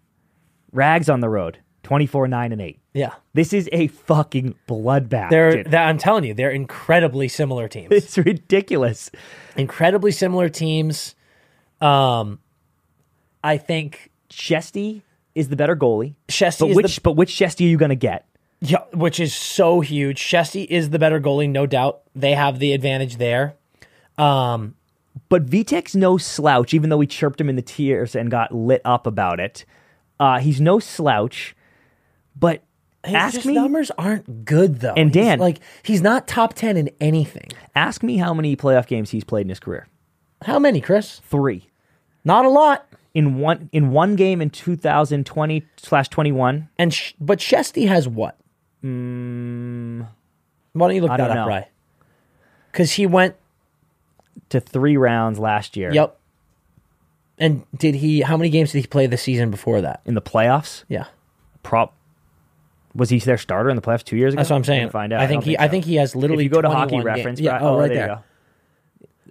Rags 0.72 1.09
on 1.09 1.20
the 1.20 1.28
road. 1.28 1.59
24, 1.82 2.28
9, 2.28 2.52
and 2.52 2.60
8. 2.60 2.80
yeah. 2.94 3.14
This 3.35 3.52
is 3.52 3.68
a 3.72 3.86
fucking 3.86 4.55
bloodbath. 4.68 5.30
They're. 5.30 5.62
That, 5.64 5.89
I'm 5.89 5.97
telling 5.98 6.24
you, 6.24 6.35
they're 6.35 6.51
incredibly 6.51 7.28
similar 7.28 7.68
teams. 7.68 7.89
it's 7.93 8.18
ridiculous. 8.18 9.10
incredibly 9.56 10.10
similar 10.10 10.48
teams. 10.48 11.14
Um, 11.80 12.40
I 13.44 13.56
think 13.59 14.10
Shesty 14.30 15.02
is 15.35 15.48
the 15.48 15.56
better 15.56 15.76
goalie. 15.76 16.14
Shesty 16.28 16.60
But 16.60 16.70
is 16.70 16.76
which 16.76 16.94
the 16.97 17.01
but 17.02 17.12
which 17.12 17.30
Shesty 17.30 17.64
are 17.66 17.68
you 17.68 17.76
going 17.78 17.90
to 17.90 17.94
get? 17.94 18.26
Yeah, 18.60 18.82
which 18.93 19.20
is 19.20 19.35
so 19.35 19.80
huge. 19.80 20.20
Shesty 20.20 20.66
is 20.66 20.90
the 20.90 20.98
better 20.98 21.20
goalie, 21.20 21.48
no 21.48 21.64
doubt. 21.66 22.01
They 22.14 22.32
have 22.35 22.59
the 22.59 22.72
advantage 22.72 23.16
there. 23.16 23.55
Um, 24.16 24.74
But 25.28 25.47
Vitek's 25.47 25.94
no 25.94 26.16
slouch, 26.18 26.74
even 26.74 26.90
though 26.90 26.97
we 26.97 27.06
chirped 27.06 27.40
him 27.40 27.48
in 27.48 27.56
the 27.56 27.62
tears 27.62 28.14
and 28.16 28.30
got 28.30 28.52
lit 28.55 28.80
up 28.85 29.06
about 29.06 29.39
it. 29.40 29.64
Uh, 30.18 30.39
he's 30.39 30.60
no 30.60 30.78
slouch. 30.80 31.55
But 32.39 32.62
his 33.05 33.14
ask 33.14 33.44
me, 33.44 33.55
numbers 33.55 33.90
aren't 33.98 34.44
good 34.44 34.80
though. 34.80 34.94
And 34.97 35.14
He's 35.14 35.22
Dan- 35.24 35.39
like 35.39 35.59
he's 35.82 36.02
not 36.02 36.26
top 36.26 36.55
ten 36.55 36.76
in 36.76 36.90
anything. 37.01 37.48
ask 37.76 38.02
me 38.02 38.16
how 38.18 38.35
many 38.35 38.56
playoff 38.56 38.86
games 38.86 39.10
he's 39.10 39.24
played 39.24 39.43
in 39.43 39.48
his 39.51 39.60
career. 39.60 39.86
How 40.43 40.59
many, 40.59 40.80
Chris? 40.80 41.20
Three. 41.24 41.68
Not 42.24 42.44
a 42.44 42.48
lot. 42.48 42.86
In 43.14 43.39
one 43.39 43.68
in 43.72 43.90
one 43.90 44.14
game 44.16 44.40
in 44.43 44.51
2020 44.51 45.64
slash 45.78 46.09
21. 46.09 46.68
And 46.78 46.93
sh- 46.94 47.12
but 47.20 47.39
Shesty 47.39 47.89
has 47.89 48.06
what? 48.09 48.36
Mm, 48.84 50.06
Why 50.72 50.86
don't 50.88 50.94
you 50.94 51.02
look 51.02 51.10
I 51.10 51.16
that 51.16 51.28
don't 51.28 51.36
up, 51.38 51.46
know. 51.46 51.48
Rye? 51.48 51.68
Because 52.72 52.92
he 52.92 53.06
went. 53.06 53.34
to 54.50 54.60
three 54.60 54.96
rounds 54.96 55.38
last 55.38 55.76
year. 55.76 55.92
Yep. 55.92 56.16
And 57.38 57.64
did 57.76 57.94
he? 57.96 58.20
How 58.22 58.36
many 58.36 58.50
games 58.50 58.72
did 58.72 58.80
he 58.80 58.86
play 58.86 59.06
the 59.06 59.16
season 59.16 59.50
before 59.50 59.80
that? 59.80 60.00
In 60.05 60.14
the 60.14 60.22
playoffs, 60.22 60.84
Yeah, 60.88 61.05
prop 61.62 61.94
was 62.94 63.10
he 63.10 63.18
their 63.20 63.38
starter 63.38 63.70
in 63.70 63.76
the 63.76 63.82
playoffs 63.82 64.02
two 64.05 64.16
years 64.16 64.32
ago? 64.34 64.40
that's 64.40 64.50
what 64.50 64.56
I'm 64.56 64.64
saying. 64.64 64.90
Find 64.90 65.12
out. 65.12 65.20
I 65.20 65.26
think 65.28 65.42
don't 65.44 65.50
he. 65.50 65.59
I 65.59 65.66
so. 65.66 65.70
think 65.70 65.84
he 65.84 65.96
has 65.96 66.16
literally. 66.16 66.44
If 66.46 66.50
you 66.50 66.55
go 66.55 66.62
to 66.62 66.68
21 66.68 66.76
hockey 66.82 66.96
games. 66.96 67.05
reference, 67.05 67.40
yeah. 67.40 67.52
right- 67.52 67.62
Oh, 67.62 67.74
oh, 67.74 67.78
right 67.78 67.88
there 67.92 68.09
you 68.09 68.14
go. 68.14 68.22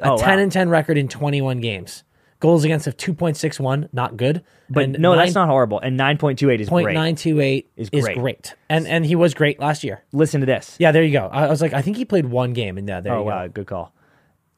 A 0.03 0.11
Oh, 0.13 0.17
10 0.17 0.27
wow. 0.37 0.43
and 0.43 0.51
10 0.51 0.69
record 0.69 0.97
in 0.97 1.07
21 1.07 1.59
games. 1.59 2.03
Goals 2.39 2.63
against 2.63 2.85
of 2.85 2.95
2.61, 2.97 3.89
not 3.93 4.15
good. 4.15 4.43
But 4.69 4.83
and 4.83 4.99
no, 4.99 5.15
that's 5.15 5.33
not 5.33 5.47
horrible. 5.47 5.79
And 5.79 5.97
nine 5.97 6.17
point 6.17 6.37
two 6.37 6.51
eight 6.51 6.61
is 6.61 6.69
great. 6.69 6.95
9.928 6.95 7.65
Is 7.75 7.89
is, 7.91 8.03
great. 8.03 8.17
great. 8.17 8.55
And 8.69 8.85
and 8.87 9.05
he 9.05 9.15
was 9.15 9.33
great 9.33 9.59
last 9.59 9.83
year. 9.83 10.03
Listen 10.11 10.41
to 10.41 10.45
this. 10.45 10.75
Yeah, 10.77 10.91
there 10.91 11.03
you 11.03 11.13
go. 11.13 11.29
I, 11.31 11.45
I 11.45 11.49
was 11.49 11.61
like, 11.61 11.73
I 11.73 11.81
think 11.81 11.97
he 11.97 12.05
played 12.05 12.27
one 12.27 12.53
game, 12.53 12.77
and 12.77 12.87
yeah, 12.87 13.01
there 13.01 13.13
oh 13.13 13.19
you 13.19 13.25
wow, 13.25 13.47
go. 13.47 13.53
good 13.53 13.67
call. 13.67 13.93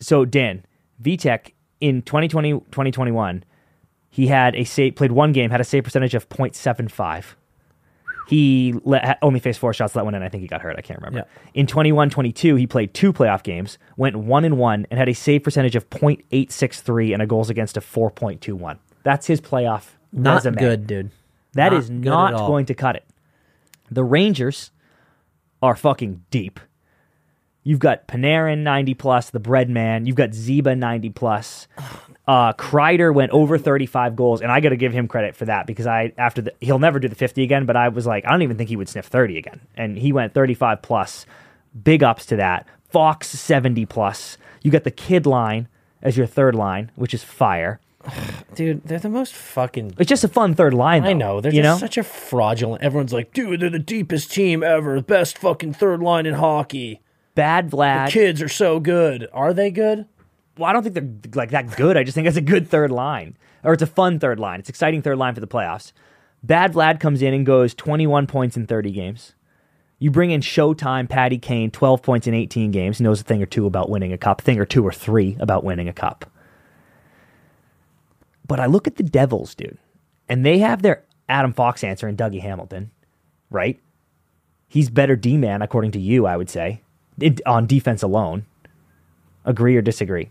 So 0.01 0.25
Dan 0.25 0.65
Vitek 1.01 1.53
in 1.79 2.01
2020 2.01 2.51
2021, 2.51 3.43
he 4.09 4.27
had 4.27 4.55
a 4.55 4.63
save 4.65 4.95
played 4.95 5.11
one 5.13 5.31
game, 5.31 5.49
had 5.49 5.61
a 5.61 5.65
save 5.65 5.83
percentage 5.85 6.15
of 6.15 6.27
.75. 6.27 7.35
He 8.29 8.75
let, 8.83 9.17
only 9.23 9.39
faced 9.39 9.57
four 9.57 9.73
shots, 9.73 9.93
that 9.93 10.05
one 10.05 10.13
in. 10.13 10.21
I 10.21 10.29
think 10.29 10.41
he 10.41 10.47
got 10.47 10.61
hurt. 10.61 10.75
I 10.77 10.81
can't 10.81 10.99
remember. 10.99 11.25
Yeah. 11.27 11.49
In 11.55 11.65
21 11.65 12.11
22, 12.11 12.57
he 12.57 12.67
played 12.67 12.93
two 12.93 13.11
playoff 13.11 13.41
games, 13.41 13.79
went 13.97 14.15
one 14.17 14.45
and 14.45 14.59
one, 14.59 14.85
and 14.91 14.99
had 14.99 15.09
a 15.09 15.15
save 15.15 15.43
percentage 15.43 15.75
of 15.75 15.89
.863 15.89 17.11
and 17.11 17.23
a 17.23 17.25
goals 17.25 17.49
against 17.49 17.75
of 17.75 17.83
4.21. 17.83 18.77
That's 19.01 19.25
his 19.25 19.41
playoff 19.41 19.93
Not 20.13 20.35
resume. 20.35 20.57
good, 20.59 20.85
dude. 20.85 21.09
That 21.53 21.71
Not 21.71 21.79
is 21.79 21.89
not 21.89 22.37
going 22.37 22.67
to 22.67 22.75
cut 22.75 22.95
it. 22.95 23.05
The 23.89 24.03
Rangers 24.03 24.69
are 25.63 25.75
fucking 25.75 26.23
deep. 26.29 26.59
You've 27.63 27.79
got 27.79 28.07
Panarin 28.07 28.59
90 28.59 28.93
plus, 28.93 29.31
the 29.31 29.39
bread 29.39 29.71
man. 29.71 30.05
You've 30.05 30.15
got 30.15 30.29
Zeba 30.29 30.77
90 30.77 31.09
plus. 31.09 31.67
Uh, 32.29 32.53
Kreider 32.53 33.11
went 33.11 33.31
over 33.31 33.57
35 33.57 34.15
goals, 34.15 34.41
and 34.43 34.51
I 34.51 34.59
got 34.59 34.69
to 34.69 34.75
give 34.75 34.93
him 34.93 35.07
credit 35.07 35.35
for 35.35 35.45
that 35.45 35.65
because 35.65 35.87
I 35.87 36.13
after 36.15 36.43
the 36.43 36.53
he'll 36.61 36.77
never 36.77 36.99
do 36.99 37.07
the 37.07 37.15
50 37.15 37.41
again, 37.41 37.65
but 37.65 37.75
I 37.75 37.89
was 37.89 38.05
like 38.05 38.23
I 38.23 38.29
don't 38.29 38.43
even 38.43 38.55
think 38.55 38.69
he 38.69 38.75
would 38.75 38.87
sniff 38.87 39.07
30 39.07 39.39
again, 39.39 39.61
and 39.75 39.97
he 39.97 40.13
went 40.13 40.35
35 40.35 40.83
plus. 40.83 41.25
Big 41.83 42.03
ups 42.03 42.27
to 42.27 42.35
that. 42.35 42.67
Fox 42.91 43.29
70 43.29 43.87
plus. 43.87 44.37
You 44.61 44.69
got 44.69 44.83
the 44.83 44.91
kid 44.91 45.25
line 45.25 45.69
as 46.03 46.17
your 46.17 46.27
third 46.27 46.53
line, 46.53 46.91
which 46.95 47.15
is 47.15 47.23
fire. 47.23 47.79
Dude, 48.53 48.83
they're 48.83 48.99
the 48.99 49.09
most 49.09 49.33
fucking. 49.33 49.95
It's 49.97 50.07
just 50.07 50.23
a 50.23 50.27
fun 50.27 50.53
third 50.53 50.75
line. 50.75 51.05
I 51.05 51.13
know. 51.13 51.41
They're 51.41 51.51
you 51.51 51.63
just 51.63 51.81
know 51.81 51.83
such 51.83 51.97
a 51.97 52.03
fraudulent. 52.03 52.83
Everyone's 52.83 53.11
like, 53.11 53.33
dude, 53.33 53.59
they're 53.59 53.71
the 53.71 53.79
deepest 53.79 54.31
team 54.31 54.61
ever. 54.61 55.01
Best 55.01 55.39
fucking 55.39 55.73
third 55.73 55.99
line 55.99 56.27
in 56.27 56.35
hockey. 56.35 57.01
bad 57.33 57.71
Vlad. 57.71 58.05
The 58.05 58.11
kids 58.11 58.39
are 58.43 58.49
so 58.49 58.79
good. 58.79 59.27
Are 59.33 59.51
they 59.51 59.71
good? 59.71 60.05
Well, 60.59 60.69
I 60.69 60.73
don't 60.73 60.83
think 60.83 60.95
they're 60.95 61.31
like 61.33 61.51
that 61.51 61.75
good. 61.77 61.95
I 61.95 62.03
just 62.03 62.15
think 62.15 62.27
it's 62.27 62.37
a 62.37 62.41
good 62.41 62.67
third 62.67 62.91
line, 62.91 63.37
or 63.63 63.73
it's 63.73 63.81
a 63.81 63.87
fun 63.87 64.19
third 64.19 64.39
line. 64.39 64.59
It's 64.59 64.69
exciting 64.69 65.01
third 65.01 65.17
line 65.17 65.33
for 65.33 65.39
the 65.39 65.47
playoffs. 65.47 65.93
Bad 66.43 66.73
Vlad 66.73 66.99
comes 66.99 67.21
in 67.21 67.33
and 67.33 67.45
goes 67.45 67.73
21 67.73 68.27
points 68.27 68.57
in 68.57 68.67
30 68.67 68.91
games. 68.91 69.35
You 69.99 70.11
bring 70.11 70.31
in 70.31 70.41
Showtime, 70.41 71.09
Patty 71.09 71.37
Kane, 71.37 71.71
12 71.71 72.01
points 72.01 72.27
in 72.27 72.33
18 72.33 72.71
games. 72.71 73.01
Knows 73.01 73.21
a 73.21 73.23
thing 73.23 73.41
or 73.41 73.45
two 73.45 73.65
about 73.65 73.89
winning 73.89 74.13
a 74.13 74.17
cup, 74.17 74.41
thing 74.41 74.59
or 74.59 74.65
two 74.65 74.85
or 74.85 74.93
three 74.93 75.37
about 75.39 75.63
winning 75.63 75.89
a 75.89 75.93
cup. 75.93 76.29
But 78.47 78.59
I 78.59 78.65
look 78.65 78.87
at 78.87 78.95
the 78.95 79.03
Devils, 79.03 79.55
dude, 79.55 79.77
and 80.27 80.45
they 80.45 80.59
have 80.59 80.81
their 80.81 81.03
Adam 81.27 81.53
Fox 81.53 81.83
answer 81.83 82.07
in 82.07 82.17
Dougie 82.17 82.41
Hamilton, 82.41 82.91
right? 83.49 83.79
He's 84.67 84.89
better 84.89 85.15
D 85.15 85.37
man, 85.37 85.61
according 85.61 85.91
to 85.91 85.99
you, 85.99 86.25
I 86.25 86.35
would 86.35 86.49
say, 86.49 86.81
on 87.45 87.67
defense 87.67 88.01
alone. 88.01 88.45
Agree 89.45 89.75
or 89.75 89.81
disagree? 89.81 90.29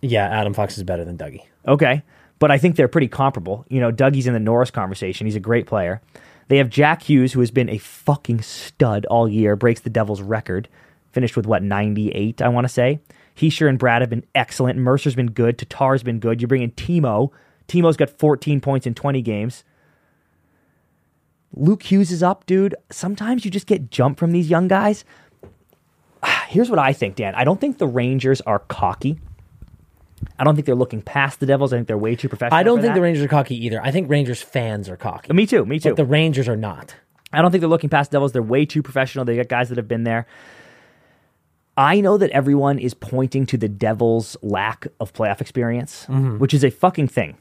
Yeah, 0.00 0.26
Adam 0.28 0.54
Fox 0.54 0.78
is 0.78 0.84
better 0.84 1.04
than 1.04 1.18
Dougie. 1.18 1.42
Okay. 1.66 2.02
But 2.38 2.50
I 2.50 2.58
think 2.58 2.76
they're 2.76 2.88
pretty 2.88 3.08
comparable. 3.08 3.64
You 3.68 3.80
know, 3.80 3.90
Dougie's 3.90 4.26
in 4.26 4.32
the 4.32 4.40
Norris 4.40 4.70
conversation. 4.70 5.26
He's 5.26 5.36
a 5.36 5.40
great 5.40 5.66
player. 5.66 6.00
They 6.48 6.58
have 6.58 6.70
Jack 6.70 7.02
Hughes, 7.02 7.32
who 7.32 7.40
has 7.40 7.50
been 7.50 7.68
a 7.68 7.78
fucking 7.78 8.42
stud 8.42 9.06
all 9.06 9.28
year, 9.28 9.56
breaks 9.56 9.80
the 9.80 9.90
Devils' 9.90 10.22
record. 10.22 10.68
Finished 11.12 11.36
with 11.36 11.46
what, 11.46 11.62
98, 11.62 12.40
I 12.40 12.48
want 12.48 12.64
to 12.64 12.68
say. 12.68 13.00
Hischier 13.36 13.68
and 13.68 13.78
Bratt 13.78 14.00
have 14.00 14.10
been 14.10 14.24
excellent. 14.34 14.78
Mercer's 14.78 15.14
been 15.14 15.30
good. 15.32 15.58
Tatar's 15.58 16.02
been 16.02 16.20
good. 16.20 16.40
You 16.40 16.48
bring 16.48 16.62
in 16.62 16.72
Timo. 16.72 17.30
Timo's 17.66 17.96
got 17.96 18.10
14 18.10 18.60
points 18.60 18.86
in 18.86 18.94
20 18.94 19.20
games. 19.22 19.64
Luke 21.54 21.82
Hughes 21.82 22.10
is 22.10 22.22
up, 22.22 22.46
dude. 22.46 22.74
Sometimes 22.90 23.44
you 23.44 23.50
just 23.50 23.66
get 23.66 23.90
jumped 23.90 24.18
from 24.18 24.32
these 24.32 24.50
young 24.50 24.68
guys. 24.68 25.04
Here's 26.48 26.70
what 26.70 26.78
I 26.78 26.92
think, 26.92 27.16
Dan. 27.16 27.34
I 27.34 27.44
don't 27.44 27.60
think 27.60 27.78
the 27.78 27.86
Rangers 27.86 28.40
are 28.42 28.60
cocky. 28.60 29.18
I 30.38 30.44
don't 30.44 30.54
think 30.54 30.66
they're 30.66 30.74
looking 30.74 31.02
past 31.02 31.40
the 31.40 31.46
Devils. 31.46 31.72
I 31.72 31.76
think 31.76 31.88
they're 31.88 31.98
way 31.98 32.16
too 32.16 32.28
professional. 32.28 32.58
I 32.58 32.62
don't 32.62 32.78
think 32.80 32.90
that. 32.90 32.94
the 32.94 33.02
Rangers 33.02 33.24
are 33.24 33.28
cocky 33.28 33.64
either. 33.66 33.80
I 33.82 33.90
think 33.90 34.10
Rangers 34.10 34.42
fans 34.42 34.88
are 34.88 34.96
cocky. 34.96 35.32
Me 35.32 35.46
too. 35.46 35.64
Me 35.64 35.78
too. 35.78 35.90
But 35.90 35.96
the 35.96 36.04
Rangers 36.04 36.48
are 36.48 36.56
not. 36.56 36.94
I 37.32 37.42
don't 37.42 37.50
think 37.50 37.60
they're 37.60 37.68
looking 37.68 37.90
past 37.90 38.10
the 38.10 38.16
Devils. 38.16 38.32
They're 38.32 38.42
way 38.42 38.64
too 38.66 38.82
professional. 38.82 39.24
They 39.24 39.36
got 39.36 39.48
guys 39.48 39.68
that 39.68 39.76
have 39.78 39.88
been 39.88 40.04
there. 40.04 40.26
I 41.76 42.00
know 42.00 42.18
that 42.18 42.30
everyone 42.30 42.78
is 42.78 42.94
pointing 42.94 43.46
to 43.46 43.56
the 43.56 43.68
Devils' 43.68 44.36
lack 44.42 44.88
of 44.98 45.12
playoff 45.12 45.40
experience, 45.40 46.06
which 46.08 46.52
is 46.52 46.64
a 46.64 46.70
fucking 46.70 47.06
thing, 47.08 47.36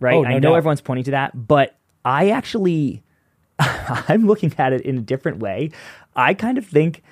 right? 0.00 0.14
Mm-hmm. 0.14 0.18
Oh, 0.26 0.28
no 0.30 0.36
I 0.36 0.38
know 0.38 0.50
doubt. 0.50 0.56
everyone's 0.56 0.80
pointing 0.80 1.04
to 1.04 1.10
that, 1.10 1.46
but 1.46 1.76
I 2.04 2.30
actually, 2.30 3.02
I'm 3.58 4.26
looking 4.26 4.52
at 4.56 4.72
it 4.72 4.80
in 4.82 4.96
a 4.96 5.00
different 5.02 5.40
way. 5.40 5.72
I 6.16 6.32
kind 6.32 6.56
of 6.56 6.64
think 6.64 7.02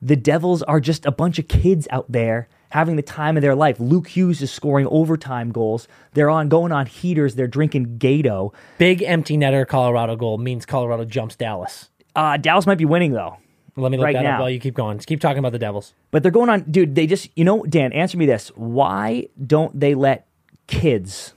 the 0.00 0.14
Devils 0.14 0.62
are 0.62 0.78
just 0.78 1.04
a 1.04 1.10
bunch 1.10 1.38
of 1.40 1.48
kids 1.48 1.88
out 1.90 2.06
there 2.12 2.48
having 2.74 2.96
the 2.96 3.02
time 3.02 3.36
of 3.36 3.40
their 3.42 3.54
life. 3.54 3.78
Luke 3.78 4.08
Hughes 4.08 4.42
is 4.42 4.50
scoring 4.50 4.88
overtime 4.90 5.52
goals. 5.52 5.86
They're 6.12 6.28
on 6.28 6.48
going 6.48 6.72
on 6.72 6.86
heaters. 6.86 7.36
They're 7.36 7.46
drinking 7.46 7.98
Gato. 7.98 8.52
Big 8.78 9.00
empty 9.02 9.36
netter 9.38 9.64
Colorado 9.66 10.16
goal 10.16 10.38
means 10.38 10.66
Colorado 10.66 11.04
jumps 11.04 11.36
Dallas. 11.36 11.88
Uh, 12.16 12.36
Dallas 12.36 12.66
might 12.66 12.78
be 12.78 12.84
winning 12.84 13.12
though. 13.12 13.36
Let 13.76 13.92
me 13.92 13.96
look 13.98 14.04
Right 14.06 14.14
that 14.14 14.22
now. 14.22 14.34
up 14.34 14.40
while 14.40 14.50
you 14.50 14.58
keep 14.58 14.74
going. 14.74 14.98
Just 14.98 15.06
keep 15.06 15.20
talking 15.20 15.38
about 15.38 15.52
the 15.52 15.58
Devils. 15.58 15.94
But 16.10 16.22
they're 16.22 16.32
going 16.32 16.48
on, 16.50 16.62
dude. 16.62 16.94
They 16.96 17.06
just, 17.06 17.28
you 17.36 17.44
know, 17.44 17.62
Dan, 17.64 17.92
answer 17.92 18.18
me 18.18 18.26
this: 18.26 18.48
Why 18.56 19.28
don't 19.44 19.78
they 19.78 19.94
let 19.94 20.26
kids 20.66 21.34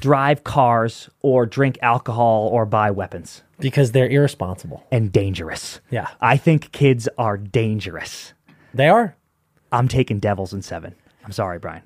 drive 0.00 0.42
cars 0.42 1.08
or 1.20 1.46
drink 1.46 1.78
alcohol 1.82 2.48
or 2.52 2.64
buy 2.66 2.90
weapons 2.90 3.42
Because 3.60 3.92
they're 3.92 4.08
irresponsible. 4.08 4.84
and 4.90 5.12
dangerous? 5.12 5.80
Yeah. 5.90 6.08
I 6.20 6.36
think 6.36 6.72
kids 6.72 7.08
are 7.18 7.36
dangerous. 7.36 8.32
They 8.74 8.88
are. 8.88 9.16
I'm 9.72 9.88
taking 9.88 10.20
Devils 10.20 10.52
in 10.52 10.62
seven. 10.62 10.94
I'm 11.24 11.32
sorry, 11.32 11.58
Brian. 11.58 11.82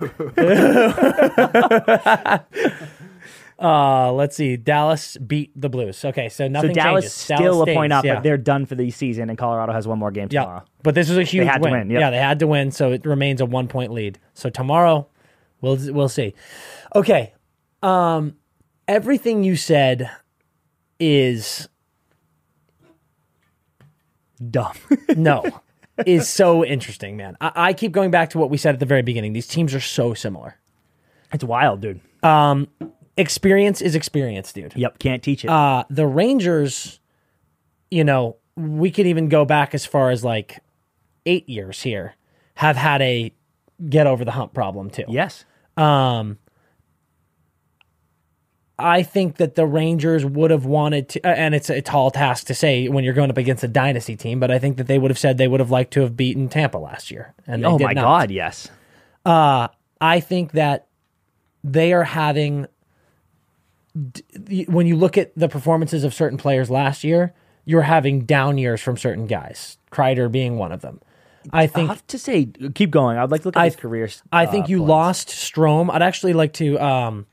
Uh, 3.58 4.10
let's 4.12 4.34
see. 4.34 4.56
Dallas 4.56 5.16
beat 5.18 5.52
the 5.54 5.68
Blues. 5.68 6.04
Okay, 6.04 6.28
so 6.28 6.46
So 6.46 6.48
nothing 6.48 6.72
Dallas 6.72 7.04
changes. 7.04 7.12
still 7.12 7.62
a 7.62 7.66
stays, 7.66 7.76
point 7.76 7.92
up, 7.92 8.04
yeah. 8.04 8.14
but 8.14 8.24
they're 8.24 8.36
done 8.36 8.66
for 8.66 8.74
the 8.74 8.90
season, 8.90 9.28
and 9.28 9.38
Colorado 9.38 9.72
has 9.72 9.86
one 9.86 10.00
more 10.00 10.10
game 10.10 10.26
yeah. 10.32 10.40
tomorrow. 10.40 10.64
But 10.82 10.96
this 10.96 11.08
was 11.08 11.16
a 11.16 11.22
huge 11.22 11.46
had 11.46 11.58
to 11.58 11.70
win. 11.70 11.72
win, 11.72 11.90
yep. 11.90 12.00
Yeah, 12.00 12.10
they 12.10 12.18
had 12.18 12.40
to 12.40 12.48
win, 12.48 12.72
so 12.72 12.90
it 12.90 13.06
remains 13.06 13.40
a 13.40 13.46
one 13.46 13.68
point 13.68 13.92
lead. 13.92 14.18
So 14.34 14.50
tomorrow, 14.50 15.06
we'll 15.60 15.78
we'll 15.92 16.08
see. 16.08 16.34
Okay, 16.96 17.34
um, 17.84 18.34
everything 18.88 19.44
you 19.44 19.54
said 19.54 20.10
is 20.98 21.68
Dumb. 24.50 24.74
no 25.16 25.44
is 26.06 26.28
so 26.28 26.64
interesting, 26.64 27.16
man. 27.16 27.36
I, 27.40 27.52
I 27.54 27.72
keep 27.72 27.92
going 27.92 28.10
back 28.10 28.30
to 28.30 28.38
what 28.38 28.50
we 28.50 28.56
said 28.56 28.74
at 28.74 28.80
the 28.80 28.86
very 28.86 29.02
beginning. 29.02 29.32
These 29.32 29.46
teams 29.46 29.74
are 29.74 29.80
so 29.80 30.14
similar. 30.14 30.58
it's 31.32 31.44
wild, 31.44 31.80
dude. 31.80 32.00
Um, 32.22 32.68
experience 33.16 33.80
is 33.80 33.94
experience, 33.94 34.52
dude. 34.52 34.72
Yep, 34.76 34.98
can't 34.98 35.22
teach 35.22 35.44
it. 35.44 35.50
Uh, 35.50 35.84
the 35.90 36.06
Rangers, 36.06 37.00
you 37.90 38.04
know, 38.04 38.36
we 38.56 38.90
could 38.90 39.06
even 39.06 39.28
go 39.28 39.44
back 39.44 39.74
as 39.74 39.84
far 39.84 40.10
as 40.10 40.24
like 40.24 40.60
eight 41.26 41.48
years 41.48 41.82
here, 41.82 42.14
have 42.54 42.76
had 42.76 43.02
a 43.02 43.32
get 43.88 44.06
over 44.06 44.24
the 44.24 44.30
hump 44.30 44.54
problem 44.54 44.90
too. 44.90 45.04
yes. 45.08 45.44
Um, 45.76 46.38
I 48.82 49.02
think 49.02 49.36
that 49.36 49.54
the 49.54 49.66
Rangers 49.66 50.24
would 50.24 50.50
have 50.50 50.64
wanted 50.66 51.08
to, 51.10 51.20
uh, 51.26 51.28
and 51.32 51.54
it's 51.54 51.70
a 51.70 51.80
tall 51.80 52.10
task 52.10 52.46
to 52.48 52.54
say 52.54 52.88
when 52.88 53.04
you're 53.04 53.14
going 53.14 53.30
up 53.30 53.38
against 53.38 53.62
a 53.64 53.68
dynasty 53.68 54.16
team, 54.16 54.40
but 54.40 54.50
I 54.50 54.58
think 54.58 54.76
that 54.78 54.86
they 54.86 54.98
would 54.98 55.10
have 55.10 55.18
said 55.18 55.38
they 55.38 55.48
would 55.48 55.60
have 55.60 55.70
liked 55.70 55.92
to 55.94 56.00
have 56.00 56.16
beaten 56.16 56.48
Tampa 56.48 56.78
last 56.78 57.10
year. 57.10 57.34
And 57.46 57.62
they 57.62 57.68
Oh 57.68 57.78
my 57.78 57.92
not. 57.92 58.02
God, 58.02 58.30
yes. 58.30 58.68
Uh, 59.24 59.68
I 60.00 60.20
think 60.20 60.52
that 60.52 60.88
they 61.64 61.92
are 61.92 62.04
having, 62.04 62.66
when 64.68 64.86
you 64.86 64.96
look 64.96 65.18
at 65.18 65.32
the 65.36 65.48
performances 65.48 66.04
of 66.04 66.14
certain 66.14 66.38
players 66.38 66.70
last 66.70 67.04
year, 67.04 67.34
you're 67.64 67.82
having 67.82 68.24
down 68.24 68.58
years 68.58 68.80
from 68.80 68.96
certain 68.96 69.26
guys, 69.26 69.78
Kreider 69.90 70.30
being 70.30 70.56
one 70.56 70.72
of 70.72 70.80
them. 70.80 71.00
I 71.52 71.62
I 71.62 71.66
think 71.66 71.88
have 71.88 72.06
to 72.08 72.18
say, 72.18 72.46
keep 72.74 72.90
going. 72.92 73.18
I'd 73.18 73.30
like 73.30 73.42
to 73.42 73.48
look 73.48 73.56
at 73.56 73.62
I- 73.62 73.64
his 73.66 73.76
career. 73.76 74.08
I 74.32 74.46
uh, 74.46 74.50
think 74.50 74.68
you 74.68 74.78
points. 74.78 74.88
lost 74.88 75.28
Strome. 75.28 75.90
I'd 75.92 76.02
actually 76.02 76.32
like 76.34 76.52
to, 76.54 76.78
um, 76.78 77.26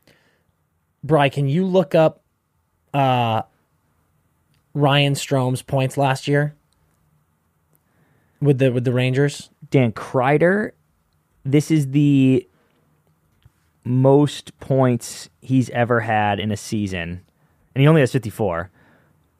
Bry, 1.04 1.30
can 1.30 1.48
you 1.48 1.66
look 1.66 1.96
up 1.96 2.22
uh, 2.94 3.44
Ryan 4.74 5.16
Strome's 5.16 5.62
points 5.62 5.98
last 5.98 6.28
year 6.28 6.56
with 8.42 8.60
the 8.60 8.72
with 8.72 8.84
the 8.84 8.94
Rangers? 8.94 9.50
Dan 9.70 9.92
Kreider. 9.92 10.72
This 11.46 11.72
is 11.72 11.92
the 11.92 12.48
most 13.84 14.58
points 14.60 15.30
he's 15.42 15.70
ever 15.70 16.02
had 16.02 16.40
in 16.40 16.52
a 16.52 16.58
season, 16.58 17.22
and 17.74 17.82
he 17.82 17.88
only 17.88 18.02
has 18.02 18.12
54, 18.12 18.70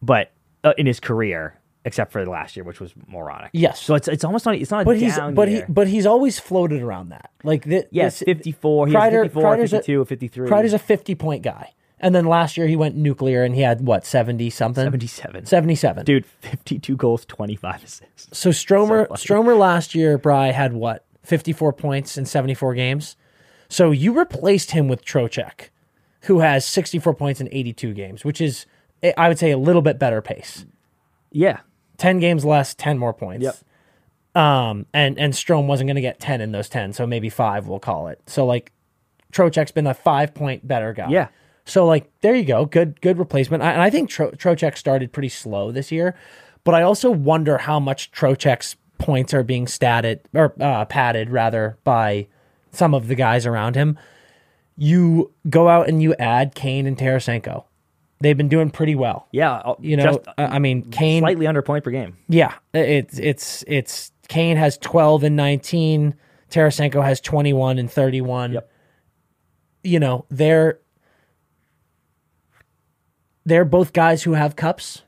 but 0.02 0.32
uh, 0.64 0.74
in 0.78 0.86
his 0.86 1.00
career, 1.00 1.59
except 1.86 2.12
for 2.12 2.26
last 2.26 2.56
year, 2.56 2.64
which 2.64 2.80
was 2.80 2.94
moronic. 3.08 3.50
Yes. 3.54 3.82
So 3.82 3.96
it's 3.96 4.08
it's 4.08 4.24
almost 4.24 4.46
not 4.46 4.56
it's 4.56 4.72
not 4.72 4.82
a 4.82 4.86
But 4.86 4.98
he's 4.98 5.16
down 5.16 5.34
but 5.36 5.50
year. 5.50 5.66
he 5.66 5.72
but 5.72 5.88
he's 5.88 6.06
always 6.06 6.40
floated 6.40 6.82
around 6.82 7.10
that. 7.10 7.32
Like 7.44 7.64
thi- 7.66 7.86
yes, 7.92 8.20
54. 8.20 8.88
He 8.88 8.94
has 8.94 9.02
Kreider- 9.02 9.22
54, 9.24 9.44
Kreider's 9.44 9.74
a- 9.74 10.06
53. 10.06 10.50
Kreider's 10.50 10.74
a 10.74 10.80
50 10.80 11.16
point 11.16 11.44
guy. 11.44 11.74
And 12.02 12.16
then 12.16 12.26
last 12.26 12.56
year 12.56 12.66
he 12.68 12.78
went 12.78 12.96
nuclear 12.96 13.44
and 13.44 13.54
he 13.54 13.60
had 13.62 13.82
what, 13.86 14.06
70 14.06 14.50
something? 14.52 14.86
77. 14.86 15.46
77. 15.46 16.06
Dude, 16.06 16.26
52 16.26 16.96
goals, 16.96 17.26
25 17.26 17.84
assists. 17.84 18.30
So 18.38 18.52
Stromer 18.52 19.06
funny. 19.08 19.18
Stromer 19.20 19.56
last 19.56 19.94
year, 19.94 20.18
Bry 20.18 20.52
had 20.52 20.72
what, 20.72 21.04
54 21.24 21.74
points 21.74 22.18
in 22.18 22.26
74 22.26 22.74
games. 22.76 23.18
So 23.68 23.92
you 23.92 24.18
replaced 24.18 24.72
him 24.72 24.88
with 24.88 25.04
Trocheck, 25.04 25.70
who 26.22 26.40
has 26.40 26.66
64 26.66 27.14
points 27.16 27.42
in 27.42 27.50
82 27.52 27.94
games, 27.94 28.24
which 28.24 28.40
is 28.40 28.66
I 29.18 29.28
would 29.28 29.38
say 29.40 29.52
a 29.52 29.58
little 29.58 29.82
bit 29.82 30.00
better 30.00 30.22
pace. 30.22 30.66
Yeah. 31.32 31.60
10 32.00 32.20
games 32.20 32.44
less, 32.44 32.74
10 32.74 32.98
more 32.98 33.14
points. 33.14 33.44
Yep. 33.44 33.58
Um, 34.36 34.86
and 34.94 35.20
and 35.20 35.34
Strome 35.34 35.68
wasn't 35.68 35.88
going 35.88 35.96
to 35.96 36.02
get 36.02 36.20
10 36.20 36.40
in 36.42 36.52
those 36.52 36.70
10, 36.70 36.94
so 36.94 37.06
maybe 37.06 37.30
5 37.30 37.68
we'll 37.68 37.80
call 37.80 38.08
it. 38.08 38.22
So 38.26 38.46
like 38.46 38.72
Trocheck's 39.34 39.72
been 39.72 39.88
a 39.88 39.94
5 39.94 40.34
point 40.34 40.68
better 40.68 40.94
guy. 40.94 41.10
Yeah. 41.10 41.28
So 41.66 41.86
like 41.86 42.10
there 42.22 42.36
you 42.36 42.46
go, 42.46 42.66
good 42.66 43.02
good 43.02 43.18
replacement. 43.18 43.64
I, 43.64 43.72
and 43.74 43.82
I 43.82 43.90
think 43.90 44.10
Tro- 44.10 44.32
Trocheck 44.32 44.78
started 44.78 45.12
pretty 45.12 45.30
slow 45.30 45.72
this 45.72 45.92
year, 45.92 46.16
but 46.64 46.74
I 46.74 46.84
also 46.84 47.12
wonder 47.12 47.60
how 47.60 47.80
much 47.80 48.12
Trocheck's 48.12 48.76
points 48.98 49.34
are 49.34 49.44
being 49.44 49.66
statted 49.66 50.20
or 50.34 50.54
uh, 50.60 50.86
padded 50.86 51.30
rather 51.30 51.78
by 51.84 52.28
some 52.72 52.94
of 52.94 53.08
the 53.08 53.16
guys 53.16 53.46
around 53.46 53.76
him. 53.76 53.98
You 54.78 55.32
go 55.50 55.68
out 55.68 55.90
and 55.90 56.02
you 56.02 56.16
add 56.16 56.56
Kane 56.56 56.86
and 56.86 56.98
Tarasenko. 56.98 57.66
They've 58.22 58.36
been 58.38 58.50
doing 58.50 58.70
pretty 58.70 58.96
well. 58.96 59.28
Yeah. 59.32 59.54
uh, 59.54 59.76
You 59.80 59.96
know, 59.98 60.04
just 60.04 60.20
I 60.38 60.60
mean, 60.60 60.90
Kane 60.92 61.22
slightly 61.22 61.48
under 61.48 61.62
point 61.62 61.84
per 61.84 61.92
game. 61.92 62.18
yeah, 62.28 62.54
it's 62.74 63.18
it's 63.18 63.64
it's 63.68 64.12
Kane 64.28 64.58
has 64.58 64.78
12 64.78 65.24
and 65.24 65.36
19, 65.36 66.14
Tarasenko 66.52 67.04
has 67.04 67.22
21 67.22 67.80
and 67.80 67.90
31. 67.90 68.54
Yep. 68.54 68.72
You 69.84 70.00
know, 70.00 70.26
they're 70.30 70.80
they're 73.46 73.66
both 73.66 73.94
guys 73.94 74.24
who 74.24 74.34
have 74.34 74.56
cups. 74.56 75.04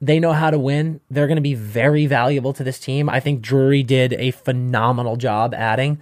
They 0.00 0.18
know 0.20 0.32
how 0.32 0.50
to 0.50 0.58
win. 0.58 1.00
They're 1.08 1.26
going 1.28 1.36
to 1.36 1.42
be 1.42 1.54
very 1.54 2.04
valuable 2.06 2.52
to 2.54 2.64
this 2.64 2.78
team. 2.78 3.08
I 3.08 3.20
think 3.20 3.40
Drury 3.40 3.82
did 3.82 4.12
a 4.14 4.32
phenomenal 4.32 5.16
job 5.16 5.54
adding. 5.54 6.00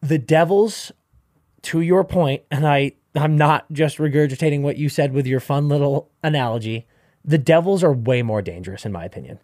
The 0.00 0.16
Devils, 0.16 0.92
to 1.62 1.80
your 1.80 2.04
point, 2.04 2.44
and 2.50 2.66
I 2.66 2.92
I'm 3.14 3.36
not 3.36 3.66
just 3.72 3.98
regurgitating 3.98 4.60
what 4.62 4.76
you 4.76 4.88
said 4.88 5.12
with 5.12 5.26
your 5.26 5.40
fun 5.40 5.68
little 5.68 6.08
analogy. 6.22 6.86
The 7.24 7.38
Devils 7.38 7.82
are 7.82 7.92
way 7.92 8.22
more 8.22 8.42
dangerous, 8.42 8.84
in 8.86 8.92
my 8.92 9.04
opinion. 9.04 9.38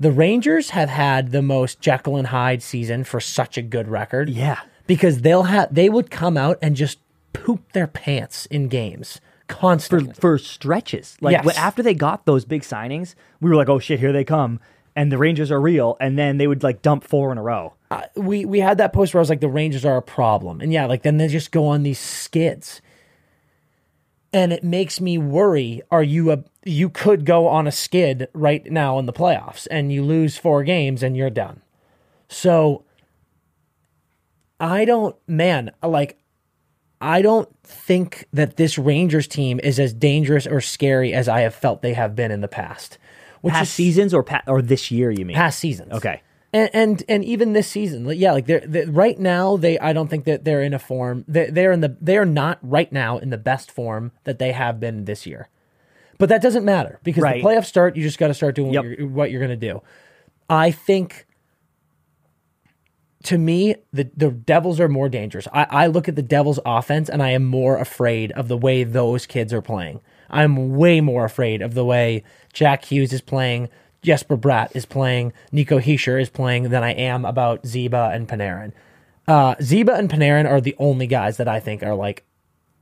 The 0.00 0.12
Rangers 0.12 0.70
have 0.70 0.88
had 0.88 1.32
the 1.32 1.42
most 1.42 1.80
Jekyll 1.80 2.16
and 2.16 2.28
Hyde 2.28 2.62
season 2.62 3.04
for 3.04 3.20
such 3.20 3.58
a 3.58 3.62
good 3.62 3.88
record. 3.88 4.28
Yeah. 4.30 4.60
Because 4.86 5.22
they'll 5.22 5.42
have 5.44 5.74
they 5.74 5.88
would 5.88 6.10
come 6.10 6.36
out 6.36 6.58
and 6.62 6.76
just 6.76 6.98
poop 7.32 7.72
their 7.72 7.86
pants 7.88 8.46
in 8.46 8.68
games 8.68 9.20
constantly. 9.48 10.14
for 10.14 10.38
stretches. 10.38 11.16
Like 11.20 11.32
Yes. 11.44 11.58
after 11.58 11.82
they 11.82 11.94
got 11.94 12.24
those 12.26 12.44
big 12.44 12.62
signings, 12.62 13.14
we 13.40 13.50
were 13.50 13.56
like, 13.56 13.68
"Oh 13.68 13.78
shit, 13.80 13.98
here 14.00 14.12
they 14.12 14.24
come!" 14.24 14.60
And 14.96 15.10
the 15.12 15.18
Rangers 15.18 15.50
are 15.50 15.60
real. 15.60 15.96
And 16.00 16.16
then 16.18 16.38
they 16.38 16.46
would 16.46 16.62
like 16.62 16.80
dump 16.82 17.04
four 17.04 17.30
in 17.32 17.38
a 17.38 17.42
row. 17.42 17.74
Uh, 17.90 18.02
we 18.16 18.44
we 18.44 18.60
had 18.60 18.78
that 18.78 18.92
post 18.92 19.12
where 19.14 19.18
I 19.20 19.22
was 19.22 19.30
like, 19.30 19.40
the 19.40 19.48
Rangers 19.48 19.84
are 19.84 19.96
a 19.96 20.02
problem, 20.02 20.60
and 20.60 20.72
yeah, 20.72 20.86
like 20.86 21.02
then 21.02 21.16
they 21.18 21.26
just 21.28 21.50
go 21.52 21.66
on 21.66 21.82
these 21.82 21.98
skids, 21.98 22.80
and 24.32 24.52
it 24.52 24.62
makes 24.64 25.00
me 25.00 25.18
worry. 25.18 25.82
Are 25.90 26.02
you 26.02 26.30
a 26.32 26.44
you 26.64 26.90
could 26.90 27.24
go 27.24 27.46
on 27.48 27.66
a 27.66 27.72
skid 27.72 28.28
right 28.34 28.70
now 28.70 28.98
in 28.98 29.06
the 29.06 29.12
playoffs, 29.12 29.66
and 29.70 29.92
you 29.92 30.04
lose 30.04 30.36
four 30.36 30.64
games, 30.64 31.02
and 31.02 31.16
you're 31.16 31.30
done. 31.30 31.62
So 32.28 32.84
I 34.60 34.84
don't, 34.84 35.16
man, 35.26 35.70
like 35.82 36.18
I 37.00 37.22
don't 37.22 37.48
think 37.64 38.26
that 38.32 38.56
this 38.56 38.76
Rangers 38.76 39.28
team 39.28 39.60
is 39.62 39.78
as 39.78 39.92
dangerous 39.92 40.46
or 40.46 40.60
scary 40.60 41.14
as 41.14 41.28
I 41.28 41.40
have 41.40 41.54
felt 41.54 41.82
they 41.82 41.94
have 41.94 42.16
been 42.16 42.30
in 42.30 42.40
the 42.40 42.48
past. 42.48 42.98
Which 43.40 43.54
Past 43.54 43.68
is 43.68 43.74
seasons 43.74 44.12
or 44.12 44.24
pa- 44.24 44.42
or 44.48 44.60
this 44.60 44.90
year, 44.90 45.10
you 45.10 45.24
mean? 45.24 45.36
past 45.36 45.60
seasons. 45.60 45.92
Okay. 45.92 46.22
And, 46.52 46.70
and 46.72 47.02
and 47.10 47.24
even 47.24 47.52
this 47.52 47.68
season, 47.68 48.06
yeah, 48.16 48.32
like 48.32 48.46
they're, 48.46 48.60
they 48.66 48.86
right 48.86 49.18
now 49.18 49.58
they 49.58 49.78
I 49.78 49.92
don't 49.92 50.08
think 50.08 50.24
that 50.24 50.44
they're 50.44 50.62
in 50.62 50.72
a 50.72 50.78
form 50.78 51.24
they 51.28 51.50
they're 51.50 51.72
in 51.72 51.82
the 51.82 51.94
they 52.00 52.16
are 52.16 52.24
not 52.24 52.58
right 52.62 52.90
now 52.90 53.18
in 53.18 53.28
the 53.28 53.36
best 53.36 53.70
form 53.70 54.12
that 54.24 54.38
they 54.38 54.52
have 54.52 54.80
been 54.80 55.04
this 55.04 55.26
year. 55.26 55.50
But 56.16 56.30
that 56.30 56.40
doesn't 56.40 56.64
matter 56.64 57.00
because 57.04 57.22
Right. 57.22 57.42
the 57.42 57.46
playoffs 57.48 57.66
start. 57.66 57.96
You 57.96 58.02
just 58.02 58.18
got 58.18 58.28
to 58.28 58.34
start 58.34 58.54
doing 58.54 58.72
Yep. 58.72 58.82
what 58.84 58.98
you're, 58.98 59.08
what 59.08 59.30
you're 59.30 59.40
going 59.46 59.60
to 59.60 59.68
do. 59.68 59.82
I 60.48 60.70
think. 60.70 61.26
To 63.24 63.36
me, 63.36 63.74
the 63.92 64.08
the 64.16 64.30
Devils 64.30 64.78
are 64.80 64.88
more 64.88 65.08
dangerous. 65.08 65.48
I, 65.52 65.66
I 65.68 65.86
look 65.88 66.08
at 66.08 66.14
the 66.14 66.22
Devils' 66.22 66.60
offense 66.64 67.08
and 67.10 67.20
I 67.22 67.30
am 67.30 67.44
more 67.44 67.76
afraid 67.76 68.30
of 68.32 68.46
the 68.48 68.56
way 68.56 68.84
those 68.84 69.26
kids 69.26 69.52
are 69.52 69.60
playing. 69.60 70.00
I'm 70.30 70.76
way 70.76 71.00
more 71.00 71.24
afraid 71.24 71.60
of 71.60 71.74
the 71.74 71.84
way 71.84 72.22
Jack 72.52 72.84
Hughes 72.84 73.12
is 73.12 73.20
playing, 73.20 73.70
Jesper 74.02 74.36
Bratt 74.36 74.74
is 74.74 74.86
playing, 74.86 75.32
Nico 75.52 75.78
Hischier 75.80 76.20
is 76.20 76.30
playing 76.30 76.64
than 76.70 76.82
I 76.84 76.92
am 76.92 77.24
about 77.24 77.62
Zeba 77.64 78.14
and 78.14 78.28
Panarin. 78.28 78.72
Uh, 79.26 79.54
Zeba 79.56 79.98
and 79.98 80.08
Panarin 80.08 80.48
are 80.48 80.60
the 80.60 80.76
only 80.78 81.06
guys 81.06 81.36
that 81.36 81.48
I 81.48 81.60
think 81.60 81.82
are 81.82 81.94
like 81.94 82.24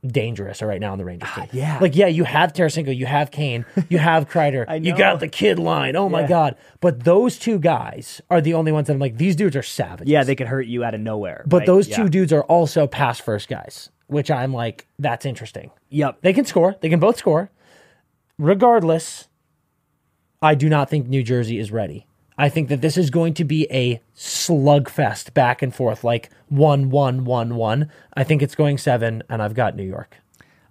dangerous 0.05 0.61
right 0.61 0.79
now 0.79 0.93
in 0.93 0.99
the 0.99 1.03
Rangers 1.03 1.29
team. 1.33 1.45
Ah, 1.47 1.49
yeah. 1.51 1.79
Like, 1.81 1.95
yeah, 1.95 2.07
you 2.07 2.23
have 2.23 2.53
Tarasenko, 2.53 2.95
you 2.95 3.05
have 3.07 3.31
Kane, 3.31 3.65
you 3.89 3.97
have 3.97 4.29
Kreider, 4.29 4.85
you 4.85 4.95
got 4.95 5.19
the 5.19 5.27
kid 5.27 5.59
line. 5.59 5.95
Oh 5.95 6.07
my 6.07 6.25
God. 6.25 6.55
But 6.79 7.03
those 7.03 7.37
two 7.39 7.59
guys 7.59 8.21
are 8.29 8.39
the 8.39 8.53
only 8.53 8.71
ones 8.71 8.87
that 8.87 8.93
I'm 8.93 8.99
like, 8.99 9.17
these 9.17 9.35
dudes 9.35 9.55
are 9.55 9.63
savages. 9.63 10.09
Yeah, 10.09 10.23
they 10.23 10.35
could 10.35 10.47
hurt 10.47 10.67
you 10.67 10.83
out 10.83 10.93
of 10.93 11.01
nowhere. 11.01 11.43
But 11.47 11.57
right? 11.59 11.65
those 11.65 11.87
Yeah. 11.89 11.97
two 11.97 12.09
dudes 12.09 12.31
are 12.31 12.43
also 12.43 12.85
pass 12.87 13.19
first 13.19 13.49
guys, 13.49 13.89
which 14.05 14.29
I'm 14.31 14.53
like, 14.53 14.87
that's 14.99 15.25
interesting. 15.25 15.71
Yep. 15.89 16.19
They 16.21 16.31
can 16.31 16.45
score. 16.45 16.75
They 16.79 16.89
can 16.89 16.99
both 16.99 17.17
score. 17.17 17.49
Regardless, 18.37 19.26
I 20.41 20.55
do 20.55 20.69
not 20.69 20.89
think 20.89 21.07
New 21.07 21.23
Jersey 21.23 21.57
is 21.57 21.71
ready. 21.71 22.05
I 22.37 22.49
think 22.49 22.69
that 22.69 22.81
this 22.81 22.97
is 22.97 23.09
going 23.09 23.33
to 23.35 23.43
be 23.43 23.67
a 23.71 23.99
slugfest 24.15 25.33
back 25.33 25.63
and 25.63 25.73
forth, 25.73 26.03
like 26.03 26.29
one, 26.49 26.91
one, 26.91 27.25
one, 27.25 27.55
one. 27.55 27.89
I 28.13 28.23
think 28.23 28.43
it's 28.43 28.53
going 28.53 28.77
seven, 28.77 29.23
and 29.29 29.41
I've 29.41 29.55
got 29.55 29.75
New 29.75 29.83
York. 29.83 30.17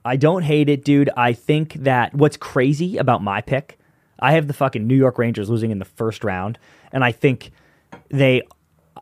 I 0.05 0.15
don't 0.15 0.43
hate 0.43 0.69
it, 0.69 0.85
dude. 0.85 1.11
I 1.17 1.33
think 1.33 1.75
that 1.75 2.15
what's 2.15 2.37
crazy 2.37 2.97
about 2.97 3.25
my 3.25 3.41
pick, 3.41 3.81
I 4.21 4.33
have 4.33 4.47
the 4.47 4.53
fucking 4.53 4.87
New 4.87 4.95
York 4.95 5.19
Rangers 5.19 5.51
losing 5.51 5.73
in 5.73 5.81
the 5.81 5.85
first 5.85 6.23
round, 6.23 6.61
and 6.93 7.03
I 7.03 7.11
think 7.11 7.51
they, 8.09 8.43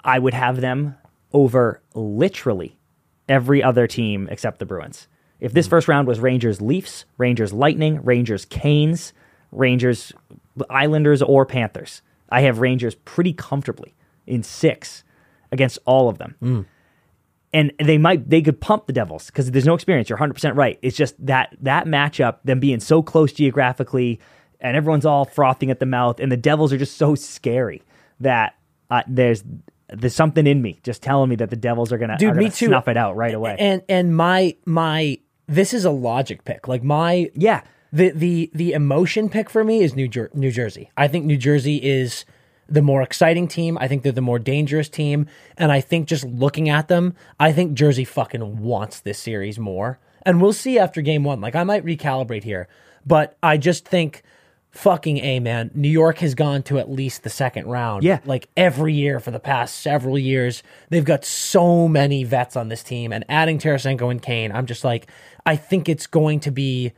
I 0.02 0.18
would 0.18 0.32
have 0.32 0.62
them 0.62 0.96
over 1.34 1.82
literally 1.92 2.78
every 3.28 3.62
other 3.62 3.86
team 3.86 4.26
except 4.30 4.58
the 4.58 4.66
Bruins. 4.66 5.08
If 5.40 5.52
this 5.52 5.66
hmm. 5.66 5.70
first 5.70 5.88
round 5.88 6.08
was 6.08 6.20
Rangers 6.20 6.62
Leafs, 6.62 7.04
Rangers 7.18 7.52
Lightning, 7.52 8.02
Rangers 8.02 8.46
Canes, 8.46 9.12
Rangers 9.52 10.12
Islanders, 10.70 11.22
or 11.22 11.44
Panthers, 11.46 12.02
I 12.28 12.42
have 12.42 12.58
Rangers 12.60 12.94
pretty 12.94 13.32
comfortably 13.32 13.94
in 14.26 14.42
six 14.42 15.04
against 15.52 15.78
all 15.84 16.08
of 16.08 16.18
them 16.18 16.66
and 17.54 17.72
they 17.78 17.96
might 17.96 18.28
they 18.28 18.42
could 18.42 18.60
pump 18.60 18.86
the 18.86 18.92
Devils 18.92 19.26
because 19.26 19.50
there's 19.52 19.64
no 19.64 19.74
experience. 19.74 20.08
You're 20.10 20.16
100 20.16 20.34
percent 20.34 20.56
right. 20.56 20.78
It's 20.82 20.96
just 20.96 21.14
that 21.24 21.56
that 21.62 21.86
matchup, 21.86 22.38
them 22.42 22.58
being 22.58 22.80
so 22.80 23.00
close 23.02 23.32
geographically, 23.32 24.18
and 24.60 24.76
everyone's 24.76 25.06
all 25.06 25.24
frothing 25.24 25.70
at 25.70 25.78
the 25.78 25.86
mouth, 25.86 26.18
and 26.18 26.32
the 26.32 26.36
Devils 26.36 26.72
are 26.72 26.78
just 26.78 26.98
so 26.98 27.14
scary 27.14 27.82
that 28.20 28.56
uh, 28.90 29.02
there's 29.06 29.44
there's 29.88 30.14
something 30.16 30.46
in 30.48 30.60
me 30.62 30.80
just 30.82 31.00
telling 31.00 31.30
me 31.30 31.36
that 31.36 31.50
the 31.50 31.56
Devils 31.56 31.92
are 31.92 31.98
gonna, 31.98 32.18
Dude, 32.18 32.32
are 32.32 32.34
me 32.34 32.46
gonna 32.46 32.54
too. 32.54 32.66
snuff 32.66 32.88
it 32.88 32.96
out 32.96 33.14
right 33.14 33.34
away. 33.34 33.54
And 33.58 33.82
and 33.88 34.16
my 34.16 34.56
my 34.66 35.20
this 35.46 35.72
is 35.72 35.84
a 35.84 35.90
logic 35.92 36.44
pick. 36.44 36.66
Like 36.66 36.82
my 36.82 37.30
yeah, 37.36 37.62
the 37.94 38.10
the 38.10 38.50
the 38.52 38.72
emotion 38.72 39.28
pick 39.28 39.48
for 39.48 39.62
me 39.62 39.80
is 39.82 39.94
New 39.94 40.08
Jer- 40.08 40.30
New 40.34 40.50
Jersey. 40.50 40.90
I 40.96 41.06
think 41.06 41.24
New 41.24 41.36
Jersey 41.36 41.76
is 41.76 42.24
the 42.68 42.82
more 42.82 43.02
exciting 43.02 43.46
team. 43.46 43.78
I 43.80 43.86
think 43.86 44.02
they're 44.02 44.10
the 44.10 44.20
more 44.20 44.40
dangerous 44.40 44.88
team, 44.88 45.26
and 45.56 45.70
I 45.70 45.80
think 45.80 46.08
just 46.08 46.24
looking 46.24 46.68
at 46.68 46.88
them, 46.88 47.14
I 47.38 47.52
think 47.52 47.74
Jersey 47.74 48.04
fucking 48.04 48.58
wants 48.62 49.00
this 49.00 49.18
series 49.18 49.58
more. 49.58 50.00
And 50.26 50.42
we'll 50.42 50.52
see 50.52 50.78
after 50.78 51.02
game 51.02 51.22
one. 51.22 51.40
Like 51.40 51.54
I 51.54 51.62
might 51.62 51.84
recalibrate 51.84 52.42
here, 52.42 52.66
but 53.06 53.36
I 53.42 53.58
just 53.58 53.86
think 53.86 54.22
fucking 54.72 55.18
a 55.18 55.38
man. 55.38 55.70
New 55.72 55.88
York 55.88 56.18
has 56.18 56.34
gone 56.34 56.64
to 56.64 56.80
at 56.80 56.90
least 56.90 57.22
the 57.22 57.30
second 57.30 57.68
round. 57.68 58.02
Yeah. 58.02 58.18
like 58.24 58.48
every 58.56 58.92
year 58.92 59.20
for 59.20 59.30
the 59.30 59.38
past 59.38 59.78
several 59.78 60.18
years, 60.18 60.64
they've 60.88 61.04
got 61.04 61.24
so 61.24 61.86
many 61.86 62.24
vets 62.24 62.56
on 62.56 62.70
this 62.70 62.82
team, 62.82 63.12
and 63.12 63.24
adding 63.28 63.58
Tarasenko 63.58 64.10
and 64.10 64.20
Kane, 64.20 64.50
I'm 64.50 64.66
just 64.66 64.82
like, 64.82 65.08
I 65.46 65.54
think 65.54 65.88
it's 65.88 66.08
going 66.08 66.40
to 66.40 66.50
be 66.50 66.92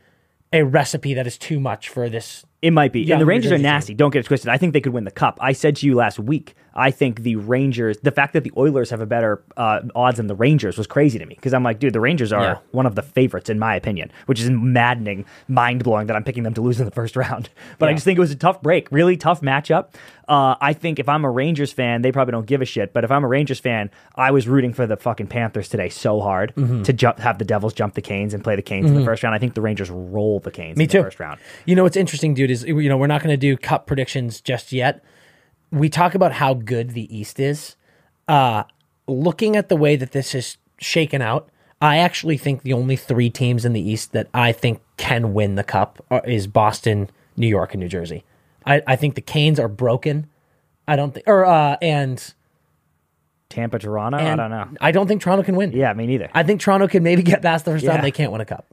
a 0.53 0.63
recipe 0.63 1.13
that 1.13 1.27
is 1.27 1.37
too 1.37 1.59
much 1.59 1.89
for 1.89 2.09
this 2.09 2.45
It 2.61 2.71
might 2.71 2.91
be. 2.91 3.01
Yeah, 3.01 3.15
and 3.15 3.21
the 3.21 3.25
Rangers 3.27 3.51
are 3.51 3.57
nasty. 3.57 3.93
Don't 3.93 4.09
get 4.11 4.19
it 4.19 4.25
twisted. 4.25 4.49
I 4.49 4.57
think 4.57 4.73
they 4.73 4.81
could 4.81 4.93
win 4.93 5.03
the 5.03 5.11
cup. 5.11 5.37
I 5.39 5.51
said 5.53 5.75
to 5.77 5.85
you 5.85 5.93
last 5.93 6.17
week, 6.17 6.55
I 6.73 6.89
think 6.91 7.21
the 7.21 7.35
Rangers, 7.35 7.97
the 8.01 8.11
fact 8.11 8.33
that 8.33 8.43
the 8.43 8.51
Oilers 8.57 8.89
have 8.89 9.01
a 9.01 9.05
better 9.05 9.43
uh, 9.57 9.81
odds 9.95 10.17
than 10.17 10.25
the 10.27 10.35
Rangers 10.35 10.77
was 10.77 10.85
crazy 10.87 11.17
to 11.19 11.25
me 11.25 11.35
because 11.35 11.53
I'm 11.53 11.63
like, 11.63 11.79
dude, 11.79 11.93
the 11.93 11.99
Rangers 11.99 12.31
are 12.33 12.41
Yeah. 12.43 12.57
one 12.71 12.85
of 12.87 12.95
the 12.95 13.01
favorites 13.03 13.49
in 13.49 13.57
my 13.59 13.75
opinion, 13.75 14.11
which 14.25 14.39
is 14.39 14.49
maddening, 14.49 15.25
mind 15.47 15.83
blowing 15.83 16.07
that 16.07 16.15
I'm 16.15 16.23
picking 16.23 16.43
them 16.43 16.53
to 16.55 16.61
lose 16.61 16.79
in 16.79 16.85
the 16.85 16.91
first 16.91 17.15
round. 17.15 17.49
But 17.79 17.89
I 17.89 17.93
just 17.93 18.05
think 18.05 18.17
it 18.17 18.21
was 18.21 18.31
a 18.31 18.35
tough 18.35 18.61
break, 18.61 18.91
really 18.91 19.17
tough 19.17 19.41
matchup. 19.41 19.93
Uh, 20.27 20.55
I 20.59 20.73
think 20.73 20.99
if 20.99 21.07
I'm 21.07 21.23
a 21.23 21.31
Rangers 21.31 21.71
fan, 21.71 22.01
they 22.01 22.11
probably 22.11 22.33
don't 22.33 22.45
give 22.45 22.61
a 22.61 22.65
shit. 22.65 22.91
But 22.93 23.03
if 23.03 23.11
I'm 23.11 23.23
a 23.23 23.27
Rangers 23.27 23.59
fan, 23.59 23.89
I 24.15 24.31
was 24.31 24.47
rooting 24.47 24.73
for 24.73 24.85
the 24.85 24.97
fucking 24.97 25.27
Panthers 25.27 25.69
today 25.69 25.89
so 25.89 26.19
hard 26.21 26.53
Mm-hmm. 26.55 26.83
to 26.83 26.93
jump, 26.93 27.19
have 27.19 27.37
the 27.39 27.45
Devils 27.45 27.73
jump 27.73 27.93
the 27.93 28.01
Canes 28.01 28.33
and 28.33 28.43
play 28.43 28.55
the 28.55 28.61
Canes 28.61 28.89
in 28.89 28.95
the 28.97 29.05
first 29.05 29.23
round. 29.23 29.33
I 29.35 29.39
think 29.39 29.53
the 29.53 29.61
Rangers 29.61 29.89
roll 29.89 30.39
the 30.39 30.51
Canes 30.51 30.77
Me 30.77 30.83
in 30.83 30.89
too. 30.89 30.97
the 30.99 31.03
first 31.05 31.19
round. 31.19 31.39
You 31.65 31.75
know 31.75 31.83
what's 31.83 31.95
interesting, 31.97 32.33
dude, 32.33 32.46
is 32.51 32.63
you 32.63 32.89
know 32.89 32.97
we're 32.97 33.07
not 33.07 33.21
going 33.21 33.33
to 33.33 33.37
do 33.37 33.57
cup 33.57 33.87
predictions 33.87 34.41
just 34.41 34.71
yet. 34.71 35.03
We 35.71 35.89
talk 35.89 36.15
about 36.15 36.33
how 36.33 36.53
good 36.53 36.91
the 36.91 37.15
East 37.15 37.39
is. 37.39 37.75
Uh, 38.27 38.63
looking 39.07 39.55
at 39.55 39.69
the 39.69 39.75
way 39.75 39.95
that 39.95 40.11
this 40.11 40.33
is 40.35 40.57
shaken 40.79 41.21
out, 41.21 41.49
I 41.81 41.97
actually 41.97 42.37
think 42.37 42.61
the 42.63 42.73
only 42.73 42.95
three 42.95 43.29
teams 43.29 43.65
in 43.65 43.73
the 43.73 43.81
East 43.81 44.11
that 44.13 44.27
I 44.33 44.51
think 44.51 44.81
can 44.97 45.33
win 45.33 45.55
the 45.55 45.63
cup 45.63 46.03
are, 46.09 46.25
is 46.25 46.47
Boston, 46.47 47.09
New 47.35 47.47
York, 47.47 47.73
and 47.73 47.81
New 47.81 47.89
Jersey. 47.89 48.23
I, 48.65 48.81
I 48.87 48.95
think 48.95 49.15
the 49.15 49.21
Canes 49.21 49.59
are 49.59 49.67
broken. 49.67 50.27
I 50.87 50.95
don't 50.95 51.13
think, 51.13 51.27
or 51.27 51.45
uh, 51.45 51.77
and, 51.81 52.33
Tampa, 53.49 53.79
Toronto, 53.79 54.17
I 54.17 54.35
don't 54.35 54.49
know. 54.49 54.67
I 54.81 54.91
don't 54.91 55.07
think 55.07 55.21
Toronto 55.21 55.43
can 55.43 55.55
win. 55.55 55.71
Yeah, 55.71 55.93
me 55.93 56.05
neither. 56.05 56.29
I 56.33 56.43
think 56.43 56.59
Toronto 56.61 56.87
can 56.87 57.03
maybe 57.03 57.23
get 57.23 57.41
past 57.41 57.65
the 57.65 57.71
first 57.71 57.83
Yeah. 57.85 57.91
round. 57.91 58.03
They 58.03 58.11
can't 58.11 58.31
win 58.31 58.41
a 58.41 58.45
cup. 58.45 58.65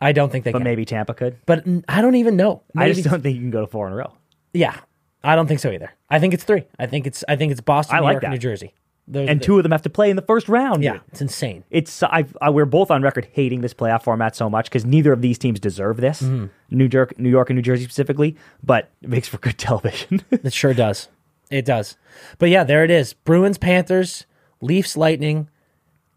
I 0.00 0.12
don't 0.12 0.30
think 0.30 0.44
they 0.44 0.50
can. 0.50 0.58
but 0.58 0.58
can. 0.60 0.64
maybe 0.64 0.84
Tampa 0.84 1.14
could. 1.14 1.36
But 1.46 1.64
mm, 1.66 1.84
I 1.88 2.02
don't 2.02 2.16
even 2.16 2.36
know. 2.36 2.62
I 2.76 2.92
just 2.92 3.08
don't 3.08 3.22
think 3.22 3.34
you 3.36 3.40
can 3.42 3.50
go 3.50 3.60
to 3.62 3.66
four 3.66 3.86
in 3.86 3.92
a 3.92 3.96
row. 3.96 4.12
Yeah, 4.52 4.76
I 5.24 5.34
don't 5.36 5.46
think 5.46 5.60
so 5.60 5.70
either. 5.70 5.92
I 6.10 6.18
think 6.18 6.34
it's 6.34 6.44
three. 6.44 6.64
I 6.78 6.86
think 6.86 7.06
it's 7.06 7.24
I 7.28 7.36
think 7.36 7.52
it's 7.52 7.60
Boston, 7.60 7.96
I 7.96 8.00
New 8.00 8.04
like 8.04 8.12
York, 8.14 8.22
that. 8.22 8.30
New 8.30 8.38
Jersey. 8.38 8.74
Those 9.08 9.28
And 9.28 9.40
the- 9.40 9.44
two 9.44 9.56
of 9.56 9.62
them 9.62 9.70
have 9.70 9.82
to 9.82 9.90
play 9.90 10.10
in 10.10 10.16
the 10.16 10.22
first 10.22 10.48
round. 10.48 10.82
yeah, 10.82 10.94
dude. 10.94 11.02
it's 11.12 11.20
insane. 11.20 11.62
It's 11.70 12.02
I've, 12.02 12.36
I, 12.40 12.50
we're 12.50 12.64
both 12.64 12.90
on 12.90 13.02
record 13.02 13.28
hating 13.32 13.60
this 13.60 13.72
playoff 13.72 14.02
format 14.02 14.34
so 14.34 14.50
much 14.50 14.64
because 14.68 14.84
neither 14.84 15.12
of 15.12 15.22
these 15.22 15.38
teams 15.38 15.60
deserve 15.60 15.98
this. 15.98 16.22
Mm-hmm. 16.22 16.46
New 16.76 16.88
York, 16.92 17.16
New 17.18 17.28
York, 17.30 17.48
and 17.48 17.56
New 17.56 17.62
Jersey 17.62 17.84
specifically, 17.84 18.36
but 18.64 18.90
it 19.02 19.08
makes 19.08 19.28
for 19.28 19.38
good 19.38 19.56
television. 19.58 20.22
It 20.32 20.52
sure 20.52 20.74
does. 20.74 21.06
It 21.50 21.64
does. 21.64 21.96
But 22.38 22.50
yeah, 22.50 22.64
there 22.64 22.82
it 22.82 22.90
is. 22.90 23.12
Bruins, 23.12 23.58
Panthers, 23.58 24.26
Leafs, 24.60 24.96
Lightning, 24.96 25.48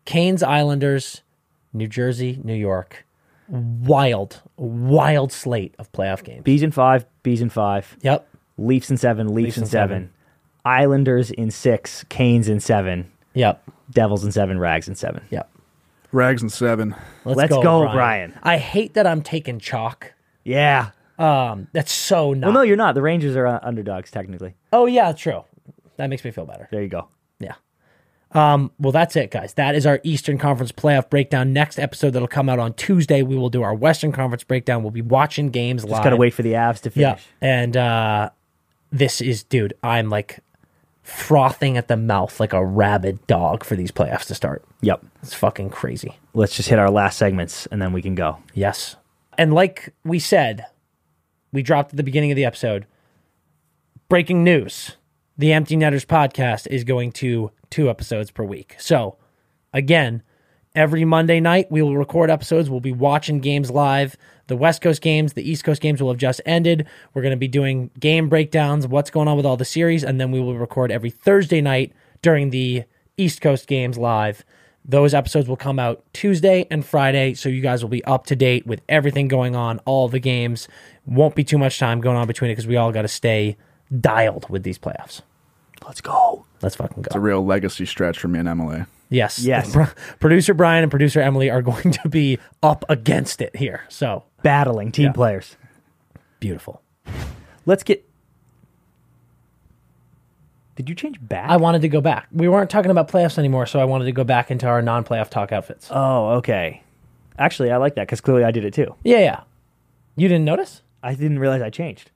Canes, 0.05 0.41
Islanders, 0.41 1.21
New 1.71 1.87
Jersey, 1.87 2.39
New 2.43 2.55
York. 2.55 3.05
Wild, 3.49 4.41
wild 4.57 5.31
slate 5.31 5.73
of 5.79 5.91
playoff 5.91 6.23
games. 6.23 6.43
Bees 6.43 6.61
in 6.63 6.71
five, 6.71 7.05
Bees 7.23 7.41
in 7.41 7.49
five, 7.49 7.97
Yep. 8.01 8.27
Leafs 8.57 8.91
in 8.91 8.97
seven, 8.97 9.33
Leafs, 9.33 9.57
in 9.57 9.63
in 9.63 9.69
seven. 9.69 9.97
seven. 9.97 10.13
Islanders 10.65 11.31
in 11.31 11.49
six, 11.49 12.03
Canes 12.09 12.47
in 12.47 12.59
seven, 12.59 13.09
Yep. 13.33 13.63
Devils 13.91 14.23
in 14.23 14.31
seven, 14.31 14.59
Rags 14.59 14.87
in 14.87 14.95
seven. 14.95 15.23
Yep. 15.31 15.49
Rags 16.11 16.41
and 16.41 16.51
seven. 16.51 16.95
Let's 17.25 17.53
go, 17.55 17.87
Brian. 17.91 18.37
I 18.43 18.57
hate 18.57 18.93
that 18.95 19.05
I'm 19.07 19.21
taking 19.21 19.59
chalk. 19.59 20.13
Yeah. 20.43 20.89
Um, 21.17 21.67
that's 21.73 21.91
so 21.91 22.33
not. 22.33 22.47
Well, 22.47 22.53
no, 22.55 22.61
you're 22.61 22.77
not. 22.77 22.95
The 22.95 23.01
Rangers 23.01 23.35
are 23.35 23.45
uh, 23.47 23.59
underdogs 23.61 24.09
technically. 24.11 24.55
oh 24.73 24.85
yeah, 24.85 25.11
true. 25.11 25.43
That 25.97 26.09
makes 26.09 26.23
me 26.23 26.31
feel 26.31 26.45
better. 26.45 26.67
There 26.71 26.81
you 26.81 26.87
go. 26.87 27.07
Um, 28.31 28.71
well, 28.79 28.91
that's 28.91 29.15
it, 29.15 29.31
guys. 29.31 29.55
That 29.55 29.73
is 29.75 29.85
our 29.85 29.99
Eastern 30.03 30.37
Conference 30.37 30.71
playoff 30.71 31.09
breakdown. 31.09 31.51
Next 31.51 31.79
episode 31.79 32.11
that'll 32.11 32.27
come 32.27 32.47
out 32.47 32.59
on 32.59 32.73
Tuesday, 32.73 33.23
we 33.23 33.35
will 33.35 33.49
do 33.49 33.63
our 33.63 33.73
Western 33.73 34.11
Conference 34.11 34.43
breakdown. 34.43 34.83
We'll 34.83 34.91
be 34.91 35.01
watching 35.01 35.49
games 35.49 35.83
live. 35.83 35.91
Just 35.91 36.03
gotta 36.03 36.17
wait 36.17 36.33
for 36.33 36.43
the 36.43 36.53
Avs 36.53 36.81
to 36.81 36.91
finish. 36.91 37.25
Yeah. 37.41 37.47
And 37.47 37.75
uh, 37.75 38.29
this 38.91 39.19
is, 39.19 39.43
dude, 39.43 39.73
I'm 39.83 40.09
like 40.09 40.39
frothing 41.01 41.75
at 41.75 41.87
the 41.87 41.97
mouth 41.97 42.39
like 42.39 42.53
a 42.53 42.63
rabid 42.63 43.25
dog 43.25 43.63
for 43.63 43.75
these 43.75 43.91
playoffs 43.91 44.25
to 44.25 44.35
start. 44.35 44.63
Yep. 44.81 45.03
It's 45.23 45.33
fucking 45.33 45.71
crazy. 45.71 46.17
Let's 46.35 46.55
just 46.55 46.69
hit 46.69 46.77
our 46.77 46.91
last 46.91 47.17
segments 47.17 47.65
and 47.67 47.81
then 47.81 47.93
we 47.93 48.03
can 48.03 48.13
go. 48.13 48.37
Yes. 48.53 48.95
And 49.37 49.53
like 49.53 49.93
we 50.03 50.19
said, 50.19 50.67
we 51.51 51.63
dropped 51.63 51.93
at 51.93 51.97
the 51.97 52.03
beginning 52.03 52.31
of 52.31 52.35
the 52.35 52.45
episode 52.45 52.85
breaking 54.07 54.43
news. 54.43 54.97
The 55.37 55.53
Empty 55.53 55.77
Netters 55.77 56.05
podcast 56.05 56.67
is 56.67 56.83
going 56.83 57.11
to 57.13 57.51
two 57.69 57.89
episodes 57.89 58.31
per 58.31 58.43
week. 58.43 58.75
So, 58.79 59.17
again, 59.73 60.23
every 60.75 61.05
Monday 61.05 61.39
night 61.39 61.71
we 61.71 61.81
will 61.81 61.97
record 61.97 62.29
episodes. 62.29 62.69
We'll 62.69 62.79
be 62.79 62.91
watching 62.91 63.39
games 63.39 63.71
live. 63.71 64.17
The 64.47 64.55
West 64.55 64.81
Coast 64.81 65.01
games, 65.01 65.33
the 65.33 65.49
East 65.49 65.63
Coast 65.63 65.81
games 65.81 66.01
will 66.01 66.09
have 66.09 66.17
just 66.17 66.41
ended. 66.45 66.87
We're 67.13 67.21
going 67.21 67.31
to 67.31 67.37
be 67.37 67.47
doing 67.47 67.91
game 67.99 68.29
breakdowns, 68.29 68.87
what's 68.87 69.11
going 69.11 69.27
on 69.27 69.37
with 69.37 69.45
all 69.45 69.57
the 69.57 69.65
series, 69.65 70.03
and 70.03 70.19
then 70.19 70.31
we 70.31 70.39
will 70.39 70.57
record 70.57 70.91
every 70.91 71.11
Thursday 71.11 71.61
night 71.61 71.93
during 72.21 72.49
the 72.49 72.83
East 73.17 73.41
Coast 73.41 73.67
games 73.67 73.97
live. 73.97 74.43
Those 74.85 75.13
episodes 75.13 75.47
will 75.47 75.57
come 75.57 75.77
out 75.77 76.03
Tuesday 76.13 76.65
and 76.71 76.83
Friday, 76.83 77.35
so 77.35 77.47
you 77.47 77.61
guys 77.61 77.83
will 77.83 77.89
be 77.89 78.03
up 78.05 78.25
to 78.27 78.35
date 78.35 78.65
with 78.65 78.81
everything 78.89 79.27
going 79.27 79.55
on, 79.55 79.77
all 79.79 80.07
the 80.07 80.19
games. 80.19 80.67
Won't 81.05 81.35
be 81.35 81.43
too 81.43 81.57
much 81.57 81.77
time 81.77 82.01
going 82.01 82.17
on 82.17 82.25
between 82.25 82.49
it 82.49 82.53
because 82.53 82.65
we 82.65 82.77
all 82.77 82.91
got 82.91 83.03
to 83.03 83.07
stay 83.07 83.57
dialed 83.99 84.49
with 84.49 84.63
these 84.63 84.79
playoffs. 84.79 85.21
Let's 85.85 86.01
go. 86.01 86.45
Let's 86.61 86.75
fucking 86.75 87.01
go. 87.03 87.07
It's 87.07 87.15
a 87.15 87.19
real 87.19 87.43
legacy 87.45 87.85
stretch 87.85 88.19
for 88.19 88.27
me 88.27 88.39
and 88.39 88.47
Emily. 88.47 88.85
Yes. 89.09 89.39
Yes. 89.39 89.71
Pro- 89.71 89.87
producer 90.19 90.53
Brian 90.53 90.83
and 90.83 90.91
producer 90.91 91.19
Emily 91.21 91.49
are 91.49 91.61
going 91.61 91.91
to 91.91 92.09
be 92.09 92.37
up 92.61 92.85
against 92.89 93.41
it 93.41 93.55
here. 93.55 93.81
So 93.89 94.23
Battling 94.43 94.91
team 94.91 95.07
Yeah. 95.07 95.11
players. 95.13 95.55
beautiful. 96.39 96.81
Let's 97.65 97.83
get. 97.83 98.05
Did 100.75 100.87
you 100.89 100.95
change 100.95 101.17
back? 101.21 101.49
I 101.49 101.57
wanted 101.57 101.81
to 101.81 101.89
go 101.89 101.99
back. 102.01 102.27
We 102.31 102.47
weren't 102.47 102.69
talking 102.69 102.91
about 102.91 103.09
playoffs 103.09 103.37
anymore, 103.37 103.65
so 103.65 103.79
I 103.79 103.85
wanted 103.85 104.05
to 104.05 104.11
go 104.13 104.23
back 104.23 104.49
into 104.49 104.65
our 104.67 104.81
non 104.81 105.03
playoff 105.03 105.29
talk 105.29 105.51
outfits. 105.51 105.87
oh, 105.91 106.29
okay. 106.37 106.83
Actually, 107.37 107.71
I 107.71 107.77
like 107.77 107.95
that 107.95 108.03
because 108.07 108.21
clearly 108.21 108.43
I 108.43 108.51
did 108.51 108.63
it 108.65 108.73
too. 108.73 108.95
yeah, 109.03 109.19
yeah. 109.19 109.41
You 110.15 110.27
didn't 110.27 110.45
notice? 110.45 110.81
I 111.01 111.13
didn't 111.15 111.39
realize 111.39 111.61
I 111.61 111.69
changed. 111.69 112.11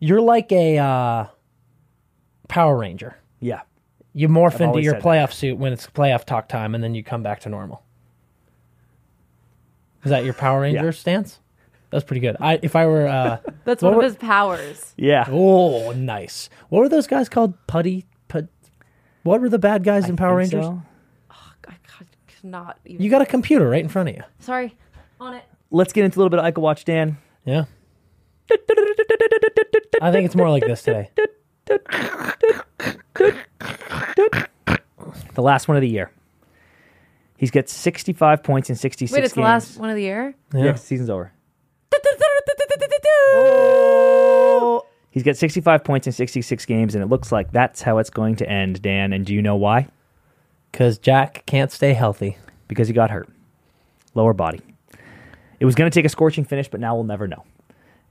You're 0.00 0.20
like 0.20 0.50
a 0.52 0.78
uh, 0.78 1.26
Power 2.48 2.76
Ranger. 2.76 3.16
Yeah. 3.40 3.62
You 4.12 4.28
morph 4.28 4.60
into 4.60 4.80
your 4.80 4.94
said 4.94 5.02
that. 5.02 5.06
playoff 5.06 5.32
suit 5.32 5.58
when 5.58 5.72
it's 5.72 5.86
playoff 5.88 6.24
talk 6.24 6.48
time, 6.48 6.74
and 6.74 6.82
then 6.82 6.94
you 6.94 7.02
come 7.04 7.22
back 7.22 7.40
to 7.40 7.48
normal. 7.48 7.82
Is 10.04 10.10
that 10.10 10.24
your 10.24 10.34
Power 10.34 10.60
Ranger 10.62 10.84
Yeah. 10.86 10.90
stance? 10.92 11.40
That's 11.90 12.04
pretty 12.04 12.20
good. 12.20 12.36
I 12.40 12.58
if 12.62 12.74
I 12.76 12.86
were 12.86 13.06
uh, 13.06 13.38
That's 13.64 13.82
What 13.82 13.90
one 13.90 13.98
were- 13.98 14.04
of 14.04 14.10
his 14.12 14.16
powers. 14.16 14.94
Yeah. 14.96 15.26
oh 15.30 15.92
nice. 15.92 16.48
What 16.68 16.80
were 16.80 16.88
those 16.88 17.06
guys 17.06 17.28
called? 17.28 17.54
Putty 17.66 18.06
put. 18.28 18.48
What 19.22 19.40
were 19.40 19.48
the 19.48 19.58
bad 19.58 19.84
guys 19.84 20.08
in 20.08 20.16
Power 20.16 20.40
Think 20.42 20.52
Rangers? 20.54 20.66
so. 20.66 20.82
I 21.68 21.74
could 21.86 22.06
not 22.44 22.78
even. 22.84 23.02
You 23.02 23.10
got 23.10 23.22
a 23.22 23.26
computer 23.26 23.68
right 23.68 23.82
in 23.82 23.88
front 23.88 24.08
of 24.08 24.14
you. 24.16 24.22
Sorry. 24.38 24.76
On 25.20 25.34
it. 25.34 25.44
Let's 25.70 25.92
get 25.92 26.04
into 26.04 26.18
a 26.18 26.20
little 26.20 26.30
bit 26.30 26.38
of 26.38 26.44
Eichel 26.44 26.62
Watch, 26.62 26.84
Dan. 26.84 27.18
Yeah. 27.44 27.64
I 30.00 30.12
think 30.12 30.26
it's 30.26 30.36
more 30.36 30.48
like 30.50 30.64
this 30.64 30.82
today. 30.82 31.10
The 35.34 35.42
last 35.42 35.68
one 35.68 35.76
of 35.76 35.80
the 35.80 35.88
year. 35.88 36.10
He's 37.36 37.50
got 37.50 37.68
65 37.68 38.42
points 38.42 38.70
in 38.70 38.76
66 38.76 39.12
Wait, 39.14 39.24
it's 39.24 39.34
the 39.34 39.40
games. 39.40 39.44
last 39.44 39.76
one 39.78 39.90
of 39.90 39.96
the 39.96 40.02
year? 40.02 40.34
Yeah, 40.54 40.64
Yeah. 40.64 40.74
season's 40.74 41.10
over. 41.10 41.32
Oh. 43.38 44.86
He's 45.10 45.22
got 45.22 45.36
65 45.36 45.84
points 45.84 46.06
in 46.06 46.12
66 46.12 46.64
games, 46.66 46.94
and 46.94 47.02
it 47.02 47.08
looks 47.08 47.32
like 47.32 47.50
that's 47.52 47.82
how 47.82 47.98
it's 47.98 48.10
going 48.10 48.36
to 48.36 48.48
end, 48.48 48.80
Dan. 48.82 49.12
And 49.12 49.24
do 49.26 49.34
you 49.34 49.42
know 49.42 49.56
why? 49.56 49.88
Because 50.72 50.98
Jack 50.98 51.44
can't 51.46 51.70
stay 51.72 51.92
healthy. 51.94 52.36
Because 52.68 52.88
he 52.88 52.94
got 52.94 53.10
hurt. 53.10 53.28
Lower 54.14 54.32
body. 54.32 54.60
It 55.60 55.64
was 55.66 55.74
going 55.74 55.90
to 55.90 55.94
take 55.94 56.04
a 56.04 56.08
scorching 56.08 56.44
finish, 56.44 56.68
but 56.68 56.80
now 56.80 56.94
we'll 56.94 57.04
never 57.04 57.28
know. 57.28 57.44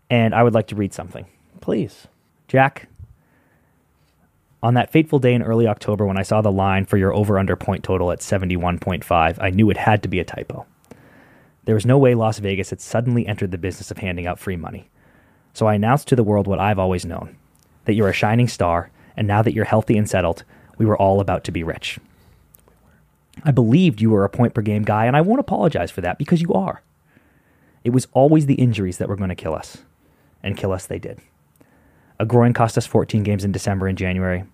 And 0.10 0.34
I 0.34 0.42
would 0.44 0.54
like 0.54 0.68
to 0.68 0.76
read 0.76 0.94
something. 0.94 1.26
Please. 1.62 2.08
Jack, 2.48 2.88
on 4.66 4.74
that 4.74 4.92
fateful 4.92 5.20
day 5.20 5.36
in 5.36 5.44
early 5.44 5.68
October 5.68 6.08
when 6.08 6.18
I 6.18 6.24
saw 6.24 6.42
the 6.42 6.52
line 6.52 6.86
for 6.86 6.98
your 6.98 7.14
over 7.14 7.38
under 7.38 7.56
point 7.56 7.84
total 7.84 8.12
at 8.12 8.22
71.5, 8.22 9.38
I 9.40 9.52
knew 9.52 9.70
it 9.70 9.78
had 9.78 10.02
to 10.02 10.10
be 10.10 10.20
a 10.20 10.24
typo. 10.24 10.66
There 11.66 11.76
was 11.76 11.86
no 11.86 12.00
way 12.00 12.16
Las 12.16 12.40
Vegas 12.40 12.72
had 12.72 12.82
suddenly 12.82 13.28
entered 13.28 13.52
the 13.52 13.60
business 13.60 13.92
of 13.92 14.00
handing 14.00 14.26
out 14.26 14.40
free 14.40 14.56
money. 14.56 14.90
So 15.54 15.68
I 15.68 15.76
announced 15.76 16.08
to 16.08 16.16
the 16.16 16.24
world 16.24 16.48
what 16.48 16.58
I've 16.58 16.80
always 16.80 17.06
known 17.06 17.38
that 17.86 17.94
you're 17.94 18.10
a 18.10 18.14
shining 18.14 18.48
star, 18.48 18.90
and 19.16 19.28
now 19.28 19.44
that 19.44 19.54
you're 19.54 19.66
healthy 19.66 19.96
and 20.00 20.10
settled, 20.10 20.44
we 20.80 20.86
were 20.88 20.98
all 20.98 21.20
about 21.20 21.44
to 21.44 21.52
be 21.52 21.64
rich. 21.64 22.00
I 23.44 23.52
believed 23.52 24.02
you 24.02 24.10
were 24.10 24.26
a 24.26 24.30
point 24.30 24.56
per 24.56 24.64
game 24.64 24.82
guy, 24.82 25.06
and 25.06 25.16
I 25.16 25.22
won't 25.22 25.40
apologize 25.40 25.92
for 25.92 26.02
that 26.02 26.18
because 26.18 26.42
you 26.42 26.52
are. 26.54 26.82
It 27.84 27.92
was 27.92 28.08
always 28.14 28.48
the 28.48 28.56
injuries 28.56 28.98
that 28.98 29.08
were 29.08 29.16
going 29.16 29.30
to 29.30 29.36
kill 29.36 29.54
us, 29.54 29.84
and 30.42 30.58
kill 30.58 30.72
us 30.72 30.88
they 30.88 30.98
did. 30.98 31.20
A 32.18 32.26
groin 32.26 32.54
cost 32.54 32.78
us 32.78 32.88
14 32.88 33.24
games 33.24 33.44
in 33.44 33.52
December 33.52 33.88
and 33.88 33.98
January. 33.98 34.46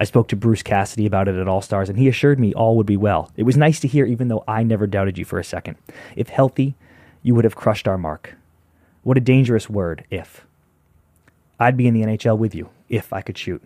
I 0.00 0.04
spoke 0.04 0.28
to 0.28 0.36
Bruce 0.36 0.62
Cassidy 0.62 1.04
about 1.04 1.28
it 1.28 1.36
at 1.36 1.46
All 1.46 1.60
Stars, 1.60 1.90
and 1.90 1.98
he 1.98 2.08
assured 2.08 2.40
me 2.40 2.54
all 2.54 2.78
would 2.78 2.86
be 2.86 2.96
well. 2.96 3.30
It 3.36 3.42
was 3.42 3.58
nice 3.58 3.78
to 3.80 3.88
hear, 3.88 4.06
even 4.06 4.28
though 4.28 4.42
I 4.48 4.62
never 4.62 4.86
doubted 4.86 5.18
you 5.18 5.26
for 5.26 5.38
a 5.38 5.44
second. 5.44 5.76
If 6.16 6.30
healthy, 6.30 6.74
you 7.22 7.34
would 7.34 7.44
have 7.44 7.54
crushed 7.54 7.86
our 7.86 7.98
mark. 7.98 8.34
What 9.02 9.18
a 9.18 9.20
dangerous 9.20 9.68
word, 9.68 10.06
if. 10.10 10.46
I'd 11.58 11.76
be 11.76 11.86
in 11.86 11.92
the 11.92 12.00
NHL 12.00 12.38
with 12.38 12.54
you 12.54 12.70
if 12.88 13.12
I 13.12 13.20
could 13.20 13.36
shoot. 13.36 13.62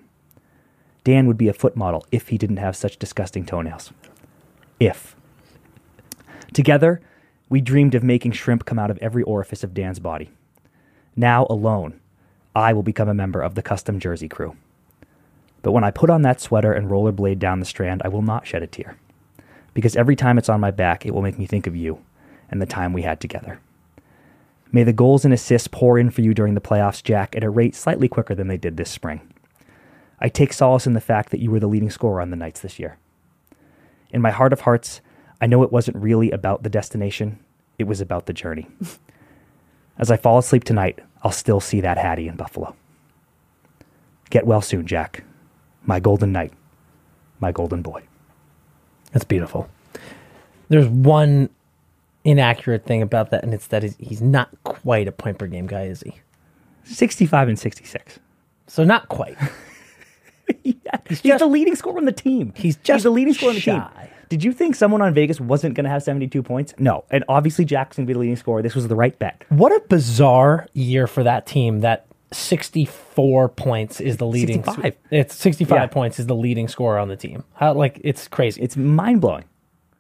Dan 1.05 1.29
would 1.29 1.39
be 1.39 1.47
a 1.47 1.53
foot 1.53 1.77
model 1.77 2.05
if 2.11 2.29
he 2.29 2.39
didn't 2.39 2.57
have 2.57 2.75
such 2.75 2.99
disgusting 2.99 3.47
toenails. 3.47 3.93
If. 4.81 5.15
Together, 6.53 7.01
we 7.49 7.61
dreamed 7.61 7.95
of 7.95 8.03
making 8.03 8.33
shrimp 8.33 8.65
come 8.65 8.81
out 8.81 8.91
of 8.91 8.99
every 8.99 9.23
orifice 9.23 9.63
of 9.63 9.73
Dan's 9.73 10.01
body. 10.01 10.31
Now, 11.15 11.47
alone, 11.49 12.01
I 12.57 12.73
will 12.73 12.83
become 12.83 13.09
a 13.09 13.15
member 13.15 13.41
of 13.41 13.55
the 13.55 13.63
custom 13.63 14.01
jersey 14.01 14.29
crew. 14.29 14.57
But 15.65 15.73
when 15.73 15.83
I 15.83 15.91
put 15.91 16.11
on 16.11 16.21
that 16.23 16.43
sweater 16.43 16.75
and 16.75 16.91
rollerblade 16.91 17.39
down 17.39 17.59
the 17.59 17.65
strand, 17.65 18.03
I 18.05 18.09
will 18.09 18.21
not 18.21 18.47
shed 18.47 18.63
a 18.63 18.67
tear. 18.67 18.99
Because 19.73 19.97
every 19.97 20.15
time 20.15 20.37
it's 20.37 20.51
on 20.51 20.61
my 20.61 20.71
back, 20.71 21.07
it 21.07 21.15
will 21.15 21.23
make 21.23 21.39
me 21.39 21.47
think 21.47 21.67
of 21.67 21.75
you 21.75 22.05
and 22.51 22.61
the 22.61 22.67
time 22.67 22.93
we 22.93 23.01
had 23.01 23.19
together. 23.19 23.59
May 24.71 24.85
the 24.85 24.93
goals 24.93 25.25
and 25.25 25.33
assists 25.33 25.67
pour 25.67 25.99
in 25.99 26.11
for 26.11 26.21
you 26.21 26.35
during 26.35 26.53
the 26.53 26.61
playoffs, 26.61 27.03
Jack, 27.03 27.35
at 27.35 27.43
a 27.43 27.49
rate 27.49 27.75
slightly 27.75 28.09
quicker 28.09 28.35
than 28.35 28.47
they 28.47 28.59
did 28.59 28.77
this 28.77 28.91
spring. 28.91 29.23
I 30.21 30.29
take 30.29 30.53
solace 30.53 30.87
in 30.87 30.93
the 30.93 31.01
fact 31.01 31.31
that 31.31 31.41
you 31.41 31.51
were 31.51 31.61
the 31.61 31.67
leading 31.67 31.91
scorer 31.91 32.21
on 32.21 32.29
the 32.29 32.37
Knights 32.37 32.61
this 32.61 32.79
year. 32.79 32.99
In 34.11 34.21
my 34.21 34.33
heart 34.33 34.53
of 34.53 34.61
hearts, 34.61 35.01
I 35.41 35.47
know 35.47 35.63
it 35.63 35.73
wasn't 35.73 35.97
really 35.97 36.31
about 36.31 36.63
the 36.63 36.69
destination, 36.69 37.39
it 37.79 37.85
was 37.85 38.03
about 38.03 38.27
the 38.27 38.35
journey. 38.35 38.69
As 39.99 40.11
I 40.11 40.19
fall 40.19 40.37
asleep 40.37 40.65
tonight, 40.65 40.99
I'll 41.23 41.33
still 41.33 41.61
see 41.61 41.81
that 41.81 41.97
Hattie 41.97 42.29
in 42.29 42.37
Buffalo. 42.37 42.77
Get 44.29 44.47
well 44.47 44.61
soon, 44.61 44.87
Jack. 44.87 45.25
My 45.87 46.01
golden 46.01 46.33
knight. 46.33 46.53
My 47.41 47.53
golden 47.53 47.83
boy. 47.83 48.03
That's 49.13 49.25
beautiful. 49.25 49.69
There's 50.69 50.87
one 50.89 51.51
inaccurate 52.25 52.85
thing 52.87 53.03
about 53.03 53.31
that, 53.31 53.45
and 53.45 53.53
it's 53.53 53.67
that 53.69 53.83
he's- 53.83 53.97
he's 53.99 54.23
not 54.23 54.49
quite 54.65 55.07
a 55.09 55.13
point 55.13 55.39
per 55.39 55.47
game 55.47 55.67
guy, 55.67 55.83
is 55.85 56.01
he? 56.01 56.15
65 56.85 57.49
and 57.49 57.59
66. 57.59 58.19
So 58.67 58.83
not 58.85 59.09
quite. 59.09 59.37
He's, 60.63 60.75
just- 61.23 61.39
the 61.39 61.47
leading 61.47 61.75
scorer 61.75 61.97
on 61.99 62.05
the 62.05 62.13
team. 62.13 62.53
He's 62.57 62.77
just 62.77 63.05
the 63.05 63.11
leading 63.11 63.33
scorer 63.35 63.51
on 63.51 63.55
the 63.57 63.61
team. 63.63 63.83
Did 64.29 64.43
you 64.45 64.53
think 64.53 64.75
someone 64.75 65.01
on 65.03 65.15
Vegas 65.15 65.41
wasn't 65.41 65.75
going 65.75 65.85
to 65.85 65.91
have 65.91 66.03
72 66.03 66.43
points? 66.43 66.75
No. 66.79 67.05
And 67.11 67.25
obviously 67.29 67.65
Jackson 67.65 68.05
to 68.05 68.07
be 68.07 68.13
the 68.15 68.19
leading 68.19 68.37
scorer. 68.37 68.61
This 68.63 68.75
was 68.75 68.89
the 68.89 68.95
right 68.97 69.19
bet. 69.19 69.45
What 69.49 69.73
a 69.73 69.81
bizarre 69.89 70.67
year 70.75 71.07
for 71.07 71.23
that 71.23 71.47
team 71.47 71.81
that 71.81 72.07
64 72.35 73.49
points 73.51 74.01
is 74.01 74.17
the 74.19 74.27
leading 74.27 74.63
65. 74.65 74.97
It's 75.11 75.35
65 75.35 75.77
Yeah. 75.77 75.87
points 75.87 76.19
is 76.19 76.27
the 76.27 76.35
leading 76.37 76.69
scorer 76.69 76.99
on 76.99 77.09
the 77.09 77.17
team. 77.17 77.45
How 77.55 77.73
like 77.75 78.01
it's 78.05 78.29
crazy. 78.29 78.61
It's 78.63 78.77
mind 78.77 79.21
blowing. 79.21 79.45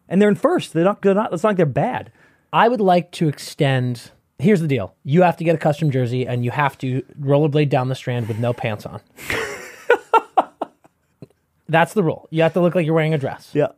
And 0.09 0.20
they're 0.20 0.28
in 0.28 0.35
first. 0.35 0.73
They're 0.74 0.85
not, 0.85 1.01
they're 1.02 1.15
not, 1.15 1.32
it's 1.32 1.43
not 1.43 1.51
like 1.51 1.56
they're 1.56 1.66
bad. 1.66 2.12
I 2.52 2.69
would 2.69 2.81
like 2.81 3.11
to 3.12 3.28
extend 3.28 4.11
Here's 4.40 4.61
the 4.61 4.66
deal. 4.69 4.94
You 5.05 5.23
have 5.23 5.36
to 5.36 5.44
get 5.44 5.55
a 5.55 5.59
custom 5.59 5.93
jersey 5.93 6.27
and 6.27 6.44
you 6.44 6.51
have 6.51 6.77
to 6.78 7.02
rollerblade 7.20 7.69
down 7.69 7.89
the 7.89 7.94
strand 7.94 8.27
with 8.27 8.40
no 8.40 8.52
pants 8.52 8.85
on. 8.85 9.01
That's 11.69 11.94
the 11.94 12.02
rule. 12.02 12.28
You 12.31 12.43
have 12.43 12.52
to 12.55 12.61
look 12.61 12.74
like 12.74 12.85
you're 12.85 12.94
wearing 12.94 13.15
a 13.15 13.19
dress. 13.19 13.51
Yeah. 13.55 13.69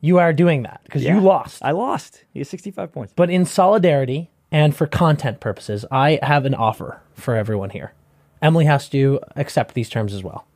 You 0.00 0.18
are 0.18 0.32
doing 0.32 0.62
that 0.62 0.80
because 0.84 1.02
Yeah. 1.04 1.14
you 1.14 1.20
lost. 1.20 1.62
I 1.64 1.72
lost. 1.72 2.24
He 2.32 2.40
has 2.40 2.48
65 2.48 2.92
points. 2.92 3.12
But 3.14 3.30
in 3.30 3.44
solidarity 3.44 4.30
and 4.52 4.76
for 4.76 4.86
content 4.86 5.40
purposes, 5.40 5.84
I 5.90 6.20
have 6.22 6.44
an 6.44 6.54
offer 6.54 7.00
for 7.14 7.34
everyone 7.34 7.70
here. 7.70 7.94
Emily 8.40 8.66
has 8.66 8.88
to 8.90 9.18
accept 9.34 9.74
these 9.74 9.88
terms 9.88 10.12
as 10.12 10.22
well. 10.22 10.46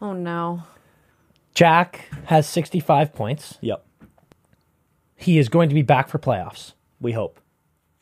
Oh 0.00 0.12
no. 0.12 0.62
Jack 1.54 2.06
has 2.26 2.46
65 2.48 3.12
points. 3.12 3.58
Yep. 3.60 3.84
He 5.16 5.38
is 5.38 5.48
going 5.48 5.68
to 5.68 5.74
be 5.74 5.82
back 5.82 6.08
for 6.08 6.18
playoffs. 6.18 6.72
We 7.00 7.12
hope. 7.12 7.40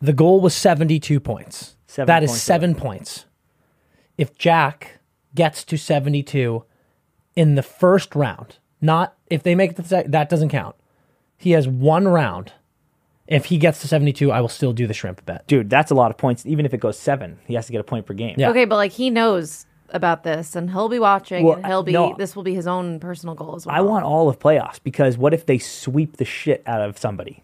The 0.00 0.12
goal 0.12 0.40
was 0.40 0.54
72 0.54 1.20
points. 1.20 1.76
Seven 1.86 2.06
that 2.06 2.22
is 2.22 2.30
points 2.30 2.42
seven 2.42 2.74
points. 2.74 3.24
If 4.18 4.36
Jack 4.36 4.98
gets 5.34 5.64
to 5.64 5.76
72 5.76 6.64
in 7.36 7.54
the 7.54 7.62
first 7.62 8.14
round, 8.14 8.56
not 8.80 9.16
if 9.28 9.42
they 9.42 9.54
make 9.54 9.76
the 9.76 9.84
sec- 9.84 10.06
that 10.08 10.28
doesn't 10.28 10.48
count. 10.48 10.74
He 11.36 11.52
has 11.52 11.68
one 11.68 12.08
round. 12.08 12.52
If 13.32 13.46
he 13.46 13.58
gets 13.58 13.80
to 13.80 13.88
72, 13.88 14.30
I 14.30 14.40
will 14.40 14.48
still 14.48 14.72
do 14.72 14.86
the 14.86 14.94
shrimp 14.94 15.24
bet. 15.24 15.46
Dude, 15.46 15.70
that's 15.70 15.90
a 15.90 15.94
lot 15.94 16.10
of 16.10 16.16
points. 16.18 16.44
Even 16.46 16.66
if 16.66 16.74
it 16.74 16.78
goes 16.78 16.98
seven, 16.98 17.38
he 17.46 17.54
has 17.54 17.66
to 17.66 17.72
get 17.72 17.80
a 17.80 17.84
point 17.84 18.06
per 18.06 18.14
game. 18.14 18.36
Yeah. 18.38 18.50
Okay, 18.50 18.64
but 18.64 18.76
like 18.76 18.92
he 18.92 19.10
knows 19.10 19.66
about 19.90 20.22
this 20.22 20.56
and 20.56 20.70
he'll 20.70 20.88
be 20.88 20.98
watching 20.98 21.44
Well, 21.44 21.56
and 21.56 21.66
he'll 21.66 21.82
be 21.82 21.92
no. 21.92 22.14
this 22.16 22.34
will 22.34 22.42
be 22.42 22.54
his 22.54 22.66
own 22.66 22.98
personal 23.00 23.34
goal 23.34 23.56
as 23.56 23.66
well. 23.66 23.74
I 23.76 23.80
want 23.80 24.04
all 24.04 24.28
of 24.28 24.38
playoffs 24.38 24.80
because 24.82 25.18
what 25.18 25.34
if 25.34 25.46
they 25.46 25.58
sweep 25.58 26.16
the 26.16 26.24
shit 26.24 26.62
out 26.66 26.80
of 26.80 26.96
somebody? 26.98 27.42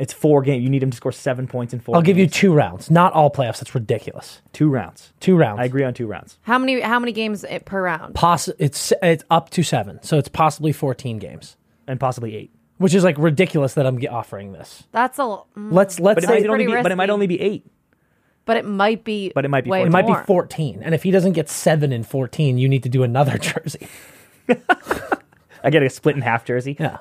It's 0.00 0.14
four 0.14 0.40
games. 0.40 0.64
You 0.64 0.70
need 0.70 0.82
him 0.82 0.90
to 0.90 0.96
score 0.96 1.12
seven 1.12 1.46
points 1.46 1.74
in 1.74 1.80
4 1.80 1.94
I'll 1.94 2.00
give 2.02 2.16
you 2.16 2.26
two 2.26 2.54
rounds, 2.54 2.90
not 2.90 3.12
all 3.12 3.30
playoffs. 3.30 3.58
That's 3.58 3.74
ridiculous. 3.74 4.40
two 4.54 4.70
rounds. 4.70 5.12
Two 5.20 5.36
rounds. 5.36 5.60
I 5.60 5.64
agree 5.64 5.84
on 5.84 5.92
two 5.92 6.06
rounds. 6.06 6.38
how 6.42 6.58
many 6.58 6.80
how 6.80 6.98
many 6.98 7.12
games 7.12 7.44
eh, 7.46 7.58
per 7.64 7.82
round? 7.82 8.14
Poss- 8.14 8.48
it's 8.58 8.94
it's 9.02 9.24
up 9.30 9.50
to 9.50 9.62
seven, 9.62 10.02
so 10.02 10.16
it's 10.16 10.28
possibly 10.28 10.72
14 10.72 11.18
games, 11.18 11.56
And 11.86 12.00
possibly 12.00 12.34
eight. 12.34 12.50
Which 12.80 12.94
is 12.94 13.04
like 13.04 13.16
ridiculous 13.18 13.74
that 13.74 13.86
I'm 13.86 13.98
ge- 14.00 14.06
offering 14.06 14.52
this. 14.52 14.84
That's 14.90 15.18
a. 15.18 15.22
mm, 15.22 15.44
Let's 15.70 16.00
let's 16.00 16.16
But 16.16 16.24
it, 16.24 16.26
say 16.26 16.32
might 16.40 16.50
only 16.50 16.64
pretty 16.64 16.76
be, 16.78 16.82
but 16.82 16.92
it 16.92 16.96
might 16.96 17.04
risky. 17.04 17.12
only 17.12 17.26
be 17.26 17.40
eight. 17.40 17.66
but 18.46 18.56
it 18.56 18.64
might 18.64 19.04
be 19.04 19.30
But 19.34 19.44
it 19.44 19.48
might 19.48 19.64
be 19.64 19.70
way 19.70 19.80
four. 19.80 19.86
it 19.86 19.90
might 19.90 20.06
be 20.06 20.14
14, 20.26 20.80
and 20.82 20.94
if 20.94 21.02
he 21.02 21.10
doesn't 21.10 21.32
get 21.34 21.48
seven 21.50 21.92
in 21.92 22.02
14, 22.04 22.56
you 22.58 22.68
need 22.68 22.82
to 22.82 22.88
do 22.88 23.02
another 23.02 23.36
jersey. 23.48 23.86
I 25.62 25.68
get 25.70 25.82
a 25.82 25.90
split 25.90 26.16
in 26.16 26.22
half 26.22 26.44
jersey. 26.46 26.76
Yeah, 26.80 26.98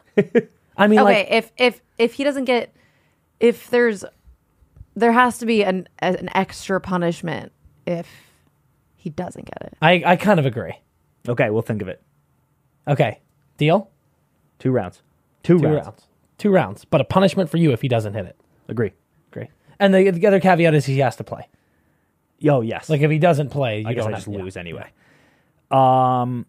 I 0.77 0.87
mean, 0.87 0.99
Okay, 0.99 1.03
like 1.03 1.27
if 1.31 1.51
if 1.57 1.81
if 1.97 2.13
he 2.15 2.23
doesn't 2.25 2.45
get 2.45 2.73
if 3.39 3.69
there's 3.69 4.03
there 4.95 5.13
has 5.13 5.37
to 5.39 5.45
be 5.45 5.63
an 5.63 5.87
an 5.99 6.29
extra 6.35 6.81
punishment 6.81 7.53
if 7.85 8.05
he 8.97 9.09
doesn't 9.09 9.45
get 9.45 9.61
it. 9.71 9.77
I 9.81 10.03
I 10.05 10.15
kind 10.17 10.39
of 10.39 10.45
agree. 10.45 10.73
Okay, 11.27 11.49
we'll 11.49 11.61
think 11.61 11.81
of 11.81 11.87
it. 11.87 12.01
Okay, 12.87 13.21
deal. 13.57 13.89
Two 14.59 14.71
rounds. 14.71 15.01
Two, 15.43 15.59
Two 15.59 15.65
rounds. 15.67 15.85
rounds. 15.85 16.07
Two 16.37 16.51
rounds, 16.51 16.85
but 16.85 17.01
a 17.01 17.03
punishment 17.03 17.49
for 17.49 17.57
you 17.57 17.71
if 17.71 17.81
he 17.81 17.87
doesn't 17.87 18.13
hit 18.13 18.25
it. 18.25 18.35
Agree. 18.67 18.93
Agree. 19.31 19.49
And 19.79 19.93
the, 19.93 20.11
the 20.11 20.27
other 20.27 20.39
caveat 20.39 20.73
is 20.73 20.85
he 20.85 20.99
has 20.99 21.15
to 21.17 21.23
play. 21.23 21.47
Yo, 22.39 22.61
yes. 22.61 22.89
Like 22.89 23.01
if 23.01 23.11
he 23.11 23.19
doesn't 23.19 23.49
play, 23.49 23.81
you 23.81 23.87
I 23.87 23.93
guess 23.93 24.03
don't 24.05 24.13
I 24.13 24.17
have- 24.17 24.25
just 24.25 24.35
yeah. 24.37 24.43
lose 24.43 24.55
anyway. 24.57 24.89
Um, 25.71 26.45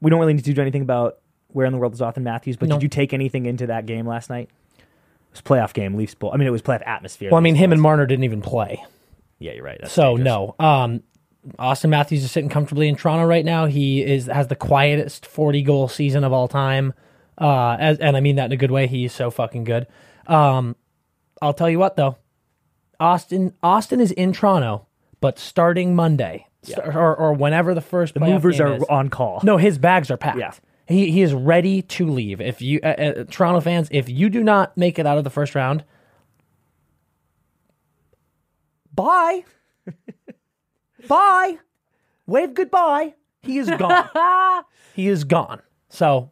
we 0.00 0.10
don't 0.10 0.20
really 0.20 0.34
need 0.34 0.44
to 0.44 0.52
do 0.54 0.60
anything 0.60 0.82
about 0.82 1.18
where 1.48 1.66
in 1.66 1.72
the 1.72 1.78
world 1.78 1.94
is 1.94 2.00
Auston 2.00 2.22
Matthews. 2.22 2.56
But 2.56 2.68
No. 2.68 2.76
did 2.76 2.82
you 2.82 2.88
take 2.88 3.12
anything 3.12 3.46
into 3.46 3.66
that 3.66 3.86
game 3.86 4.06
last 4.06 4.30
night? 4.30 4.50
It 4.78 4.84
was 5.32 5.40
a 5.40 5.42
playoff 5.42 5.72
game, 5.72 5.94
Leafs 5.94 6.14
Bowl. 6.14 6.30
I 6.32 6.36
mean, 6.36 6.46
it 6.46 6.50
was 6.50 6.62
playoff 6.62 6.86
atmosphere. 6.86 7.30
Well, 7.30 7.38
I 7.38 7.42
mean, 7.42 7.54
him 7.54 7.72
and 7.72 7.80
Marner 7.80 8.06
didn't 8.06 8.24
even 8.24 8.42
play. 8.42 8.84
Yeah, 9.38 9.52
you're 9.52 9.64
right. 9.64 9.78
That's 9.80 9.92
So 9.92 10.16
dangerous. 10.16 10.24
no. 10.24 10.54
Um, 10.64 11.02
Auston 11.58 11.88
Matthews 11.90 12.24
is 12.24 12.30
sitting 12.30 12.50
comfortably 12.50 12.88
in 12.88 12.96
Toronto 12.96 13.24
right 13.24 13.44
now. 13.44 13.66
He 13.66 14.02
is 14.04 14.26
has 14.26 14.48
the 14.48 14.56
quietest 14.56 15.24
40 15.26 15.62
goal 15.62 15.88
season 15.88 16.22
of 16.24 16.32
all 16.32 16.48
time. 16.48 16.92
Uh, 17.40 17.76
as, 17.78 17.98
and 17.98 18.16
I 18.16 18.20
mean 18.20 18.36
that 18.36 18.46
in 18.46 18.52
a 18.52 18.56
good 18.56 18.70
way. 18.70 18.86
He's 18.86 19.12
so 19.12 19.30
fucking 19.30 19.64
good. 19.64 19.86
Um, 20.26 20.74
I'll 21.40 21.54
tell 21.54 21.70
you 21.70 21.78
what 21.78 21.96
though, 21.96 22.16
Auston 23.00 23.52
Auston 23.62 24.00
is 24.00 24.10
in 24.12 24.32
Toronto, 24.32 24.86
but 25.20 25.38
starting 25.38 25.94
Monday 25.94 26.46
st- 26.62 26.78
or, 26.78 27.14
or 27.16 27.32
whenever 27.32 27.74
the 27.74 27.80
first 27.80 28.14
The 28.14 28.20
movers 28.20 28.60
are 28.60 28.74
is- 28.76 28.82
on 28.90 29.08
call. 29.08 29.40
No, 29.44 29.56
his 29.56 29.78
bags 29.78 30.10
are 30.10 30.16
packed. 30.16 30.38
Yeah. 30.38 30.52
He 30.86 31.10
he 31.12 31.22
is 31.22 31.32
ready 31.34 31.82
to 31.82 32.06
leave. 32.08 32.40
If 32.40 32.60
you 32.62 32.80
uh, 32.82 32.86
uh, 32.86 33.24
Toronto 33.30 33.60
fans, 33.60 33.88
if 33.92 34.08
you 34.08 34.30
do 34.30 34.42
not 34.42 34.76
make 34.76 34.98
it 34.98 35.06
out 35.06 35.18
of 35.18 35.24
the 35.24 35.30
first 35.30 35.54
round, 35.54 35.84
bye, 38.94 39.44
bye, 41.08 41.58
wave 42.26 42.54
goodbye. 42.54 43.14
He 43.42 43.58
is 43.58 43.70
gone. 43.70 44.08
he 44.94 45.08
is 45.08 45.24
gone. 45.24 45.62
So 45.90 46.30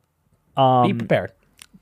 be 0.57 0.63
Um, 0.63 0.99
prepared. 0.99 1.33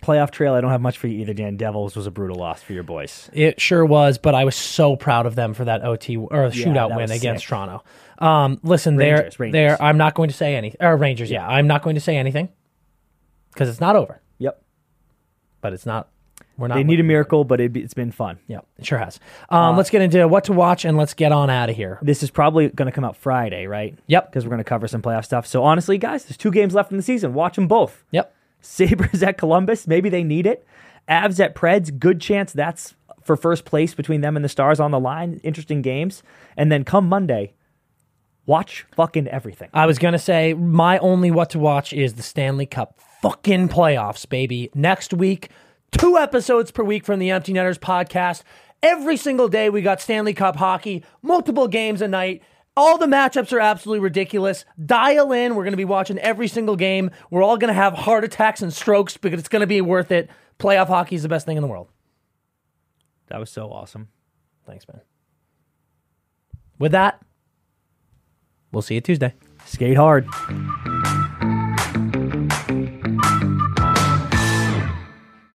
playoff 0.02 0.30
trail. 0.30 0.55
I 0.55 0.60
don't 0.60 0.70
have 0.70 0.80
much 0.82 0.98
for 0.98 1.06
you 1.06 1.20
either, 1.20 1.32
Dan. 1.32 1.56
Devils 1.56 1.96
was 1.96 2.06
a 2.06 2.10
brutal 2.10 2.36
loss 2.36 2.62
for 2.62 2.72
your 2.74 2.82
boys. 2.82 3.30
It 3.32 3.60
sure 3.60 3.84
was, 3.84 4.18
but 4.18 4.34
I 4.34 4.44
was 4.44 4.55
so 4.56 4.96
proud 4.96 5.24
of 5.26 5.34
them 5.34 5.55
for 5.55 5.64
that 5.64 5.82
OT 5.84 6.16
or 6.16 6.28
shootout 6.51 6.74
that 6.90 6.96
win 6.96 7.01
was 7.02 7.10
against 7.12 7.42
sick. 7.44 7.48
Toronto. 7.48 7.82
Um, 8.18 8.60
listen, 8.62 8.96
they're, 8.96 9.30
Rangers. 9.38 9.52
they're, 9.52 9.82
I'm 9.82 9.96
not 9.96 10.14
going 10.14 10.28
to 10.28 10.34
say 10.34 10.56
any 10.56 10.74
or 10.80 10.96
Rangers. 10.96 11.30
Yeah, 11.30 11.46
I'm 11.48 11.66
not 11.66 11.82
going 11.82 11.94
to 11.94 12.01
say 12.01 12.16
anything 12.16 12.48
because 13.52 13.68
it's 13.68 13.80
not 13.80 13.96
over. 13.96 14.20
Yep. 14.38 14.62
But 15.60 15.72
it's 15.72 15.86
not. 15.86 16.09
We're 16.56 16.68
not. 16.68 16.74
They 16.76 16.84
need 16.84 17.01
a 17.01 17.05
miracle, 17.05 17.42
but 17.44 17.60
it, 17.60 17.76
it's 17.76 17.94
been 17.94 18.12
fun. 18.12 18.38
Yeah, 18.46 18.60
it 18.78 18.86
sure 18.86 18.98
has. 18.98 19.18
Um, 19.48 19.76
let's 19.76 19.90
get 19.90 20.02
into 20.02 20.28
what 20.28 20.44
to 20.44 20.52
watch 20.52 20.84
and 20.84 20.96
let's 20.96 21.14
get 21.14 21.32
on 21.32 21.51
out 21.51 21.68
of 21.70 21.74
here. 21.76 21.98
This 22.02 22.22
is 22.22 22.30
probably 22.30 22.68
going 22.68 22.86
to 22.86 22.92
come 22.92 23.05
out 23.05 23.16
Friday, 23.16 23.66
right? 23.66 23.98
Yep. 24.06 24.30
Because 24.30 24.44
we're 24.44 24.51
going 24.51 24.59
to 24.59 24.64
cover 24.64 24.86
some 24.86 25.02
playoff 25.02 25.24
stuff. 25.24 25.46
So 25.46 25.64
honestly, 25.64 25.98
guys, 25.98 26.24
there's 26.26 26.36
two 26.36 26.52
games 26.52 26.74
left 26.74 26.92
in 26.92 26.96
the 26.96 27.02
season. 27.02 27.34
Watch 27.34 27.56
them 27.56 27.66
both. 27.66 28.05
Yep. 28.12 28.32
Sabres 28.65 29.23
at 29.23 29.39
Columbus. 29.39 29.86
Maybe 29.86 30.09
they 30.09 30.24
need 30.24 30.47
it. 30.47 30.66
Avs 31.09 31.39
at 31.39 31.55
Preds. 31.55 31.97
Good 31.99 32.20
chance 32.20 32.53
that's 32.53 32.95
for 33.23 33.36
first 33.36 33.65
place 33.65 33.95
between 33.95 34.20
them 34.20 34.36
and 34.36 34.45
the 34.45 34.49
Stars 34.49 34.81
on 34.81 34.91
the 34.91 35.01
line. 35.01 35.41
Interesting 35.43 35.82
games. 35.82 36.23
And 36.57 36.70
then 36.70 36.85
come 36.85 37.09
Monday, 37.09 37.55
watch 38.47 38.86
fucking 38.95 39.28
everything. 39.28 39.69
I 39.73 39.86
was 39.86 39.99
gonna 39.99 40.19
say 40.19 40.55
my 40.55 40.99
only 40.99 41.31
what 41.31 41.51
to 41.51 41.59
watch 41.59 41.93
is 41.93 42.15
the 42.15 42.23
Stanley 42.23 42.66
Cup 42.66 43.01
fucking 43.23 43.69
playoffs, 43.69 44.28
baby. 44.28 44.70
Next 44.74 45.15
week, 45.15 45.51
two 45.91 46.19
episodes 46.19 46.70
per 46.70 46.82
week 46.82 47.05
from 47.05 47.19
the 47.19 47.31
Empty 47.31 47.53
Netters 47.53 47.78
podcast. 47.78 48.43
Every 48.82 49.16
single 49.16 49.49
day 49.49 49.70
we 49.70 49.81
got 49.81 50.01
Stanley 50.01 50.35
Cup 50.35 50.57
hockey, 50.57 51.03
multiple 51.23 51.69
games 51.69 52.03
a 52.03 52.09
night. 52.09 52.43
All 52.76 52.98
the 52.98 53.06
matchups 53.06 53.52
are 53.52 53.60
absolutely 53.60 54.01
ridiculous. 54.01 54.64
Dial 54.84 55.32
in. 55.32 55.55
We're 55.55 55.62
going 55.62 55.72
to 55.72 55.76
be 55.76 55.84
watching 55.84 56.18
every 56.18 56.48
single 56.48 56.74
game. 56.76 57.10
We're 57.30 57.42
all 57.42 57.56
going 57.56 57.68
to 57.68 57.74
have 57.74 57.94
heart 57.94 58.24
attacks 58.24 58.62
and 58.62 58.72
strokes 58.72 59.16
because 59.16 59.38
it's 59.38 59.48
going 59.48 59.60
to 59.60 59.66
be 59.66 59.80
worth 59.80 60.10
it. 60.10 60.28
Playoff 60.59 60.88
hockey 60.88 61.14
is 61.14 61.22
the 61.22 61.28
best 61.28 61.46
thing 61.46 61.56
in 61.56 61.62
the 61.62 61.68
world. 61.68 61.88
That 63.28 63.38
was 63.38 63.51
so 63.51 63.70
awesome. 63.70 64.09
Thanks, 64.66 64.86
man. 64.88 65.01
With 66.78 66.92
that, 66.92 67.20
we'll 68.72 68.82
see 68.82 68.94
you 68.94 69.01
Tuesday. 69.01 69.34
Skate 69.64 69.96
hard. 69.96 70.28